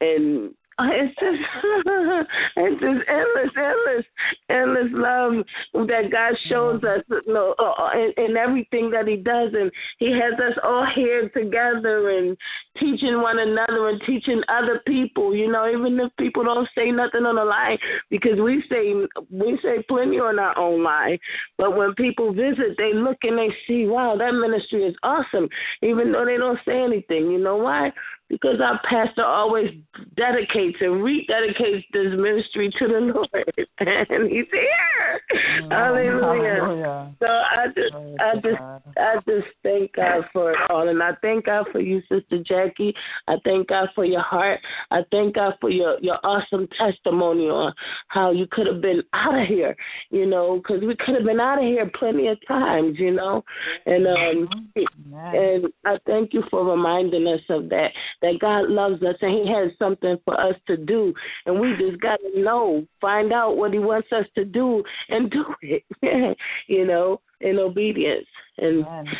and 0.00 0.54
it's 0.80 1.14
just 1.14 1.42
it's 2.56 2.80
just 2.80 3.08
endless, 3.08 3.50
endless, 3.56 4.04
endless 4.50 4.92
love 4.92 5.86
that 5.88 6.10
God 6.12 6.34
shows 6.50 6.84
us, 6.84 7.02
you 7.08 7.32
know, 7.32 7.54
uh, 7.58 7.72
uh, 7.82 7.90
in, 7.94 8.12
in 8.22 8.36
everything 8.36 8.90
that 8.90 9.08
He 9.08 9.16
does, 9.16 9.52
and 9.54 9.70
He 9.98 10.12
has 10.12 10.34
us 10.34 10.58
all 10.62 10.86
here 10.94 11.30
together 11.30 12.10
and 12.10 12.36
teaching 12.78 13.22
one 13.22 13.38
another 13.38 13.88
and 13.88 14.02
teaching 14.06 14.42
other 14.48 14.82
people. 14.86 15.34
You 15.34 15.50
know, 15.50 15.66
even 15.66 15.98
if 15.98 16.14
people 16.18 16.44
don't 16.44 16.68
say 16.76 16.90
nothing 16.90 17.24
on 17.24 17.36
the 17.36 17.44
line, 17.44 17.78
because 18.10 18.38
we 18.38 18.62
say 18.68 18.92
we 19.30 19.58
say 19.62 19.82
plenty 19.88 20.18
on 20.18 20.38
our 20.38 20.58
own 20.58 20.82
line, 20.82 21.18
but 21.56 21.74
when 21.74 21.94
people 21.94 22.34
visit, 22.34 22.76
they 22.76 22.92
look 22.92 23.16
and 23.22 23.38
they 23.38 23.48
see, 23.66 23.86
wow, 23.86 24.14
that 24.18 24.32
ministry 24.32 24.84
is 24.84 24.94
awesome, 25.02 25.48
even 25.80 26.12
though 26.12 26.26
they 26.26 26.36
don't 26.36 26.60
say 26.66 26.82
anything. 26.82 27.30
You 27.30 27.38
know 27.38 27.56
why? 27.56 27.92
Because 28.28 28.60
our 28.60 28.80
pastor 28.88 29.24
always 29.24 29.70
dedicates 30.16 30.78
and 30.80 31.02
rededicates 31.02 31.84
this 31.92 32.12
ministry 32.16 32.72
to 32.78 32.88
the 32.88 33.00
Lord, 33.00 33.68
and 34.10 34.30
He's 34.30 34.46
here. 34.50 35.68
Hallelujah. 35.70 36.60
hallelujah. 36.60 37.14
So 37.20 37.26
I 37.26 37.66
just, 37.68 37.94
I 38.20 38.34
just, 38.34 38.62
I 38.98 39.14
just 39.26 39.46
thank 39.62 39.94
God 39.94 40.24
for 40.32 40.52
it 40.52 40.58
all, 40.68 40.88
and 40.88 41.02
I 41.02 41.12
thank 41.22 41.46
God 41.46 41.66
for 41.70 41.80
you, 41.80 42.02
Sister 42.08 42.42
Jackie. 42.44 42.94
I 43.28 43.36
thank 43.44 43.68
God 43.68 43.88
for 43.94 44.04
your 44.04 44.22
heart. 44.22 44.60
I 44.90 45.02
thank 45.10 45.36
God 45.36 45.54
for 45.60 45.70
your 45.70 45.98
your 46.00 46.18
awesome 46.24 46.68
testimony 46.76 47.48
on 47.48 47.72
how 48.08 48.32
you 48.32 48.46
could 48.50 48.66
have 48.66 48.80
been 48.80 49.02
out 49.12 49.38
of 49.38 49.46
here, 49.46 49.76
you 50.10 50.26
know, 50.26 50.56
because 50.56 50.82
we 50.82 50.96
could 50.96 51.14
have 51.14 51.24
been 51.24 51.40
out 51.40 51.58
of 51.58 51.64
here 51.64 51.90
plenty 51.94 52.26
of 52.28 52.38
times, 52.46 52.98
you 52.98 53.12
know, 53.12 53.44
and 53.86 54.06
um, 54.06 54.72
and 55.14 55.66
I 55.84 55.98
thank 56.06 56.32
you 56.32 56.42
for 56.50 56.64
reminding 56.64 57.26
us 57.26 57.40
of 57.48 57.68
that 57.70 57.92
that 58.22 58.38
God 58.40 58.68
loves 58.68 59.02
us 59.02 59.16
and 59.20 59.32
He 59.32 59.52
has 59.52 59.70
something 59.78 60.16
for 60.24 60.40
us 60.40 60.54
to 60.66 60.76
do. 60.76 61.12
And 61.46 61.60
we 61.60 61.74
just 61.78 62.00
got 62.00 62.18
to 62.20 62.40
know, 62.40 62.86
find 63.00 63.32
out 63.32 63.56
what 63.56 63.72
He 63.72 63.78
wants 63.78 64.08
us 64.12 64.26
to 64.34 64.44
do 64.44 64.82
and 65.08 65.30
do 65.30 65.44
it, 65.62 65.84
you 66.66 66.86
know, 66.86 67.20
in 67.40 67.58
obedience. 67.58 68.26
And 68.58 68.86
Amen. 68.86 69.16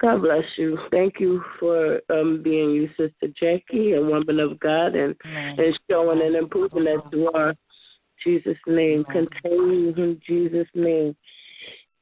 God 0.00 0.22
bless 0.22 0.44
you. 0.56 0.78
Thank 0.90 1.14
you 1.18 1.42
for 1.58 2.00
um, 2.10 2.42
being 2.42 2.70
you, 2.70 2.88
Sister 2.88 3.32
Jackie, 3.40 3.92
a 3.92 4.02
woman 4.02 4.40
of 4.40 4.58
God, 4.60 4.94
and, 4.96 5.14
and 5.24 5.78
showing 5.90 6.20
and 6.20 6.36
improving 6.36 6.84
that 6.84 7.02
you 7.12 7.30
are. 7.32 7.54
Jesus' 8.22 8.56
name. 8.66 9.04
Amen. 9.08 9.28
Continue 9.42 9.94
in 9.96 10.20
Jesus' 10.26 10.68
name. 10.74 11.16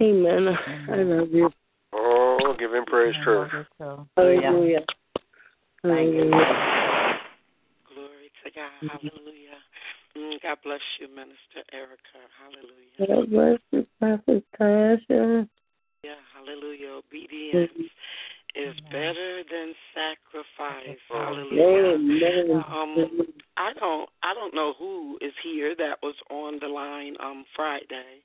Amen. 0.02 0.48
Amen. 0.48 0.89
I 0.90 1.02
love 1.02 1.28
you. 1.30 1.51
Oh, 1.93 2.55
give 2.59 2.72
him 2.72 2.84
praise, 2.86 3.14
church. 3.24 3.51
Hallelujah. 4.16 4.80
Hallelujah. 5.82 6.30
Glory 7.92 8.30
to 8.44 8.50
God. 8.54 8.70
Hallelujah. 8.80 9.59
Mm, 10.16 10.42
God 10.42 10.59
bless 10.62 10.80
you, 11.00 11.09
Minister 11.09 11.66
Erica. 11.72 12.22
Hallelujah. 12.38 13.06
God 13.09 13.30
bless 13.30 13.59
you. 13.72 13.86
Prophet 13.98 14.44
Tasha. 14.60 15.48
Yeah, 16.04 16.14
hallelujah. 16.34 17.00
Obedience 17.02 17.90
is 18.54 18.74
better 18.90 19.42
than 19.50 19.74
sacrifice. 19.94 20.98
Hallelujah. 21.09 21.94
Amen. 21.94 22.64
Um, 22.68 23.26
I 23.56 23.72
don't 23.78 24.09
I 24.22 24.34
don't 24.34 24.54
know 24.54 24.74
who 24.78 25.18
is 25.20 25.32
here 25.42 25.74
that 25.76 25.98
was 26.02 26.14
on 26.30 26.59
the 26.60 26.68
line 26.68 27.16
um 27.20 27.44
Friday. 27.56 28.22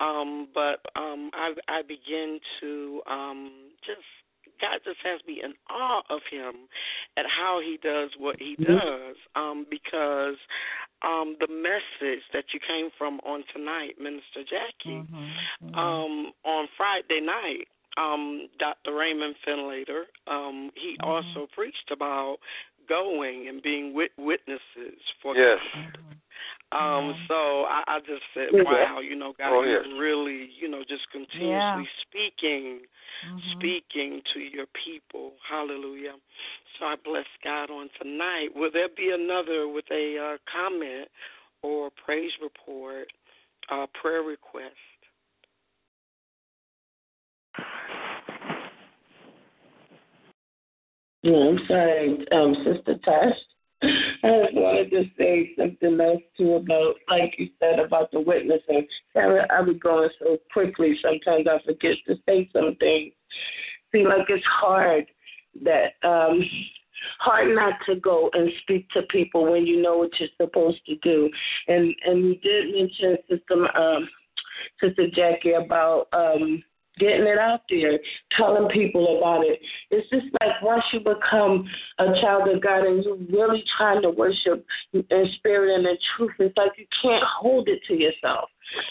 Um, 0.00 0.48
but 0.54 0.80
um 0.96 1.30
I 1.34 1.52
I 1.68 1.82
begin 1.82 2.38
to 2.60 3.02
um 3.08 3.50
just 3.86 4.06
God 4.60 4.80
just 4.84 4.98
has 5.04 5.20
me 5.26 5.40
in 5.42 5.54
awe 5.70 6.02
of 6.10 6.20
him 6.30 6.68
at 7.16 7.26
how 7.26 7.60
he 7.60 7.78
does 7.82 8.10
what 8.18 8.36
he 8.38 8.56
does. 8.56 9.16
Um, 9.36 9.66
because 9.70 10.36
um 11.02 11.36
the 11.40 11.48
message 11.48 12.24
that 12.32 12.44
you 12.52 12.60
came 12.60 12.90
from 12.98 13.20
on 13.20 13.44
tonight, 13.54 13.94
Minister 14.00 14.42
Jackie, 14.42 15.06
um, 15.74 16.32
on 16.44 16.68
Friday 16.76 17.20
night, 17.20 17.68
um, 17.96 18.48
Dr. 18.58 18.94
Raymond 18.94 19.34
Finlater, 19.46 20.04
um, 20.26 20.70
he 20.74 20.96
also 21.02 21.46
preached 21.54 21.90
about 21.90 22.38
going 22.88 23.48
and 23.48 23.62
being 23.62 23.92
wit- 23.92 24.12
witnesses 24.16 25.00
for 25.20 25.36
Yes. 25.36 25.60
God. 25.74 25.98
Um, 26.70 27.14
so 27.28 27.64
I, 27.64 27.82
I 27.86 27.98
just 28.00 28.22
said, 28.34 28.48
wow, 28.52 29.00
you 29.00 29.16
know, 29.16 29.32
God 29.38 29.52
Oh, 29.52 29.62
is 29.62 29.86
really, 29.98 30.50
you 30.60 30.68
know, 30.68 30.82
just 30.86 31.10
continuously 31.10 31.48
Yeah. 31.48 31.84
speaking, 32.02 32.80
speaking 33.52 34.20
to 34.34 34.40
your 34.40 34.66
people. 34.84 35.32
Hallelujah. 35.48 36.16
So 36.78 36.84
I 36.84 36.96
bless 37.02 37.26
God 37.42 37.70
on 37.70 37.88
tonight. 38.00 38.48
Will 38.54 38.70
there 38.70 38.88
be 38.94 39.10
another 39.10 39.66
with 39.66 39.86
a 39.90 40.18
uh, 40.18 40.36
comment 40.52 41.08
or 41.62 41.90
praise 41.90 42.32
report, 42.42 43.08
uh, 43.70 43.86
prayer 44.00 44.22
request? 44.22 44.74
Yeah, 51.22 51.36
I'm 51.36 51.58
sorry, 51.66 52.26
um, 52.30 52.54
Sister 52.62 52.98
Tash. 53.04 53.38
I 53.82 54.42
just 54.44 54.54
wanted 54.54 54.90
to 54.90 55.04
say 55.16 55.52
something 55.56 56.00
else 56.00 56.22
too 56.36 56.54
about, 56.54 56.96
like 57.08 57.34
you 57.38 57.48
said, 57.60 57.78
about 57.78 58.10
the 58.10 58.20
witnessing. 58.20 58.86
Sarah, 59.12 59.46
I 59.50 59.62
be 59.62 59.74
going 59.74 60.08
so 60.18 60.38
quickly. 60.52 60.98
Sometimes 61.00 61.46
I 61.46 61.64
forget 61.64 61.96
to 62.08 62.16
say 62.26 62.48
something. 62.52 63.12
See, 63.92 64.04
like 64.04 64.26
it's 64.28 64.44
hard 64.44 65.06
that 65.64 65.94
um 66.02 66.42
hard 67.20 67.54
not 67.54 67.74
to 67.86 67.96
go 67.96 68.30
and 68.32 68.50
speak 68.62 68.88
to 68.90 69.02
people 69.02 69.50
when 69.50 69.66
you 69.66 69.80
know 69.80 69.98
what 69.98 70.10
you're 70.18 70.28
supposed 70.40 70.84
to 70.86 70.96
do. 70.96 71.30
And 71.68 71.94
and 72.04 72.24
you 72.24 72.34
did 72.36 72.74
mention 72.74 73.16
Sister 73.30 73.78
um 73.78 74.08
Sister 74.82 75.06
Jackie 75.14 75.52
about 75.52 76.08
um 76.12 76.62
getting 76.98 77.26
it 77.26 77.38
out 77.38 77.62
there, 77.68 77.98
telling 78.36 78.68
people 78.68 79.18
about 79.18 79.44
it. 79.44 79.60
It's 79.90 80.08
just 80.10 80.26
like 80.40 80.60
once 80.62 80.84
you 80.92 81.00
become 81.00 81.68
a 81.98 82.06
child 82.20 82.48
of 82.48 82.62
God 82.62 82.84
and 82.84 83.04
you're 83.04 83.16
really 83.30 83.64
trying 83.76 84.02
to 84.02 84.10
worship 84.10 84.64
in 84.92 85.30
spirit 85.36 85.74
and 85.76 85.86
in 85.86 85.96
truth, 86.16 86.32
it's 86.38 86.56
like 86.56 86.72
you 86.76 86.86
can't 87.02 87.24
hold 87.24 87.68
it 87.68 87.80
to 87.88 87.94
yourself. 87.94 88.48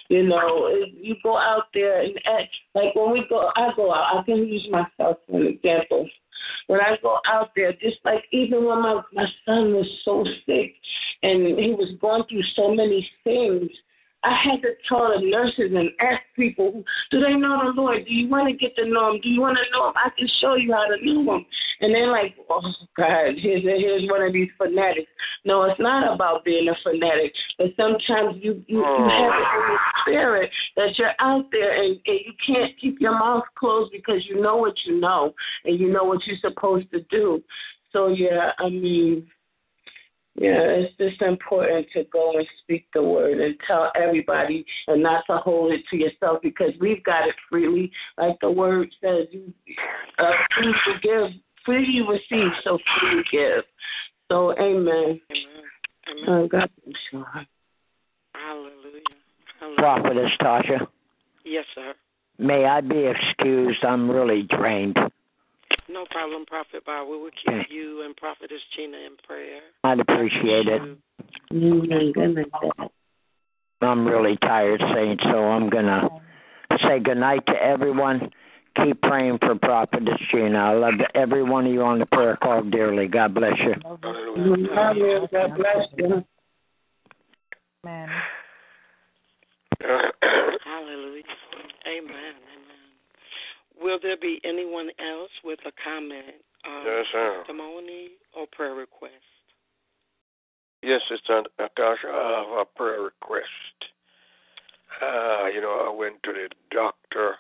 You 0.09 0.23
know, 0.23 0.69
you 0.93 1.15
go 1.23 1.37
out 1.37 1.65
there 1.73 2.01
and 2.01 2.19
act 2.25 2.49
like 2.73 2.95
when 2.95 3.11
we 3.11 3.25
go, 3.29 3.51
I 3.55 3.71
go 3.75 3.93
out. 3.93 4.17
I 4.17 4.23
can 4.23 4.47
use 4.47 4.67
myself 4.71 5.17
for 5.27 5.39
an 5.39 5.47
example. 5.47 6.07
When 6.67 6.79
I 6.79 6.97
go 7.01 7.19
out 7.25 7.51
there, 7.55 7.73
just 7.73 7.97
like 8.05 8.23
even 8.31 8.65
when 8.65 8.81
my 8.81 9.01
my 9.13 9.25
son 9.45 9.73
was 9.73 9.87
so 10.03 10.23
sick 10.45 10.73
and 11.23 11.59
he 11.59 11.71
was 11.77 11.95
going 11.99 12.23
through 12.29 12.43
so 12.55 12.73
many 12.73 13.09
things, 13.23 13.69
I 14.23 14.35
had 14.43 14.61
to 14.63 14.69
tell 14.89 15.13
the 15.13 15.29
nurses 15.29 15.71
and 15.75 15.89
ask 16.01 16.21
people, 16.35 16.83
do 17.11 17.19
they 17.19 17.33
know 17.33 17.61
the 17.63 17.79
Lord? 17.79 18.05
Do 18.05 18.13
you 18.13 18.27
want 18.27 18.49
to 18.49 18.53
get 18.55 18.75
to 18.77 18.85
know 18.87 19.11
him? 19.11 19.21
Do 19.21 19.29
you 19.29 19.41
want 19.41 19.57
to 19.57 19.71
know 19.71 19.89
him? 19.89 19.93
I 19.95 20.09
can 20.17 20.27
show 20.41 20.55
you 20.55 20.73
how 20.73 20.87
to 20.87 20.97
know 21.05 21.35
him. 21.35 21.45
And 21.81 21.93
they're 21.93 22.11
like, 22.11 22.35
oh, 22.49 22.61
God, 22.97 23.35
here's, 23.37 23.61
here's 23.63 24.09
one 24.09 24.23
of 24.23 24.33
these 24.33 24.49
fanatics. 24.57 25.09
No, 25.45 25.63
it's 25.63 25.79
not 25.79 26.13
about 26.13 26.43
being 26.43 26.67
a 26.67 26.75
fanatic. 26.83 27.31
But 27.57 27.67
sometimes 27.77 28.37
you, 28.41 28.63
you, 28.67 28.79
you 28.79 28.83
oh. 28.85 29.07
have 29.07 29.33
it 29.33 29.47
in 29.55 29.73
the 29.73 29.77
spirit 30.01 30.51
that 30.75 30.97
you're 30.97 31.13
out 31.19 31.45
there 31.51 31.83
and, 31.83 31.99
and 32.05 32.19
you 32.25 32.33
can't 32.45 32.73
keep 32.81 32.99
your 32.99 33.17
mouth 33.17 33.43
closed 33.57 33.91
because 33.91 34.25
you 34.27 34.41
know 34.41 34.57
what 34.57 34.73
you 34.85 34.99
know 34.99 35.33
and 35.63 35.79
you 35.79 35.91
know 35.91 36.03
what 36.03 36.25
you're 36.25 36.37
supposed 36.41 36.91
to 36.91 37.01
do. 37.11 37.41
So, 37.93 38.07
yeah, 38.07 38.51
I 38.59 38.69
mean, 38.69 39.27
yeah, 40.39 40.59
it's 40.61 40.95
just 40.97 41.21
important 41.23 41.87
to 41.93 42.03
go 42.13 42.33
and 42.37 42.47
speak 42.61 42.85
the 42.93 43.01
word 43.01 43.39
and 43.39 43.55
tell 43.65 43.91
everybody 43.95 44.63
and 44.87 45.01
not 45.01 45.23
to 45.27 45.37
hold 45.37 45.73
it 45.73 45.81
to 45.89 45.97
yourself 45.97 46.39
because 46.43 46.71
we've 46.79 47.03
got 47.03 47.27
it 47.27 47.35
freely. 47.49 47.91
Like 48.19 48.35
the 48.41 48.51
word 48.51 48.89
says, 49.01 49.27
you 49.31 49.51
uh, 50.19 50.31
free 50.55 50.73
to 50.85 50.99
give, 51.01 51.41
freely 51.65 51.91
you 51.91 52.07
receive, 52.07 52.51
so 52.63 52.77
freely 52.99 53.23
give. 53.31 53.63
So, 54.29 54.51
amen. 54.59 55.19
Amen. 55.31 56.27
Oh, 56.27 56.47
God 56.47 56.69
bless 56.85 56.95
you. 57.11 57.25
Hallelujah. 58.35 59.01
Hallelujah. 59.59 59.77
Prophetess 59.77 60.31
Tasha, 60.39 60.87
Yes, 61.45 61.65
sir. 61.73 61.93
may 62.37 62.65
I 62.65 62.81
be 62.81 63.07
excused? 63.07 63.83
I'm 63.83 64.09
really 64.09 64.43
drained. 64.43 64.97
No 65.89 66.05
problem, 66.09 66.45
Prophet 66.45 66.85
Bob. 66.85 67.07
We 67.07 67.17
will 67.17 67.31
keep 67.31 67.53
mm. 67.53 67.63
you 67.69 68.03
and 68.03 68.15
Prophetess 68.15 68.61
Gina 68.75 68.97
in 68.97 69.15
prayer. 69.25 69.61
I'd 69.83 69.99
appreciate 69.99 70.67
it. 70.67 70.81
Amen. 71.51 72.11
Good. 72.13 72.45
I'm 73.81 74.05
really 74.07 74.37
tired, 74.37 74.81
Saint, 74.93 75.21
so 75.23 75.37
I'm 75.37 75.69
going 75.69 75.85
to 75.85 76.09
say 76.83 76.99
goodnight 76.99 77.45
to 77.47 77.53
everyone. 77.53 78.31
Keep 78.83 79.01
praying 79.01 79.39
for 79.39 79.55
Prophetess 79.55 80.19
Gina. 80.31 80.57
I 80.57 80.73
love 80.73 80.95
every 81.15 81.43
one 81.43 81.65
of 81.65 81.73
you 81.73 81.81
on 81.83 81.99
the 81.99 82.05
prayer 82.07 82.37
call 82.37 82.63
dearly. 82.63 83.07
God 83.07 83.33
bless 83.33 83.57
you. 83.59 83.75
Love 83.85 84.97
you. 84.97 85.27
God 85.31 85.55
bless 85.55 85.87
you. 85.97 86.23
Amen. 87.85 88.09
Hallelujah. 89.79 91.23
Amen. 91.87 92.33
Will 93.81 93.99
there 94.01 94.17
be 94.17 94.41
anyone 94.43 94.89
else 94.99 95.31
with 95.43 95.59
a 95.65 95.71
comment, 95.83 96.35
uh, 96.65 96.83
Yes, 96.85 97.05
testimony, 97.13 98.09
or 98.35 98.47
prayer 98.51 98.73
request? 98.73 99.13
Yes, 100.81 101.01
Sister 101.09 101.43
Natasha, 101.59 102.07
I 102.07 102.43
have 102.47 102.59
a 102.59 102.65
prayer 102.65 103.01
request. 103.01 103.45
Uh, 105.01 105.45
you 105.53 105.61
know, 105.61 105.85
I 105.87 105.95
went 105.95 106.23
to 106.23 106.33
the 106.33 106.49
doctor 106.71 107.35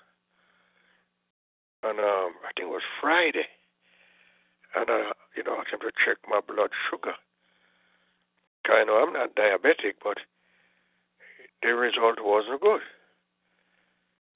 and 1.83 1.99
um, 1.99 2.33
I 2.43 2.51
think 2.55 2.67
it 2.67 2.71
was 2.71 2.81
Friday. 2.99 3.47
And, 4.75 4.89
uh, 4.89 5.13
you 5.35 5.43
know, 5.43 5.53
I 5.53 5.63
came 5.69 5.79
to 5.79 5.91
check 6.05 6.17
my 6.27 6.41
blood 6.41 6.71
sugar. 6.89 7.13
I 8.69 8.83
know 8.83 9.01
I'm 9.01 9.13
not 9.13 9.35
diabetic, 9.35 9.95
but 10.03 10.17
the 11.63 11.73
result 11.73 12.17
wasn't 12.21 12.61
good. 12.61 12.81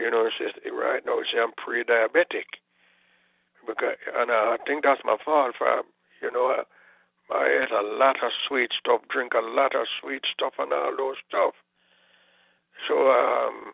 You 0.02 0.10
know, 0.10 0.26
it 0.26 0.34
says, 0.40 0.52
right 0.73 1.06
now, 1.06 1.19
it 1.19 1.28
says 1.32 1.41
I'm 1.44 1.53
pre 1.57 1.84
diabetic. 1.84 2.57
Because, 3.68 3.95
and 4.15 4.32
I 4.32 4.57
think 4.65 4.84
that's 4.84 5.02
my 5.06 5.18
fault 5.23 5.53
for, 5.57 5.84
you 6.22 6.32
know, 6.32 6.57
I, 6.57 6.64
I 7.34 7.64
ate 7.64 7.72
a 7.72 7.86
lot 7.86 8.18
of 8.23 8.32
sweet 8.48 8.72
stuff, 8.78 9.02
drink 9.10 9.34
a 9.34 9.45
lot 9.45 9.76
of 9.76 9.86
sweet 10.02 10.23
stuff, 10.34 10.53
and 10.57 10.73
all 10.73 10.98
those 10.98 11.18
stuff. 11.30 11.53
So 12.88 13.11
um, 13.11 13.73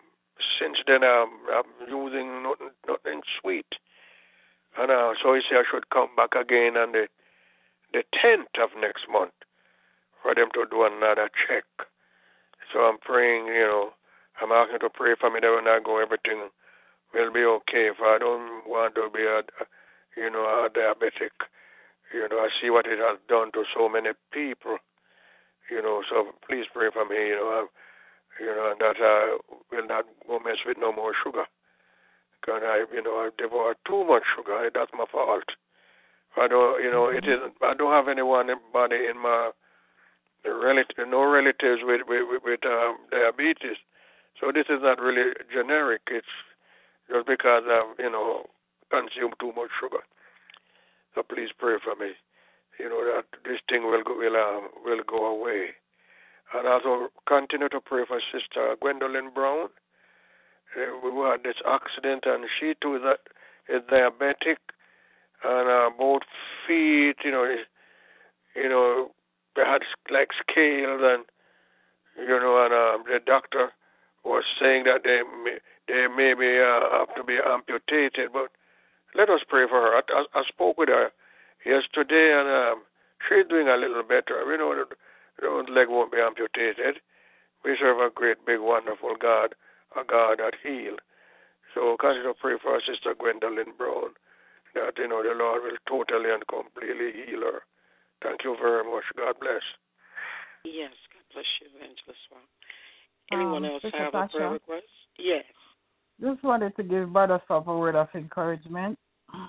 since 0.59 0.77
then, 0.85 1.03
um, 1.03 1.31
I'm 1.49 1.87
using 1.87 2.43
nothing, 2.43 2.75
nothing 2.87 3.21
sweet. 3.41 3.67
And 4.77 4.91
uh, 4.91 5.13
so 5.23 5.33
he 5.33 5.41
said 5.47 5.59
I 5.59 5.63
should 5.71 5.89
come 5.89 6.09
back 6.15 6.35
again 6.35 6.75
on 6.77 6.91
the 6.91 7.07
the 7.93 8.03
10th 8.13 8.61
of 8.61 8.69
next 8.79 9.07
month 9.09 9.31
for 10.21 10.35
them 10.35 10.49
to 10.53 10.65
do 10.69 10.83
another 10.83 11.29
check. 11.47 11.63
So 12.73 12.79
I'm 12.79 12.97
praying, 12.97 13.47
you 13.47 13.63
know, 13.63 13.89
I'm 14.41 14.51
asking 14.51 14.79
to 14.79 14.89
pray 14.89 15.15
for 15.19 15.31
me 15.31 15.39
that 15.41 15.51
when 15.53 15.67
I 15.67 15.79
go, 15.83 15.99
everything 15.99 16.49
will 17.13 17.33
be 17.33 17.43
okay. 17.43 17.89
If 17.89 17.97
I 18.01 18.17
don't 18.19 18.67
want 18.67 18.95
to 18.95 19.09
be 19.13 19.23
a, 19.23 19.41
you 20.15 20.29
know, 20.29 20.45
a 20.45 20.69
diabetic, 20.69 21.33
you 22.13 22.27
know, 22.29 22.37
I 22.37 22.49
see 22.61 22.69
what 22.69 22.85
it 22.85 22.99
has 22.99 23.17
done 23.27 23.51
to 23.53 23.63
so 23.75 23.89
many 23.89 24.11
people, 24.31 24.77
you 25.71 25.81
know. 25.81 26.03
So 26.09 26.31
please 26.47 26.65
pray 26.73 26.89
for 26.93 27.05
me, 27.05 27.33
you 27.33 27.35
know, 27.35 27.49
I, 27.49 28.43
you 28.43 28.53
know, 28.53 28.73
that 28.79 28.95
I 29.01 29.37
will 29.71 29.87
not 29.87 30.05
go 30.27 30.39
mess 30.39 30.57
with 30.65 30.77
no 30.79 30.93
more 30.93 31.13
sugar. 31.23 31.45
Because 32.39 32.61
I, 32.63 32.85
you 32.93 33.01
know, 33.01 33.17
I 33.17 33.29
devour 33.37 33.75
too 33.87 34.05
much 34.05 34.23
sugar. 34.35 34.69
That's 34.73 34.91
my 34.93 35.05
fault. 35.11 35.43
I 36.37 36.47
don't, 36.47 36.83
you 36.83 36.91
know, 36.91 37.09
it 37.09 37.25
isn't. 37.25 37.53
I 37.63 37.73
don't 37.73 37.91
have 37.91 38.07
anyone, 38.07 38.49
anybody 38.49 39.07
in 39.09 39.17
my 39.17 39.49
relative, 40.45 41.09
no 41.09 41.25
relatives 41.25 41.81
with 41.83 42.01
with, 42.07 42.41
with 42.45 42.59
um, 42.65 42.97
diabetes. 43.09 43.77
So 44.39 44.51
this 44.53 44.65
is 44.69 44.81
not 44.81 45.01
really 45.01 45.33
generic. 45.51 46.01
It's 46.11 46.27
just 47.11 47.27
because 47.27 47.63
I've, 47.69 47.97
you 47.99 48.11
know, 48.11 48.45
consumed 48.91 49.35
too 49.39 49.53
much 49.55 49.71
sugar. 49.81 50.03
So 51.15 51.23
please 51.23 51.49
pray 51.57 51.77
for 51.83 51.95
me. 51.95 52.11
You 52.79 52.89
know 52.89 53.03
that 53.05 53.25
this 53.43 53.59
thing 53.67 53.83
will 53.89 54.03
go, 54.03 54.17
will 54.17 54.35
um, 54.37 54.69
will 54.85 55.01
go 55.07 55.25
away. 55.25 55.69
And 56.53 56.67
also 56.67 57.09
continue 57.27 57.69
to 57.69 57.81
pray 57.81 58.03
for 58.07 58.21
Sister 58.31 58.75
Gwendolyn 58.79 59.31
Brown. 59.33 59.69
uh, 60.75 60.99
who 61.01 61.29
had 61.29 61.43
this 61.43 61.57
accident, 61.65 62.23
and 62.25 62.45
she 62.59 62.73
too 62.81 62.95
is, 62.95 63.01
a, 63.03 63.15
is 63.73 63.81
diabetic, 63.91 64.57
and 65.43 65.69
uh, 65.69 65.89
both 65.97 66.23
feet, 66.67 67.15
you 67.23 67.31
know, 67.31 67.45
you 68.55 68.69
know, 68.69 69.11
they 69.55 69.63
had 69.63 69.81
like 70.11 70.29
scales, 70.49 71.01
and 71.03 71.25
you 72.17 72.39
know, 72.39 72.63
and 72.65 72.73
um, 72.73 73.03
the 73.07 73.19
doctor 73.25 73.69
was 74.27 74.43
saying 74.59 74.83
that 74.85 75.03
they 75.03 75.23
may, 75.43 75.57
they 75.87 76.07
maybe 76.11 76.59
uh, 76.59 76.99
have 76.99 77.15
to 77.15 77.23
be 77.23 77.39
amputated, 77.39 78.33
but 78.33 78.51
let 79.15 79.29
us 79.29 79.41
pray 79.47 79.65
for 79.67 79.79
her. 79.81 79.95
I, 79.95 80.01
I, 80.11 80.41
I 80.41 80.43
spoke 80.47 80.77
with 80.77 80.89
her 80.89 81.11
yesterday, 81.65 82.35
and 82.35 82.47
um, 82.47 82.83
she's 83.27 83.47
doing 83.47 83.67
a 83.67 83.77
little 83.77 84.03
better. 84.03 84.43
You 84.45 84.57
know, 84.57 84.85
the 85.39 85.71
leg 85.71 85.87
won't 85.89 86.11
be 86.11 86.19
amputated. 86.19 86.99
We 87.63 87.77
serve 87.79 87.99
a 87.99 88.13
great, 88.13 88.45
big, 88.45 88.59
wonderful 88.59 89.15
God, 89.19 89.55
a 89.95 90.03
God 90.03 90.39
that 90.39 90.59
heals. 90.61 90.99
So 91.73 91.95
continue 91.99 92.23
to 92.23 92.33
pray 92.33 92.55
for 92.61 92.73
our 92.73 92.81
sister 92.81 93.13
Gwendolyn 93.17 93.73
Brown, 93.77 94.15
that 94.75 94.97
you 94.97 95.07
know 95.07 95.23
the 95.23 95.35
Lord 95.35 95.63
will 95.63 95.79
totally 95.87 96.31
and 96.31 96.43
completely 96.47 97.13
heal 97.25 97.41
her. 97.41 97.61
Thank 98.23 98.43
you 98.43 98.57
very 98.59 98.83
much. 98.83 99.05
God 99.15 99.35
bless. 99.39 99.61
Yes, 100.65 100.95
God 101.13 101.25
bless 101.33 101.49
you, 101.61 101.69
Evangelist. 101.75 102.27
Anyone 103.31 103.65
Um, 103.65 103.71
else 103.71 103.81
Sister 103.81 103.97
have 103.97 104.13
a 104.13 104.27
prayer 104.27 104.47
Tasha? 104.49 104.53
request? 104.53 104.85
Yes. 105.17 105.43
Just 106.21 106.43
wanted 106.43 106.75
to 106.77 106.83
give 106.83 107.11
Brother 107.13 107.41
Stop 107.45 107.67
a 107.67 107.77
word 107.77 107.95
of 107.95 108.07
encouragement. 108.15 108.97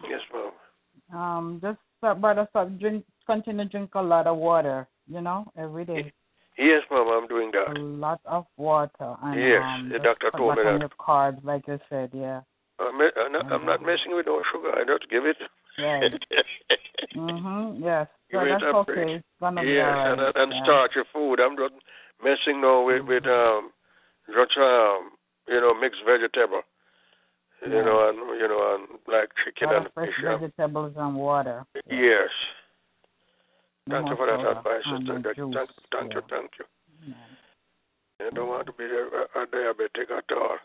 Yes, 0.09 0.21
ma'am. 0.33 1.19
Um, 1.19 1.59
just 1.63 1.79
uh, 2.03 2.15
Brother 2.15 2.47
Stop, 2.51 2.69
drink, 2.79 3.05
continue 3.27 3.65
to 3.65 3.71
drink 3.71 3.91
a 3.95 4.03
lot 4.03 4.27
of 4.27 4.37
water. 4.37 4.87
You 5.11 5.23
know, 5.23 5.51
every 5.57 5.85
day. 5.87 6.13
Yes, 6.59 6.83
ma'am. 6.91 7.09
I'm 7.11 7.27
doing 7.29 7.51
that. 7.53 7.71
A 7.75 7.81
lot 7.81 8.21
of 8.27 8.45
water. 8.57 9.17
And, 9.23 9.41
Yes, 9.41 9.63
um, 9.65 9.89
the 9.91 9.99
doctor 10.01 10.31
cut 10.31 10.37
told 10.39 10.57
back 10.57 10.65
me 10.65 10.71
on 10.73 10.79
that. 10.81 10.81
your 10.81 10.91
carbs, 11.01 11.43
like 11.45 11.67
you 11.67 11.79
said. 11.89 12.11
Yeah. 12.13 12.41
I'm, 12.81 13.01
I'm, 13.01 13.33
not, 13.33 13.53
I'm 13.53 13.65
not 13.65 13.81
messing 13.83 14.15
with 14.15 14.27
no 14.27 14.43
sugar. 14.53 14.73
I 14.75 14.85
just 14.85 15.09
give 15.11 15.25
it. 15.25 15.37
Right. 15.79 16.13
mhm. 17.17 17.81
Yes. 17.83 18.09
Give 18.31 18.41
So 18.41 18.45
it 18.47 18.51
that's 18.51 18.63
okay. 18.65 18.93
break. 18.93 19.09
It's 19.17 19.25
gonna 19.41 19.63
be 19.63 19.69
Yes, 19.69 19.87
alright. 19.87 20.19
and, 20.19 20.37
and 20.37 20.53
yeah. 20.53 20.63
start 20.65 20.91
your 20.95 21.05
food. 21.13 21.41
I'm 21.41 21.57
just 21.57 21.75
messing 22.23 22.61
now 22.61 22.85
with, 22.85 23.03
with 23.07 23.27
um, 23.27 23.70
just 24.28 24.57
um, 24.59 25.11
you 25.49 25.61
know, 25.61 25.74
mixed 25.74 26.01
vegetable. 26.07 26.62
You 27.66 27.82
know, 27.82 28.09
and 28.09 28.19
you 28.40 28.47
know, 28.47 28.77
and 28.78 28.99
like 29.12 29.31
chicken 29.45 29.74
and 29.74 29.89
fresh 29.93 30.09
fish. 30.09 30.24
um, 30.28 30.40
vegetables 30.40 30.95
and 30.97 31.16
water. 31.16 31.65
Yes. 31.90 32.31
No 33.89 33.97
Thank 33.97 34.11
you 34.11 34.16
more 34.16 34.16
for 34.16 34.27
that 34.27 34.59
advice, 34.59 34.85
sister. 34.85 35.19
no 35.19 35.23
Thank, 35.23 35.36
juice. 35.36 35.55
thank, 35.55 35.70
thank 35.90 36.15
you, 36.15 36.20
Yeah. 36.20 36.36
thank 36.39 36.51
you. 36.59 36.65
I 38.20 38.31
don't 38.35 38.49
want 38.49 38.66
to 38.66 38.73
be 38.73 38.85
a, 38.85 39.43
a 39.43 39.47
diabetic 39.47 40.11
at 40.16 40.36
all. 40.36 40.59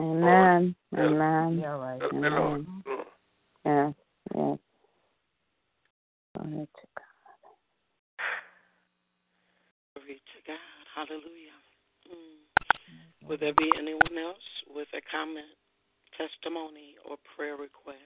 Amen. 0.00 0.74
Help- 0.94 1.10
Amen. 1.12 1.58
Yeah, 1.58 1.76
right. 1.76 2.00
help 2.00 2.12
me, 2.12 2.28
Lord. 2.28 2.66
Mhm. 2.66 2.82
Mm. 2.86 3.04
Yes. 3.64 3.94
Yes. 4.34 4.58
Glory 6.34 6.66
to 6.66 6.86
God. 6.96 7.12
Glory 9.94 10.16
to 10.16 10.38
God. 10.46 10.81
Hallelujah. 10.94 11.58
Mm. 12.08 13.28
Would 13.28 13.40
there 13.40 13.54
be 13.54 13.70
anyone 13.78 14.18
else 14.18 14.36
with 14.74 14.88
a 14.94 15.00
comment, 15.10 15.46
testimony, 16.18 16.96
or 17.08 17.16
prayer 17.36 17.56
request? 17.56 17.98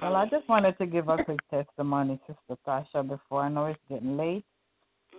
Well, 0.00 0.16
I 0.16 0.26
just 0.26 0.48
wanted 0.48 0.78
to 0.78 0.86
give 0.86 1.08
a 1.08 1.22
quick 1.22 1.40
testimony, 1.50 2.18
Sister 2.26 2.58
Tasha, 2.66 3.06
before 3.06 3.42
I 3.42 3.48
know 3.48 3.66
it's 3.66 3.78
getting 3.88 4.16
late. 4.16 4.44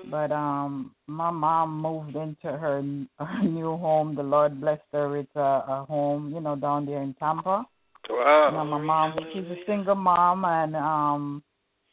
But 0.10 0.32
um, 0.32 0.96
my 1.06 1.30
mom 1.30 1.80
moved 1.82 2.16
into 2.16 2.58
her 2.58 2.82
her 3.20 3.44
new 3.44 3.78
home. 3.78 4.16
The 4.16 4.24
Lord 4.24 4.60
blessed 4.60 4.82
her 4.94 5.10
with 5.10 5.28
a, 5.36 5.40
a 5.40 5.86
home, 5.88 6.34
you 6.34 6.42
know, 6.42 6.56
down 6.56 6.88
there 6.88 7.02
in 7.02 7.14
Tampa. 7.16 7.66
You 8.10 8.16
know, 8.16 8.22
Wow. 8.52 8.64
my 8.64 8.78
mom, 8.80 9.14
she's 9.32 9.46
a 9.46 9.58
single 9.68 9.96
mom, 9.96 10.44
and 10.44 10.76
um, 10.76 11.44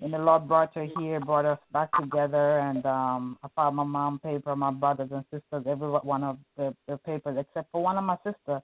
and 0.01 0.13
the 0.13 0.19
Lord 0.19 0.47
brought 0.47 0.75
her 0.75 0.87
here, 0.99 1.19
brought 1.21 1.45
us 1.45 1.59
back 1.73 1.91
together, 1.99 2.59
and 2.61 2.85
um, 2.87 3.39
I 3.43 3.49
filed 3.55 3.75
my 3.75 3.85
mom 3.85 4.21
paper, 4.21 4.55
my 4.55 4.71
brothers 4.71 5.11
and 5.13 5.25
sisters, 5.33 5.65
every 5.69 5.89
one 5.89 6.23
of 6.23 6.39
the, 6.57 6.75
the 6.87 6.97
papers 6.99 7.37
except 7.39 7.71
for 7.73 7.83
one 7.83 7.99
of 7.99 8.05
my 8.05 8.17
sisters. 8.19 8.63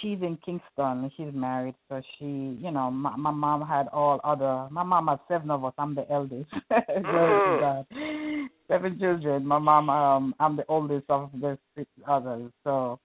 She's 0.00 0.18
in 0.20 0.38
Kingston. 0.44 0.62
and 0.76 1.10
She's 1.16 1.32
married, 1.32 1.74
so 1.88 2.02
she, 2.18 2.24
you 2.24 2.70
know, 2.70 2.90
my, 2.90 3.16
my 3.16 3.30
mom 3.30 3.66
had 3.66 3.88
all 3.88 4.20
other. 4.22 4.68
My 4.70 4.82
mom 4.82 5.08
had 5.08 5.18
seven 5.28 5.50
of 5.50 5.64
us. 5.64 5.72
I'm 5.78 5.94
the 5.94 6.10
eldest. 6.10 6.50
To 6.70 7.84
Seven 8.68 8.98
children. 8.98 9.46
My 9.46 9.58
mom, 9.58 9.88
um, 9.88 10.34
I'm 10.38 10.56
the 10.56 10.66
oldest 10.68 11.06
of 11.08 11.30
the 11.40 11.58
six 11.74 11.88
others. 12.06 12.52
So 12.64 13.00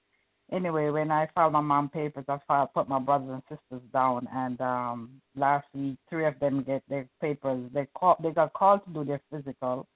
anyway, 0.52 0.90
when 0.90 1.12
I 1.12 1.28
filed 1.34 1.54
my 1.54 1.62
mom 1.62 1.90
papers, 1.90 2.26
I 2.28 2.38
filed, 2.48 2.74
put 2.74 2.90
my 2.90 3.00
brothers 3.00 3.30
and 3.32 3.44
sisters 3.44 3.88
down, 3.92 4.28
and 4.34 4.60
um, 4.62 5.22
last 5.36 5.68
week 5.74 5.98
three 6.10 6.26
of 6.26 6.40
them 6.40 6.64
get 6.64 6.84
their 6.90 7.08
papers. 7.22 7.70
They 7.74 7.88
call, 7.96 8.18
they 8.22 8.32
got 8.32 8.54
called 8.54 8.82
to 8.86 8.94
do 8.94 9.04
their 9.04 9.22
physical 9.32 9.88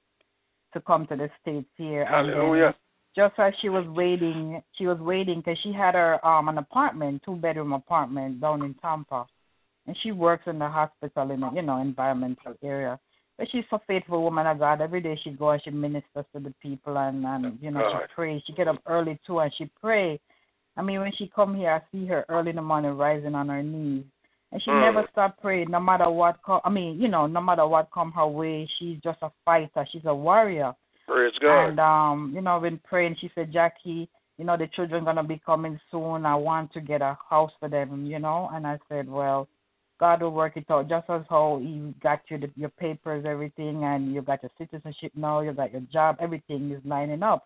to 0.74 0.82
come 0.82 1.07
to 1.07 1.15
the 1.15 1.30
states 1.41 1.69
here. 1.76 2.06
Hallelujah. 2.06 2.76
just 3.15 3.34
as 3.40 3.53
she 3.61 3.69
was 3.69 3.86
waiting, 3.88 4.61
she 4.74 4.86
was 4.86 4.99
waiting 4.99 5.40
because 5.40 5.57
she 5.64 5.74
had 5.74 5.95
her 5.95 6.26
um 6.26 6.49
an 6.49 6.57
apartment, 6.57 7.22
two 7.26 7.36
bedroom 7.36 7.74
apartment 7.74 8.41
down 8.41 8.64
in 8.64 8.74
Tampa, 8.76 9.26
and 9.88 9.98
she 10.02 10.11
works 10.11 10.44
in 10.48 10.60
the 10.60 10.68
hospital 10.68 11.32
in 11.32 11.44
a 11.44 11.53
you 11.53 11.61
know 11.61 11.82
environmental 11.82 12.56
area. 12.64 12.99
But 13.38 13.49
she's 13.52 13.65
a 13.72 13.80
faithful 13.86 14.24
woman 14.24 14.48
of 14.48 14.57
God. 14.57 14.82
Every 14.82 14.99
day 14.99 15.19
she 15.24 15.30
go 15.30 15.52
and 15.52 15.61
she 15.64 15.69
ministers 15.69 16.26
to 16.34 16.40
the 16.40 16.53
people 16.61 16.98
and 16.98 17.26
and 17.26 17.57
you 17.61 17.72
know 17.72 17.82
God. 17.82 18.02
she 18.02 18.14
prays. 18.14 18.41
She 18.45 18.53
get 18.53 18.68
up 18.68 18.82
early 18.88 19.19
too 19.26 19.40
and 19.40 19.52
she 19.57 19.69
pray. 19.80 20.19
I 20.78 20.82
mean 20.84 20.99
when 20.99 21.12
she 21.18 21.28
come 21.28 21.56
here, 21.56 21.72
I 21.72 21.82
see 21.91 22.06
her 22.08 22.26
early 22.30 22.52
in 22.52 22.56
the 22.58 22.62
morning 22.62 22.95
rising 22.98 23.36
on 23.36 23.49
her 23.49 23.64
knees. 23.64 24.06
And 24.52 24.62
she 24.64 24.72
Mm. 24.72 24.80
never 24.80 25.08
stop 25.12 25.38
praying, 25.41 25.72
no 25.72 25.80
matter 25.80 26.10
what. 26.10 26.41
Co- 26.41 26.62
I 26.64 26.70
mean, 26.70 27.02
you 27.02 27.10
know, 27.10 27.28
no 27.28 27.41
matter 27.41 27.68
what 27.68 27.91
come 27.91 28.12
her 28.14 28.28
way, 28.28 28.66
she's 28.78 28.99
just 29.02 29.22
a 29.22 29.32
fighter. 29.44 29.86
She's 29.91 30.06
a 30.06 30.16
warrior. 30.16 30.74
Praise 31.06 31.38
God. 31.40 31.70
And 31.70 31.80
um, 31.80 32.32
you 32.34 32.41
know, 32.41 32.56
I've 32.56 32.62
been 32.62 32.80
praying. 32.80 33.16
She 33.20 33.30
said, 33.36 33.52
Jackie, 33.52 34.08
you 34.38 34.45
know, 34.45 34.56
the 34.56 34.68
children 34.68 35.04
gonna 35.04 35.24
be 35.24 35.40
coming 35.45 35.80
soon. 35.91 36.26
I 36.26 36.36
want 36.36 36.72
to 36.74 36.82
get 36.82 37.02
a 37.02 37.18
house 37.30 37.52
for 37.60 37.68
them, 37.68 38.06
you 38.06 38.20
know. 38.20 38.49
And 38.54 38.66
I 38.66 38.80
said, 38.88 39.10
well, 39.10 39.49
God 39.99 40.22
will 40.22 40.32
work 40.32 40.56
it 40.56 40.70
out 40.70 40.88
just 40.88 41.10
as 41.10 41.24
how 41.30 41.60
He 41.62 41.94
got 42.02 42.22
you 42.30 42.38
the, 42.38 42.49
your 42.56 42.70
papers, 42.70 43.26
everything, 43.26 43.84
and 43.84 44.14
you 44.14 44.22
got 44.22 44.44
your 44.44 44.52
citizenship 44.58 45.12
now. 45.16 45.41
You 45.41 45.52
got 45.54 45.74
your 45.74 45.82
job. 45.91 46.18
Everything 46.22 46.72
is 46.72 46.82
lining 46.86 47.24
up. 47.24 47.44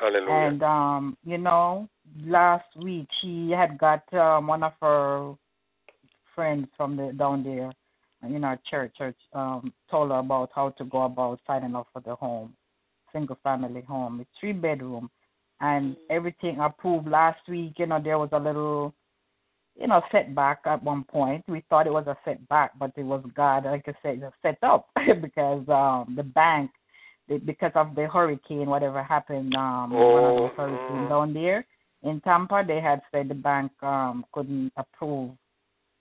Hallelujah. 0.00 0.32
And 0.32 0.62
um, 0.62 1.16
you 1.24 1.38
know, 1.38 1.88
last 2.24 2.66
week 2.76 3.08
she 3.20 3.50
had 3.50 3.78
got 3.78 4.02
um, 4.14 4.46
one 4.46 4.62
of 4.62 4.72
her 4.80 5.34
friends 6.34 6.68
from 6.76 6.96
the 6.96 7.12
down 7.12 7.42
there, 7.42 7.72
in 8.22 8.44
our 8.44 8.58
church, 8.68 8.92
church, 8.96 9.16
um, 9.32 9.72
told 9.90 10.10
her 10.10 10.18
about 10.18 10.50
how 10.54 10.70
to 10.70 10.84
go 10.84 11.02
about 11.02 11.40
signing 11.46 11.74
up 11.74 11.88
for 11.92 12.00
the 12.00 12.14
home, 12.14 12.54
single 13.12 13.38
family 13.42 13.82
home. 13.82 14.20
It's 14.20 14.30
three 14.38 14.52
bedroom, 14.52 15.10
and 15.60 15.96
everything 16.10 16.58
approved 16.60 17.08
last 17.08 17.40
week. 17.48 17.74
You 17.78 17.86
know, 17.86 18.00
there 18.02 18.18
was 18.18 18.30
a 18.32 18.38
little, 18.38 18.94
you 19.80 19.86
know, 19.86 20.02
setback 20.10 20.60
at 20.64 20.82
one 20.82 21.04
point. 21.04 21.44
We 21.48 21.64
thought 21.68 21.86
it 21.86 21.92
was 21.92 22.06
a 22.06 22.16
setback, 22.24 22.78
but 22.78 22.92
it 22.96 23.04
was 23.04 23.24
God, 23.34 23.64
like 23.64 23.84
I 23.86 23.94
said, 24.02 24.22
set 24.42 24.58
up 24.62 24.88
because 25.20 25.68
um, 25.68 26.14
the 26.16 26.22
bank, 26.22 26.70
because 27.28 27.72
of 27.74 27.94
the 27.94 28.08
hurricane, 28.08 28.66
whatever 28.66 29.02
happened, 29.02 29.54
um, 29.54 29.90
one 29.90 30.02
Oh, 30.02 30.44
of 30.46 30.50
the 30.50 30.56
hurricanes 30.56 31.06
mm. 31.06 31.08
down 31.08 31.34
there 31.34 31.66
in 32.02 32.20
Tampa, 32.20 32.64
they 32.66 32.80
had 32.80 33.02
said 33.10 33.28
the 33.28 33.34
bank 33.34 33.72
um 33.82 34.24
couldn't 34.32 34.72
approve. 34.76 35.32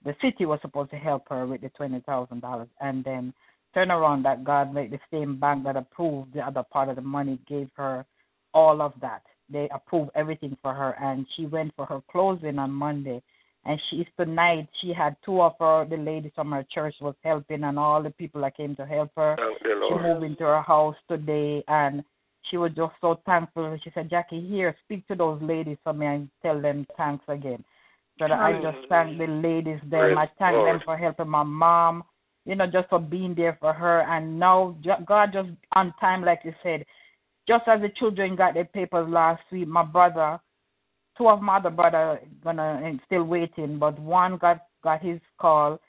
The 0.05 0.15
city 0.21 0.45
was 0.45 0.59
supposed 0.61 0.91
to 0.91 0.97
help 0.97 1.23
her 1.29 1.45
with 1.45 1.61
the 1.61 1.69
twenty 1.69 1.99
thousand 2.01 2.41
dollars, 2.41 2.69
and 2.79 3.03
then 3.03 3.33
turn 3.73 3.91
around 3.91 4.23
that 4.23 4.43
God 4.43 4.73
made 4.73 4.91
the 4.91 4.99
same 5.11 5.39
bank 5.39 5.63
that 5.63 5.75
approved 5.75 6.33
the 6.33 6.41
other 6.41 6.63
part 6.63 6.89
of 6.89 6.95
the 6.95 7.01
money 7.01 7.39
gave 7.47 7.69
her 7.75 8.05
all 8.53 8.81
of 8.81 8.93
that. 9.01 9.23
They 9.49 9.69
approved 9.73 10.11
everything 10.15 10.57
for 10.61 10.73
her, 10.73 10.91
and 11.01 11.25
she 11.35 11.45
went 11.45 11.73
for 11.75 11.85
her 11.85 12.01
closing 12.11 12.59
on 12.59 12.71
Monday. 12.71 13.21
And 13.67 13.79
she's 13.89 14.07
tonight. 14.17 14.69
She 14.79 14.93
had 14.93 15.17
two 15.25 15.41
of 15.41 15.55
her 15.59 15.85
the 15.85 15.97
ladies 15.97 16.31
from 16.33 16.51
her 16.51 16.65
church 16.71 16.95
was 17.01 17.15
helping, 17.21 17.65
and 17.65 17.77
all 17.77 18.01
the 18.01 18.11
people 18.11 18.39
that 18.41 18.55
came 18.55 18.75
to 18.77 18.85
help 18.85 19.11
her. 19.17 19.35
She 19.89 19.93
moved 19.99 20.23
into 20.23 20.45
her 20.45 20.61
house 20.61 20.95
today, 21.09 21.63
and 21.67 22.01
she 22.49 22.55
was 22.55 22.71
just 22.77 22.93
so 23.01 23.19
thankful. 23.25 23.77
She 23.83 23.91
said, 23.93 24.09
"Jackie, 24.09 24.39
here, 24.39 24.73
speak 24.85 25.05
to 25.09 25.15
those 25.15 25.41
ladies 25.41 25.77
for 25.83 25.91
me 25.91 26.05
and 26.05 26.29
tell 26.41 26.61
them 26.61 26.87
thanks 26.95 27.25
again." 27.27 27.61
So 28.19 28.27
that 28.29 28.39
I 28.39 28.53
just 28.61 28.77
thank 28.87 29.17
the 29.17 29.27
ladies 29.27 29.81
there. 29.83 30.15
Praise 30.15 30.17
I 30.17 30.39
thank 30.39 30.65
them 30.65 30.79
for 30.85 30.95
helping 30.95 31.27
my 31.27 31.43
mom, 31.43 32.05
you 32.45 32.55
know, 32.55 32.67
just 32.67 32.87
for 32.87 32.99
being 32.99 33.35
there 33.35 33.57
for 33.59 33.73
her. 33.73 34.01
And 34.03 34.39
now 34.39 34.77
God 35.05 35.33
just 35.33 35.49
on 35.73 35.93
time, 35.99 36.23
like 36.23 36.39
you 36.45 36.53
said, 36.63 36.85
just 37.47 37.67
as 37.67 37.81
the 37.81 37.89
children 37.89 38.35
got 38.37 38.53
their 38.53 38.65
papers 38.65 39.09
last 39.09 39.43
week, 39.51 39.67
my 39.67 39.83
brother, 39.83 40.39
two 41.17 41.29
of 41.29 41.41
my 41.41 41.57
other 41.57 41.69
brother 41.69 42.19
gonna 42.43 42.81
and 42.83 42.99
still 43.05 43.23
waiting, 43.23 43.79
but 43.79 43.97
one 43.99 44.37
got 44.37 44.65
got 44.83 45.01
his 45.01 45.19
call, 45.39 45.79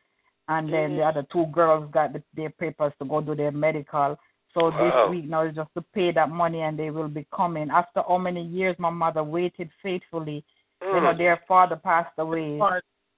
and 0.48 0.72
then 0.72 0.96
the 0.96 1.02
other 1.02 1.26
two 1.32 1.46
girls 1.46 1.90
got 1.92 2.12
the, 2.12 2.22
their 2.34 2.50
papers 2.50 2.92
to 2.98 3.04
go 3.04 3.20
do 3.20 3.34
their 3.34 3.52
medical. 3.52 4.18
So 4.54 4.70
Wow. 4.70 4.78
this 4.80 5.10
week 5.10 5.24
now 5.26 5.42
is 5.42 5.54
just 5.54 5.72
to 5.74 5.82
pay 5.94 6.10
that 6.12 6.30
money 6.30 6.62
and 6.62 6.78
they 6.78 6.90
will 6.90 7.08
be 7.08 7.26
coming. 7.34 7.70
After 7.70 8.02
how 8.08 8.18
many 8.18 8.42
years 8.42 8.74
my 8.78 8.90
mother 8.90 9.22
waited 9.22 9.70
faithfully. 9.82 10.44
You 10.80 11.00
know, 11.00 11.12
Mm. 11.12 11.18
their 11.18 11.36
father 11.46 11.76
passed 11.76 12.18
away. 12.18 12.58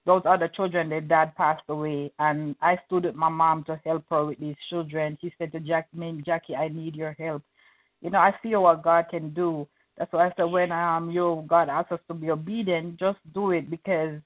Those 0.06 0.22
other 0.24 0.48
children, 0.48 0.88
their 0.88 1.02
dad 1.02 1.36
passed 1.36 1.62
away, 1.68 2.10
and 2.18 2.56
I 2.62 2.78
stood 2.86 3.04
with 3.04 3.14
my 3.14 3.28
mom 3.28 3.64
to 3.64 3.76
help 3.84 4.04
her 4.08 4.24
with 4.24 4.40
these 4.40 4.56
children. 4.70 5.18
She 5.20 5.32
said 5.38 5.52
to 5.52 5.60
Jack, 5.60 5.92
me, 5.92 6.22
Jackie, 6.24 6.56
I 6.56 6.68
need 6.68 6.96
your 6.96 7.12
help. 7.12 7.42
You 8.00 8.10
know, 8.10 8.18
I 8.18 8.32
feel 8.42 8.62
what 8.62 8.82
God 8.82 9.08
can 9.10 9.30
do. 9.34 9.68
That's 10.01 10.14
why 10.14 10.28
I 10.28 10.32
said 10.35 10.44
when 10.44 10.72
um 10.72 11.10
you 11.10 11.44
God 11.47 11.68
asks 11.68 11.93
us 11.93 12.01
to 12.09 12.14
be 12.14 12.31
obedient, 12.31 12.98
just 12.98 13.18
do 13.35 13.51
it 13.51 13.70
because 13.70 14.18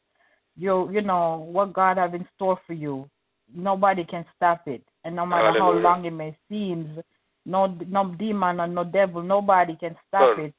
you 0.57 0.89
you 0.93 1.03
know 1.03 1.49
what 1.51 1.73
God 1.73 1.97
have 1.97 2.15
in 2.15 2.25
store 2.37 2.61
for 2.65 2.75
you. 2.75 3.11
Nobody 3.53 4.05
can 4.05 4.25
stop 4.37 4.69
it, 4.69 4.85
and 5.03 5.17
no 5.17 5.27
matter 5.27 5.59
how 5.59 5.73
long 5.73 6.05
it 6.05 6.13
may 6.13 6.37
seem, 6.49 7.03
no 7.45 7.77
no 7.89 8.15
demon 8.15 8.61
or 8.61 8.69
no 8.69 8.85
devil, 8.85 9.21
nobody 9.21 9.75
can 9.75 9.97
stop 10.07 10.39
it. 10.39 10.55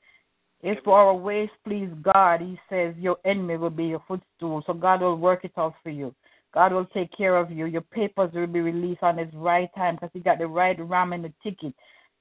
If 0.62 0.86
our 0.86 1.14
ways 1.14 1.50
please 1.66 1.90
God, 2.02 2.42
He 2.42 2.60
says 2.70 2.94
your 3.00 3.16
enemy 3.24 3.56
will 3.56 3.70
be 3.70 3.86
your 3.86 4.04
footstool. 4.10 4.64
So 4.68 4.74
God 4.74 5.00
will 5.00 5.16
work 5.16 5.46
it 5.46 5.54
out 5.58 5.76
for 5.82 5.92
you. 5.92 6.14
God 6.54 6.74
will 6.74 6.88
take 6.88 7.16
care 7.16 7.38
of 7.38 7.52
you. 7.52 7.68
Your 7.68 7.82
papers 7.82 8.32
will 8.34 8.48
be 8.48 8.60
released 8.60 9.04
on 9.04 9.18
His 9.18 9.34
right 9.34 9.70
time 9.76 9.96
because 9.96 10.10
He 10.12 10.20
got 10.20 10.40
the 10.40 10.48
right 10.48 10.78
ram 10.78 11.14
in 11.14 11.22
the 11.22 11.32
ticket. 11.42 11.74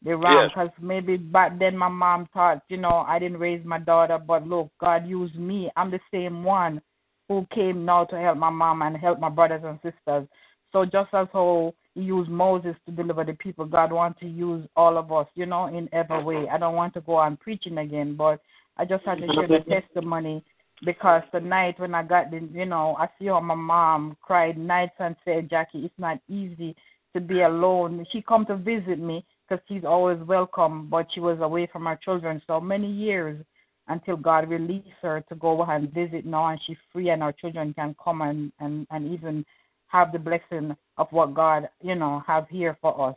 The 0.04 0.16
ram, 0.16 0.34
Yes. 0.34 0.50
because 0.50 0.70
maybe 0.80 1.16
back 1.16 1.58
then 1.58 1.76
my 1.76 1.88
mom 1.88 2.26
thought, 2.34 2.62
you 2.68 2.76
know, 2.76 3.04
I 3.08 3.18
didn't 3.18 3.38
raise 3.38 3.64
my 3.64 3.78
daughter, 3.78 4.18
but 4.18 4.46
look, 4.46 4.70
God 4.78 5.06
used 5.06 5.36
me. 5.36 5.70
I'm 5.76 5.90
the 5.90 6.00
same 6.12 6.44
one 6.44 6.82
who 7.28 7.46
came 7.54 7.86
now 7.86 8.04
to 8.04 8.20
help 8.20 8.36
my 8.36 8.50
mom 8.50 8.82
and 8.82 8.96
help 8.96 9.18
my 9.18 9.30
brothers 9.30 9.62
and 9.64 9.78
sisters. 9.82 10.28
So 10.72 10.84
just 10.84 11.14
as 11.14 11.28
how 11.32 11.74
He 11.94 12.02
used 12.02 12.28
Moses 12.28 12.76
to 12.84 12.92
deliver 12.92 13.24
the 13.24 13.32
people, 13.34 13.64
God 13.64 13.92
wants 13.92 14.20
to 14.20 14.26
use 14.26 14.68
all 14.76 14.98
of 14.98 15.10
us, 15.10 15.26
you 15.34 15.46
know, 15.46 15.66
in 15.68 15.88
every 15.92 16.22
way. 16.22 16.48
I 16.50 16.58
don't 16.58 16.74
want 16.74 16.92
to 16.94 17.00
go 17.00 17.14
on 17.14 17.38
preaching 17.38 17.78
again, 17.78 18.14
but 18.14 18.40
I 18.76 18.84
just 18.84 19.04
had 19.06 19.20
to 19.20 19.32
share 19.32 19.48
the 19.48 19.60
testimony 19.60 20.44
because 20.84 21.22
tonight 21.32 21.78
when 21.78 21.94
I 21.94 22.02
got 22.02 22.30
the, 22.30 22.46
you 22.52 22.66
know, 22.66 22.94
I 22.98 23.08
see 23.18 23.26
how 23.26 23.40
my 23.40 23.54
mom 23.54 24.18
cried 24.20 24.58
nights 24.58 24.96
and 24.98 25.16
said, 25.24 25.48
Jackie, 25.48 25.84
it's 25.84 25.94
not 25.98 26.18
easy 26.28 26.76
to 27.14 27.20
be 27.20 27.40
alone. 27.40 28.04
She 28.12 28.20
come 28.20 28.44
to 28.46 28.56
visit 28.56 28.98
me 28.98 29.24
because 29.48 29.62
she's 29.68 29.84
always 29.84 30.18
welcome, 30.26 30.88
but 30.88 31.06
she 31.12 31.20
was 31.20 31.38
away 31.40 31.68
from 31.72 31.84
her 31.86 31.98
children 32.02 32.40
so 32.46 32.60
many 32.60 32.90
years 32.90 33.44
until 33.88 34.16
God 34.16 34.48
released 34.48 34.88
her 35.02 35.22
to 35.28 35.34
go 35.34 35.62
and 35.62 35.92
visit 35.92 36.24
now, 36.24 36.46
and 36.46 36.60
she's 36.66 36.76
free, 36.92 37.10
and 37.10 37.22
our 37.22 37.32
children 37.32 37.74
can 37.74 37.94
come 38.02 38.22
and 38.22 38.52
and 38.60 38.86
and 38.90 39.12
even 39.12 39.44
have 39.88 40.12
the 40.12 40.18
blessing 40.18 40.74
of 40.96 41.06
what 41.10 41.34
God, 41.34 41.68
you 41.82 41.94
know, 41.94 42.22
have 42.26 42.48
here 42.48 42.76
for 42.80 43.10
us. 43.10 43.16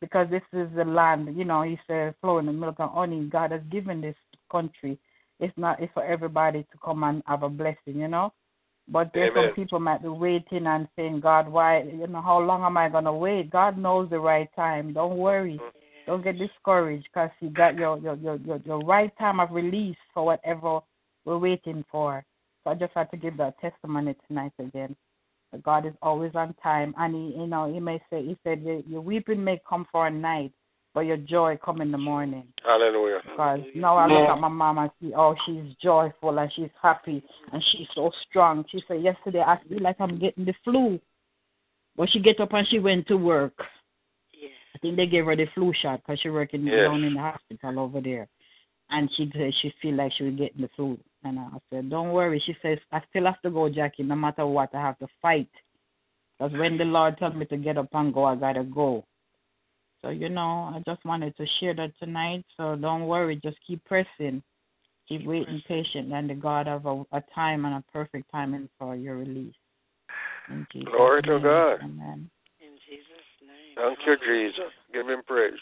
Because 0.00 0.28
this 0.30 0.42
is 0.52 0.68
the 0.76 0.84
land, 0.84 1.36
you 1.36 1.44
know, 1.44 1.62
He 1.62 1.78
said, 1.86 2.14
flowing 2.20 2.46
the 2.46 2.52
milk 2.52 2.76
and 2.78 2.90
honey. 2.90 3.26
God 3.26 3.50
has 3.50 3.62
given 3.70 4.00
this 4.00 4.14
country. 4.50 4.98
It's 5.40 5.56
not 5.56 5.82
it's 5.82 5.92
for 5.92 6.04
everybody 6.04 6.62
to 6.62 6.78
come 6.84 7.02
and 7.02 7.22
have 7.26 7.42
a 7.42 7.48
blessing, 7.48 7.96
you 7.96 8.08
know. 8.08 8.32
But 8.90 9.10
there's 9.12 9.30
Amen. 9.32 9.48
some 9.48 9.54
people 9.54 9.80
might 9.80 10.02
be 10.02 10.08
waiting 10.08 10.66
and 10.66 10.88
saying, 10.96 11.20
God, 11.20 11.48
why, 11.48 11.82
you 11.82 12.06
know, 12.06 12.22
how 12.22 12.40
long 12.40 12.62
am 12.62 12.76
I 12.76 12.88
going 12.88 13.04
to 13.04 13.12
wait? 13.12 13.50
God 13.50 13.76
knows 13.76 14.08
the 14.08 14.18
right 14.18 14.48
time. 14.56 14.94
Don't 14.94 15.18
worry. 15.18 15.60
Mm. 15.62 15.70
Don't 16.06 16.24
get 16.24 16.38
discouraged 16.38 17.06
because 17.12 17.30
you 17.40 17.50
got 17.50 17.76
your, 17.76 17.98
your, 17.98 18.14
your, 18.16 18.36
your, 18.36 18.60
your 18.64 18.78
right 18.80 19.12
time 19.18 19.40
of 19.40 19.50
release 19.50 19.96
for 20.14 20.24
whatever 20.24 20.80
we're 21.26 21.36
waiting 21.36 21.84
for. 21.92 22.24
So 22.64 22.70
I 22.70 22.74
just 22.74 22.92
had 22.94 23.10
to 23.10 23.18
give 23.18 23.36
that 23.36 23.60
testimony 23.60 24.16
tonight 24.26 24.52
again. 24.58 24.96
God 25.62 25.86
is 25.86 25.92
always 26.00 26.32
on 26.34 26.54
time. 26.62 26.94
And 26.96 27.14
he, 27.14 27.38
you 27.38 27.46
know, 27.46 27.70
he 27.70 27.80
may 27.80 28.00
say, 28.10 28.24
he 28.24 28.38
said, 28.42 28.62
your, 28.62 28.80
your 28.80 29.00
weeping 29.02 29.44
may 29.44 29.60
come 29.68 29.86
for 29.92 30.06
a 30.06 30.10
night, 30.10 30.52
but 30.98 31.06
your 31.06 31.16
joy 31.16 31.56
come 31.64 31.80
in 31.80 31.92
the 31.92 31.98
morning. 31.98 32.42
Hallelujah. 32.64 33.20
Because 33.22 33.60
now 33.76 33.96
I 33.96 34.08
look 34.08 34.28
at 34.28 34.40
my 34.40 34.48
mom 34.48 34.78
and 34.78 34.90
see, 35.00 35.12
oh, 35.16 35.36
she's 35.46 35.72
joyful 35.80 36.36
and 36.36 36.52
she's 36.56 36.70
happy 36.82 37.22
and 37.52 37.64
she's 37.70 37.86
so 37.94 38.10
strong. 38.28 38.64
She 38.68 38.82
said, 38.88 39.00
yesterday 39.00 39.42
I 39.42 39.60
feel 39.68 39.80
like 39.80 39.94
I'm 40.00 40.18
getting 40.18 40.44
the 40.44 40.54
flu. 40.64 40.98
But 41.96 42.10
she 42.10 42.18
get 42.18 42.40
up 42.40 42.52
and 42.52 42.66
she 42.66 42.80
went 42.80 43.06
to 43.06 43.16
work. 43.16 43.52
Yeah. 44.34 44.48
I 44.74 44.78
think 44.80 44.96
they 44.96 45.06
gave 45.06 45.26
her 45.26 45.36
the 45.36 45.46
flu 45.54 45.72
shot 45.80 46.00
because 46.04 46.18
she 46.18 46.30
working 46.30 46.66
Yes. 46.66 46.88
down 46.88 47.04
in 47.04 47.14
the 47.14 47.20
hospital 47.20 47.78
over 47.78 48.00
there. 48.00 48.26
And 48.90 49.08
she 49.16 49.30
said 49.36 49.52
she 49.62 49.72
feel 49.80 49.94
like 49.94 50.10
she 50.18 50.24
was 50.24 50.34
getting 50.34 50.62
the 50.62 50.70
flu. 50.74 50.98
And 51.22 51.38
I 51.38 51.46
said, 51.70 51.90
don't 51.90 52.10
worry. 52.10 52.42
She 52.44 52.56
says, 52.60 52.78
I 52.90 53.02
still 53.08 53.26
have 53.26 53.40
to 53.42 53.50
go, 53.50 53.68
Jackie, 53.68 54.02
no 54.02 54.16
matter 54.16 54.44
what. 54.46 54.74
I 54.74 54.80
have 54.80 54.98
to 54.98 55.06
fight. 55.22 55.50
Because 56.36 56.58
when 56.58 56.76
the 56.76 56.84
Lord 56.84 57.18
tells 57.18 57.36
me 57.36 57.44
to 57.44 57.56
get 57.56 57.78
up 57.78 57.86
and 57.92 58.12
go, 58.12 58.24
I 58.24 58.34
got 58.34 58.54
to 58.54 58.64
go. 58.64 59.04
So, 60.02 60.10
you 60.10 60.28
know, 60.28 60.72
I 60.74 60.82
just 60.86 61.04
wanted 61.04 61.36
to 61.36 61.46
share 61.60 61.74
that 61.74 61.92
tonight. 61.98 62.44
So 62.56 62.76
don't 62.76 63.06
worry. 63.06 63.36
Just 63.42 63.56
keep 63.66 63.84
pressing. 63.84 64.42
Keep 65.08 65.24
waiting 65.24 65.62
patient. 65.66 66.12
And 66.12 66.30
the 66.30 66.34
God 66.34 66.66
have 66.66 66.86
a, 66.86 67.02
a 67.12 67.22
time 67.34 67.64
and 67.64 67.74
a 67.74 67.84
perfect 67.92 68.30
timing 68.30 68.68
for 68.78 68.94
your 68.94 69.16
release. 69.16 69.54
In 70.50 70.66
Jesus' 70.72 70.88
Glory 70.94 71.22
to. 71.22 71.40
God. 71.40 71.80
Amen. 71.82 72.30
In 72.60 72.74
Jesus' 72.88 73.08
name. 73.42 73.76
Thank 73.76 73.98
you, 74.06 74.16
Jesus. 74.26 74.72
Give 74.92 75.08
him 75.08 75.22
praise. 75.26 75.52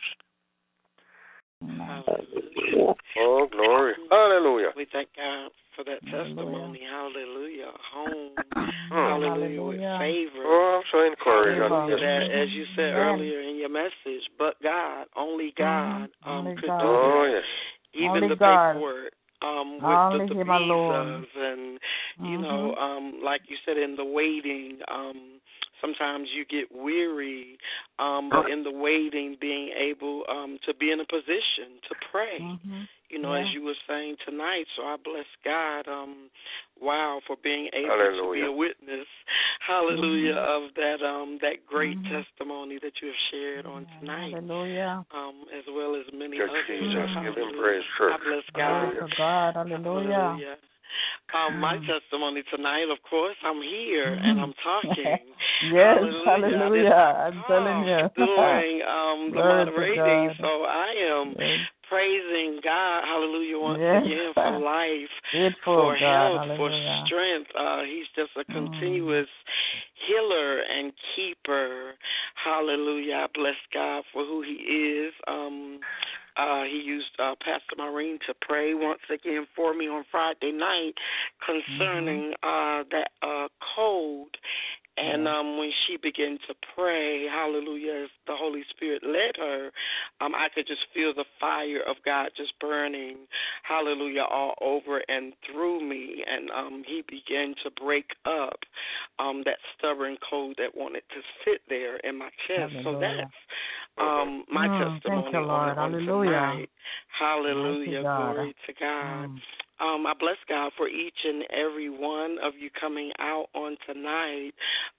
Hallelujah. 1.61 2.95
Oh, 3.19 3.49
glory. 3.51 3.95
Hallelujah. 4.11 4.69
We 4.77 4.87
thank 4.93 5.09
God 5.17 5.51
for 5.77 5.85
that 5.85 6.01
testimony. 6.11 6.81
Hallelujah. 6.89 7.71
Home. 7.93 8.33
Hallelujah. 8.91 9.63
With 9.63 9.79
Hallelujah. 9.79 9.99
favor. 10.01 10.43
Oh, 10.45 10.81
I'm 10.81 10.87
so 10.91 11.05
encouraged. 11.05 11.61
on 11.61 11.91
That, 11.91 12.23
as 12.33 12.49
you 12.51 12.65
said 12.75 12.95
Amen. 12.95 12.97
earlier 12.97 13.41
in 13.41 13.57
your 13.57 13.69
message, 13.69 14.25
but 14.39 14.55
God, 14.63 15.07
only 15.17 15.53
God, 15.57 16.09
Mhm. 16.25 16.27
um, 16.27 16.39
Only 16.39 16.57
could 16.57 16.69
God. 16.69 16.81
do 16.81 16.87
Oh, 16.89 17.25
yes. 17.31 17.45
Even 17.95 18.25
Only 18.25 18.29
the 18.29 18.37
God. 18.37 18.73
paperwork, 18.73 19.13
um, 19.43 19.77
with 19.77 19.85
Only 19.85 20.27
the, 20.27 20.35
the 20.35 20.41
Him 20.41 20.49
visas 20.49 21.29
and 21.37 21.79
you 22.25 22.39
know, 22.39 22.75
um, 22.77 23.21
like 23.23 23.43
you 23.49 23.57
said 23.65 23.77
in 23.77 23.97
the 23.97 24.05
waiting, 24.05 24.81
um, 24.89 25.41
sometimes 25.81 26.29
you 26.35 26.45
get 26.45 26.71
weary, 26.75 27.59
um, 27.99 28.31
but 28.31 28.51
in 28.51 28.63
the 28.63 28.71
waiting, 28.71 29.37
being 29.41 29.71
able 29.77 30.25
um, 30.29 30.59
to 30.67 30.75
be 30.75 30.91
in 30.91 31.01
a 31.01 31.07
position 31.07 31.81
to 31.89 31.95
pray. 32.11 32.41
Mhm. 32.41 32.89
You 33.09 33.21
know, 33.21 33.35
Yeah. 33.35 33.47
as 33.47 33.55
you 33.55 33.63
were 33.63 33.77
saying 33.87 34.17
tonight, 34.27 34.67
so 34.75 34.83
I 34.85 34.97
bless 34.97 35.27
God. 35.45 35.87
Um, 35.87 36.29
wow, 36.81 37.21
for 37.27 37.37
being 37.37 37.71
able 37.73 37.89
to 37.97 38.33
be 38.33 38.43
a 38.43 38.51
witness, 38.53 39.07
Hallelujah, 39.61 40.35
Mhm. 40.35 40.37
of 40.37 40.75
that 40.75 41.03
um 41.03 41.39
that 41.39 41.67
great 41.67 41.99
Mhm. 42.03 42.09
testimony 42.09 42.79
that 42.79 43.01
you 43.01 43.09
have 43.09 43.17
shared 43.31 43.67
on 43.67 43.87
tonight, 43.99 44.35
Hallelujah. 44.35 45.05
um, 45.13 45.47
as 45.53 45.65
well 45.67 45.95
as 45.95 46.11
many 46.13 46.39
Good 46.39 46.51
others. 46.51 46.67
Jesus. 46.67 46.93
Give 46.93 47.05
him 47.05 47.35
Hallelujah. 47.35 47.61
praise, 47.63 47.85
I 48.01 48.17
bless 48.19 48.51
God. 48.51 48.95
to 48.95 49.17
God. 49.17 49.55
Hallelujah. 49.55 50.11
Hallelujah. 50.11 50.59
Um, 51.35 51.61
my 51.61 51.77
Mm. 51.77 51.87
testimony 51.87 52.43
tonight, 52.55 52.89
of 52.91 53.03
course, 53.03 53.37
I'm 53.43 53.61
here 53.63 54.17
Mhm. 54.17 54.25
and 54.25 54.41
I'm 54.41 54.55
talking. 54.63 55.19
Yes, 55.63 55.99
Hallelujah. 55.99 56.59
hallelujah. 56.59 57.17
I'm 57.27 57.43
telling 57.45 57.89
you. 57.89 57.97
stop 57.97 58.15
doing 58.17 58.83
um, 58.83 59.31
the 59.33 59.43
moderating, 59.43 60.35
so 60.41 60.65
I 60.65 60.93
am 60.99 61.35
Yes. 61.39 61.59
praising 61.89 62.61
God, 62.63 63.05
hallelujah, 63.05 63.59
once 63.59 63.81
Yes. 63.81 64.05
again 64.05 64.33
for 64.35 64.59
life, 64.75 65.11
Grateful, 65.33 65.75
for 65.75 65.97
God. 65.99 66.01
health, 66.01 66.41
Hallelujah. 66.41 66.57
for 66.57 66.71
strength. 67.07 67.51
Uh, 67.59 67.83
he's 67.83 68.07
just 68.15 68.37
a 68.37 68.45
continuous 68.53 69.29
healer 70.07 70.61
and 70.61 70.93
keeper. 71.15 71.95
Hallelujah. 72.35 73.15
I 73.15 73.27
bless 73.35 73.57
God 73.73 74.05
for 74.13 74.25
who 74.25 74.43
he 74.43 74.55
is. 74.55 75.15
Um, 75.27 75.81
uh, 76.37 76.65
he 76.65 76.83
used 76.85 77.11
uh, 77.19 77.35
Pastor 77.43 77.77
Maureen 77.77 78.19
to 78.27 78.35
pray 78.41 78.75
once 78.75 79.01
again 79.13 79.47
for 79.55 79.75
me 79.75 79.89
on 79.89 80.05
Friday 80.11 80.53
night 80.53 80.95
concerning 81.45 82.33
uh, 82.43 82.85
that 82.91 83.11
uh, 83.23 83.49
cold. 83.75 84.37
And 84.99 85.29
um, 85.29 85.59
when 85.59 85.71
she 85.87 85.99
began 85.99 86.39
to 86.49 86.55
pray, 86.75 87.27
hallelujah, 87.31 88.05
as 88.05 88.11
the 88.27 88.35
Holy 88.35 88.63
Spirit 88.71 89.03
led 89.05 89.37
her, 89.37 89.71
um, 90.23 90.35
I 90.35 90.49
could 90.55 90.67
just 90.67 90.87
feel 90.95 91.13
the 91.13 91.27
fire 91.39 91.83
of 91.87 91.97
God 92.03 92.31
just 92.35 92.59
burning, 92.61 93.19
hallelujah, 93.63 94.23
all 94.23 94.55
over 94.63 95.03
and 95.09 95.35
through 95.45 95.87
me. 95.87 96.25
And 96.27 96.51
um, 96.51 96.83
he 96.87 97.03
began 97.07 97.55
to 97.63 97.71
break 97.79 98.07
up 98.25 98.61
um, 99.19 99.43
that 99.45 99.59
stubborn 99.77 100.17
cold 100.29 100.55
that 100.57 100.75
wanted 100.75 101.03
to 101.11 101.21
sit 101.45 101.61
there 101.69 101.99
in 101.99 102.17
my 102.17 102.31
chest. 102.47 102.73
So 102.83 102.93
Hallelujah. 102.93 103.17
that's 103.19 103.31
um, 103.99 104.45
my 104.53 104.69
Mm, 104.69 105.01
thank 105.07 105.33
you, 105.33 105.41
Lord. 105.41 105.77
on, 105.79 105.93
Hallelujah. 105.93 106.31
tonight. 106.31 106.71
Hallelujah. 107.19 108.03
Glory 108.03 108.55
to 108.67 108.73
God. 108.75 109.31
Mm. 109.31 109.41
Um, 109.79 110.07
I 110.07 110.15
bless 110.19 110.37
God 110.49 110.73
for 110.77 110.89
each 110.89 111.19
and 111.25 111.45
every 111.51 111.91
one 111.91 112.39
of 112.43 112.55
you 112.59 112.71
coming 112.81 113.13
out 113.19 113.49
on 113.55 113.77
tonight. 113.87 114.53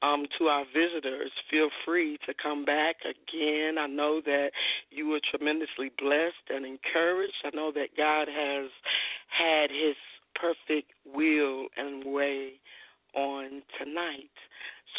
Um, 0.03 0.26
to 0.38 0.45
our 0.45 0.65
visitors, 0.65 1.32
feel 1.49 1.69
free 1.84 2.19
to 2.28 2.34
come 2.41 2.64
back 2.64 2.98
again. 3.02 3.78
I 3.80 3.88
know 3.88 4.22
that 4.22 4.52
you 4.91 5.07
were 5.07 5.22
tremendously 5.32 5.91
blessed 5.98 6.49
and 6.49 6.65
encouraged. 6.65 7.34
I 7.44 7.56
know 7.56 7.72
that 7.74 7.98
God 7.98 8.28
has 8.28 8.69
had 9.30 9.72
His 9.72 9.95
perfect 10.36 10.91
will 11.06 11.68
and 11.76 12.06
way 12.06 12.53
on 13.15 13.64
tonight. 13.80 14.30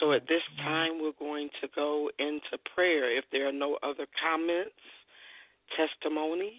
So 0.01 0.13
at 0.13 0.29
this 0.29 0.43
time, 0.59 1.01
we're 1.01 1.13
going 1.19 1.49
to 1.61 1.69
go 1.75 2.11
into 2.19 2.59
prayer. 2.75 3.17
If 3.17 3.25
there 3.33 3.49
are 3.49 3.53
no 3.53 3.79
other 3.83 4.07
comments, 4.23 4.71
testimonies, 5.77 6.53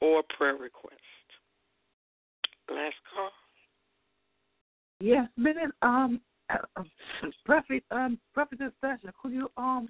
or 0.00 0.22
prayer 0.36 0.56
requests. 0.56 1.00
Last 2.70 2.94
call. 3.14 3.30
Yes, 5.00 5.28
minute. 5.36 5.70
Um, 5.82 6.20
Prophet, 7.44 7.84
um, 7.90 8.18
Prophetess 8.32 8.72
Sasha, 8.80 9.12
could 9.20 9.32
you 9.32 9.48
um 9.56 9.88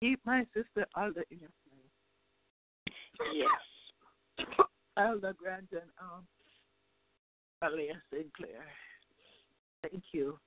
keep 0.00 0.20
my 0.24 0.44
sister 0.54 0.86
Alda 0.96 1.22
in 1.30 1.38
your 1.40 1.50
prayer? 1.64 3.34
Yes. 3.34 4.46
Alda 4.96 5.34
Grant 5.38 5.68
and 5.72 5.90
um, 6.00 6.26
Alea 7.62 8.00
Sinclair. 8.10 8.64
Thank 9.82 10.02
you. 10.12 10.38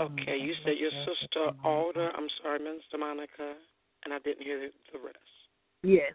Okay, 0.00 0.38
you 0.38 0.54
said 0.64 0.74
your 0.78 0.90
sister 1.04 1.50
Alda. 1.64 2.10
I'm 2.16 2.28
sorry, 2.42 2.60
Minister 2.60 2.98
Monica, 2.98 3.54
and 4.04 4.14
I 4.14 4.18
didn't 4.20 4.44
hear 4.44 4.70
the 4.92 4.98
rest. 4.98 5.18
Yes, 5.82 6.12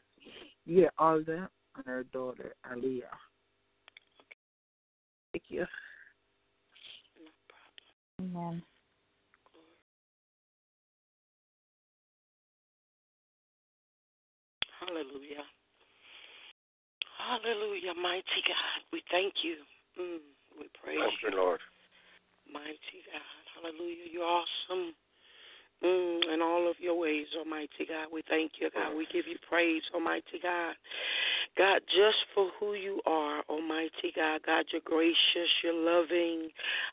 yeah, 0.65 0.87
Alda 0.97 1.49
and 1.75 1.85
her 1.85 2.03
daughter 2.13 2.53
Aliyah. 2.71 3.03
Thank 5.33 5.43
you. 5.49 5.65
Amen. 8.21 8.61
Hallelujah. 14.79 15.43
Hallelujah, 17.17 17.93
mighty 17.95 18.41
God. 18.47 18.79
We 18.91 19.01
thank 19.09 19.33
you. 19.43 19.55
Mm, 19.99 20.19
we 20.59 20.67
praise 20.75 20.99
Thank 20.99 21.33
you, 21.33 21.39
Lord. 21.39 21.59
Mighty 22.51 22.99
God. 23.11 23.42
Hallelujah. 23.63 24.11
You're 24.13 24.25
awesome. 24.25 24.95
Mm, 25.83 26.33
in 26.33 26.41
all 26.41 26.69
of 26.69 26.77
your 26.79 26.97
ways, 26.97 27.27
Almighty 27.37 27.85
God. 27.87 28.07
We 28.11 28.23
thank 28.29 28.53
you, 28.59 28.69
God. 28.73 28.95
We 28.95 29.05
give 29.11 29.27
you 29.27 29.35
praise, 29.49 29.81
Almighty 29.93 30.39
God. 30.41 30.75
God, 31.57 31.81
just 31.85 32.17
for 32.33 32.49
who 32.59 32.73
you 32.73 32.99
are, 33.05 33.43
Almighty 33.49 34.11
God. 34.15 34.41
God, 34.45 34.65
you're 34.71 34.81
gracious, 34.83 35.49
you're 35.63 35.73
loving. 35.73 36.49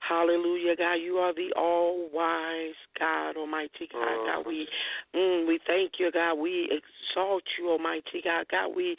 Hallelujah, 0.06 0.76
God. 0.76 0.94
You 0.94 1.16
are 1.16 1.32
the 1.32 1.52
all 1.56 2.10
wise 2.12 2.74
God, 2.98 3.36
Almighty 3.36 3.88
God. 3.92 4.26
God, 4.26 4.46
we 4.46 4.68
mm, 5.14 5.46
we 5.48 5.60
thank 5.66 5.92
you, 5.98 6.10
God. 6.12 6.34
We 6.34 6.68
exalt 6.70 7.42
you, 7.58 7.70
Almighty 7.70 8.20
God. 8.22 8.46
God, 8.50 8.74
we 8.76 8.96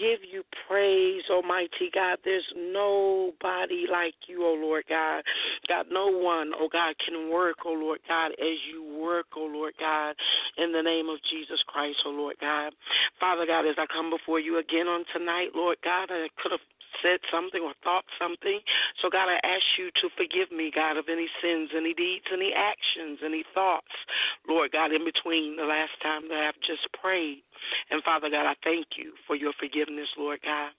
give 0.00 0.20
you 0.30 0.42
praise, 0.66 1.24
Almighty 1.30 1.90
God. 1.92 2.18
There's 2.24 2.46
nobody 2.56 3.84
like 3.90 4.14
you, 4.28 4.44
oh 4.44 4.54
Lord 4.54 4.84
God. 4.88 5.22
God, 5.68 5.86
no 5.90 6.06
one, 6.06 6.52
oh 6.58 6.68
God, 6.72 6.94
can 7.04 7.30
work, 7.30 7.56
oh 7.66 7.72
Lord 7.72 8.00
God, 8.08 8.32
as 8.32 8.58
you 8.72 8.98
work, 8.98 9.26
oh 9.36 9.46
Lord 9.46 9.74
God, 9.78 10.14
in 10.56 10.72
the 10.72 10.82
name 10.82 11.08
of 11.08 11.18
Jesus 11.30 11.62
Christ, 11.66 11.98
oh 12.04 12.10
Lord 12.10 12.36
God. 12.40 12.72
Father 13.20 13.46
God, 13.46 13.66
as 13.66 13.76
I 13.78 13.86
come 13.86 14.10
before 14.10 14.40
you 14.40 14.58
again 14.58 14.88
on 14.88 15.04
tonight, 15.12 15.50
Lord 15.54 15.78
God, 15.84 16.10
I 16.10 16.28
could 16.42 16.52
have 16.52 16.64
said 17.00 17.20
something 17.32 17.62
or 17.62 17.72
thought 17.82 18.04
something. 18.20 18.60
So, 19.00 19.08
God, 19.08 19.28
I 19.28 19.40
ask 19.40 19.64
you 19.78 19.90
to 20.02 20.12
forgive 20.16 20.52
me, 20.52 20.70
God, 20.74 20.96
of 20.96 21.08
any 21.08 21.28
sins, 21.40 21.70
any 21.74 21.94
deeds, 21.94 22.26
any 22.32 22.52
actions, 22.52 23.20
any 23.24 23.44
thoughts, 23.54 23.92
Lord 24.48 24.72
God, 24.72 24.92
in 24.92 25.04
between 25.04 25.56
the 25.56 25.64
last 25.64 25.96
time 26.02 26.28
that 26.28 26.38
I've 26.38 26.60
just 26.60 26.86
prayed. 27.00 27.42
And, 27.90 28.02
Father 28.04 28.28
God, 28.28 28.44
I 28.44 28.54
thank 28.62 28.98
you 29.00 29.12
for 29.26 29.36
your 29.36 29.52
forgiveness, 29.58 30.08
Lord 30.18 30.40
God. 30.44 30.72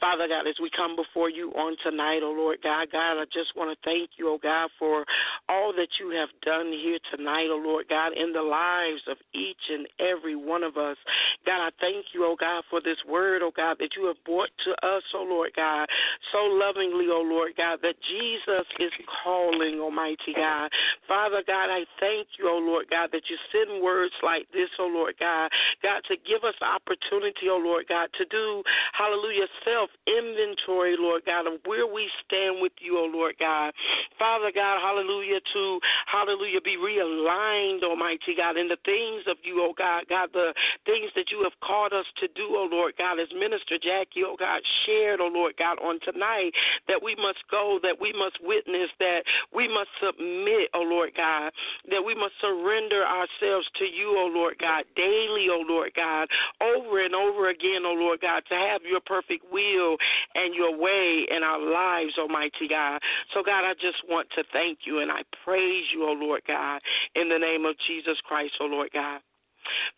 Father 0.00 0.28
God, 0.28 0.46
as 0.46 0.56
we 0.60 0.70
come 0.74 0.96
before 0.96 1.28
you 1.28 1.52
on 1.52 1.76
tonight, 1.82 2.20
oh 2.22 2.32
Lord 2.32 2.58
God, 2.62 2.88
God, 2.90 3.20
I 3.20 3.24
just 3.32 3.56
want 3.56 3.70
to 3.70 3.76
thank 3.84 4.16
you, 4.16 4.28
oh 4.28 4.38
God, 4.42 4.70
for 4.78 5.04
all 5.48 5.72
that 5.76 6.00
you 6.00 6.10
have 6.10 6.30
done 6.42 6.72
here 6.72 6.98
tonight, 7.14 7.48
oh 7.50 7.60
Lord 7.62 7.86
God, 7.88 8.12
in 8.16 8.32
the 8.32 8.42
lives 8.42 9.02
of 9.08 9.18
each 9.34 9.60
and 9.68 9.86
every 10.00 10.36
one 10.36 10.62
of 10.62 10.76
us. 10.76 10.96
God, 11.44 11.60
I 11.66 11.70
thank 11.80 12.06
you, 12.14 12.24
oh 12.24 12.36
God, 12.38 12.64
for 12.70 12.80
this 12.80 12.96
word, 13.08 13.42
oh 13.42 13.52
God, 13.54 13.76
that 13.80 13.96
you 13.96 14.06
have 14.06 14.16
brought 14.24 14.50
to 14.64 14.70
us, 14.86 15.02
oh 15.14 15.26
Lord 15.28 15.50
God, 15.54 15.86
so 16.32 16.38
lovingly, 16.48 17.06
oh 17.12 17.24
Lord 17.24 17.52
God, 17.56 17.80
that 17.82 17.96
Jesus 18.08 18.66
is 18.78 18.92
calling, 19.22 19.80
Almighty 19.80 20.32
God. 20.34 20.70
Father 21.06 21.42
God, 21.46 21.68
I 21.68 21.84
thank 22.00 22.28
you, 22.38 22.48
oh 22.48 22.58
Lord 22.58 22.86
God, 22.88 23.10
that 23.12 23.28
you 23.28 23.36
send 23.52 23.82
words 23.82 24.14
like 24.22 24.46
this, 24.52 24.68
oh 24.78 24.88
Lord 24.88 25.14
God, 25.20 25.50
God, 25.82 26.00
to 26.08 26.16
give 26.24 26.44
us 26.44 26.56
opportunity, 26.64 27.52
oh 27.52 27.60
Lord 27.62 27.84
God, 27.88 28.08
to 28.16 28.24
do, 28.24 28.62
hallelujah, 28.92 29.39
self 29.64 29.90
inventory, 30.06 30.96
Lord 30.98 31.22
God, 31.26 31.46
of 31.46 31.60
where 31.64 31.86
we 31.86 32.10
stand 32.26 32.60
with 32.60 32.72
you, 32.80 32.98
oh 32.98 33.08
Lord 33.12 33.36
God. 33.38 33.72
Father 34.18 34.52
God, 34.54 34.80
hallelujah, 34.80 35.40
to 35.52 35.80
hallelujah, 36.10 36.60
be 36.60 36.76
realigned, 36.76 37.82
Almighty 37.82 38.34
God, 38.36 38.56
in 38.56 38.68
the 38.68 38.76
things 38.84 39.24
of 39.28 39.36
you, 39.42 39.62
oh 39.62 39.72
God, 39.76 40.04
God, 40.08 40.30
the 40.32 40.52
things 40.84 41.10
that 41.16 41.30
you 41.30 41.42
have 41.44 41.56
called 41.62 41.92
us 41.92 42.06
to 42.18 42.28
do, 42.34 42.52
oh 42.52 42.68
Lord 42.70 42.94
God, 42.98 43.18
as 43.20 43.28
Minister 43.32 43.78
Jackie, 43.78 44.24
oh 44.26 44.36
God, 44.38 44.60
shared, 44.84 45.20
oh 45.20 45.30
Lord 45.32 45.54
God, 45.56 45.78
on 45.78 46.00
tonight, 46.04 46.52
that 46.88 47.02
we 47.02 47.14
must 47.16 47.38
go, 47.50 47.78
that 47.82 47.96
we 48.00 48.12
must 48.12 48.36
witness, 48.42 48.90
that 48.98 49.22
we 49.54 49.68
must 49.68 49.90
submit, 50.02 50.68
oh 50.74 50.82
Lord 50.82 51.12
God, 51.16 51.52
that 51.90 52.02
we 52.02 52.14
must 52.14 52.34
surrender 52.40 53.04
ourselves 53.04 53.66
to 53.78 53.84
you, 53.84 54.16
oh 54.18 54.30
Lord 54.32 54.58
God, 54.58 54.84
daily, 54.96 55.46
oh 55.48 55.64
Lord 55.66 55.92
God, 55.94 56.28
over 56.60 57.04
and 57.04 57.14
over 57.14 57.48
again, 57.48 57.82
oh 57.86 57.94
Lord 57.94 58.20
God, 58.20 58.42
to 58.48 58.54
have 58.54 58.82
your 58.82 59.00
perfect 59.00 59.29
will 59.50 59.96
and 60.34 60.54
your 60.54 60.76
way 60.76 61.26
in 61.30 61.42
our 61.42 61.60
lives, 61.60 62.18
Almighty 62.18 62.68
God. 62.68 63.00
So, 63.34 63.42
God, 63.42 63.64
I 63.64 63.74
just 63.74 64.02
want 64.08 64.28
to 64.36 64.44
thank 64.52 64.80
you 64.86 65.00
and 65.00 65.10
I 65.10 65.22
praise 65.44 65.84
you, 65.94 66.04
oh 66.04 66.12
Lord 66.12 66.42
God, 66.46 66.80
in 67.14 67.28
the 67.28 67.38
name 67.38 67.64
of 67.64 67.76
Jesus 67.86 68.18
Christ, 68.26 68.54
oh 68.60 68.66
Lord 68.66 68.90
God. 68.92 69.20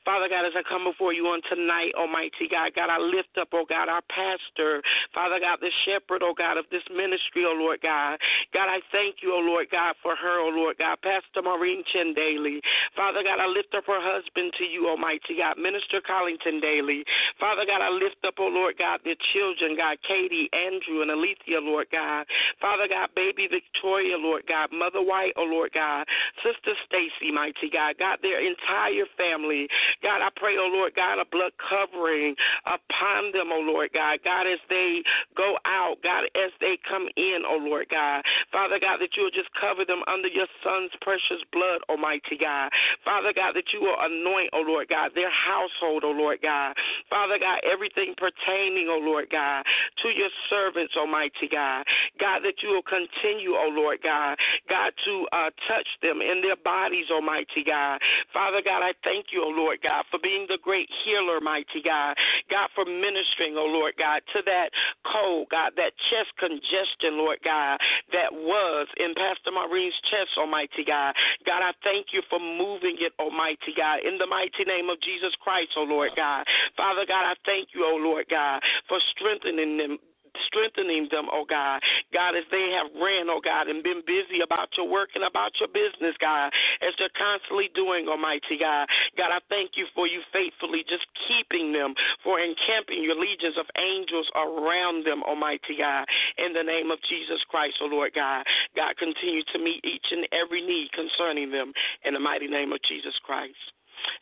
Father 0.05 0.29
God, 0.29 0.45
as 0.47 0.53
I 0.57 0.63
come 0.67 0.85
before 0.85 1.13
you 1.13 1.27
on 1.31 1.41
tonight, 1.49 1.93
Almighty 1.95 2.49
God, 2.51 2.73
God, 2.75 2.91
I 2.91 2.99
lift 2.99 3.37
up, 3.41 3.49
oh 3.53 3.65
God, 3.69 3.89
our 3.89 4.03
pastor, 4.11 4.83
Father 5.15 5.39
God, 5.39 5.59
the 5.61 5.71
shepherd, 5.85 6.23
oh 6.23 6.35
God, 6.37 6.57
of 6.59 6.67
this 6.71 6.85
ministry, 6.91 7.45
oh 7.47 7.55
Lord 7.57 7.81
God. 7.83 8.19
God, 8.53 8.69
I 8.69 8.81
thank 8.91 9.23
you, 9.23 9.33
oh 9.35 9.43
Lord 9.43 9.69
God, 9.71 9.95
for 10.03 10.17
her, 10.17 10.41
oh 10.41 10.51
Lord 10.51 10.79
God, 10.79 10.99
Pastor 11.03 11.43
Maureen 11.43 11.85
Chen 11.93 12.15
Daly. 12.15 12.61
Father 12.97 13.23
God, 13.23 13.41
I 13.41 13.47
lift 13.47 13.75
up 13.75 13.87
her 13.87 14.03
husband 14.03 14.53
to 14.59 14.65
you, 14.65 14.89
Almighty 14.89 15.39
God, 15.39 15.57
Minister 15.59 16.01
Collington 16.03 16.61
Daly. 16.61 17.05
Father 17.39 17.65
God, 17.67 17.81
I 17.81 17.91
lift 17.91 18.21
up, 18.27 18.35
oh 18.39 18.51
Lord 18.51 18.77
God, 18.79 19.01
their 19.05 19.19
children, 19.33 19.77
God, 19.77 19.99
Katie, 20.07 20.49
Andrew, 20.53 21.03
and 21.03 21.11
Alethea, 21.11 21.61
Lord 21.61 21.87
God. 21.91 22.27
Father 22.61 22.87
God, 22.89 23.11
baby 23.15 23.49
Victoria, 23.51 24.17
Lord 24.19 24.45
God, 24.49 24.71
Mother 24.73 25.03
White, 25.03 25.33
oh 25.37 25.45
Lord 25.47 25.73
God, 25.73 26.07
Sister 26.43 26.75
Stacy, 26.87 27.33
mighty 27.33 27.71
God, 27.73 27.97
God, 27.99 28.19
their 28.23 28.41
entire 28.41 29.07
family. 29.17 29.62
God, 30.03 30.23
I 30.23 30.29
pray, 30.37 30.57
oh 30.59 30.71
Lord 30.71 30.95
God, 30.95 31.19
a 31.19 31.27
blood 31.27 31.53
covering 31.59 32.35
upon 32.67 33.33
them, 33.33 33.51
oh 33.53 33.63
Lord 33.63 33.91
God. 33.93 34.19
God, 34.25 34.47
as 34.47 34.61
they 34.69 35.03
go 35.37 35.57
out, 35.65 35.97
God, 36.03 36.25
as 36.35 36.53
they 36.61 36.79
come 36.89 37.09
in, 37.17 37.43
oh 37.47 37.59
Lord 37.61 37.87
God. 37.91 38.23
Father 38.51 38.79
God, 38.81 38.99
that 39.01 39.17
you 39.17 39.25
will 39.25 39.35
just 39.35 39.51
cover 39.59 39.85
them 39.85 40.03
under 40.07 40.29
your 40.29 40.47
son's 40.63 40.93
precious 41.01 41.43
blood, 41.53 41.81
Almighty 41.89 42.37
God. 42.39 42.71
Father 43.05 43.33
God, 43.35 43.53
that 43.55 43.73
you 43.73 43.81
will 43.81 43.99
anoint, 43.99 44.51
oh 44.53 44.65
Lord 44.67 44.89
God, 44.89 45.13
their 45.15 45.31
household, 45.31 46.05
oh 46.05 46.15
Lord 46.15 46.41
God. 46.43 46.75
Father 47.11 47.39
God, 47.39 47.61
everything 47.65 48.15
pertaining, 48.17 48.89
oh 48.91 49.01
Lord 49.03 49.29
God, 49.31 49.65
to 50.03 50.09
your 50.11 50.31
servants, 50.51 50.95
Almighty 50.97 51.49
God. 51.51 51.85
God, 52.19 52.41
that 52.45 52.63
you 52.63 52.71
will 52.71 52.87
continue, 52.87 53.55
oh 53.55 53.71
Lord 53.73 53.99
God, 54.03 54.37
God, 54.69 54.93
to 55.05 55.27
uh, 55.33 55.51
touch 55.69 55.89
them 56.03 56.21
in 56.21 56.43
their 56.43 56.57
bodies, 56.57 57.07
Almighty 57.11 57.65
God. 57.65 58.01
Father 58.33 58.61
God, 58.65 58.83
I 58.83 58.93
thank 59.05 59.27
you, 59.33 59.43
oh 59.45 59.52
Lord 59.57 59.79
God, 59.83 60.05
for 60.11 60.19
being 60.19 60.47
the 60.49 60.59
great 60.63 60.89
healer, 61.05 61.41
mighty 61.41 61.83
God. 61.85 62.17
God, 62.51 62.69
for 62.75 62.85
ministering, 62.85 63.57
oh 63.57 63.69
Lord 63.69 63.95
God, 63.99 64.23
to 64.33 64.43
that 64.47 64.71
cold, 65.05 65.49
God, 65.51 65.73
that 65.77 65.93
chest 66.11 66.33
congestion, 66.39 67.21
Lord 67.21 67.39
God, 67.45 67.79
that 68.13 68.33
was 68.33 68.89
in 68.99 69.15
Pastor 69.15 69.53
Maureen's 69.53 69.97
chest, 70.11 70.35
Almighty 70.37 70.85
God. 70.87 71.15
God, 71.45 71.63
I 71.63 71.73
thank 71.85 72.13
you 72.13 72.23
for 72.29 72.41
moving 72.41 72.97
it, 73.01 73.13
Almighty 73.19 73.77
God, 73.77 74.01
in 74.05 74.19
the 74.19 74.27
mighty 74.27 74.65
name 74.67 74.91
of 74.91 75.01
Jesus 75.01 75.35
Christ, 75.41 75.73
oh 75.77 75.85
Lord 75.85 76.11
God. 76.17 76.45
Father 76.77 77.05
God, 77.07 77.25
I 77.25 77.35
thank 77.45 77.69
you, 77.75 77.85
oh 77.85 77.99
Lord 78.01 78.27
God, 78.31 78.61
for 78.89 78.99
strengthening 79.15 79.77
them 79.77 79.99
strengthening 80.47 81.09
them, 81.11 81.27
oh 81.33 81.45
God. 81.49 81.81
God, 82.13 82.37
as 82.37 82.45
they 82.51 82.73
have 82.77 82.91
ran, 82.97 83.29
oh 83.29 83.41
God, 83.43 83.69
and 83.69 83.83
been 83.83 84.03
busy 84.07 84.41
about 84.45 84.69
your 84.77 84.89
work 84.89 85.11
and 85.15 85.25
about 85.25 85.53
your 85.61 85.69
business, 85.69 86.17
God, 86.21 86.53
as 86.81 86.95
they're 86.99 87.13
constantly 87.17 87.71
doing, 87.75 88.09
Almighty 88.09 88.59
God. 88.59 88.89
God, 89.17 89.31
I 89.33 89.41
thank 89.49 89.77
you 89.77 89.87
for 89.95 90.07
you 90.07 90.21
faithfully 90.33 90.85
just 90.89 91.07
keeping 91.29 91.73
them, 91.73 91.95
for 92.23 92.41
encamping 92.41 93.03
your 93.03 93.19
legions 93.19 93.57
of 93.59 93.67
angels 93.77 94.29
around 94.35 95.07
them, 95.07 95.23
Almighty 95.23 95.77
God. 95.79 96.07
In 96.39 96.53
the 96.53 96.63
name 96.63 96.91
of 96.91 96.99
Jesus 97.09 97.41
Christ, 97.49 97.77
oh 97.81 97.91
Lord 97.91 98.13
God. 98.15 98.45
God, 98.77 98.97
continue 98.97 99.43
to 99.53 99.59
meet 99.59 99.85
each 99.85 100.07
and 100.11 100.27
every 100.33 100.61
need 100.61 100.91
concerning 100.93 101.51
them 101.51 101.73
in 102.05 102.15
the 102.15 102.21
mighty 102.21 102.47
name 102.47 102.73
of 102.73 102.81
Jesus 102.83 103.15
Christ. 103.25 103.57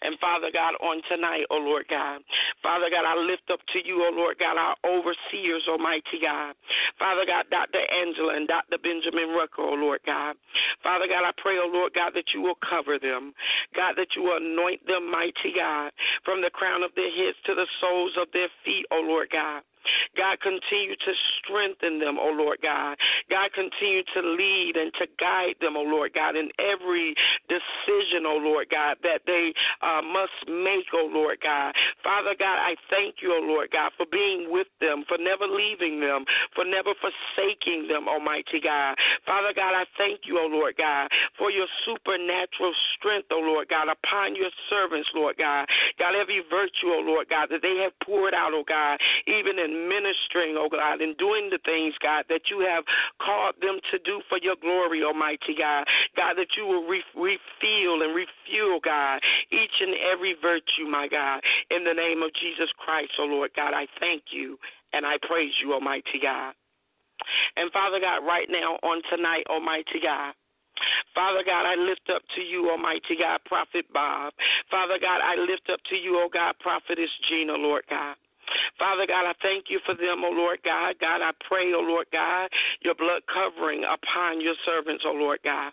And 0.02 0.18
Father 0.18 0.50
God, 0.52 0.74
on 0.80 1.02
tonight, 1.08 1.44
oh 1.50 1.58
Lord 1.58 1.86
God, 1.88 2.22
Father 2.62 2.88
God, 2.90 3.04
I 3.04 3.16
lift 3.16 3.50
up 3.52 3.60
to 3.72 3.78
you, 3.84 4.02
oh 4.04 4.14
Lord 4.14 4.36
God, 4.38 4.56
our 4.56 4.76
overseers, 4.84 5.64
Almighty 5.68 6.20
God. 6.22 6.54
Father 6.98 7.24
God, 7.26 7.46
Dr. 7.50 7.80
Angela 7.90 8.36
and 8.36 8.48
Dr. 8.48 8.78
Benjamin 8.82 9.30
Rucker, 9.36 9.62
oh 9.62 9.74
Lord 9.74 10.00
God. 10.06 10.36
Father 10.82 11.06
God, 11.06 11.24
I 11.24 11.32
pray, 11.40 11.56
oh 11.60 11.70
Lord 11.72 11.92
God, 11.94 12.12
that 12.14 12.32
you 12.34 12.42
will 12.42 12.58
cover 12.60 12.98
them. 12.98 13.32
God, 13.74 13.94
that 13.96 14.16
you 14.16 14.22
will 14.24 14.38
anoint 14.38 14.86
them, 14.86 15.10
mighty 15.10 15.52
God, 15.54 15.92
from 16.24 16.40
the 16.40 16.50
crown 16.50 16.82
of 16.82 16.90
their 16.96 17.10
heads 17.10 17.36
to 17.46 17.54
the 17.54 17.66
soles 17.80 18.12
of 18.20 18.28
their 18.32 18.48
feet, 18.64 18.86
oh 18.90 19.02
Lord 19.04 19.28
God. 19.30 19.62
God, 20.16 20.40
continue 20.40 20.96
to 20.96 21.12
strengthen 21.38 21.98
them, 21.98 22.18
oh 22.20 22.32
Lord 22.34 22.58
God. 22.62 22.96
God, 23.28 23.50
continue 23.54 24.02
to 24.14 24.20
lead 24.20 24.74
and 24.76 24.92
to 24.98 25.06
guide 25.18 25.54
them, 25.60 25.76
oh 25.76 25.86
Lord 25.86 26.12
God, 26.14 26.36
in 26.36 26.50
every 26.58 27.14
decision, 27.48 28.26
oh 28.26 28.40
Lord 28.42 28.68
God, 28.70 28.96
that 29.02 29.22
they 29.26 29.52
uh, 29.82 30.02
must 30.02 30.34
make, 30.48 30.86
oh 30.94 31.08
Lord 31.12 31.38
God. 31.42 31.74
Father 32.02 32.34
God, 32.38 32.58
I 32.58 32.74
thank 32.90 33.22
you, 33.22 33.32
oh 33.32 33.44
Lord 33.44 33.70
God, 33.70 33.92
for 33.96 34.06
being 34.10 34.50
with 34.50 34.68
them, 34.80 35.04
for 35.06 35.18
never 35.18 35.46
leaving 35.46 36.00
them, 36.00 36.24
for 36.54 36.64
never 36.64 36.92
forsaking 36.98 37.88
them, 37.88 38.08
Almighty 38.08 38.60
God. 38.62 38.96
Father 39.26 39.52
God, 39.54 39.74
I 39.74 39.84
thank 39.96 40.26
you, 40.26 40.38
oh 40.38 40.48
Lord 40.50 40.74
God, 40.76 41.08
for 41.38 41.50
your 41.50 41.66
supernatural 41.86 42.74
strength, 42.96 43.28
oh 43.30 43.40
Lord 43.40 43.68
God, 43.68 43.88
upon 43.88 44.34
your 44.34 44.50
servants, 44.68 45.08
Lord 45.14 45.36
God. 45.38 45.66
God, 45.98 46.14
every 46.14 46.42
virtue, 46.50 46.90
oh 46.90 47.02
Lord 47.04 47.28
God, 47.28 47.48
that 47.50 47.62
they 47.62 47.78
have 47.82 47.92
poured 48.02 48.34
out, 48.34 48.52
oh 48.52 48.64
God, 48.66 48.98
even 49.26 49.58
in 49.58 49.69
ministering, 49.72 50.56
oh 50.58 50.68
God, 50.70 51.00
and 51.00 51.16
doing 51.16 51.50
the 51.50 51.58
things, 51.64 51.94
God, 52.02 52.24
that 52.28 52.50
you 52.50 52.60
have 52.60 52.84
called 53.18 53.54
them 53.60 53.78
to 53.90 53.98
do 53.98 54.20
for 54.28 54.38
your 54.38 54.56
glory, 54.60 55.02
Almighty 55.02 55.54
God. 55.56 55.84
God, 56.16 56.34
that 56.36 56.56
you 56.56 56.66
will 56.66 56.86
re- 56.86 57.14
refill 57.14 58.02
and 58.02 58.14
refuel, 58.14 58.80
God, 58.82 59.20
each 59.50 59.80
and 59.80 59.94
every 60.12 60.34
virtue, 60.40 60.86
my 60.88 61.08
God, 61.08 61.40
in 61.70 61.84
the 61.84 61.94
name 61.94 62.22
of 62.22 62.30
Jesus 62.34 62.70
Christ, 62.78 63.12
oh 63.18 63.24
Lord 63.24 63.50
God. 63.54 63.74
I 63.74 63.86
thank 63.98 64.30
you 64.30 64.58
and 64.92 65.06
I 65.06 65.16
praise 65.22 65.52
you, 65.62 65.72
Almighty 65.72 66.18
God. 66.22 66.54
And 67.56 67.70
Father 67.72 68.00
God, 68.00 68.26
right 68.26 68.48
now 68.48 68.78
on 68.82 69.02
tonight, 69.10 69.44
Almighty 69.50 70.00
God, 70.02 70.34
Father 71.14 71.42
God, 71.44 71.66
I 71.66 71.74
lift 71.76 72.08
up 72.14 72.22
to 72.36 72.40
you, 72.40 72.70
Almighty 72.70 73.16
God, 73.18 73.40
Prophet 73.44 73.84
Bob. 73.92 74.32
Father 74.70 74.98
God, 75.00 75.20
I 75.20 75.36
lift 75.36 75.68
up 75.70 75.80
to 75.90 75.96
you, 75.96 76.16
oh 76.16 76.28
God, 76.32 76.54
Prophetess 76.60 77.10
Gina, 77.28 77.54
Lord 77.54 77.82
God. 77.90 78.16
Father 78.78 79.06
God, 79.06 79.26
I 79.26 79.34
thank 79.42 79.66
you 79.68 79.80
for 79.84 79.94
them, 79.94 80.22
oh 80.24 80.30
Lord 80.30 80.58
God. 80.64 80.94
God, 81.00 81.22
I 81.22 81.30
pray, 81.48 81.72
oh 81.74 81.80
Lord 81.80 82.06
God, 82.12 82.48
your 82.82 82.94
blood 82.94 83.22
covering 83.32 83.84
upon 83.84 84.40
your 84.40 84.54
servants, 84.64 85.04
oh 85.06 85.12
Lord 85.12 85.40
God. 85.44 85.72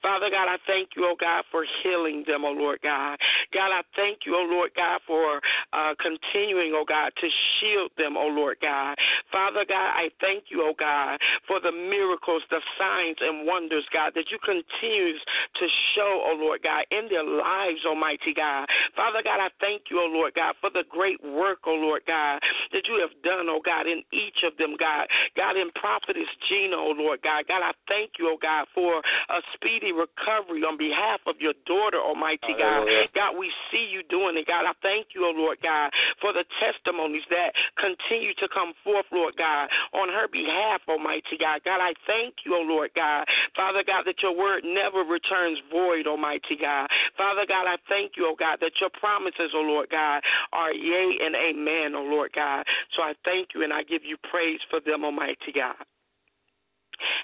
Father 0.00 0.28
God, 0.30 0.48
I 0.48 0.58
thank 0.66 0.90
you, 0.96 1.04
oh 1.06 1.16
God, 1.18 1.44
for 1.50 1.64
healing 1.82 2.24
them, 2.26 2.44
oh 2.44 2.52
Lord 2.52 2.80
God. 2.82 3.18
God, 3.52 3.70
I 3.72 3.82
thank 3.96 4.24
you, 4.26 4.34
oh 4.36 4.46
Lord 4.48 4.70
God, 4.76 5.00
for 5.06 5.40
uh, 5.72 5.94
continuing, 6.00 6.72
oh 6.74 6.84
God, 6.86 7.12
to 7.20 7.28
shield 7.58 7.90
them, 7.96 8.16
oh 8.16 8.28
Lord 8.28 8.58
God. 8.60 8.96
Father 9.30 9.64
God, 9.68 9.92
I 9.94 10.10
thank 10.20 10.44
you, 10.50 10.62
oh 10.62 10.74
God, 10.78 11.18
for 11.46 11.60
the 11.60 11.72
miracles, 11.72 12.42
the 12.50 12.60
signs 12.78 13.16
and 13.20 13.46
wonders, 13.46 13.84
God, 13.92 14.12
that 14.14 14.30
you 14.30 14.38
continue 14.42 15.16
to 15.16 15.66
show, 15.94 16.22
oh 16.26 16.36
Lord 16.38 16.60
God, 16.62 16.84
in 16.90 17.08
their 17.08 17.24
lives, 17.24 17.84
Almighty 17.86 18.34
God. 18.34 18.66
Father 18.96 19.22
God, 19.24 19.40
I 19.40 19.48
thank 19.60 19.90
you, 19.90 20.00
oh 20.00 20.10
Lord 20.10 20.34
God, 20.34 20.54
for 20.60 20.70
the 20.70 20.84
great 20.88 21.22
work, 21.24 21.64
oh 21.66 21.74
Lord 21.74 22.02
God, 22.06 22.40
that 22.72 22.86
you 22.88 23.00
have 23.00 23.14
done, 23.22 23.48
oh 23.48 23.60
God, 23.64 23.86
in 23.86 24.02
each 24.12 24.44
of 24.44 24.56
them, 24.58 24.76
God. 24.78 25.06
God, 25.36 25.56
in 25.56 25.70
Prophetess 25.74 26.28
Gina, 26.48 26.76
oh 26.76 26.94
Lord 26.96 27.20
God. 27.22 27.44
God, 27.48 27.62
I 27.62 27.72
thank 27.88 28.18
you, 28.18 28.28
oh 28.28 28.38
God, 28.40 28.66
for 28.74 28.98
a 28.98 29.40
speedy 29.62 29.94
recovery 29.94 30.66
on 30.66 30.74
behalf 30.76 31.22
of 31.26 31.38
your 31.38 31.54
daughter, 31.66 32.02
Almighty 32.02 32.50
God. 32.58 32.82
God, 33.14 33.38
we 33.38 33.50
see 33.70 33.86
you 33.86 34.02
doing 34.10 34.36
it, 34.36 34.46
God. 34.46 34.66
I 34.66 34.74
thank 34.82 35.14
you, 35.14 35.24
oh 35.24 35.34
Lord 35.34 35.58
God, 35.62 35.90
for 36.20 36.32
the 36.34 36.44
testimonies 36.58 37.22
that 37.30 37.54
continue 37.78 38.34
to 38.42 38.48
come 38.50 38.74
forth, 38.82 39.06
Lord 39.14 39.38
God, 39.38 39.70
on 39.94 40.08
her 40.10 40.26
behalf, 40.26 40.82
Almighty 40.88 41.38
God. 41.38 41.62
God, 41.64 41.78
I 41.78 41.94
thank 42.06 42.42
you, 42.44 42.58
oh 42.58 42.66
Lord 42.66 42.90
God. 42.96 43.24
Father 43.54 43.84
God, 43.86 44.02
that 44.06 44.18
your 44.22 44.34
word 44.36 44.64
never 44.66 45.06
returns 45.06 45.58
void, 45.70 46.06
Almighty 46.06 46.58
God. 46.60 46.90
Father 47.16 47.46
God, 47.46 47.70
I 47.70 47.76
thank 47.88 48.18
you, 48.18 48.26
oh 48.26 48.36
God, 48.38 48.58
that 48.60 48.72
your 48.80 48.90
promises, 48.90 49.54
oh 49.54 49.62
Lord 49.62 49.88
God, 49.90 50.22
are 50.52 50.72
yea 50.74 51.18
and 51.22 51.36
amen, 51.36 51.94
oh 51.94 52.02
Lord 52.02 52.32
God. 52.34 52.64
So 52.96 53.02
I 53.02 53.14
thank 53.24 53.54
you 53.54 53.62
and 53.62 53.72
I 53.72 53.82
give 53.82 54.02
you 54.04 54.16
praise 54.30 54.60
for 54.70 54.80
them, 54.80 55.04
Almighty 55.04 55.52
God. 55.54 55.76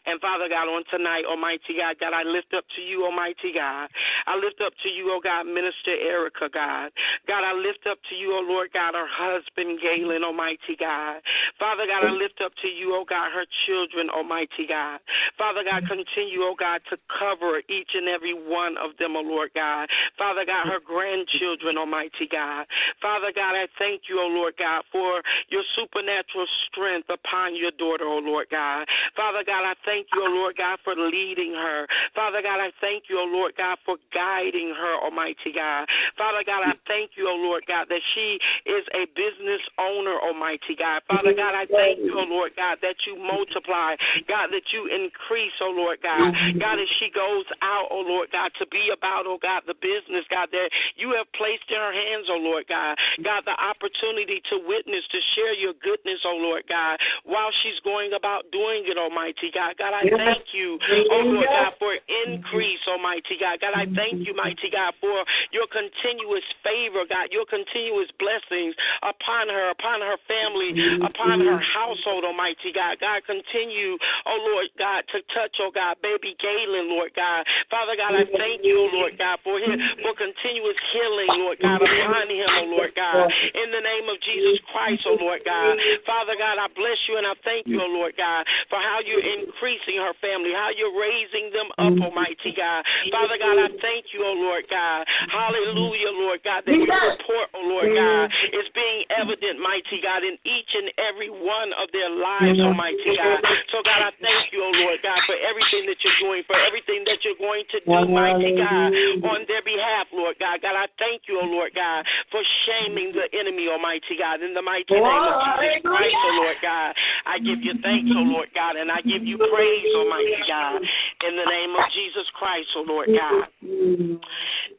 And 0.07 0.21
Father 0.21 0.49
God, 0.49 0.69
on 0.69 0.85
tonight, 0.91 1.25
Almighty 1.29 1.79
God, 1.79 1.97
God, 2.01 2.13
I 2.13 2.23
lift 2.23 2.55
up 2.55 2.65
to 2.77 2.83
you, 2.83 3.05
Almighty 3.05 3.53
God. 3.55 3.89
I 4.27 4.37
lift 4.37 4.61
up 4.65 4.73
to 4.83 4.89
you, 4.89 5.11
oh 5.13 5.21
God, 5.23 5.47
Minister 5.47 5.95
Erica, 5.95 6.49
God. 6.53 6.91
God, 7.27 7.45
I 7.45 7.55
lift 7.55 7.87
up 7.91 7.99
to 8.11 8.15
you, 8.15 8.33
oh 8.35 8.45
Lord 8.47 8.71
God, 8.73 8.95
her 8.95 9.09
husband, 9.09 9.81
Galen, 9.81 10.25
Almighty 10.25 10.77
God. 10.79 11.21
Father 11.59 11.87
God, 11.87 12.05
I 12.07 12.11
lift 12.11 12.41
up 12.45 12.53
to 12.63 12.69
you, 12.69 12.95
oh 12.95 13.05
God, 13.05 13.31
her 13.33 13.47
children, 13.67 14.11
Almighty 14.11 14.67
God. 14.69 15.01
Father 15.37 15.63
God, 15.65 15.85
continue, 15.87 16.43
oh 16.43 16.55
God, 16.59 16.81
to 16.91 16.97
cover 17.07 17.61
each 17.69 17.93
and 17.95 18.09
every 18.09 18.35
one 18.35 18.77
of 18.79 18.97
them, 18.99 19.17
oh 19.17 19.25
Lord 19.25 19.51
God. 19.55 19.89
Father 20.17 20.45
God, 20.45 20.67
her 20.67 20.81
grandchildren, 20.81 21.77
Almighty 21.77 22.29
God. 22.31 22.67
Father 23.01 23.33
God, 23.35 23.55
I 23.55 23.69
thank 23.79 24.09
you, 24.09 24.21
oh 24.21 24.31
Lord 24.33 24.55
God, 24.59 24.83
for 24.91 25.23
your 25.49 25.63
supernatural 25.77 26.47
strength 26.67 27.09
upon 27.11 27.57
your 27.57 27.71
daughter, 27.73 28.05
oh 28.05 28.23
Lord 28.23 28.49
God. 28.51 28.87
Father 29.17 29.45
God, 29.45 29.68
I 29.69 29.77
thank 29.85 30.09
you, 30.17 30.25
oh 30.25 30.33
Lord 30.33 30.57
God, 30.57 30.81
for 30.81 30.97
leading 30.97 31.53
her. 31.53 31.85
Father 32.17 32.41
God, 32.41 32.57
I 32.57 32.73
thank 32.81 33.13
you, 33.13 33.21
oh 33.21 33.29
Lord 33.29 33.53
God, 33.61 33.77
for 33.85 34.01
guiding 34.17 34.73
her, 34.73 34.97
Almighty 35.05 35.53
God. 35.53 35.85
Father 36.17 36.41
God, 36.41 36.65
I 36.65 36.73
thank 36.89 37.21
you, 37.21 37.29
oh 37.29 37.37
Lord 37.37 37.69
God, 37.69 37.85
that 37.93 38.01
she 38.17 38.41
is 38.65 38.85
a 38.97 39.05
business 39.13 39.61
owner, 39.77 40.17
Almighty 40.25 40.73
God. 40.73 41.05
Father 41.05 41.37
God, 41.37 41.53
I 41.53 41.69
thank 41.69 42.01
you, 42.01 42.17
oh 42.17 42.25
Lord 42.25 42.57
God, 42.57 42.81
that 42.81 42.97
you 43.05 43.21
multiply, 43.21 43.93
God, 44.25 44.49
that 44.57 44.73
you 44.73 44.89
increase, 44.89 45.53
oh 45.61 45.75
Lord 45.77 46.01
God. 46.01 46.33
God, 46.57 46.81
as 46.81 46.89
she 46.97 47.13
goes 47.13 47.45
out, 47.61 47.93
oh 47.93 48.01
Lord 48.01 48.33
God, 48.33 48.49
to 48.57 48.65
be 48.73 48.89
about, 48.89 49.29
oh 49.29 49.37
God, 49.37 49.69
the 49.69 49.77
business, 49.77 50.25
God, 50.33 50.49
that 50.49 50.73
you 50.97 51.13
have 51.13 51.29
placed 51.37 51.69
in 51.69 51.77
her 51.77 51.93
hands, 51.93 52.33
oh 52.33 52.41
Lord 52.41 52.65
God. 52.73 52.97
God, 53.21 53.45
the 53.45 53.53
opportunity 53.53 54.41
to 54.49 54.65
witness, 54.65 55.05
to 55.13 55.21
share 55.37 55.53
your 55.53 55.77
goodness, 55.85 56.25
oh 56.25 56.41
Lord 56.41 56.65
God, 56.65 56.97
while 57.29 57.53
she's 57.61 57.77
going 57.85 58.17
about 58.17 58.49
doing 58.49 58.89
it, 58.89 58.97
Almighty 58.97 59.53
God. 59.59 59.75
God, 59.75 59.91
I 59.91 60.07
thank 60.07 60.55
you, 60.55 60.79
oh 61.11 61.27
Lord 61.35 61.51
God, 61.51 61.75
for 61.83 61.99
increase, 61.99 62.79
Almighty 62.87 63.35
God. 63.43 63.59
God, 63.59 63.75
I 63.75 63.91
thank 63.91 64.23
you, 64.23 64.31
mighty 64.39 64.71
God, 64.71 64.95
for 65.03 65.27
your 65.51 65.67
continuous 65.67 66.47
favor, 66.63 67.03
God, 67.03 67.35
your 67.35 67.43
continuous 67.43 68.07
blessings 68.23 68.79
upon 69.03 69.51
her, 69.51 69.75
upon 69.75 69.99
her 69.99 70.15
family, 70.31 70.71
upon 71.03 71.43
her 71.43 71.59
household, 71.59 72.23
Almighty 72.23 72.71
God. 72.71 73.03
God, 73.03 73.27
continue, 73.27 73.99
oh 74.31 74.39
Lord 74.55 74.71
God, 74.79 75.03
to 75.11 75.19
touch, 75.35 75.59
oh 75.59 75.75
God, 75.75 75.99
baby 76.07 76.39
Galen, 76.39 76.87
Lord 76.87 77.11
God. 77.19 77.43
Father 77.67 77.99
God, 77.99 78.15
I 78.15 78.25
thank 78.39 78.63
you, 78.63 78.79
oh 78.79 78.91
Lord 78.95 79.19
God, 79.19 79.43
for 79.43 79.59
him, 79.59 79.75
for 80.07 80.15
continuous 80.15 80.79
healing, 80.95 81.35
Lord 81.43 81.59
God, 81.59 81.83
upon 81.83 82.31
him, 82.31 82.47
oh 82.63 82.69
Lord 82.71 82.95
God. 82.95 83.27
In 83.59 83.75
the 83.75 83.83
name 83.83 84.07
of 84.07 84.23
Jesus 84.23 84.63
Christ, 84.71 85.03
oh 85.11 85.19
Lord 85.19 85.43
God. 85.43 85.75
Father 86.07 86.39
God, 86.39 86.63
I 86.63 86.69
bless 86.79 86.99
you 87.09 87.19
and 87.19 87.27
I 87.27 87.35
thank 87.43 87.67
you, 87.67 87.81
oh 87.83 87.91
Lord 87.91 88.15
God, 88.17 88.47
for 88.71 88.79
how 88.79 89.01
you're 89.03 89.25
increasing 89.49 89.97
her 89.97 90.13
family, 90.21 90.53
how 90.53 90.69
you're 90.69 90.93
raising 90.93 91.49
them 91.57 91.73
up, 91.81 91.97
Almighty 92.05 92.53
God. 92.53 92.85
Father 93.09 93.41
God, 93.41 93.57
I 93.57 93.69
thank 93.81 94.13
you, 94.13 94.21
oh 94.21 94.37
Lord 94.37 94.69
God. 94.69 95.09
Hallelujah, 95.33 96.13
Lord 96.13 96.45
God, 96.45 96.69
that 96.69 96.77
your 96.77 96.85
report, 96.85 97.49
oh 97.57 97.65
Lord 97.65 97.89
God, 97.97 98.29
is 98.53 98.69
being 98.77 99.09
evident, 99.17 99.57
mighty 99.57 100.05
God, 100.05 100.21
in 100.21 100.37
each 100.45 100.73
and 100.77 100.93
every 101.01 101.33
one 101.33 101.73
of 101.81 101.89
their 101.97 102.13
lives, 102.13 102.61
Almighty 102.61 103.17
God. 103.17 103.41
So 103.73 103.81
God, 103.81 104.05
I 104.05 104.13
thank 104.21 104.53
you, 104.53 104.61
oh 104.61 104.75
Lord 104.85 105.01
God, 105.01 105.19
for 105.25 105.37
everything 105.41 105.89
that 105.89 105.97
you're 106.05 106.21
doing, 106.21 106.45
for 106.45 106.61
everything 106.61 107.09
that 107.09 107.25
you're 107.25 107.41
going 107.41 107.65
to 107.73 107.79
do, 107.81 107.89
mighty 108.13 108.53
God, 108.61 108.93
on 109.25 109.49
their 109.49 109.65
behalf, 109.65 110.13
Lord 110.13 110.37
God. 110.37 110.61
God, 110.61 110.77
I 110.77 110.87
thank 111.01 111.25
you, 111.25 111.41
oh 111.41 111.49
Lord 111.49 111.73
God, 111.73 112.05
for 112.31 112.45
shaming 112.69 113.17
the 113.17 113.27
enemy, 113.33 113.69
Almighty 113.73 114.17
God, 114.19 114.45
in 114.45 114.53
the 114.53 114.63
mighty 114.63 114.93
name 114.93 115.05
of 115.09 115.41
Jesus 115.57 115.83
Christ, 115.89 116.17
oh 116.21 116.37
Lord 116.37 116.59
God. 116.61 116.93
I 117.25 117.39
give 117.39 117.61
you 117.65 117.73
thanks, 117.81 118.11
oh 118.13 118.25
Lord 118.29 118.49
God, 118.55 118.77
and 118.77 118.91
I 118.91 119.01
give 119.01 119.25
you 119.25 119.28
praise, 119.37 119.95
Almighty 119.95 120.41
God, 120.47 120.81
in 121.29 121.37
the 121.37 121.45
name 121.45 121.75
of 121.77 121.85
Jesus 121.93 122.25
Christ, 122.39 122.69
oh 122.77 122.85
Lord 122.87 123.09
God. 123.13 123.49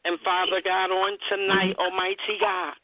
And 0.04 0.18
Father 0.24 0.60
God, 0.64 0.90
on 0.90 1.18
tonight, 1.28 1.76
Almighty 1.78 2.40
God. 2.40 2.74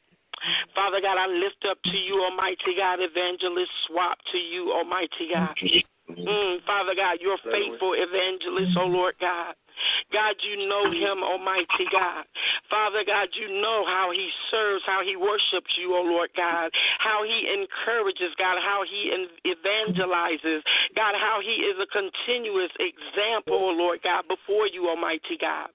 Father 0.75 1.01
God, 1.01 1.17
I 1.17 1.27
lift 1.27 1.65
up 1.69 1.79
to 1.85 1.97
you, 1.97 2.23
Almighty 2.23 2.77
God, 2.77 3.01
evangelist 3.01 3.73
swap 3.89 4.19
to 4.33 4.39
you, 4.39 4.71
Almighty 4.71 5.33
God. 5.33 5.57
Mm, 6.11 6.63
Father 6.67 6.95
God, 6.95 7.19
you're 7.21 7.41
faithful 7.43 7.95
evangelist, 7.97 8.77
oh 8.79 8.87
Lord 8.87 9.15
God. 9.21 9.55
God, 10.13 10.37
you 10.45 10.69
know 10.69 10.91
him, 10.91 11.23
Almighty 11.23 11.87
God. 11.91 12.25
Father 12.71 13.05
God, 13.07 13.29
you 13.35 13.49
know 13.61 13.85
how 13.87 14.11
he 14.13 14.29
serves, 14.51 14.83
how 14.87 15.03
he 15.05 15.17
worships 15.17 15.71
you, 15.79 15.95
oh 15.95 16.03
Lord 16.03 16.31
God, 16.37 16.71
how 16.99 17.23
he 17.25 17.47
encourages, 17.47 18.35
God, 18.39 18.59
how 18.63 18.83
he 18.83 19.13
evangelizes, 19.47 20.61
God, 20.95 21.15
how 21.19 21.41
he 21.43 21.63
is 21.63 21.77
a 21.79 21.87
continuous 21.87 22.71
example, 22.79 23.55
oh 23.55 23.75
Lord 23.77 24.01
God, 24.03 24.25
before 24.29 24.67
you, 24.67 24.89
Almighty 24.89 25.39
God. 25.41 25.69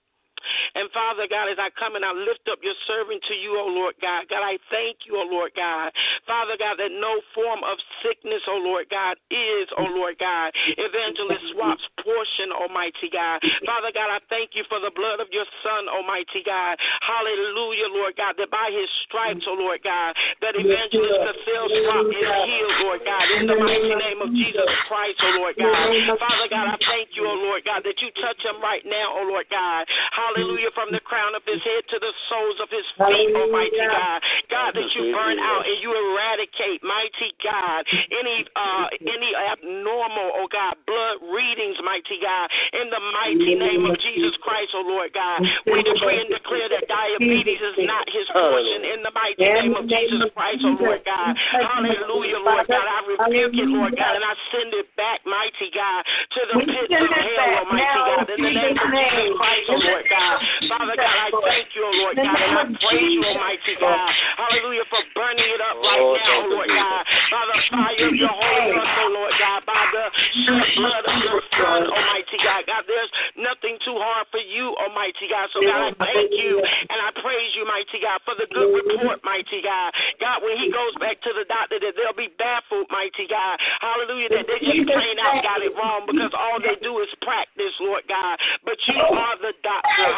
And 0.75 0.89
Father 0.91 1.27
God, 1.29 1.49
as 1.49 1.59
I 1.59 1.69
come 1.77 1.95
and 1.95 2.05
I 2.05 2.13
lift 2.13 2.47
up 2.51 2.59
your 2.63 2.77
servant 2.87 3.21
to 3.27 3.35
you, 3.35 3.57
O 3.59 3.67
Lord 3.67 3.95
God, 4.01 4.27
God, 4.29 4.43
I 4.43 4.57
thank 4.69 5.05
you, 5.05 5.17
O 5.17 5.25
Lord 5.27 5.51
God. 5.55 5.91
Father 6.27 6.55
God, 6.57 6.77
that 6.79 6.91
no 6.91 7.21
form 7.35 7.63
of 7.63 7.77
sickness, 8.01 8.41
O 8.47 8.57
Lord 8.57 8.87
God, 8.89 9.17
is, 9.29 9.67
O 9.77 9.83
Lord 9.83 10.17
God, 10.19 10.51
Evangelist 10.77 11.53
Swap's 11.53 11.85
portion, 12.03 12.51
Almighty 12.55 13.09
God. 13.11 13.41
Father 13.65 13.91
God, 13.93 14.09
I 14.09 14.19
thank 14.29 14.55
you 14.55 14.63
for 14.69 14.79
the 14.79 14.91
blood 14.95 15.19
of 15.19 15.27
your 15.31 15.45
Son, 15.61 15.87
Almighty 15.91 16.41
God. 16.45 16.79
Hallelujah, 17.01 17.89
Lord 17.91 18.15
God, 18.15 18.35
that 18.37 18.49
by 18.49 18.71
his 18.71 18.89
stripes, 19.05 19.45
O 19.47 19.53
Lord 19.53 19.83
God, 19.83 20.15
that 20.41 20.55
Evangelist 20.55 21.19
Cassell 21.19 21.67
Swap 21.83 22.07
is 22.07 22.29
healed, 22.47 22.77
Lord 22.87 23.01
God, 23.05 23.25
in 23.37 23.45
the 23.47 23.57
mighty 23.59 23.95
name 23.95 24.21
of 24.21 24.31
Jesus 24.33 24.69
Christ, 24.87 25.19
O 25.21 25.29
Lord 25.41 25.55
God. 25.59 25.89
Father 26.17 26.47
God, 26.49 26.65
I 26.71 26.77
thank 26.87 27.13
you, 27.13 27.27
O 27.27 27.33
Lord 27.35 27.65
God, 27.65 27.83
that 27.83 27.99
you 28.01 28.09
touch 28.21 28.39
him 28.41 28.61
right 28.61 28.83
now, 28.85 29.19
O 29.19 29.27
Lord 29.27 29.45
God. 29.49 29.85
Hallelujah, 30.11 30.30
from 30.73 30.91
the 30.91 31.03
crown 31.03 31.35
of 31.35 31.43
his 31.45 31.61
head 31.61 31.83
to 31.91 31.97
the 31.99 32.13
soles 32.29 32.57
of 32.63 32.69
his 32.71 32.85
feet, 32.95 33.35
Almighty 33.35 33.77
God. 33.77 34.19
God, 34.49 34.71
that 34.75 34.89
you 34.95 35.11
burn 35.11 35.37
out 35.39 35.63
and 35.67 35.77
you 35.83 35.91
eradicate, 35.91 36.79
mighty 36.83 37.35
God, 37.43 37.83
any 38.11 38.45
uh 38.55 38.87
any 39.01 39.31
abnormal, 39.35 40.39
oh 40.39 40.47
God, 40.51 40.75
blood 40.87 41.19
readings, 41.31 41.77
mighty 41.83 42.17
God, 42.21 42.47
in 42.73 42.89
the 42.89 43.01
mighty 43.13 43.55
name 43.55 43.83
of 43.85 43.99
Jesus 43.99 44.35
Christ, 44.41 44.71
oh 44.75 44.85
Lord 44.87 45.11
God. 45.13 45.43
We 45.67 45.83
decree 45.83 46.23
and 46.23 46.29
declare 46.31 46.69
that 46.71 46.87
diabetes 46.87 47.59
is 47.59 47.77
not 47.83 48.07
his 48.09 48.27
portion 48.31 48.87
in 48.95 49.03
the 49.03 49.11
mighty 49.11 49.43
name 49.43 49.75
of 49.75 49.87
Jesus 49.87 50.31
Christ, 50.33 50.63
oh 50.63 50.77
Lord 50.79 51.03
God. 51.03 51.35
Hallelujah, 51.51 52.39
Lord 52.39 52.67
God. 52.67 52.87
I 52.87 52.99
rebuke 53.05 53.55
it, 53.55 53.69
Lord 53.69 53.93
God, 53.95 54.15
and 54.15 54.25
I 54.25 54.33
send 54.55 54.71
it 54.73 54.87
back, 54.95 55.21
mighty 55.27 55.69
God, 55.73 56.01
to 56.05 56.41
the 56.51 56.55
pits 56.65 56.93
of 56.95 57.07
hell, 57.11 57.67
almighty 57.67 57.99
God, 58.07 58.29
in 58.31 58.41
the 58.41 58.51
name 58.55 58.77
of 58.77 58.89
Jesus 58.91 59.37
Christ, 59.37 59.65
oh 59.69 59.79
Lord 59.81 60.05
God. 60.07 60.20
Father 60.69 60.95
God, 60.95 61.15
I 61.17 61.29
thank 61.45 61.67
you, 61.75 61.81
oh 61.85 61.95
Lord 62.05 62.15
God, 62.15 62.37
and 62.37 62.53
I 62.57 62.63
praise 62.77 63.11
you, 63.11 63.23
almighty 63.25 63.75
God. 63.79 64.09
Hallelujah, 64.37 64.85
for 64.89 65.01
burning 65.15 65.49
it 65.49 65.61
up 65.61 65.75
right 65.81 66.05
now, 66.21 66.45
oh 66.45 66.47
Lord 66.51 66.69
God. 66.69 67.01
By 67.31 67.43
the 67.49 67.57
fire 67.71 68.07
of 68.07 68.15
your 68.15 68.33
Holy 68.33 68.63
Ghost, 68.71 68.93
oh 69.01 69.09
Lord 69.11 69.33
God, 69.39 69.59
by 69.65 69.83
the 69.91 70.05
shed 70.45 70.67
blood 70.77 71.03
of 71.07 71.17
your 71.25 71.41
Son, 71.57 71.79
almighty 71.89 72.37
God. 72.43 72.61
God, 72.67 72.83
there's 72.85 73.11
nothing 73.37 73.75
too 73.83 73.97
hard 73.97 74.27
for 74.29 74.41
you, 74.41 74.75
almighty 74.77 75.27
God. 75.29 75.49
So 75.53 75.63
God, 75.63 75.89
I 75.89 75.91
thank 75.97 76.31
you 76.35 76.61
and 76.61 76.99
I 77.01 77.09
praise 77.19 77.51
you, 77.57 77.65
mighty 77.65 77.99
God, 78.01 78.19
for 78.27 78.35
the 78.37 78.47
good 78.51 78.69
report, 78.71 79.23
mighty 79.25 79.61
God. 79.63 79.89
God, 80.21 80.45
when 80.45 80.57
he 80.57 80.69
goes 80.69 80.93
back 81.01 81.17
to 81.25 81.31
the 81.33 81.45
doctor, 81.49 81.79
that 81.81 81.93
they'll 81.97 82.17
be 82.17 82.29
baffled, 82.37 82.87
mighty 82.91 83.25
God. 83.25 83.57
Hallelujah, 83.81 84.29
that 84.37 84.45
they 84.45 84.59
just 84.61 84.85
plain 84.87 85.17
out 85.21 85.41
got 85.41 85.61
it 85.63 85.73
wrong 85.75 86.05
because 86.05 86.31
all 86.37 86.61
they 86.61 86.77
do 86.79 86.99
is 87.01 87.09
practice, 87.25 87.73
Lord 87.81 88.05
God. 88.07 88.37
But 88.63 88.77
you 88.87 88.99
are 88.99 89.35
the 89.41 89.53
doctor. 89.63 90.10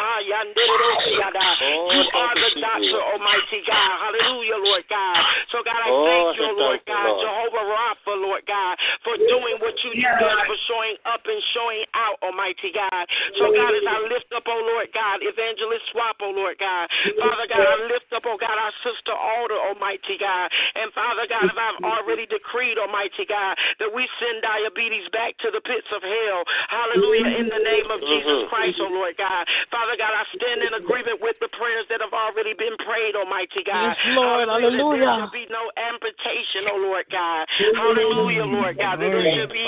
You 1.94 2.02
are 2.14 2.34
the 2.34 2.50
doctor, 2.60 3.00
almighty 3.14 3.60
God. 3.66 3.92
Hallelujah, 4.04 4.58
Lord 4.62 4.84
God. 4.88 5.18
So 5.52 5.62
God, 5.62 5.78
I 5.78 5.90
thank 5.90 6.26
you, 6.38 6.44
Oh 6.44 6.56
Lord 6.56 6.80
God, 6.86 7.08
Jehovah 7.20 7.64
Rapha, 7.68 8.12
Lord 8.16 8.44
God, 8.46 8.74
for 9.04 9.14
doing 9.16 9.56
what 9.60 9.74
you 9.84 9.92
do, 9.94 10.00
for 10.48 10.56
showing 10.68 10.96
up 11.04 11.22
and 11.26 11.40
showing 11.52 11.84
out, 11.94 12.16
almighty 12.22 12.70
God. 12.72 13.04
So 13.36 13.52
God, 13.52 13.74
as 13.74 13.84
I 13.84 13.98
lift 14.08 14.32
up, 14.32 14.44
oh 14.48 14.62
Lord 14.64 14.88
God, 14.94 15.20
Evangelist 15.20 15.84
Swap, 15.92 16.16
oh 16.24 16.32
Lord 16.32 16.56
God. 16.58 16.88
Father 17.20 17.46
God, 17.46 17.60
I 17.60 17.76
lift 17.92 18.08
up, 18.14 18.24
oh 18.24 18.38
God, 18.40 18.56
our 18.56 18.72
sister 18.80 19.12
Alder, 19.12 19.60
almighty 19.60 20.16
God. 20.16 20.48
And 20.74 20.88
Father 20.96 21.28
God, 21.28 21.44
if 21.52 21.58
I've 21.58 21.84
already 21.84 22.24
decreed, 22.26 22.78
almighty 22.80 23.28
God, 23.28 23.54
that 23.78 23.92
we 23.92 24.08
send 24.18 24.40
diabetes 24.40 25.04
back 25.12 25.36
to 25.44 25.52
the 25.52 25.60
pits 25.60 25.86
of 25.92 26.00
hell. 26.00 26.40
Hallelujah, 26.72 27.36
in 27.44 27.48
the 27.52 27.60
name 27.60 27.90
of 27.92 28.00
Jesus 28.00 28.48
Christ, 28.48 28.80
oh 28.80 28.88
Lord 28.88 29.14
God. 29.20 29.44
Father 29.68 29.83
God, 30.00 30.12
I 30.16 30.24
stand 30.32 30.64
in 30.64 30.72
agreement 30.80 31.20
with 31.20 31.36
the 31.44 31.48
prayers 31.52 31.84
that 31.92 32.00
have 32.00 32.16
already 32.16 32.56
been 32.56 32.76
prayed, 32.80 33.14
almighty 33.14 33.60
God. 33.62 33.92
Yes, 33.92 34.16
Lord, 34.16 34.48
hallelujah. 34.48 35.04
There 35.04 35.20
should 35.20 35.36
be 35.36 35.46
no 35.52 35.64
amputation, 35.76 36.62
oh 36.72 36.80
Lord 36.80 37.06
God. 37.12 37.44
Hallelujah, 37.76 38.44
Lord 38.48 38.78
God. 38.80 38.96
That 38.98 39.10
there 39.12 39.28
should 39.36 39.52
be 39.52 39.64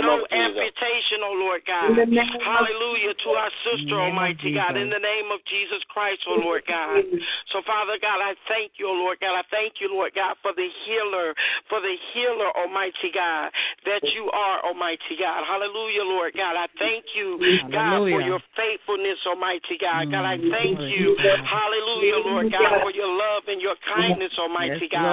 no 0.00 0.24
amputation, 0.32 1.18
oh 1.24 1.36
Lord 1.36 1.62
God. 1.68 1.92
Hallelujah 2.40 3.14
to 3.24 3.28
our 3.36 3.52
sister, 3.64 3.96
almighty 4.00 4.54
God, 4.54 4.76
in 4.76 4.88
the 4.88 4.98
name 5.02 5.28
of 5.32 5.44
Jesus 5.44 5.82
Christ, 5.92 6.22
oh 6.28 6.40
Lord 6.40 6.64
God. 6.66 7.04
So, 7.52 7.62
Father 7.66 7.98
God, 8.00 8.20
I 8.22 8.34
thank 8.48 8.78
you, 8.78 8.88
oh 8.88 8.96
Lord 8.96 9.18
God. 9.20 9.34
I 9.36 9.42
thank 9.50 9.80
you, 9.80 9.90
Lord 9.92 10.14
God, 10.14 10.36
for 10.42 10.52
the 10.54 10.68
healer, 10.86 11.34
for 11.68 11.80
the 11.80 11.94
healer, 12.14 12.48
almighty 12.56 13.10
God, 13.12 13.50
that 13.84 14.02
you 14.14 14.30
are, 14.30 14.64
almighty 14.64 15.16
God. 15.18 15.44
Hallelujah, 15.44 16.04
Lord 16.04 16.32
God. 16.34 16.56
I 16.56 16.66
thank 16.78 17.04
you, 17.14 17.38
God, 17.72 17.98
for 18.14 18.20
your 18.22 18.40
faithfulness, 18.56 19.18
almighty 19.26 19.57
God. 19.80 20.10
God, 20.10 20.24
I 20.24 20.36
thank 20.38 20.78
you, 20.92 21.16
hallelujah, 21.44 22.18
Lord 22.24 22.46
God, 22.52 22.82
for 22.82 22.92
your 22.92 23.10
love 23.10 23.44
and 23.48 23.60
your 23.60 23.74
kindness, 23.86 24.32
almighty 24.38 24.88
God. 24.88 25.04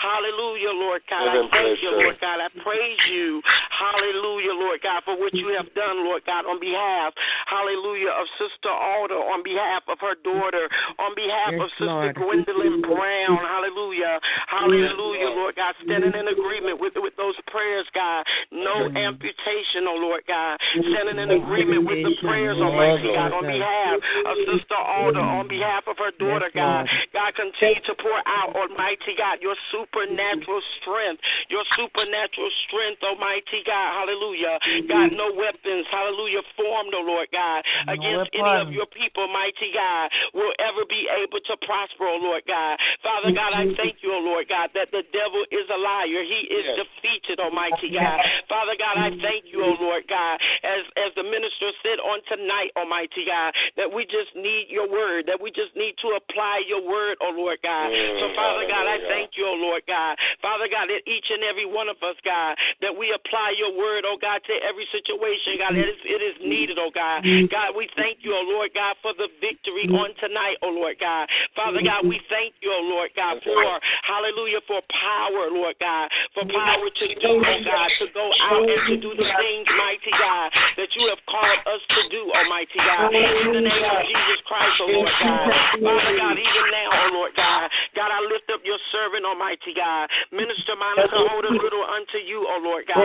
Hallelujah, 0.00 0.72
Lord 0.74 1.02
God. 1.08 1.28
I 1.28 1.48
thank 1.50 1.82
you, 1.82 1.90
Lord 1.92 2.16
God. 2.20 2.38
I 2.42 2.48
praise 2.62 3.02
you, 3.12 3.42
hallelujah, 3.70 4.54
Lord 4.58 4.80
God, 4.82 5.02
for 5.04 5.14
what 5.18 5.32
you 5.34 5.48
have 5.56 5.68
done, 5.74 6.04
Lord 6.04 6.22
God, 6.26 6.46
on 6.46 6.58
behalf, 6.60 7.14
hallelujah, 7.46 8.10
of 8.16 8.26
Sister 8.38 8.70
Alda, 8.70 9.14
on 9.14 9.42
behalf 9.42 9.82
of 9.88 9.98
her 10.00 10.16
daughter, 10.24 10.68
on 10.98 11.14
behalf 11.14 11.52
of 11.60 11.70
Sister 11.78 12.12
Gwendolyn 12.16 12.82
Brown, 12.82 13.38
hallelujah, 13.44 14.18
hallelujah, 14.48 15.30
Lord. 15.36 15.54
God, 15.56 15.74
standing 15.84 16.14
in 16.16 16.28
agreement 16.28 16.80
with, 16.80 16.94
with 16.96 17.12
those 17.16 17.34
prayers, 17.52 17.84
God. 17.94 18.24
No 18.50 18.88
amputation, 18.96 19.84
oh 19.84 20.00
Lord 20.00 20.22
God. 20.26 20.56
Standing 20.80 21.18
in 21.18 21.30
agreement 21.30 21.84
with 21.84 22.00
the 22.04 22.14
prayers, 22.24 22.56
Almighty 22.56 23.12
God, 23.12 23.32
on 23.36 23.44
behalf 23.44 23.91
of 23.98 24.36
Sister 24.46 24.76
Alder, 24.78 25.20
on 25.20 25.48
behalf 25.48 25.84
of 25.88 25.96
her 25.98 26.12
daughter, 26.18 26.50
God. 26.54 26.88
God, 27.12 27.34
continue 27.34 27.82
to 27.86 27.94
pour 27.98 28.18
out, 28.26 28.54
Almighty 28.56 29.14
God, 29.18 29.38
your 29.40 29.56
supernatural 29.70 30.62
strength, 30.80 31.20
your 31.48 31.64
supernatural 31.76 32.50
strength, 32.68 33.02
Almighty 33.02 33.62
God, 33.66 33.88
hallelujah. 34.04 34.58
God, 34.88 35.12
no 35.12 35.32
weapons, 35.34 35.86
hallelujah, 35.90 36.42
formed, 36.56 36.92
oh 36.94 37.04
Lord 37.04 37.28
God, 37.32 37.64
against 37.88 38.30
any 38.34 38.54
of 38.60 38.72
your 38.72 38.86
people, 38.86 39.28
mighty 39.28 39.72
God, 39.74 40.10
will 40.34 40.52
ever 40.60 40.84
be 40.88 41.08
able 41.08 41.40
to 41.40 41.54
prosper, 41.66 42.06
oh 42.08 42.20
Lord 42.20 42.42
God. 42.46 42.78
Father 43.02 43.32
God, 43.32 43.52
I 43.52 43.68
thank 43.76 44.00
you, 44.02 44.12
oh 44.12 44.22
Lord 44.22 44.48
God, 44.48 44.70
that 44.74 44.90
the 44.92 45.02
devil 45.12 45.42
is 45.50 45.66
a 45.68 45.78
liar. 45.78 46.22
He 46.22 46.48
is 46.48 46.64
defeated, 46.78 47.40
Almighty 47.40 47.90
God. 47.92 48.20
Father 48.48 48.76
God, 48.78 48.96
I 48.98 49.10
thank 49.22 49.50
you, 49.50 49.64
oh 49.64 49.76
Lord 49.80 50.04
God, 50.08 50.40
as 50.62 50.82
as 50.96 51.10
the 51.16 51.24
minister 51.24 51.70
said 51.82 51.98
on 52.00 52.20
tonight, 52.28 52.70
Almighty 52.76 53.24
God, 53.26 53.54
that 53.82 53.90
we 53.90 54.06
just 54.06 54.30
need 54.38 54.70
your 54.70 54.86
word, 54.86 55.26
that 55.26 55.42
we 55.42 55.50
just 55.50 55.74
need 55.74 55.98
to 55.98 56.14
apply 56.14 56.62
your 56.70 56.78
word, 56.86 57.18
oh 57.18 57.34
Lord 57.34 57.58
God. 57.66 57.90
So 58.22 58.30
Father 58.38 58.62
God, 58.70 58.86
I 58.86 59.02
thank 59.10 59.34
you, 59.34 59.42
oh 59.42 59.58
Lord 59.58 59.82
God. 59.90 60.14
Father 60.38 60.70
God, 60.70 60.86
that 60.86 61.02
each 61.10 61.26
and 61.34 61.42
every 61.42 61.66
one 61.66 61.90
of 61.90 61.98
us, 62.06 62.14
God, 62.22 62.54
that 62.78 62.94
we 62.94 63.10
apply 63.10 63.58
your 63.58 63.74
word, 63.74 64.06
oh 64.06 64.14
God, 64.14 64.38
to 64.46 64.54
every 64.62 64.86
situation, 64.94 65.58
God, 65.58 65.74
it 65.74 65.90
is, 65.90 65.98
it 66.06 66.22
is 66.22 66.38
needed, 66.46 66.78
oh 66.78 66.94
God. 66.94 67.26
God, 67.50 67.74
we 67.74 67.90
thank 67.98 68.22
you, 68.22 68.30
oh 68.38 68.46
Lord 68.46 68.70
God, 68.70 68.94
for 69.02 69.10
the 69.18 69.26
victory 69.42 69.90
on 69.90 70.14
tonight, 70.22 70.62
oh 70.62 70.70
Lord 70.70 71.02
God. 71.02 71.26
Father 71.58 71.82
God, 71.82 72.06
we 72.06 72.22
thank 72.30 72.54
you, 72.62 72.70
oh 72.70 72.86
Lord 72.86 73.10
God, 73.18 73.42
for 73.42 73.82
hallelujah, 74.06 74.62
for 74.70 74.78
power, 74.94 75.50
Lord 75.50 75.74
God, 75.82 76.06
for 76.38 76.46
power 76.46 76.86
to 76.86 77.06
do, 77.18 77.34
oh 77.42 77.58
God, 77.66 77.90
to 77.98 78.06
go 78.14 78.30
out 78.46 78.62
and 78.62 78.82
to 78.86 78.94
do 79.02 79.10
the 79.18 79.26
things, 79.26 79.66
mighty 79.74 80.12
God, 80.14 80.54
that 80.78 80.90
you 80.94 81.10
have 81.10 81.18
called 81.26 81.60
us 81.66 81.82
to 81.98 82.00
do, 82.14 82.30
Almighty 82.30 82.78
God. 82.78 83.10
In 83.12 83.52
the 83.56 83.61
name 83.62 83.86
of 83.86 84.02
Jesus 84.02 84.40
Christ, 84.46 84.76
oh 84.82 84.90
Lord 84.90 85.12
God. 85.22 85.48
Father 85.78 86.14
God, 86.18 86.36
even 86.36 86.66
now, 86.74 86.88
oh 86.92 87.10
Lord 87.14 87.32
God, 87.38 87.70
God, 87.94 88.10
I 88.10 88.20
lift 88.28 88.50
up 88.50 88.60
your 88.66 88.78
servant, 88.90 89.24
Almighty 89.24 89.72
God. 89.72 90.10
Minister 90.34 90.74
Monica, 90.76 91.14
hold 91.14 91.46
a 91.46 91.54
little 91.54 91.84
unto 91.86 92.18
you, 92.22 92.44
oh 92.44 92.60
Lord 92.62 92.84
God. 92.90 92.98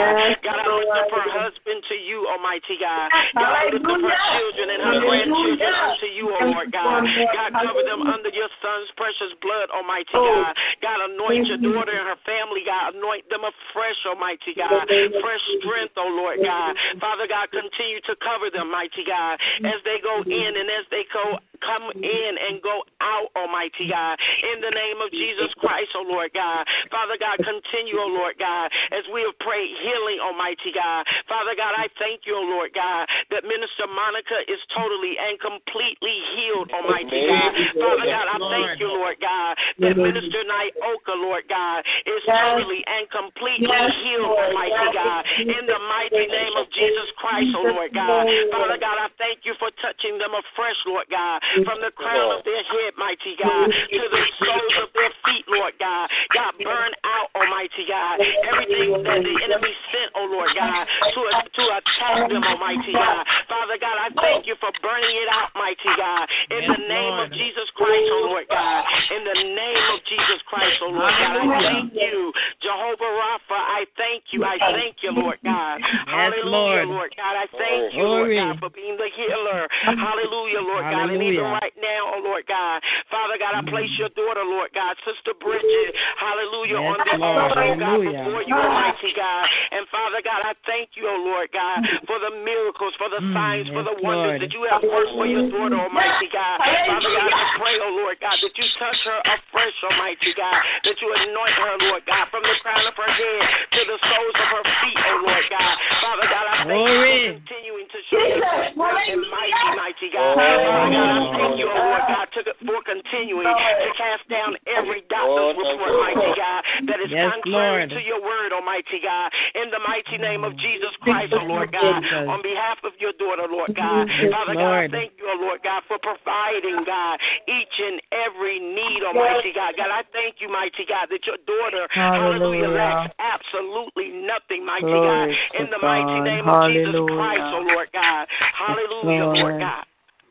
God, 0.43 0.57
I 0.57 0.65
lift 0.67 0.91
up 0.91 1.09
her 1.13 1.27
husband 1.29 1.79
to 1.87 1.95
you, 1.95 2.27
Almighty 2.27 2.77
God. 2.81 3.07
God, 3.37 3.53
I 3.53 3.63
lift 3.71 3.85
up 3.85 4.01
her 4.01 4.17
children 4.35 4.67
and 4.73 4.81
her 4.81 4.97
grandchildren 5.05 5.71
unto 5.73 6.07
you, 6.11 6.25
oh 6.33 6.45
Lord 6.51 6.69
God. 6.73 7.05
God, 7.33 7.49
cover 7.61 7.83
them 7.85 8.01
under 8.03 8.29
your 8.33 8.49
son's 8.59 8.89
precious 8.97 9.31
blood, 9.41 9.69
Almighty 9.71 10.13
God. 10.13 10.53
God, 10.81 10.97
anoint 11.13 11.47
your 11.47 11.61
daughter 11.61 11.93
and 11.93 12.07
her 12.09 12.21
family, 12.25 12.63
God. 12.65 12.95
Anoint 12.95 13.29
them 13.29 13.43
afresh, 13.45 13.99
Almighty 14.07 14.53
God. 14.57 14.87
Fresh 14.87 15.45
strength, 15.61 15.95
oh 15.97 16.09
Lord 16.11 16.39
God. 16.43 16.75
Father 16.99 17.27
God, 17.27 17.51
continue 17.51 18.01
to 18.07 18.13
cover 18.23 18.49
them, 18.49 18.71
mighty 18.71 19.03
God, 19.05 19.39
as 19.63 19.79
they 19.83 19.99
go 20.01 20.23
in 20.23 20.46
and 20.55 20.69
as 20.69 20.85
they 20.91 21.03
go 21.11 21.39
come 21.61 21.89
in 21.97 22.31
and 22.37 22.61
go 22.61 22.85
out, 23.01 23.29
Almighty 23.35 23.89
God. 23.89 24.17
In 24.53 24.61
the 24.61 24.73
name 24.73 25.01
of 25.01 25.09
Jesus 25.11 25.49
Christ, 25.57 25.89
oh 25.97 26.05
Lord 26.05 26.31
God. 26.33 26.65
Father 26.93 27.17
God, 27.17 27.41
continue, 27.41 27.97
oh 27.97 28.11
Lord 28.11 28.37
God, 28.37 28.69
as 28.93 29.03
we 29.13 29.25
have 29.25 29.37
prayed 29.41 29.73
healing, 29.81 30.21
Almighty 30.21 30.71
God. 30.73 31.05
Father 31.25 31.57
God, 31.57 31.73
I 31.73 31.89
thank 31.97 32.25
you, 32.29 32.37
oh 32.37 32.45
Lord 32.45 32.73
God, 32.73 33.09
that 33.33 33.43
Minister 33.43 33.89
Monica 33.89 34.37
is 34.47 34.61
totally 34.73 35.17
and 35.17 35.39
completely 35.41 36.17
healed, 36.37 36.69
Almighty 36.71 37.25
God. 37.25 37.51
Father 37.77 38.05
God, 38.05 38.25
I 38.29 38.37
thank 38.37 38.79
you, 38.79 38.89
Lord 38.93 39.17
God, 39.17 39.57
that 39.81 39.95
Minister 39.97 40.41
Nyoka, 40.45 41.15
Lord 41.17 41.45
God, 41.49 41.81
is 42.05 42.21
totally 42.25 42.85
and 42.85 43.09
completely 43.09 43.67
healed, 44.05 44.29
Almighty 44.29 44.93
God. 44.93 45.21
In 45.41 45.63
the 45.65 45.79
mighty 45.89 46.25
name 46.29 46.55
of 46.57 46.69
Jesus 46.71 47.09
Christ, 47.17 47.49
oh 47.57 47.65
Lord 47.73 47.93
God. 47.93 48.29
Father 48.53 48.77
God, 48.77 48.97
I 49.01 49.09
thank 49.17 49.41
you 49.43 49.57
for 49.57 49.73
touching 49.81 50.17
them 50.21 50.36
afresh, 50.37 50.77
Lord 50.85 51.07
God, 51.09 51.41
from 51.65 51.81
the 51.81 51.91
crown 51.91 52.37
of 52.37 52.45
their 52.45 52.61
head, 52.63 52.93
mighty 52.97 53.33
God, 53.41 53.67
to 53.67 54.05
the 54.09 54.23
soles 54.45 54.75
of 54.85 54.89
their 54.93 55.11
feet, 55.25 55.45
Lord 55.49 55.73
God. 55.79 56.09
God, 56.33 56.53
burn 56.61 56.91
out, 57.03 57.29
Almighty 57.33 57.85
God, 57.89 58.21
everything 58.45 59.01
that 59.03 59.21
the 59.25 59.35
enemy 59.41 59.73
sent, 59.89 60.09
oh 60.15 60.27
Lord 60.29 60.51
God, 60.53 60.85
to, 60.85 61.21
to 61.25 61.63
attack 61.81 62.29
them, 62.29 62.43
Almighty 62.43 62.93
God. 62.93 63.25
Father 63.57 63.81
God, 63.81 63.97
I 63.97 64.13
thank 64.21 64.45
you 64.45 64.53
for 64.61 64.69
burning 64.85 65.17
it 65.17 65.29
out, 65.33 65.49
mighty 65.57 65.89
God. 65.97 66.29
In 66.53 66.69
the 66.69 66.77
name 66.85 67.17
of 67.25 67.33
Jesus 67.33 67.65
Christ, 67.73 68.05
oh 68.13 68.29
Lord 68.29 68.45
God. 68.53 68.85
In 69.09 69.25
the 69.25 69.33
name 69.33 69.85
of 69.97 69.99
Jesus 70.05 70.39
Christ, 70.45 70.77
oh 70.85 70.93
Lord 70.93 71.09
God. 71.09 71.41
I 71.41 71.57
thank 71.65 71.89
you, 71.97 72.29
Jehovah 72.61 73.11
Rapha. 73.17 73.57
I 73.57 73.89
thank 73.97 74.29
you. 74.29 74.45
I 74.45 74.61
thank 74.61 75.01
you, 75.01 75.09
Lord 75.09 75.41
God. 75.41 75.81
Hallelujah, 76.05 76.85
Lord 76.85 77.09
God. 77.17 77.33
I 77.33 77.49
thank 77.57 77.97
you, 77.97 78.05
Lord 78.05 78.29
God, 78.29 78.61
for 78.61 78.69
being 78.69 78.93
the 78.93 79.09
healer. 79.17 79.65
Hallelujah, 79.89 80.61
Lord 80.61 80.85
God. 80.93 81.09
And 81.09 81.23
even 81.25 81.49
right 81.49 81.73
now, 81.81 82.13
oh 82.13 82.21
Lord 82.21 82.45
God. 82.45 82.85
Father 83.09 83.41
God, 83.41 83.57
I 83.57 83.65
place 83.65 83.89
your 83.97 84.13
daughter, 84.13 84.45
Lord 84.45 84.69
God, 84.77 84.93
Sister 85.01 85.33
Bridget. 85.41 85.97
Hallelujah, 86.21 86.77
on 86.77 87.01
the 87.01 87.17
altar, 87.25 87.73
oh 87.73 87.73
God, 87.73 88.05
before 88.05 88.45
you, 88.45 88.53
Almighty 88.53 89.17
God. 89.17 89.49
And 89.73 89.89
Father 89.89 90.21
God, 90.21 90.45
I 90.45 90.53
thank 90.69 90.93
you, 90.93 91.09
oh 91.09 91.25
Lord 91.25 91.49
God, 91.49 91.81
for 92.05 92.21
the 92.21 92.37
miracles, 92.45 92.93
for 93.01 93.09
the 93.09 93.17
signs, 93.33 93.45
for 93.71 93.83
the 93.87 93.95
wonders 94.03 94.43
that 94.43 94.51
you 94.51 94.67
have 94.67 94.83
worked 94.83 95.13
for 95.15 95.23
your 95.23 95.47
daughter, 95.47 95.79
Almighty 95.79 96.27
God. 96.33 96.59
Father 96.59 97.11
God, 97.15 97.31
I 97.31 97.45
pray, 97.55 97.75
oh 97.79 97.93
Lord 97.95 98.17
God, 98.19 98.35
that 98.35 98.53
you 98.53 98.65
touch 98.75 98.99
her 99.07 99.19
afresh, 99.23 99.77
Almighty 99.87 100.31
God, 100.35 100.57
that 100.83 100.97
you 100.99 101.07
anoint 101.07 101.55
her, 101.55 101.73
Lord 101.87 102.03
God, 102.03 102.25
from 102.33 102.43
the 102.43 102.55
crown 102.59 102.83
of 102.83 102.95
her 102.99 103.11
head 103.11 103.43
to 103.77 103.81
the 103.87 103.97
soles 104.03 104.37
of 104.41 104.47
her 104.51 104.65
feet, 104.83 104.99
oh 104.99 105.17
Lord 105.23 105.45
God. 105.47 105.73
Father 106.03 106.27
God, 106.27 106.45
I 106.51 106.55
thank 106.67 106.81
you 106.83 106.97
for 106.99 107.21
continuing 107.39 107.87
to 107.87 107.99
show 108.11 108.23
yourself 108.25 108.75
great 108.75 109.07
and 109.15 109.23
mighty, 109.31 109.67
mighty 109.79 110.09
God. 110.11 110.33
Father 110.35 110.89
God, 110.91 111.07
I 111.07 111.21
thank 111.37 111.53
you, 111.61 111.67
oh 111.71 111.79
Lord 111.87 112.03
God, 112.11 112.25
to, 112.35 112.39
for 112.67 112.79
continuing 112.83 113.47
to 113.47 113.89
cast 113.95 114.25
down 114.27 114.59
every 114.67 115.05
doctor's 115.07 115.55
report, 115.55 115.93
mighty 116.03 116.31
God, 116.35 116.61
that 116.91 116.99
is 116.99 117.09
Yes, 117.13 117.31
contrary 117.31 117.87
Lord. 117.87 117.95
to 117.95 118.01
your 118.03 118.19
word, 118.19 118.51
Almighty 118.51 118.99
God. 118.99 119.31
In 119.55 119.71
the 119.71 119.79
mighty 119.85 120.17
name 120.19 120.43
of 120.43 120.57
Jesus 120.59 120.91
Christ, 120.99 121.31
oh 121.37 121.45
Lord 121.45 121.71
God, 121.71 122.03
on 122.27 122.41
behalf 122.41 122.81
of 122.83 122.91
your 122.99 123.13
daughter, 123.15 123.26
Lord 123.35 123.75
God. 123.75 124.07
Yes, 124.07 124.31
Father 124.31 124.55
God, 124.55 124.71
I 124.71 124.87
thank 124.87 125.19
you, 125.19 125.27
oh 125.27 125.37
Lord 125.43 125.59
God, 125.63 125.83
for 125.87 125.99
providing, 125.99 126.87
God, 126.87 127.19
each 127.51 127.75
and 127.75 127.99
every 128.15 128.59
need, 128.63 129.03
Almighty 129.03 129.51
God. 129.51 129.75
God, 129.75 129.91
I 129.91 130.07
thank 130.15 130.39
you, 130.39 130.47
mighty 130.47 130.87
God, 130.87 131.11
that 131.11 131.27
your 131.27 131.39
daughter, 131.43 131.87
hallelujah, 131.91 132.71
Hallelujah. 132.71 132.79
lacks 132.79 133.11
absolutely 133.19 134.15
nothing, 134.23 134.63
mighty 134.63 134.87
Glory 134.87 135.35
God. 135.35 135.59
In 135.59 135.67
the 135.67 135.81
mighty 135.83 136.19
God. 136.23 136.29
name 136.31 136.45
of 136.47 136.57
Jesus 136.71 136.95
Christ, 136.95 137.47
oh 137.51 137.63
Lord 137.67 137.89
God. 137.91 138.23
Hallelujah, 138.55 139.27
Lord 139.27 139.35
Lord. 139.35 139.59
God. 139.59 139.85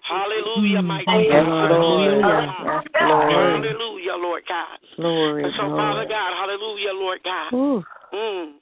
Hallelujah, 0.06 0.82
mighty 0.82 1.28
God. 1.28 1.44
Hallelujah. 1.44 2.16
Lord. 3.02 3.36
Hallelujah, 3.36 4.16
Lord 4.16 4.42
God. 4.48 4.78
Glory, 4.96 5.52
so, 5.56 5.68
Father 5.76 6.06
God, 6.08 6.30
hallelujah, 6.32 6.92
Lord 6.94 7.20
God. 7.24 7.84
Mm. 8.12 8.54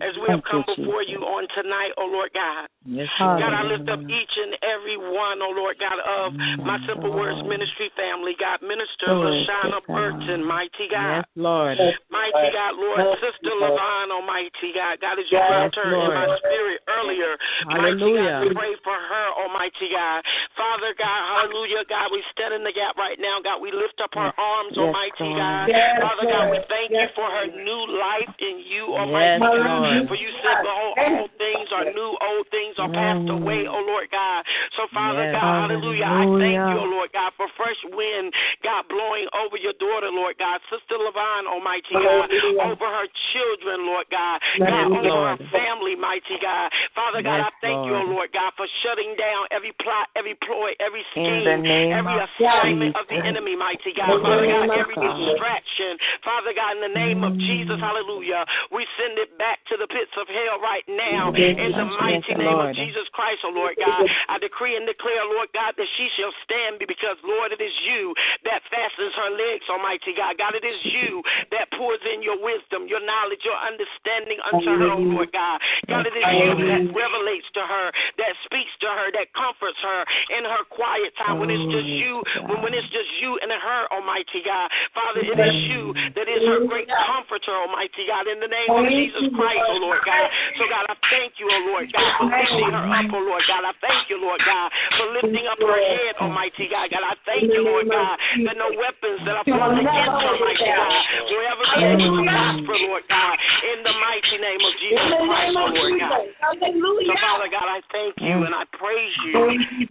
As 0.00 0.14
we 0.20 0.28
have 0.28 0.42
come 0.48 0.64
before 0.66 1.02
you 1.02 1.20
on 1.22 1.48
tonight, 1.54 1.92
oh 1.98 2.08
Lord 2.10 2.30
God. 2.34 2.68
Yes, 2.82 3.06
God, 3.14 3.54
I 3.54 3.62
lift 3.62 3.86
up 3.86 4.02
each 4.10 4.34
and 4.34 4.58
every 4.66 4.98
one, 4.98 5.38
oh 5.38 5.54
Lord 5.54 5.78
God, 5.78 6.02
of 6.02 6.34
my 6.58 6.82
Simple 6.82 7.14
Words 7.14 7.38
Ministry 7.46 7.94
family. 7.94 8.34
God, 8.34 8.58
Minister 8.58 9.06
Glory 9.06 9.46
Lashana. 9.46 9.78
Burton, 9.86 10.42
mighty 10.42 10.90
God. 10.90 11.22
Yes, 11.22 11.26
Lord. 11.38 11.78
Mighty 12.10 12.48
God, 12.50 12.74
Lord, 12.74 13.22
Sister 13.22 13.54
Levon, 13.54 14.10
Almighty 14.10 14.74
God. 14.74 14.98
God, 14.98 15.18
as 15.22 15.26
you 15.30 15.38
grabbed 15.38 15.78
her 15.78 15.94
in 15.94 16.10
my 16.10 16.26
spirit 16.42 16.82
earlier, 16.90 17.38
mighty 17.70 18.02
Hallelujah. 18.02 18.42
God, 18.42 18.50
we 18.50 18.54
pray 18.54 18.74
for 18.82 18.98
her, 18.98 19.26
Almighty 19.38 19.88
God. 19.94 20.26
Father 20.58 20.90
God, 20.98 21.20
hallelujah, 21.38 21.86
God, 21.86 22.10
we 22.10 22.18
stand 22.34 22.54
in 22.54 22.66
the 22.66 22.74
gap 22.74 22.98
right 22.98 23.18
now. 23.22 23.38
God, 23.38 23.62
we 23.62 23.70
lift 23.70 24.02
up 24.02 24.10
her 24.18 24.34
arms, 24.34 24.74
Yes, 24.74 24.90
Almighty 24.90 25.30
God. 25.38 25.64
Yes, 25.70 26.02
Father 26.02 26.26
God, 26.26 26.50
we 26.50 26.58
thank 26.66 26.90
you 26.90 27.08
for 27.14 27.30
her 27.30 27.46
new 27.46 27.82
life 27.94 28.34
in 28.42 28.58
you, 28.58 28.90
Yes, 28.90 28.98
Almighty 29.06 29.38
God. 29.38 29.61
Lord. 29.68 30.08
For 30.08 30.16
you 30.16 30.30
said, 30.42 30.62
behold, 30.62 30.94
all 30.98 31.28
things 31.36 31.68
are 31.74 31.86
new, 31.90 32.10
old 32.20 32.46
things 32.50 32.74
are 32.78 32.90
passed 32.90 33.28
away, 33.28 33.66
oh 33.68 33.82
Lord 33.86 34.08
God. 34.10 34.44
So, 34.76 34.88
Father 34.94 35.28
Yes. 35.28 35.36
God, 35.36 35.68
hallelujah, 35.68 36.06
I 36.06 36.24
thank 36.40 36.58
you, 36.72 36.78
Hallelujah. 36.78 36.80
oh 36.80 36.94
Lord 36.96 37.10
God, 37.12 37.30
for 37.36 37.48
fresh 37.56 37.78
wind, 37.92 38.32
God, 38.62 38.88
blowing 38.88 39.28
over 39.36 39.56
your 39.56 39.74
daughter, 39.76 40.10
Lord 40.10 40.38
God. 40.38 40.60
Sister 40.70 40.96
Levon, 40.96 41.46
Almighty 41.46 41.94
God, 41.94 42.30
over 42.64 42.86
her 42.86 43.08
children, 43.32 43.86
Lord 43.86 44.06
God. 44.10 44.40
Yes, 44.58 44.70
God, 44.70 44.86
over 44.92 45.08
Lord. 45.08 45.40
her 45.40 45.48
family, 45.52 45.96
mighty 45.96 46.38
God. 46.40 46.72
Father 46.94 47.22
God, 47.22 47.42
Yes, 47.42 47.52
I 47.52 47.60
thank 47.60 47.86
you, 47.86 47.94
oh 47.94 48.08
Lord. 48.08 48.22
Lord 48.22 48.30
God, 48.32 48.52
for 48.56 48.66
shutting 48.86 49.16
down 49.18 49.50
every 49.50 49.72
plot, 49.82 50.06
every 50.14 50.38
ploy, 50.46 50.70
every 50.78 51.02
scheme, 51.10 51.42
every 51.42 52.16
assignment 52.22 52.94
of 52.94 53.08
the 53.10 53.18
enemy, 53.18 53.56
mighty 53.56 53.90
God. 53.92 54.14
In 54.14 54.22
the 54.22 54.28
Father 54.30 54.46
God, 54.46 54.70
every 54.78 54.94
distraction. 54.94 55.98
Father 56.22 56.54
God, 56.54 56.78
in 56.78 56.82
the 56.86 56.94
name 56.94 57.24
of 57.26 57.34
Jesus, 57.50 57.82
hallelujah, 57.82 58.46
we 58.70 58.86
send 58.94 59.18
it 59.18 59.36
back 59.42 59.51
to 59.70 59.80
the 59.80 59.88
pits 59.88 60.12
of 60.18 60.26
hell 60.28 60.60
right 60.60 60.84
now. 60.90 61.32
In 61.32 61.72
the 61.72 61.88
mighty 61.96 62.34
name 62.36 62.58
of 62.58 62.74
Jesus 62.76 63.06
Christ, 63.16 63.40
oh 63.46 63.54
Lord 63.54 63.78
God, 63.78 64.04
I 64.28 64.36
decree 64.42 64.76
and 64.76 64.84
declare, 64.84 65.24
Lord 65.24 65.48
God, 65.56 65.72
that 65.78 65.88
she 65.96 66.08
shall 66.18 66.34
stand 66.44 66.82
because, 66.82 67.16
Lord, 67.24 67.54
it 67.54 67.62
is 67.62 67.72
you 67.86 68.12
that 68.44 68.60
fastens 68.68 69.14
her 69.16 69.30
legs, 69.32 69.64
Almighty 69.70 70.12
God. 70.12 70.36
God, 70.36 70.52
it 70.58 70.66
is 70.66 70.76
you 70.84 71.22
that 71.54 71.70
pours 71.78 72.02
in 72.04 72.20
your 72.20 72.36
wisdom, 72.36 72.90
your 72.90 73.00
knowledge, 73.00 73.40
your 73.46 73.56
understanding 73.56 74.38
unto 74.52 74.68
her, 74.68 74.90
oh 74.92 75.00
Lord 75.00 75.30
God. 75.32 75.62
God, 75.88 76.04
it 76.04 76.16
is 76.16 76.26
you 76.26 76.52
that 76.68 76.82
revelates 76.92 77.48
to 77.56 77.62
her, 77.62 77.86
that 78.18 78.34
speaks 78.44 78.72
to 78.82 78.88
her, 78.90 79.08
that 79.16 79.32
comforts 79.32 79.78
her 79.80 80.00
in 80.36 80.44
her 80.44 80.64
quiet 80.68 81.14
time 81.16 81.38
when 81.38 81.48
it's 81.48 81.64
just 81.72 81.88
you, 81.88 82.20
when, 82.48 82.60
when 82.60 82.72
it's 82.74 82.88
just 82.92 83.08
you 83.22 83.38
and 83.40 83.52
her, 83.52 83.82
Almighty 83.92 84.40
God. 84.44 84.68
Father, 84.94 85.20
it 85.22 85.38
is 85.38 85.56
you 85.68 85.92
that 86.16 86.26
is 86.28 86.42
her 86.48 86.64
great 86.66 86.88
comforter, 86.88 87.52
Almighty 87.52 88.08
God, 88.08 88.26
in 88.26 88.40
the 88.40 88.48
name 88.48 88.70
of 88.70 88.88
Jesus 88.88 89.28
Christ, 89.34 89.41
oh 89.68 89.78
Lord 89.82 90.00
God. 90.04 90.26
So, 90.58 90.64
God, 90.70 90.84
I 90.86 90.96
thank 91.10 91.38
you, 91.38 91.46
oh 91.50 91.62
Lord 91.74 91.90
God, 91.90 92.10
for 92.18 92.26
lifting 92.30 92.72
her 92.72 92.86
up, 92.86 93.08
oh 93.10 93.22
Lord 93.22 93.44
God. 93.48 93.62
I 93.66 93.74
thank 93.82 94.10
you, 94.10 94.18
Lord 94.20 94.40
God, 94.44 94.68
for 94.98 95.06
lifting 95.16 95.46
up 95.50 95.58
her 95.58 95.80
head, 95.80 96.14
Almighty 96.20 96.68
God. 96.70 96.90
God, 96.92 97.04
I 97.04 97.14
thank 97.26 97.48
you, 97.50 97.62
Lord 97.64 97.88
God, 97.88 98.16
that 98.46 98.56
no 98.56 98.68
weapons 98.74 99.20
that 99.26 99.34
are 99.40 99.46
formed 99.46 99.82
against 99.82 100.18
her, 100.22 100.34
mighty 100.38 100.66
God, 100.66 100.90
will 101.30 101.46
ever 101.50 101.64
be 101.66 101.80
able 101.82 102.10
to 102.12 102.22
prosper, 102.28 102.76
Lord 102.86 103.04
God, 103.08 103.34
in 103.72 103.78
the 103.82 103.94
mighty 103.96 104.36
name 104.38 104.62
of 104.62 104.72
Jesus 104.78 105.08
Christ, 105.26 105.56
oh 105.56 105.68
Lord 105.72 105.94
God. 105.98 106.22
So, 106.42 107.14
Father 107.18 107.48
God, 107.50 107.68
I 107.68 107.80
thank 107.90 108.14
you 108.18 108.36
mm. 108.40 108.46
and 108.46 108.54
I 108.54 108.64
praise 108.76 109.16
you 109.26 109.34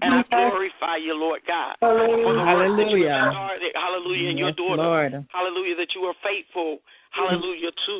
and 0.01 0.09
I 0.13 0.21
glorify 0.29 0.97
you, 0.97 1.13
Lord 1.15 1.41
God, 1.47 1.75
for 1.79 1.93
the 1.97 2.43
work 2.43 2.77
that 2.77 2.89
you 2.91 3.07
have 3.07 3.31
Hallelujah. 3.31 3.31
started, 3.31 3.71
hallelujah, 3.75 4.29
in 4.29 4.37
your 4.37 4.51
daughter, 4.53 5.25
hallelujah, 5.31 5.75
that 5.75 5.91
you 5.95 6.01
are 6.07 6.15
faithful, 6.23 6.79
hallelujah, 7.11 7.71
to 7.71 7.95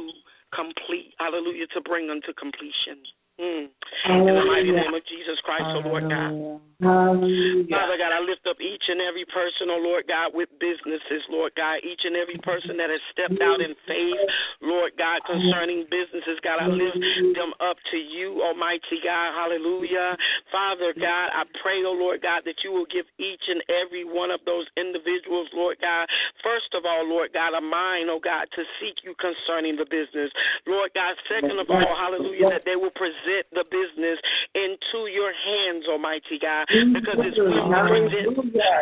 complete, 0.54 1.14
hallelujah, 1.20 1.68
to 1.68 1.82
bring 1.82 2.10
unto 2.10 2.34
completion. 2.34 3.04
Mm. 3.42 3.70
In 4.06 4.26
the 4.26 4.46
mighty 4.46 4.70
name 4.70 4.94
of 4.94 5.02
Jesus 5.10 5.40
Christ, 5.44 5.66
oh 5.66 5.82
Lord 5.90 6.06
God. 6.06 6.62
Father 6.82 7.98
God, 7.98 8.10
I 8.14 8.22
lift 8.22 8.46
up 8.50 8.58
each 8.62 8.86
and 8.90 9.02
every 9.02 9.26
person, 9.30 9.70
oh 9.70 9.82
Lord 9.82 10.06
God, 10.10 10.34
with 10.34 10.50
businesses, 10.58 11.22
Lord 11.30 11.54
God, 11.58 11.82
each 11.86 12.02
and 12.06 12.18
every 12.18 12.38
person 12.42 12.78
that 12.78 12.90
has 12.90 13.02
stepped 13.14 13.42
out 13.42 13.62
in 13.62 13.74
faith, 13.86 14.22
Lord 14.62 14.94
God, 14.98 15.22
concerning 15.30 15.86
businesses. 15.90 16.42
God, 16.42 16.58
I 16.58 16.70
lift 16.70 16.98
them 17.38 17.54
up 17.62 17.78
to 17.94 17.98
you, 17.98 18.42
Almighty 18.42 19.02
God. 19.02 19.34
Hallelujah. 19.34 20.18
Father 20.52 20.94
God, 20.98 21.30
I 21.34 21.46
pray, 21.62 21.82
oh 21.86 21.98
Lord 21.98 22.22
God, 22.22 22.42
that 22.46 22.62
you 22.66 22.74
will 22.74 22.90
give 22.90 23.06
each 23.18 23.46
and 23.50 23.62
every 23.70 24.06
one 24.06 24.30
of 24.30 24.42
those 24.46 24.66
individuals, 24.78 25.50
Lord 25.54 25.78
God, 25.82 26.10
first 26.42 26.74
of 26.74 26.86
all, 26.86 27.06
Lord 27.06 27.34
God, 27.34 27.54
a 27.54 27.62
mind, 27.62 28.10
oh 28.10 28.22
God, 28.22 28.50
to 28.58 28.62
seek 28.82 29.02
you 29.06 29.14
concerning 29.22 29.78
the 29.78 29.86
business. 29.86 30.34
Lord 30.66 30.90
God, 30.94 31.14
second 31.30 31.58
of 31.62 31.70
all, 31.70 31.94
hallelujah, 31.94 32.50
that 32.50 32.66
they 32.66 32.76
will 32.76 32.94
present 32.98 33.31
the 33.52 33.66
business 33.70 34.20
into 34.56 35.08
your 35.08 35.32
hands, 35.32 35.86
Almighty 35.88 36.38
God, 36.40 36.68
mm-hmm. 36.68 36.94
because 36.94 37.18
it's 37.20 37.38
when 37.40 37.52
we 37.52 37.62
present, 37.64 38.38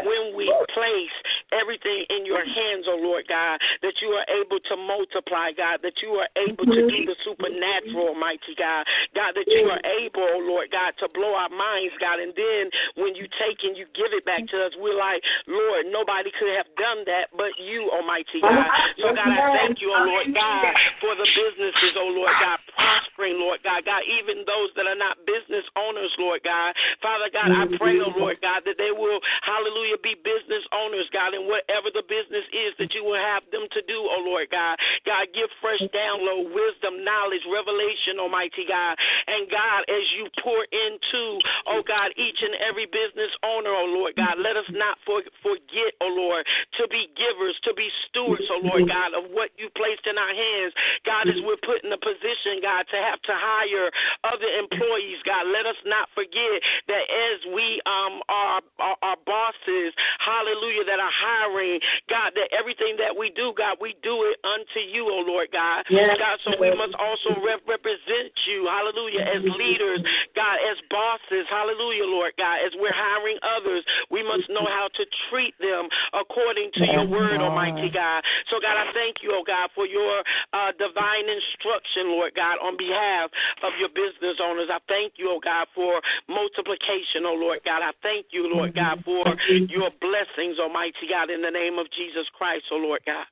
when 0.06 0.24
we 0.36 0.46
place 0.74 1.16
everything 1.54 2.06
in 2.10 2.26
your 2.26 2.44
hands, 2.44 2.86
oh 2.90 3.00
Lord 3.00 3.26
God, 3.28 3.60
that 3.82 3.98
you 4.02 4.10
are 4.18 4.28
able 4.30 4.60
to 4.60 4.76
multiply, 4.76 5.52
God, 5.56 5.82
that 5.82 6.02
you 6.02 6.18
are 6.22 6.30
able 6.38 6.66
to 6.66 6.80
mm-hmm. 6.86 7.06
do 7.06 7.06
the 7.10 7.18
supernatural, 7.26 8.14
Almighty 8.14 8.54
God, 8.58 8.86
God, 9.16 9.34
that 9.34 9.48
you 9.50 9.70
are 9.70 9.82
able, 10.02 10.26
oh 10.26 10.42
Lord 10.46 10.70
God, 10.72 10.94
to 11.02 11.10
blow 11.14 11.34
our 11.34 11.50
minds, 11.50 11.94
God, 11.98 12.20
and 12.20 12.34
then 12.36 12.70
when 12.98 13.16
you 13.16 13.26
take 13.42 13.62
and 13.66 13.78
you 13.78 13.86
give 13.98 14.14
it 14.14 14.26
back 14.26 14.46
to 14.50 14.58
us, 14.66 14.74
we're 14.78 14.98
like, 14.98 15.22
Lord, 15.48 15.90
nobody 15.90 16.30
could 16.38 16.54
have 16.54 16.70
done 16.78 17.06
that 17.10 17.34
but 17.34 17.54
you, 17.58 17.90
Almighty 17.90 18.42
God. 18.42 18.68
So 19.02 19.14
God, 19.14 19.30
I 19.30 19.58
thank 19.58 19.82
you, 19.82 19.90
oh 19.94 20.06
Lord 20.06 20.30
God, 20.34 20.74
for 21.02 21.14
the 21.18 21.26
businesses, 21.26 21.94
oh 21.98 22.12
Lord 22.14 22.34
God, 22.38 22.58
prospering, 22.74 23.42
Lord 23.42 23.62
God. 23.64 23.82
God, 23.86 24.04
even 24.06 24.29
those 24.46 24.70
that 24.78 24.86
are 24.86 24.98
not 24.98 25.18
business 25.26 25.66
owners, 25.74 26.14
Lord 26.18 26.42
God. 26.44 26.76
Father 27.02 27.30
God, 27.34 27.50
I 27.50 27.66
pray, 27.78 27.98
oh 28.02 28.10
mm-hmm. 28.10 28.22
Lord 28.22 28.38
God, 28.42 28.62
that 28.66 28.78
they 28.78 28.94
will, 28.94 29.20
hallelujah, 29.42 29.98
be 30.02 30.14
business 30.22 30.64
owners, 30.74 31.10
God, 31.10 31.34
and 31.34 31.50
whatever 31.50 31.90
the 31.90 32.06
business 32.06 32.46
is 32.54 32.78
that 32.78 32.94
you 32.94 33.06
will 33.06 33.20
have 33.20 33.44
them 33.50 33.66
to 33.72 33.82
do, 33.90 33.98
oh 33.98 34.22
Lord 34.26 34.50
God. 34.52 34.78
God, 35.06 35.30
give 35.34 35.50
fresh 35.62 35.82
download, 35.90 36.54
wisdom, 36.54 37.02
knowledge, 37.02 37.44
revelation, 37.50 38.22
Almighty 38.22 38.66
God. 38.68 38.94
And 39.28 39.50
God, 39.50 39.88
as 39.90 40.06
you 40.18 40.30
pour 40.44 40.62
into, 40.70 41.24
oh 41.70 41.82
God, 41.86 42.14
each 42.18 42.40
and 42.42 42.56
every 42.62 42.86
business 42.86 43.32
owner, 43.42 43.72
oh 43.74 43.90
Lord 43.90 44.14
God, 44.16 44.38
let 44.38 44.58
us 44.58 44.68
not 44.74 44.98
for, 45.06 45.24
forget, 45.42 45.96
oh 46.02 46.12
Lord, 46.12 46.46
to 46.78 46.88
be 46.88 47.10
givers, 47.16 47.58
to 47.66 47.74
be 47.74 47.90
stewards, 48.10 48.46
oh 48.52 48.62
Lord 48.62 48.86
mm-hmm. 48.86 48.94
God, 48.94 49.10
of 49.18 49.32
what 49.32 49.50
you 49.58 49.70
placed 49.74 50.06
in 50.06 50.18
our 50.18 50.36
hands. 50.36 50.74
God, 51.06 51.30
as 51.30 51.40
we're 51.44 51.62
put 51.64 51.84
in 51.84 51.92
a 51.92 52.02
position, 52.02 52.60
God, 52.62 52.86
to 52.92 52.98
have 52.98 53.22
to 53.24 53.34
hire 53.36 53.88
other 54.24 54.48
employees, 54.60 55.20
God, 55.24 55.48
let 55.48 55.66
us 55.66 55.80
not 55.86 56.10
forget 56.16 56.60
that 56.88 57.06
as 57.08 57.38
we 57.54 57.80
um 57.88 58.22
are, 58.28 58.62
are, 58.80 58.98
are 59.02 59.20
bosses, 59.26 59.92
hallelujah, 60.20 60.84
that 60.86 61.00
are 61.00 61.14
hiring, 61.14 61.80
God, 62.10 62.36
that 62.36 62.52
everything 62.52 63.00
that 63.00 63.16
we 63.16 63.32
do, 63.32 63.54
God, 63.56 63.78
we 63.80 63.96
do 64.04 64.28
it 64.28 64.38
unto 64.44 64.84
you, 64.84 65.08
oh 65.08 65.24
Lord 65.26 65.50
God. 65.52 65.86
Yes. 65.90 66.18
God, 66.20 66.38
so 66.44 66.60
we 66.60 66.72
must 66.76 66.96
also 67.00 67.40
rep- 67.40 67.66
represent 67.68 68.29
you, 68.50 68.66
hallelujah, 68.66 69.22
as 69.22 69.46
leaders, 69.46 70.02
God, 70.34 70.58
as 70.66 70.78
bosses, 70.90 71.46
hallelujah, 71.54 72.10
Lord 72.10 72.34
God, 72.42 72.66
as 72.66 72.74
we're 72.82 72.96
hiring 72.96 73.38
others, 73.46 73.86
we 74.10 74.26
must 74.26 74.50
know 74.50 74.66
how 74.66 74.90
to 74.98 75.04
treat 75.30 75.54
them 75.62 75.86
according 76.18 76.74
to 76.82 76.84
your 76.90 77.06
word, 77.06 77.38
Almighty 77.38 77.94
God. 77.94 78.26
So, 78.50 78.58
God, 78.58 78.74
I 78.74 78.90
thank 78.98 79.22
you, 79.22 79.30
oh 79.38 79.46
God, 79.46 79.70
for 79.78 79.86
your 79.86 80.26
uh, 80.54 80.74
divine 80.82 81.30
instruction, 81.30 82.10
Lord 82.10 82.34
God, 82.34 82.58
on 82.66 82.74
behalf 82.76 83.30
of 83.62 83.78
your 83.78 83.94
business 83.94 84.42
owners. 84.42 84.74
I 84.74 84.82
thank 84.90 85.22
you, 85.22 85.30
oh 85.30 85.40
God, 85.40 85.70
for 85.78 86.02
multiplication, 86.26 87.30
oh 87.30 87.38
Lord 87.38 87.62
God. 87.62 87.86
I 87.86 87.94
thank 88.02 88.34
you, 88.34 88.50
Lord 88.50 88.74
God, 88.74 89.06
for 89.06 89.24
your 89.70 89.94
blessings, 90.02 90.58
Almighty 90.58 91.06
God, 91.06 91.30
in 91.30 91.42
the 91.46 91.54
name 91.54 91.78
of 91.78 91.86
Jesus 91.94 92.26
Christ, 92.34 92.66
oh 92.72 92.82
Lord 92.82 93.02
God. 93.06 93.26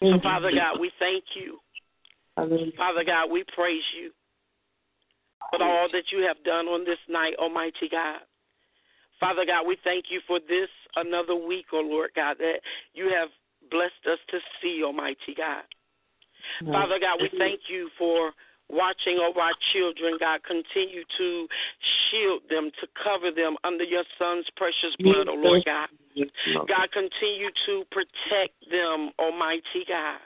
So, 0.00 0.20
Father 0.22 0.50
God, 0.54 0.80
we 0.80 0.90
thank 0.98 1.24
you. 1.34 1.58
Father 2.76 3.04
God, 3.04 3.30
we 3.30 3.44
praise 3.54 3.82
you 3.98 4.10
for 5.50 5.62
all 5.62 5.88
that 5.92 6.12
you 6.12 6.26
have 6.26 6.42
done 6.44 6.66
on 6.66 6.84
this 6.84 6.98
night, 7.08 7.34
Almighty 7.38 7.88
God. 7.90 8.20
Father 9.18 9.44
God, 9.46 9.66
we 9.66 9.76
thank 9.84 10.06
you 10.10 10.20
for 10.26 10.38
this 10.40 10.68
another 10.96 11.34
week, 11.34 11.66
oh 11.72 11.80
Lord 11.80 12.10
God, 12.14 12.36
that 12.38 12.60
you 12.92 13.08
have 13.08 13.28
blessed 13.70 14.04
us 14.10 14.18
to 14.30 14.38
see, 14.60 14.82
Almighty 14.84 15.34
God. 15.36 15.62
Father 16.72 16.98
God, 17.00 17.18
we 17.20 17.28
thank 17.38 17.60
you 17.68 17.88
for 17.98 18.32
watching 18.68 19.18
over 19.18 19.40
our 19.40 19.54
children, 19.72 20.16
God. 20.20 20.40
Continue 20.44 21.02
to 21.18 21.48
shield 22.10 22.42
them, 22.50 22.70
to 22.80 22.86
cover 23.02 23.30
them 23.34 23.56
under 23.64 23.84
your 23.84 24.04
son's 24.18 24.46
precious 24.56 24.94
blood, 25.00 25.28
oh 25.28 25.34
Lord 25.34 25.64
God. 25.64 25.88
God, 26.68 26.88
continue 26.92 27.50
to 27.66 27.84
protect 27.90 28.54
them, 28.70 29.10
Almighty 29.18 29.84
God. 29.88 30.20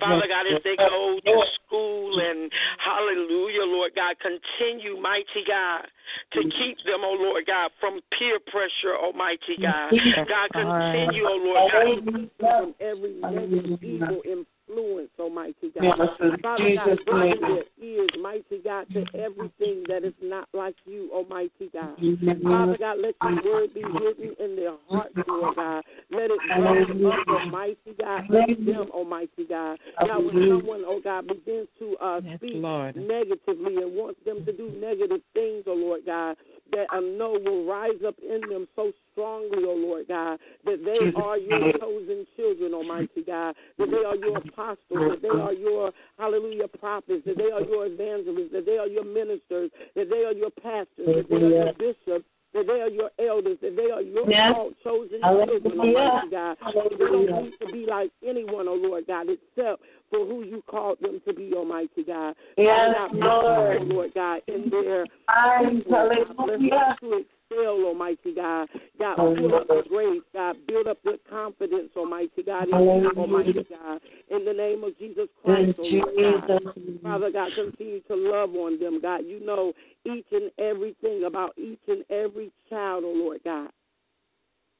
Father 0.00 0.26
God, 0.28 0.46
as 0.46 0.62
they 0.64 0.76
go 0.76 1.18
to 1.24 1.44
school 1.64 2.20
and 2.20 2.50
hallelujah, 2.78 3.64
Lord 3.64 3.92
God, 3.94 4.16
continue, 4.20 4.96
mighty 5.00 5.44
God, 5.46 5.86
to 6.32 6.42
keep 6.42 6.78
them, 6.84 7.00
oh 7.02 7.16
Lord 7.18 7.44
God, 7.46 7.70
from 7.80 8.00
peer 8.18 8.38
pressure, 8.38 8.96
almighty 8.96 9.56
God. 9.60 9.90
God, 10.28 10.50
continue, 10.52 11.24
oh 11.26 11.38
Lord 11.42 11.72
God, 11.72 12.28
from 12.38 12.74
every 12.80 13.20
negative 13.20 13.82
evil 13.82 14.22
influence, 14.68 15.10
Almighty 15.18 15.72
God. 15.74 15.84
Yes, 15.84 16.08
in 16.20 16.36
Father 16.42 16.74
God, 16.74 16.86
Jesus' 16.86 17.04
bring 17.06 17.30
name. 17.30 17.40
their 17.40 17.88
ears, 17.88 18.10
mighty 18.20 18.58
God, 18.64 18.86
to 18.92 19.04
everything 19.18 19.84
that 19.88 20.04
is 20.04 20.14
not 20.22 20.48
like 20.52 20.74
you, 20.86 21.10
Almighty 21.12 21.70
God. 21.72 21.96
Father 22.42 22.76
God, 22.78 22.98
let 23.00 23.14
your 23.22 23.42
word 23.44 23.74
be 23.74 23.80
hidden 23.80 24.34
in 24.38 24.56
their 24.56 24.74
hearts, 24.88 25.14
Lord 25.28 25.56
God. 25.56 25.84
Let 26.10 26.30
it 26.30 26.40
rise 26.50 26.86
up, 26.90 27.28
Almighty 27.28 27.76
God, 27.98 28.24
in 28.48 28.66
them, 28.66 28.88
Almighty 28.92 29.46
God. 29.48 29.78
God, 30.06 30.24
when 30.24 30.34
someone, 30.34 30.82
oh 30.86 31.00
God, 31.02 31.26
begins 31.28 31.68
to 31.78 31.96
uh, 32.02 32.20
speak 32.36 32.54
Lord. 32.54 32.96
negatively 32.96 33.76
and 33.76 33.94
wants 33.94 34.20
them 34.24 34.44
to 34.44 34.52
do 34.52 34.72
negative 34.80 35.20
things, 35.34 35.64
oh 35.66 35.74
Lord 35.74 36.02
God, 36.06 36.36
that 36.72 36.86
I 36.90 37.00
know 37.00 37.38
will 37.42 37.64
rise 37.66 38.02
up 38.06 38.16
in 38.18 38.40
them 38.48 38.66
so 38.76 38.92
strongly, 39.12 39.64
oh 39.64 39.74
Lord 39.76 40.08
God, 40.08 40.38
that 40.64 40.84
they 40.84 41.12
are 41.20 41.38
your 41.38 41.72
chosen 41.78 42.26
children, 42.36 42.74
Almighty 42.74 43.22
God, 43.26 43.54
that 43.78 43.90
they 43.90 44.04
are 44.04 44.16
your 44.16 44.38
apostles, 44.38 44.78
that 44.90 45.22
they 45.22 45.28
are 45.28 45.52
your, 45.52 45.92
hallelujah, 46.18 46.68
prophets, 46.68 47.22
that 47.26 47.36
they 47.36 47.50
are 47.50 47.62
your 47.62 47.86
evangelists, 47.86 48.52
that 48.52 48.66
they 48.66 48.78
are 48.78 48.86
your 48.86 49.04
ministers, 49.04 49.70
that 49.94 50.10
they 50.10 50.24
are 50.24 50.32
your 50.32 50.50
pastors, 50.50 50.88
that 51.06 51.26
they 51.28 51.36
are 51.36 51.48
your 51.48 51.72
bishops, 51.74 52.24
that 52.54 52.66
they 52.66 52.80
are 52.80 52.88
your 52.88 53.10
elders, 53.18 53.58
that 53.60 53.76
they 53.76 53.90
are 53.90 54.00
your 54.00 54.28
Yes. 54.30 54.54
called, 54.54 54.74
chosen 54.82 55.20
children, 55.20 55.80
Almighty 55.80 56.30
God. 56.30 56.56
They 56.74 56.96
don't 56.96 57.42
need 57.42 57.52
to 57.60 57.66
be 57.72 57.86
like 57.86 58.10
anyone, 58.26 58.66
oh 58.68 58.74
Lord 58.74 59.06
God, 59.06 59.28
except 59.28 59.82
for 60.16 60.26
who 60.26 60.44
you 60.44 60.62
called 60.68 60.98
them 61.00 61.20
to 61.26 61.34
be, 61.34 61.52
Almighty 61.54 62.02
God. 62.06 62.34
Yes, 62.56 62.94
bless 62.94 63.10
them, 63.10 63.20
Lord. 63.20 63.88
Lord 63.88 64.14
God, 64.14 64.40
in 64.48 64.70
their 64.70 65.06
Hallelujah. 65.28 66.96
To 67.00 67.24
excel, 67.50 67.84
Almighty 67.84 68.34
God. 68.34 68.68
God, 68.98 69.16
build 69.16 69.52
up 69.52 69.68
their 69.68 69.82
grace, 69.84 70.22
God. 70.32 70.56
Build 70.66 70.86
up 70.86 70.98
their 71.04 71.18
confidence, 71.28 71.90
Almighty 71.96 72.42
God. 72.44 72.64
In 72.64 72.70
you, 72.70 73.10
Almighty 73.16 73.52
God. 73.68 74.00
In 74.30 74.44
the 74.44 74.52
name 74.52 74.84
of 74.84 74.98
Jesus 74.98 75.28
Christ, 75.44 75.78
oh 75.78 75.82
Lord 75.82 76.48
God. 76.48 76.60
Father 77.02 77.30
God, 77.30 77.50
continue 77.54 78.00
to 78.02 78.14
love 78.16 78.50
on 78.54 78.78
them, 78.80 79.00
God. 79.00 79.20
You 79.26 79.44
know 79.44 79.72
each 80.04 80.26
and 80.32 80.50
everything 80.58 81.24
about 81.26 81.52
each 81.58 81.80
and 81.88 82.04
every 82.10 82.50
child, 82.70 83.04
oh 83.06 83.12
Lord 83.14 83.40
God. 83.44 83.70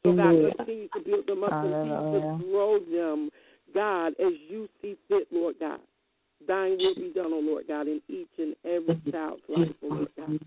So 0.05 0.13
God, 0.13 0.35
continue 0.57 0.89
to 0.95 1.01
build 1.05 1.27
them 1.27 1.43
up, 1.43 1.51
continue 1.51 2.39
to 2.39 2.45
grow 2.45 2.79
them, 2.79 3.31
God, 3.77 4.15
as 4.19 4.33
you 4.49 4.69
see 4.81 4.97
fit, 5.07 5.29
Lord 5.31 5.57
God. 5.61 5.81
Thine 6.49 6.77
will 6.79 6.95
be 6.95 7.13
done, 7.15 7.33
oh 7.33 7.41
Lord 7.43 7.65
God, 7.69 7.87
in 7.87 8.01
each 8.09 8.29
and 8.39 8.57
every 8.65 9.01
child's 9.11 9.43
life, 9.49 9.69
oh 9.83 9.89
Lord 9.89 10.09
God. 10.17 10.41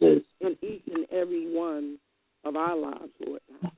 In 0.00 0.56
each 0.62 0.82
and 0.92 1.06
every 1.12 1.52
one 1.54 1.98
of 2.44 2.56
our 2.56 2.76
lives, 2.76 3.12
Lord 3.24 3.40
God. 3.60 3.72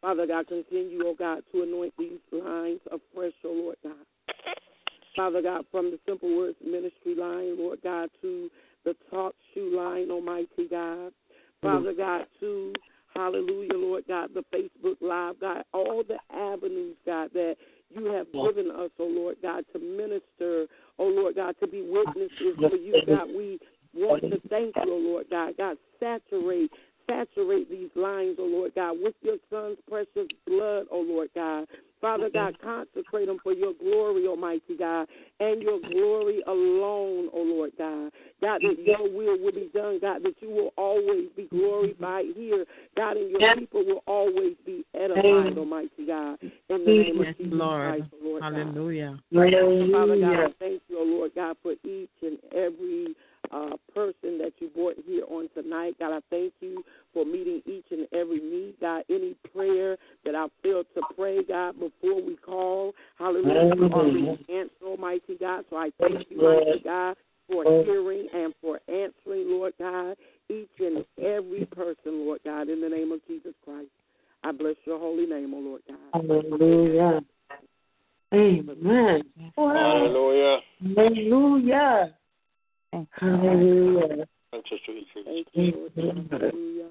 Father 0.00 0.26
God, 0.26 0.48
continue, 0.48 1.02
oh 1.04 1.14
God, 1.18 1.42
to 1.52 1.62
anoint 1.62 1.92
these 1.98 2.18
lines 2.32 2.80
afresh, 2.86 3.32
oh 3.44 3.52
Lord 3.52 3.76
God. 3.84 4.34
Father 5.14 5.42
God, 5.42 5.64
from 5.70 5.90
the 5.90 5.98
Simple 6.06 6.34
Words 6.34 6.56
Ministry 6.64 7.14
line, 7.14 7.58
Lord 7.58 7.80
God, 7.82 8.08
to 8.22 8.50
the 8.84 8.96
Talk 9.10 9.34
Shoe 9.52 9.74
line, 9.76 10.10
Almighty 10.10 10.68
God. 10.70 11.12
Father 11.60 11.92
God, 11.92 12.26
to 12.40 12.72
Hallelujah, 13.14 13.74
Lord 13.74 14.04
God, 14.08 14.30
the 14.34 14.44
Facebook 14.54 14.96
Live, 15.00 15.38
God, 15.40 15.64
all 15.72 16.02
the 16.06 16.16
avenues, 16.34 16.96
God, 17.04 17.30
that 17.34 17.56
you 17.94 18.06
have 18.06 18.26
given 18.32 18.70
us, 18.70 18.90
oh 18.98 19.06
Lord 19.06 19.36
God, 19.42 19.64
to 19.72 19.78
minister, 19.78 20.66
oh 20.98 21.08
Lord 21.08 21.36
God, 21.36 21.54
to 21.60 21.66
be 21.66 21.82
witnesses 21.82 22.56
for 22.56 22.76
you, 22.76 23.02
God. 23.06 23.28
We 23.28 23.58
want 23.94 24.22
to 24.22 24.40
thank 24.48 24.74
you, 24.76 24.94
oh 24.94 24.98
Lord 24.98 25.26
God. 25.30 25.54
God, 25.58 25.76
saturate, 26.00 26.70
saturate 27.12 27.70
these 27.70 27.90
lines, 27.94 28.36
oh 28.38 28.46
Lord 28.46 28.74
God, 28.74 28.96
with 29.00 29.14
your 29.22 29.36
son's 29.50 29.78
precious 29.88 30.28
blood, 30.46 30.86
oh 30.90 31.04
Lord 31.06 31.28
God. 31.34 31.66
Father 32.00 32.28
mm-hmm. 32.28 32.36
God, 32.36 32.60
consecrate 32.60 33.28
them 33.28 33.38
for 33.42 33.52
your 33.52 33.72
glory, 33.74 34.26
Almighty 34.26 34.76
God, 34.76 35.06
and 35.38 35.62
your 35.62 35.78
glory 35.80 36.42
alone, 36.48 37.28
oh 37.32 37.42
Lord 37.46 37.70
God. 37.78 38.10
God, 38.40 38.60
that 38.60 38.76
mm-hmm. 38.76 38.90
your 38.90 39.02
will 39.02 39.40
will 39.40 39.52
be 39.52 39.70
done, 39.72 40.00
God, 40.00 40.22
that 40.24 40.34
you 40.40 40.50
will 40.50 40.72
always 40.76 41.28
be 41.36 41.44
glorified 41.44 42.26
mm-hmm. 42.26 42.40
here, 42.40 42.64
God, 42.96 43.16
and 43.16 43.30
your 43.30 43.56
people 43.56 43.84
will 43.84 44.02
always 44.06 44.56
be 44.66 44.84
edified. 44.94 45.56
Almighty 45.56 46.06
God. 46.06 46.38
In 46.42 46.50
the 46.68 46.78
name 46.78 47.20
of 47.20 47.36
Jesus 47.38 47.52
Lord. 47.52 48.00
Christ, 48.00 48.14
Lord 48.22 48.42
God. 48.42 48.52
Hallelujah. 48.52 49.18
Father 49.32 49.50
God, 49.50 49.62
I 49.62 49.98
Hallelujah. 49.98 50.48
thank 50.58 50.82
you, 50.88 50.98
oh 50.98 51.04
Lord 51.04 51.30
God, 51.34 51.56
for 51.62 51.72
each 51.84 52.10
and 52.22 52.38
every 52.52 53.14
uh, 53.52 53.76
person 53.94 54.38
that 54.38 54.52
you 54.58 54.68
brought 54.68 54.96
here 55.06 55.24
on 55.28 55.48
tonight. 55.54 55.94
God, 55.98 56.16
I 56.16 56.20
thank 56.30 56.52
you 56.60 56.82
for 57.12 57.24
meeting 57.24 57.62
each 57.66 57.84
and 57.90 58.06
every 58.12 58.40
need. 58.40 58.74
God, 58.80 59.04
any 59.10 59.34
prayer 59.54 59.96
that 60.24 60.34
I 60.34 60.46
failed 60.62 60.86
to 60.94 61.02
pray, 61.14 61.42
God, 61.44 61.74
before 61.78 62.22
we 62.22 62.36
call, 62.36 62.94
hallelujah, 63.18 63.74
you 63.76 63.90
already 63.92 64.46
answer, 64.48 64.84
Almighty 64.84 65.36
God. 65.38 65.64
So 65.70 65.76
I 65.76 65.90
thank 66.00 66.26
you, 66.30 66.38
mighty 66.38 66.82
God, 66.82 67.16
for 67.48 67.64
hearing 67.84 68.28
and 68.34 68.54
for 68.60 68.80
answering, 68.88 69.50
Lord 69.50 69.74
God, 69.78 70.16
each 70.48 70.68
and 70.78 71.04
every 71.18 71.66
person, 71.66 72.24
Lord 72.24 72.40
God, 72.44 72.68
in 72.68 72.80
the 72.80 72.88
name 72.88 73.12
of 73.12 73.20
Jesus 73.26 73.52
Christ. 73.64 73.88
I 74.44 74.52
bless 74.52 74.76
your 74.84 74.98
holy 74.98 75.26
name, 75.26 75.52
oh 75.54 75.58
Lord 75.58 75.82
God. 75.88 75.98
Hallelujah. 76.14 77.22
Amen. 78.34 79.22
Hallelujah. 79.56 80.58
Hallelujah. 80.96 82.14
Hallelujah. 82.92 84.26
Thanks, 84.50 84.70
Sister 84.70 84.92
Thank 85.24 85.46
you, 85.54 85.90
Hallelujah. 85.96 86.88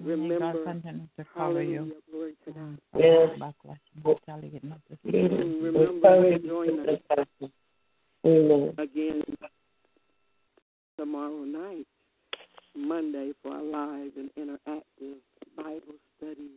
Remember, 0.00 0.52
God 0.52 0.64
continue 0.64 1.08
to 1.18 1.24
cover 1.36 1.62
you. 1.62 1.76
hallelujah, 1.76 1.94
glory 2.10 2.34
to 2.44 2.52
God. 2.52 2.78
Yes. 2.96 3.30
Backlash 3.38 3.78
and 3.94 4.04
retaliate 4.04 4.64
not 4.64 4.80
to 4.90 4.98
see. 5.04 5.18
Remember 5.18 6.30
to 6.30 6.38
join 6.40 6.88
us 6.88 6.98
Amen. 8.26 8.74
again 8.78 9.22
tomorrow 10.98 11.44
night, 11.44 11.86
Monday, 12.76 13.32
for 13.42 13.52
our 13.52 13.62
live 13.62 14.12
and 14.16 14.30
interactive 14.38 15.16
Bible 15.56 15.94
study. 16.16 16.50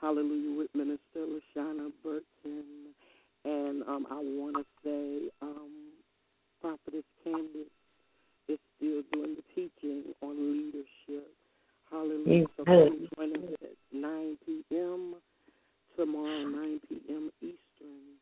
Hallelujah 0.00 0.58
with 0.58 0.68
Minister 0.74 1.00
Lashana 1.16 1.90
Burton. 2.02 2.64
And 3.44 3.82
um, 3.84 4.06
I 4.10 4.16
want 4.16 4.56
to 4.56 4.64
say, 4.84 5.30
um, 5.42 5.70
Prophetess 6.62 7.02
Candace 7.24 7.66
is 8.48 8.58
still 8.76 9.02
doing 9.12 9.34
the 9.34 9.42
teaching 9.52 10.14
on 10.22 10.52
leadership. 10.52 11.26
Hallelujah. 11.90 12.46
So 12.56 12.64
please 12.64 13.08
join 13.16 13.32
us 13.32 13.58
at 13.62 13.70
9 13.92 14.38
p.m. 14.46 15.16
tomorrow, 15.96 16.44
9 16.44 16.80
p.m. 16.88 17.30
Eastern. 17.42 18.14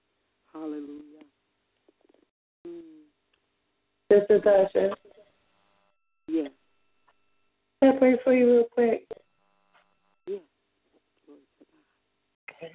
Hallelujah. 0.54 1.26
Mm, 2.66 3.04
Sister 4.10 4.40
Tasha, 4.40 4.90
yes, 6.28 6.50
can 7.80 7.94
I 7.94 7.98
pray 7.98 8.18
for 8.24 8.34
you 8.34 8.50
real 8.50 8.64
quick? 8.70 9.06
yes. 10.26 10.40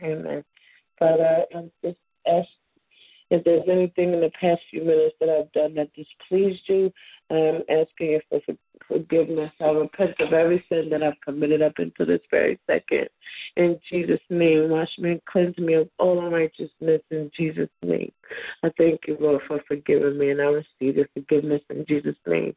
Amen. 0.03 0.43
Father, 0.97 1.43
I'm 1.55 1.71
just 1.83 1.97
asking 2.25 2.64
if 3.29 3.43
there's 3.43 3.67
anything 3.69 4.13
in 4.13 4.21
the 4.21 4.31
past 4.39 4.61
few 4.69 4.83
minutes 4.83 5.15
that 5.19 5.29
I've 5.29 5.51
done 5.51 5.73
that 5.75 5.89
displeased 5.93 6.63
you. 6.67 6.91
I'm 7.29 7.63
asking 7.69 8.11
you 8.11 8.21
for- 8.29 8.41
forgiveness. 8.87 9.51
I 9.59 9.69
repent 9.69 10.15
of 10.19 10.33
every 10.33 10.63
sin 10.69 10.89
that 10.91 11.03
I've 11.03 11.19
committed 11.23 11.61
up 11.61 11.73
until 11.77 12.05
this 12.05 12.21
very 12.29 12.59
second. 12.67 13.09
In 13.55 13.79
Jesus' 13.89 14.19
name, 14.29 14.69
wash 14.69 14.89
me 14.97 15.11
and 15.11 15.25
cleanse 15.25 15.57
me 15.57 15.73
of 15.73 15.89
all 15.99 16.25
unrighteousness 16.25 17.01
in 17.11 17.31
Jesus' 17.35 17.69
name. 17.81 18.11
I 18.63 18.71
thank 18.77 19.01
you, 19.07 19.17
Lord, 19.19 19.41
for 19.47 19.61
forgiving 19.67 20.17
me, 20.17 20.31
and 20.31 20.41
I 20.41 20.45
receive 20.45 20.97
your 20.97 21.07
forgiveness 21.13 21.61
in 21.69 21.85
Jesus' 21.87 22.15
name. 22.25 22.55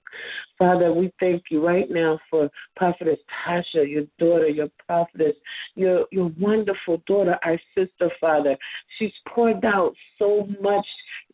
Father, 0.58 0.92
we 0.92 1.12
thank 1.20 1.44
you 1.50 1.64
right 1.66 1.90
now 1.90 2.18
for 2.30 2.50
Prophetess 2.76 3.18
Tasha, 3.46 3.88
your 3.88 4.04
daughter, 4.18 4.48
your 4.48 4.68
prophetess, 4.86 5.36
your 5.74 6.06
your 6.10 6.30
wonderful 6.38 7.02
daughter, 7.06 7.38
our 7.44 7.60
sister, 7.76 8.10
Father. 8.20 8.56
She's 8.98 9.12
poured 9.28 9.64
out 9.64 9.94
so 10.18 10.48
much 10.60 10.86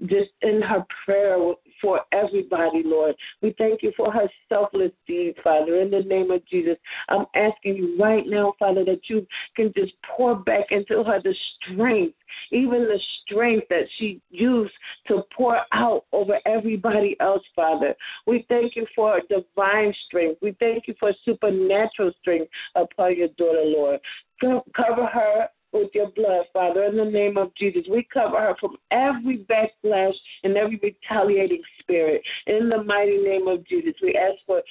just 0.07 0.31
in 0.43 0.61
her 0.63 0.85
prayer 1.05 1.39
for 1.81 2.01
everybody, 2.13 2.83
Lord. 2.85 3.15
We 3.43 3.55
thank 3.59 3.83
you 3.83 3.93
for 3.97 4.13
her 4.13 4.29
selfless 4.49 4.93
deed, 5.07 5.35
Father. 5.43 5.81
In 5.81 5.91
the 5.91 6.01
name 6.01 6.31
of 6.31 6.47
Jesus, 6.47 6.77
I'm 7.09 7.27
asking 7.35 7.77
you 7.77 7.97
right 7.99 8.25
now, 8.27 8.55
Father, 8.59 8.85
that 8.85 9.01
you 9.09 9.27
can 9.57 9.73
just 9.77 9.93
pour 10.17 10.37
back 10.37 10.67
into 10.71 11.03
her 11.05 11.21
the 11.23 11.35
strength, 11.71 12.17
even 12.51 12.85
the 12.85 13.01
strength 13.23 13.67
that 13.71 13.85
she 13.99 14.21
used 14.31 14.73
to 15.09 15.23
pour 15.37 15.61
out 15.73 16.05
over 16.13 16.39
everybody 16.47 17.17
else, 17.21 17.43
Father. 17.55 17.95
We 18.27 18.47
thank 18.49 18.77
you 18.77 18.87
for 18.95 19.21
divine 19.29 19.95
strength. 20.07 20.41
We 20.43 20.57
thank 20.61 20.89
you 20.89 20.95
for 20.99 21.13
supernatural 21.25 22.13
strength 22.21 22.51
upon 22.75 23.17
your 23.17 23.29
daughter, 23.39 23.63
Lord. 23.65 24.01
Cover 24.41 25.07
her 25.07 25.49
with 25.75 25.91
your 25.95 26.11
blood, 26.11 26.47
Father, 26.53 26.85
in 26.85 26.97
the 26.97 27.05
name 27.05 27.37
of 27.37 27.55
Jesus. 27.57 27.83
We 27.91 28.07
cover 28.13 28.39
her 28.39 28.55
from 28.61 28.77
every 28.91 29.45
backlash 29.51 30.15
and 30.45 30.57
every 30.57 30.81
retaliating 30.83 31.63
spirit. 31.81 32.23
In 32.47 32.69
the 32.69 32.83
mighty 32.83 33.19
name 33.19 33.49
of 33.49 33.67
Jesus, 33.67 33.95
we 34.01 34.15
ask 34.15 34.39
for 34.47 34.63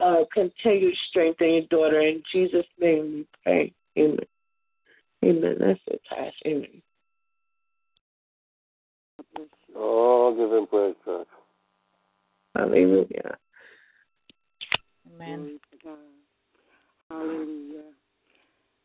uh, 0.00 0.24
continued 0.32 0.94
strength 1.08 1.40
in 1.40 1.54
your 1.54 1.62
daughter. 1.62 2.00
In 2.00 2.22
Jesus' 2.32 2.66
name 2.78 3.12
we 3.12 3.26
pray. 3.42 3.72
Amen. 3.98 4.18
Amen. 5.24 5.56
That's 5.58 5.80
it, 5.88 6.00
Tash. 6.08 6.34
Amen. 6.46 6.82
Oh, 9.74 10.34
give 10.36 10.52
him 10.52 10.66
praise, 10.66 10.94
God. 11.04 11.26
Hallelujah. 12.54 13.36
Amen. 15.14 15.58
Glory 15.82 15.96
to 15.98 15.98
Hallelujah. 17.10 17.82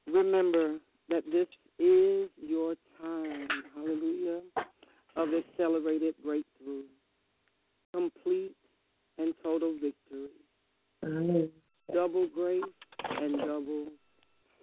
Remember 0.07 0.79
that 1.11 1.23
this 1.31 1.47
is 1.77 2.29
your 2.41 2.75
time, 3.01 3.47
hallelujah, 3.75 4.39
of 5.17 5.27
accelerated 5.33 6.15
breakthrough, 6.23 6.83
complete 7.93 8.55
and 9.17 9.33
total 9.43 9.73
victory, 9.73 10.29
Hallelujah. 11.03 11.47
double 11.93 12.27
grace 12.33 12.63
and 13.19 13.37
double 13.39 13.87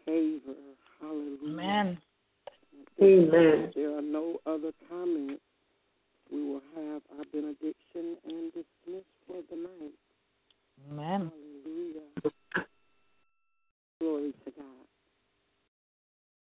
favor. 0.07 0.55
Hallelujah. 1.01 1.39
Amen. 1.45 1.99
Amen. 3.03 3.71
There 3.75 3.97
are 3.97 4.03
no 4.03 4.39
other 4.47 4.73
comments, 4.89 5.43
we 6.33 6.43
will 6.43 6.63
have 6.77 7.03
our 7.19 7.25
benediction 7.33 8.17
and 8.27 8.53
dismiss 8.53 9.05
for 9.27 9.37
the 9.51 9.57
night. 9.57 9.95
Amen. 10.91 11.31
Hallelujah. 11.31 12.33
Glory 14.01 14.33
to 14.45 14.51
God. 14.53 14.98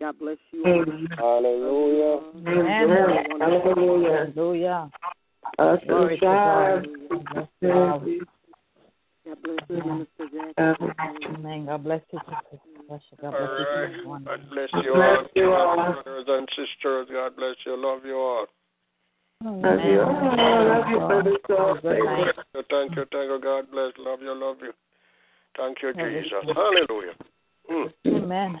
God 0.00 0.18
bless 0.18 0.36
you 0.52 0.64
all. 0.64 0.82
Amen. 0.82 1.08
Hallelujah. 1.16 2.20
Amen. 2.36 2.86
Hallelujah. 3.40 4.32
Hallelujah. 4.34 4.90
Awesome 5.58 5.88
Glory 5.88 6.18
to. 6.18 6.24
God. 6.24 6.86
God 7.10 7.26
bless 7.30 7.48
you. 7.60 8.26
God 9.26 9.38
bless 9.42 9.58
you, 9.68 9.76
Minister 9.76 10.54
Jackson. 10.56 10.94
Amen. 11.34 11.66
God 11.66 11.84
bless 11.84 12.00
you. 12.12 12.20
Sister 12.20 12.58
Tasha. 12.88 13.20
God 13.20 13.30
bless 13.30 14.02
you. 14.04 14.10
right. 14.10 14.24
God 14.24 14.50
bless 14.50 14.68
you 14.72 14.92
Bless 14.94 15.18
all. 15.18 15.26
you 15.34 15.52
all. 15.52 15.76
Brothers 15.76 16.24
and 16.28 16.48
sisters, 16.50 17.08
God 17.12 17.36
bless 17.36 17.56
you. 17.66 17.76
Love 17.76 18.04
you 18.04 18.16
all. 18.16 18.46
Love 19.44 19.62
you. 19.62 20.00
Love 20.00 20.88
you, 20.88 20.98
brother. 20.98 21.32
So, 21.46 21.78
Good 21.82 22.04
night. 22.04 22.34
Thank 22.34 22.46
you, 22.54 22.62
thank 22.70 22.96
you, 22.96 23.04
thank 23.10 23.30
you. 23.30 23.40
God 23.42 23.70
bless. 23.70 23.92
Love 23.98 24.22
you, 24.22 24.34
love 24.34 24.56
you. 24.62 24.72
Thank 25.56 25.78
you, 25.82 25.88
Love. 25.88 26.12
Jesus. 26.12 26.32
Hallelujah. 26.54 27.14
Mm. 27.70 27.92
Amen. 28.06 28.60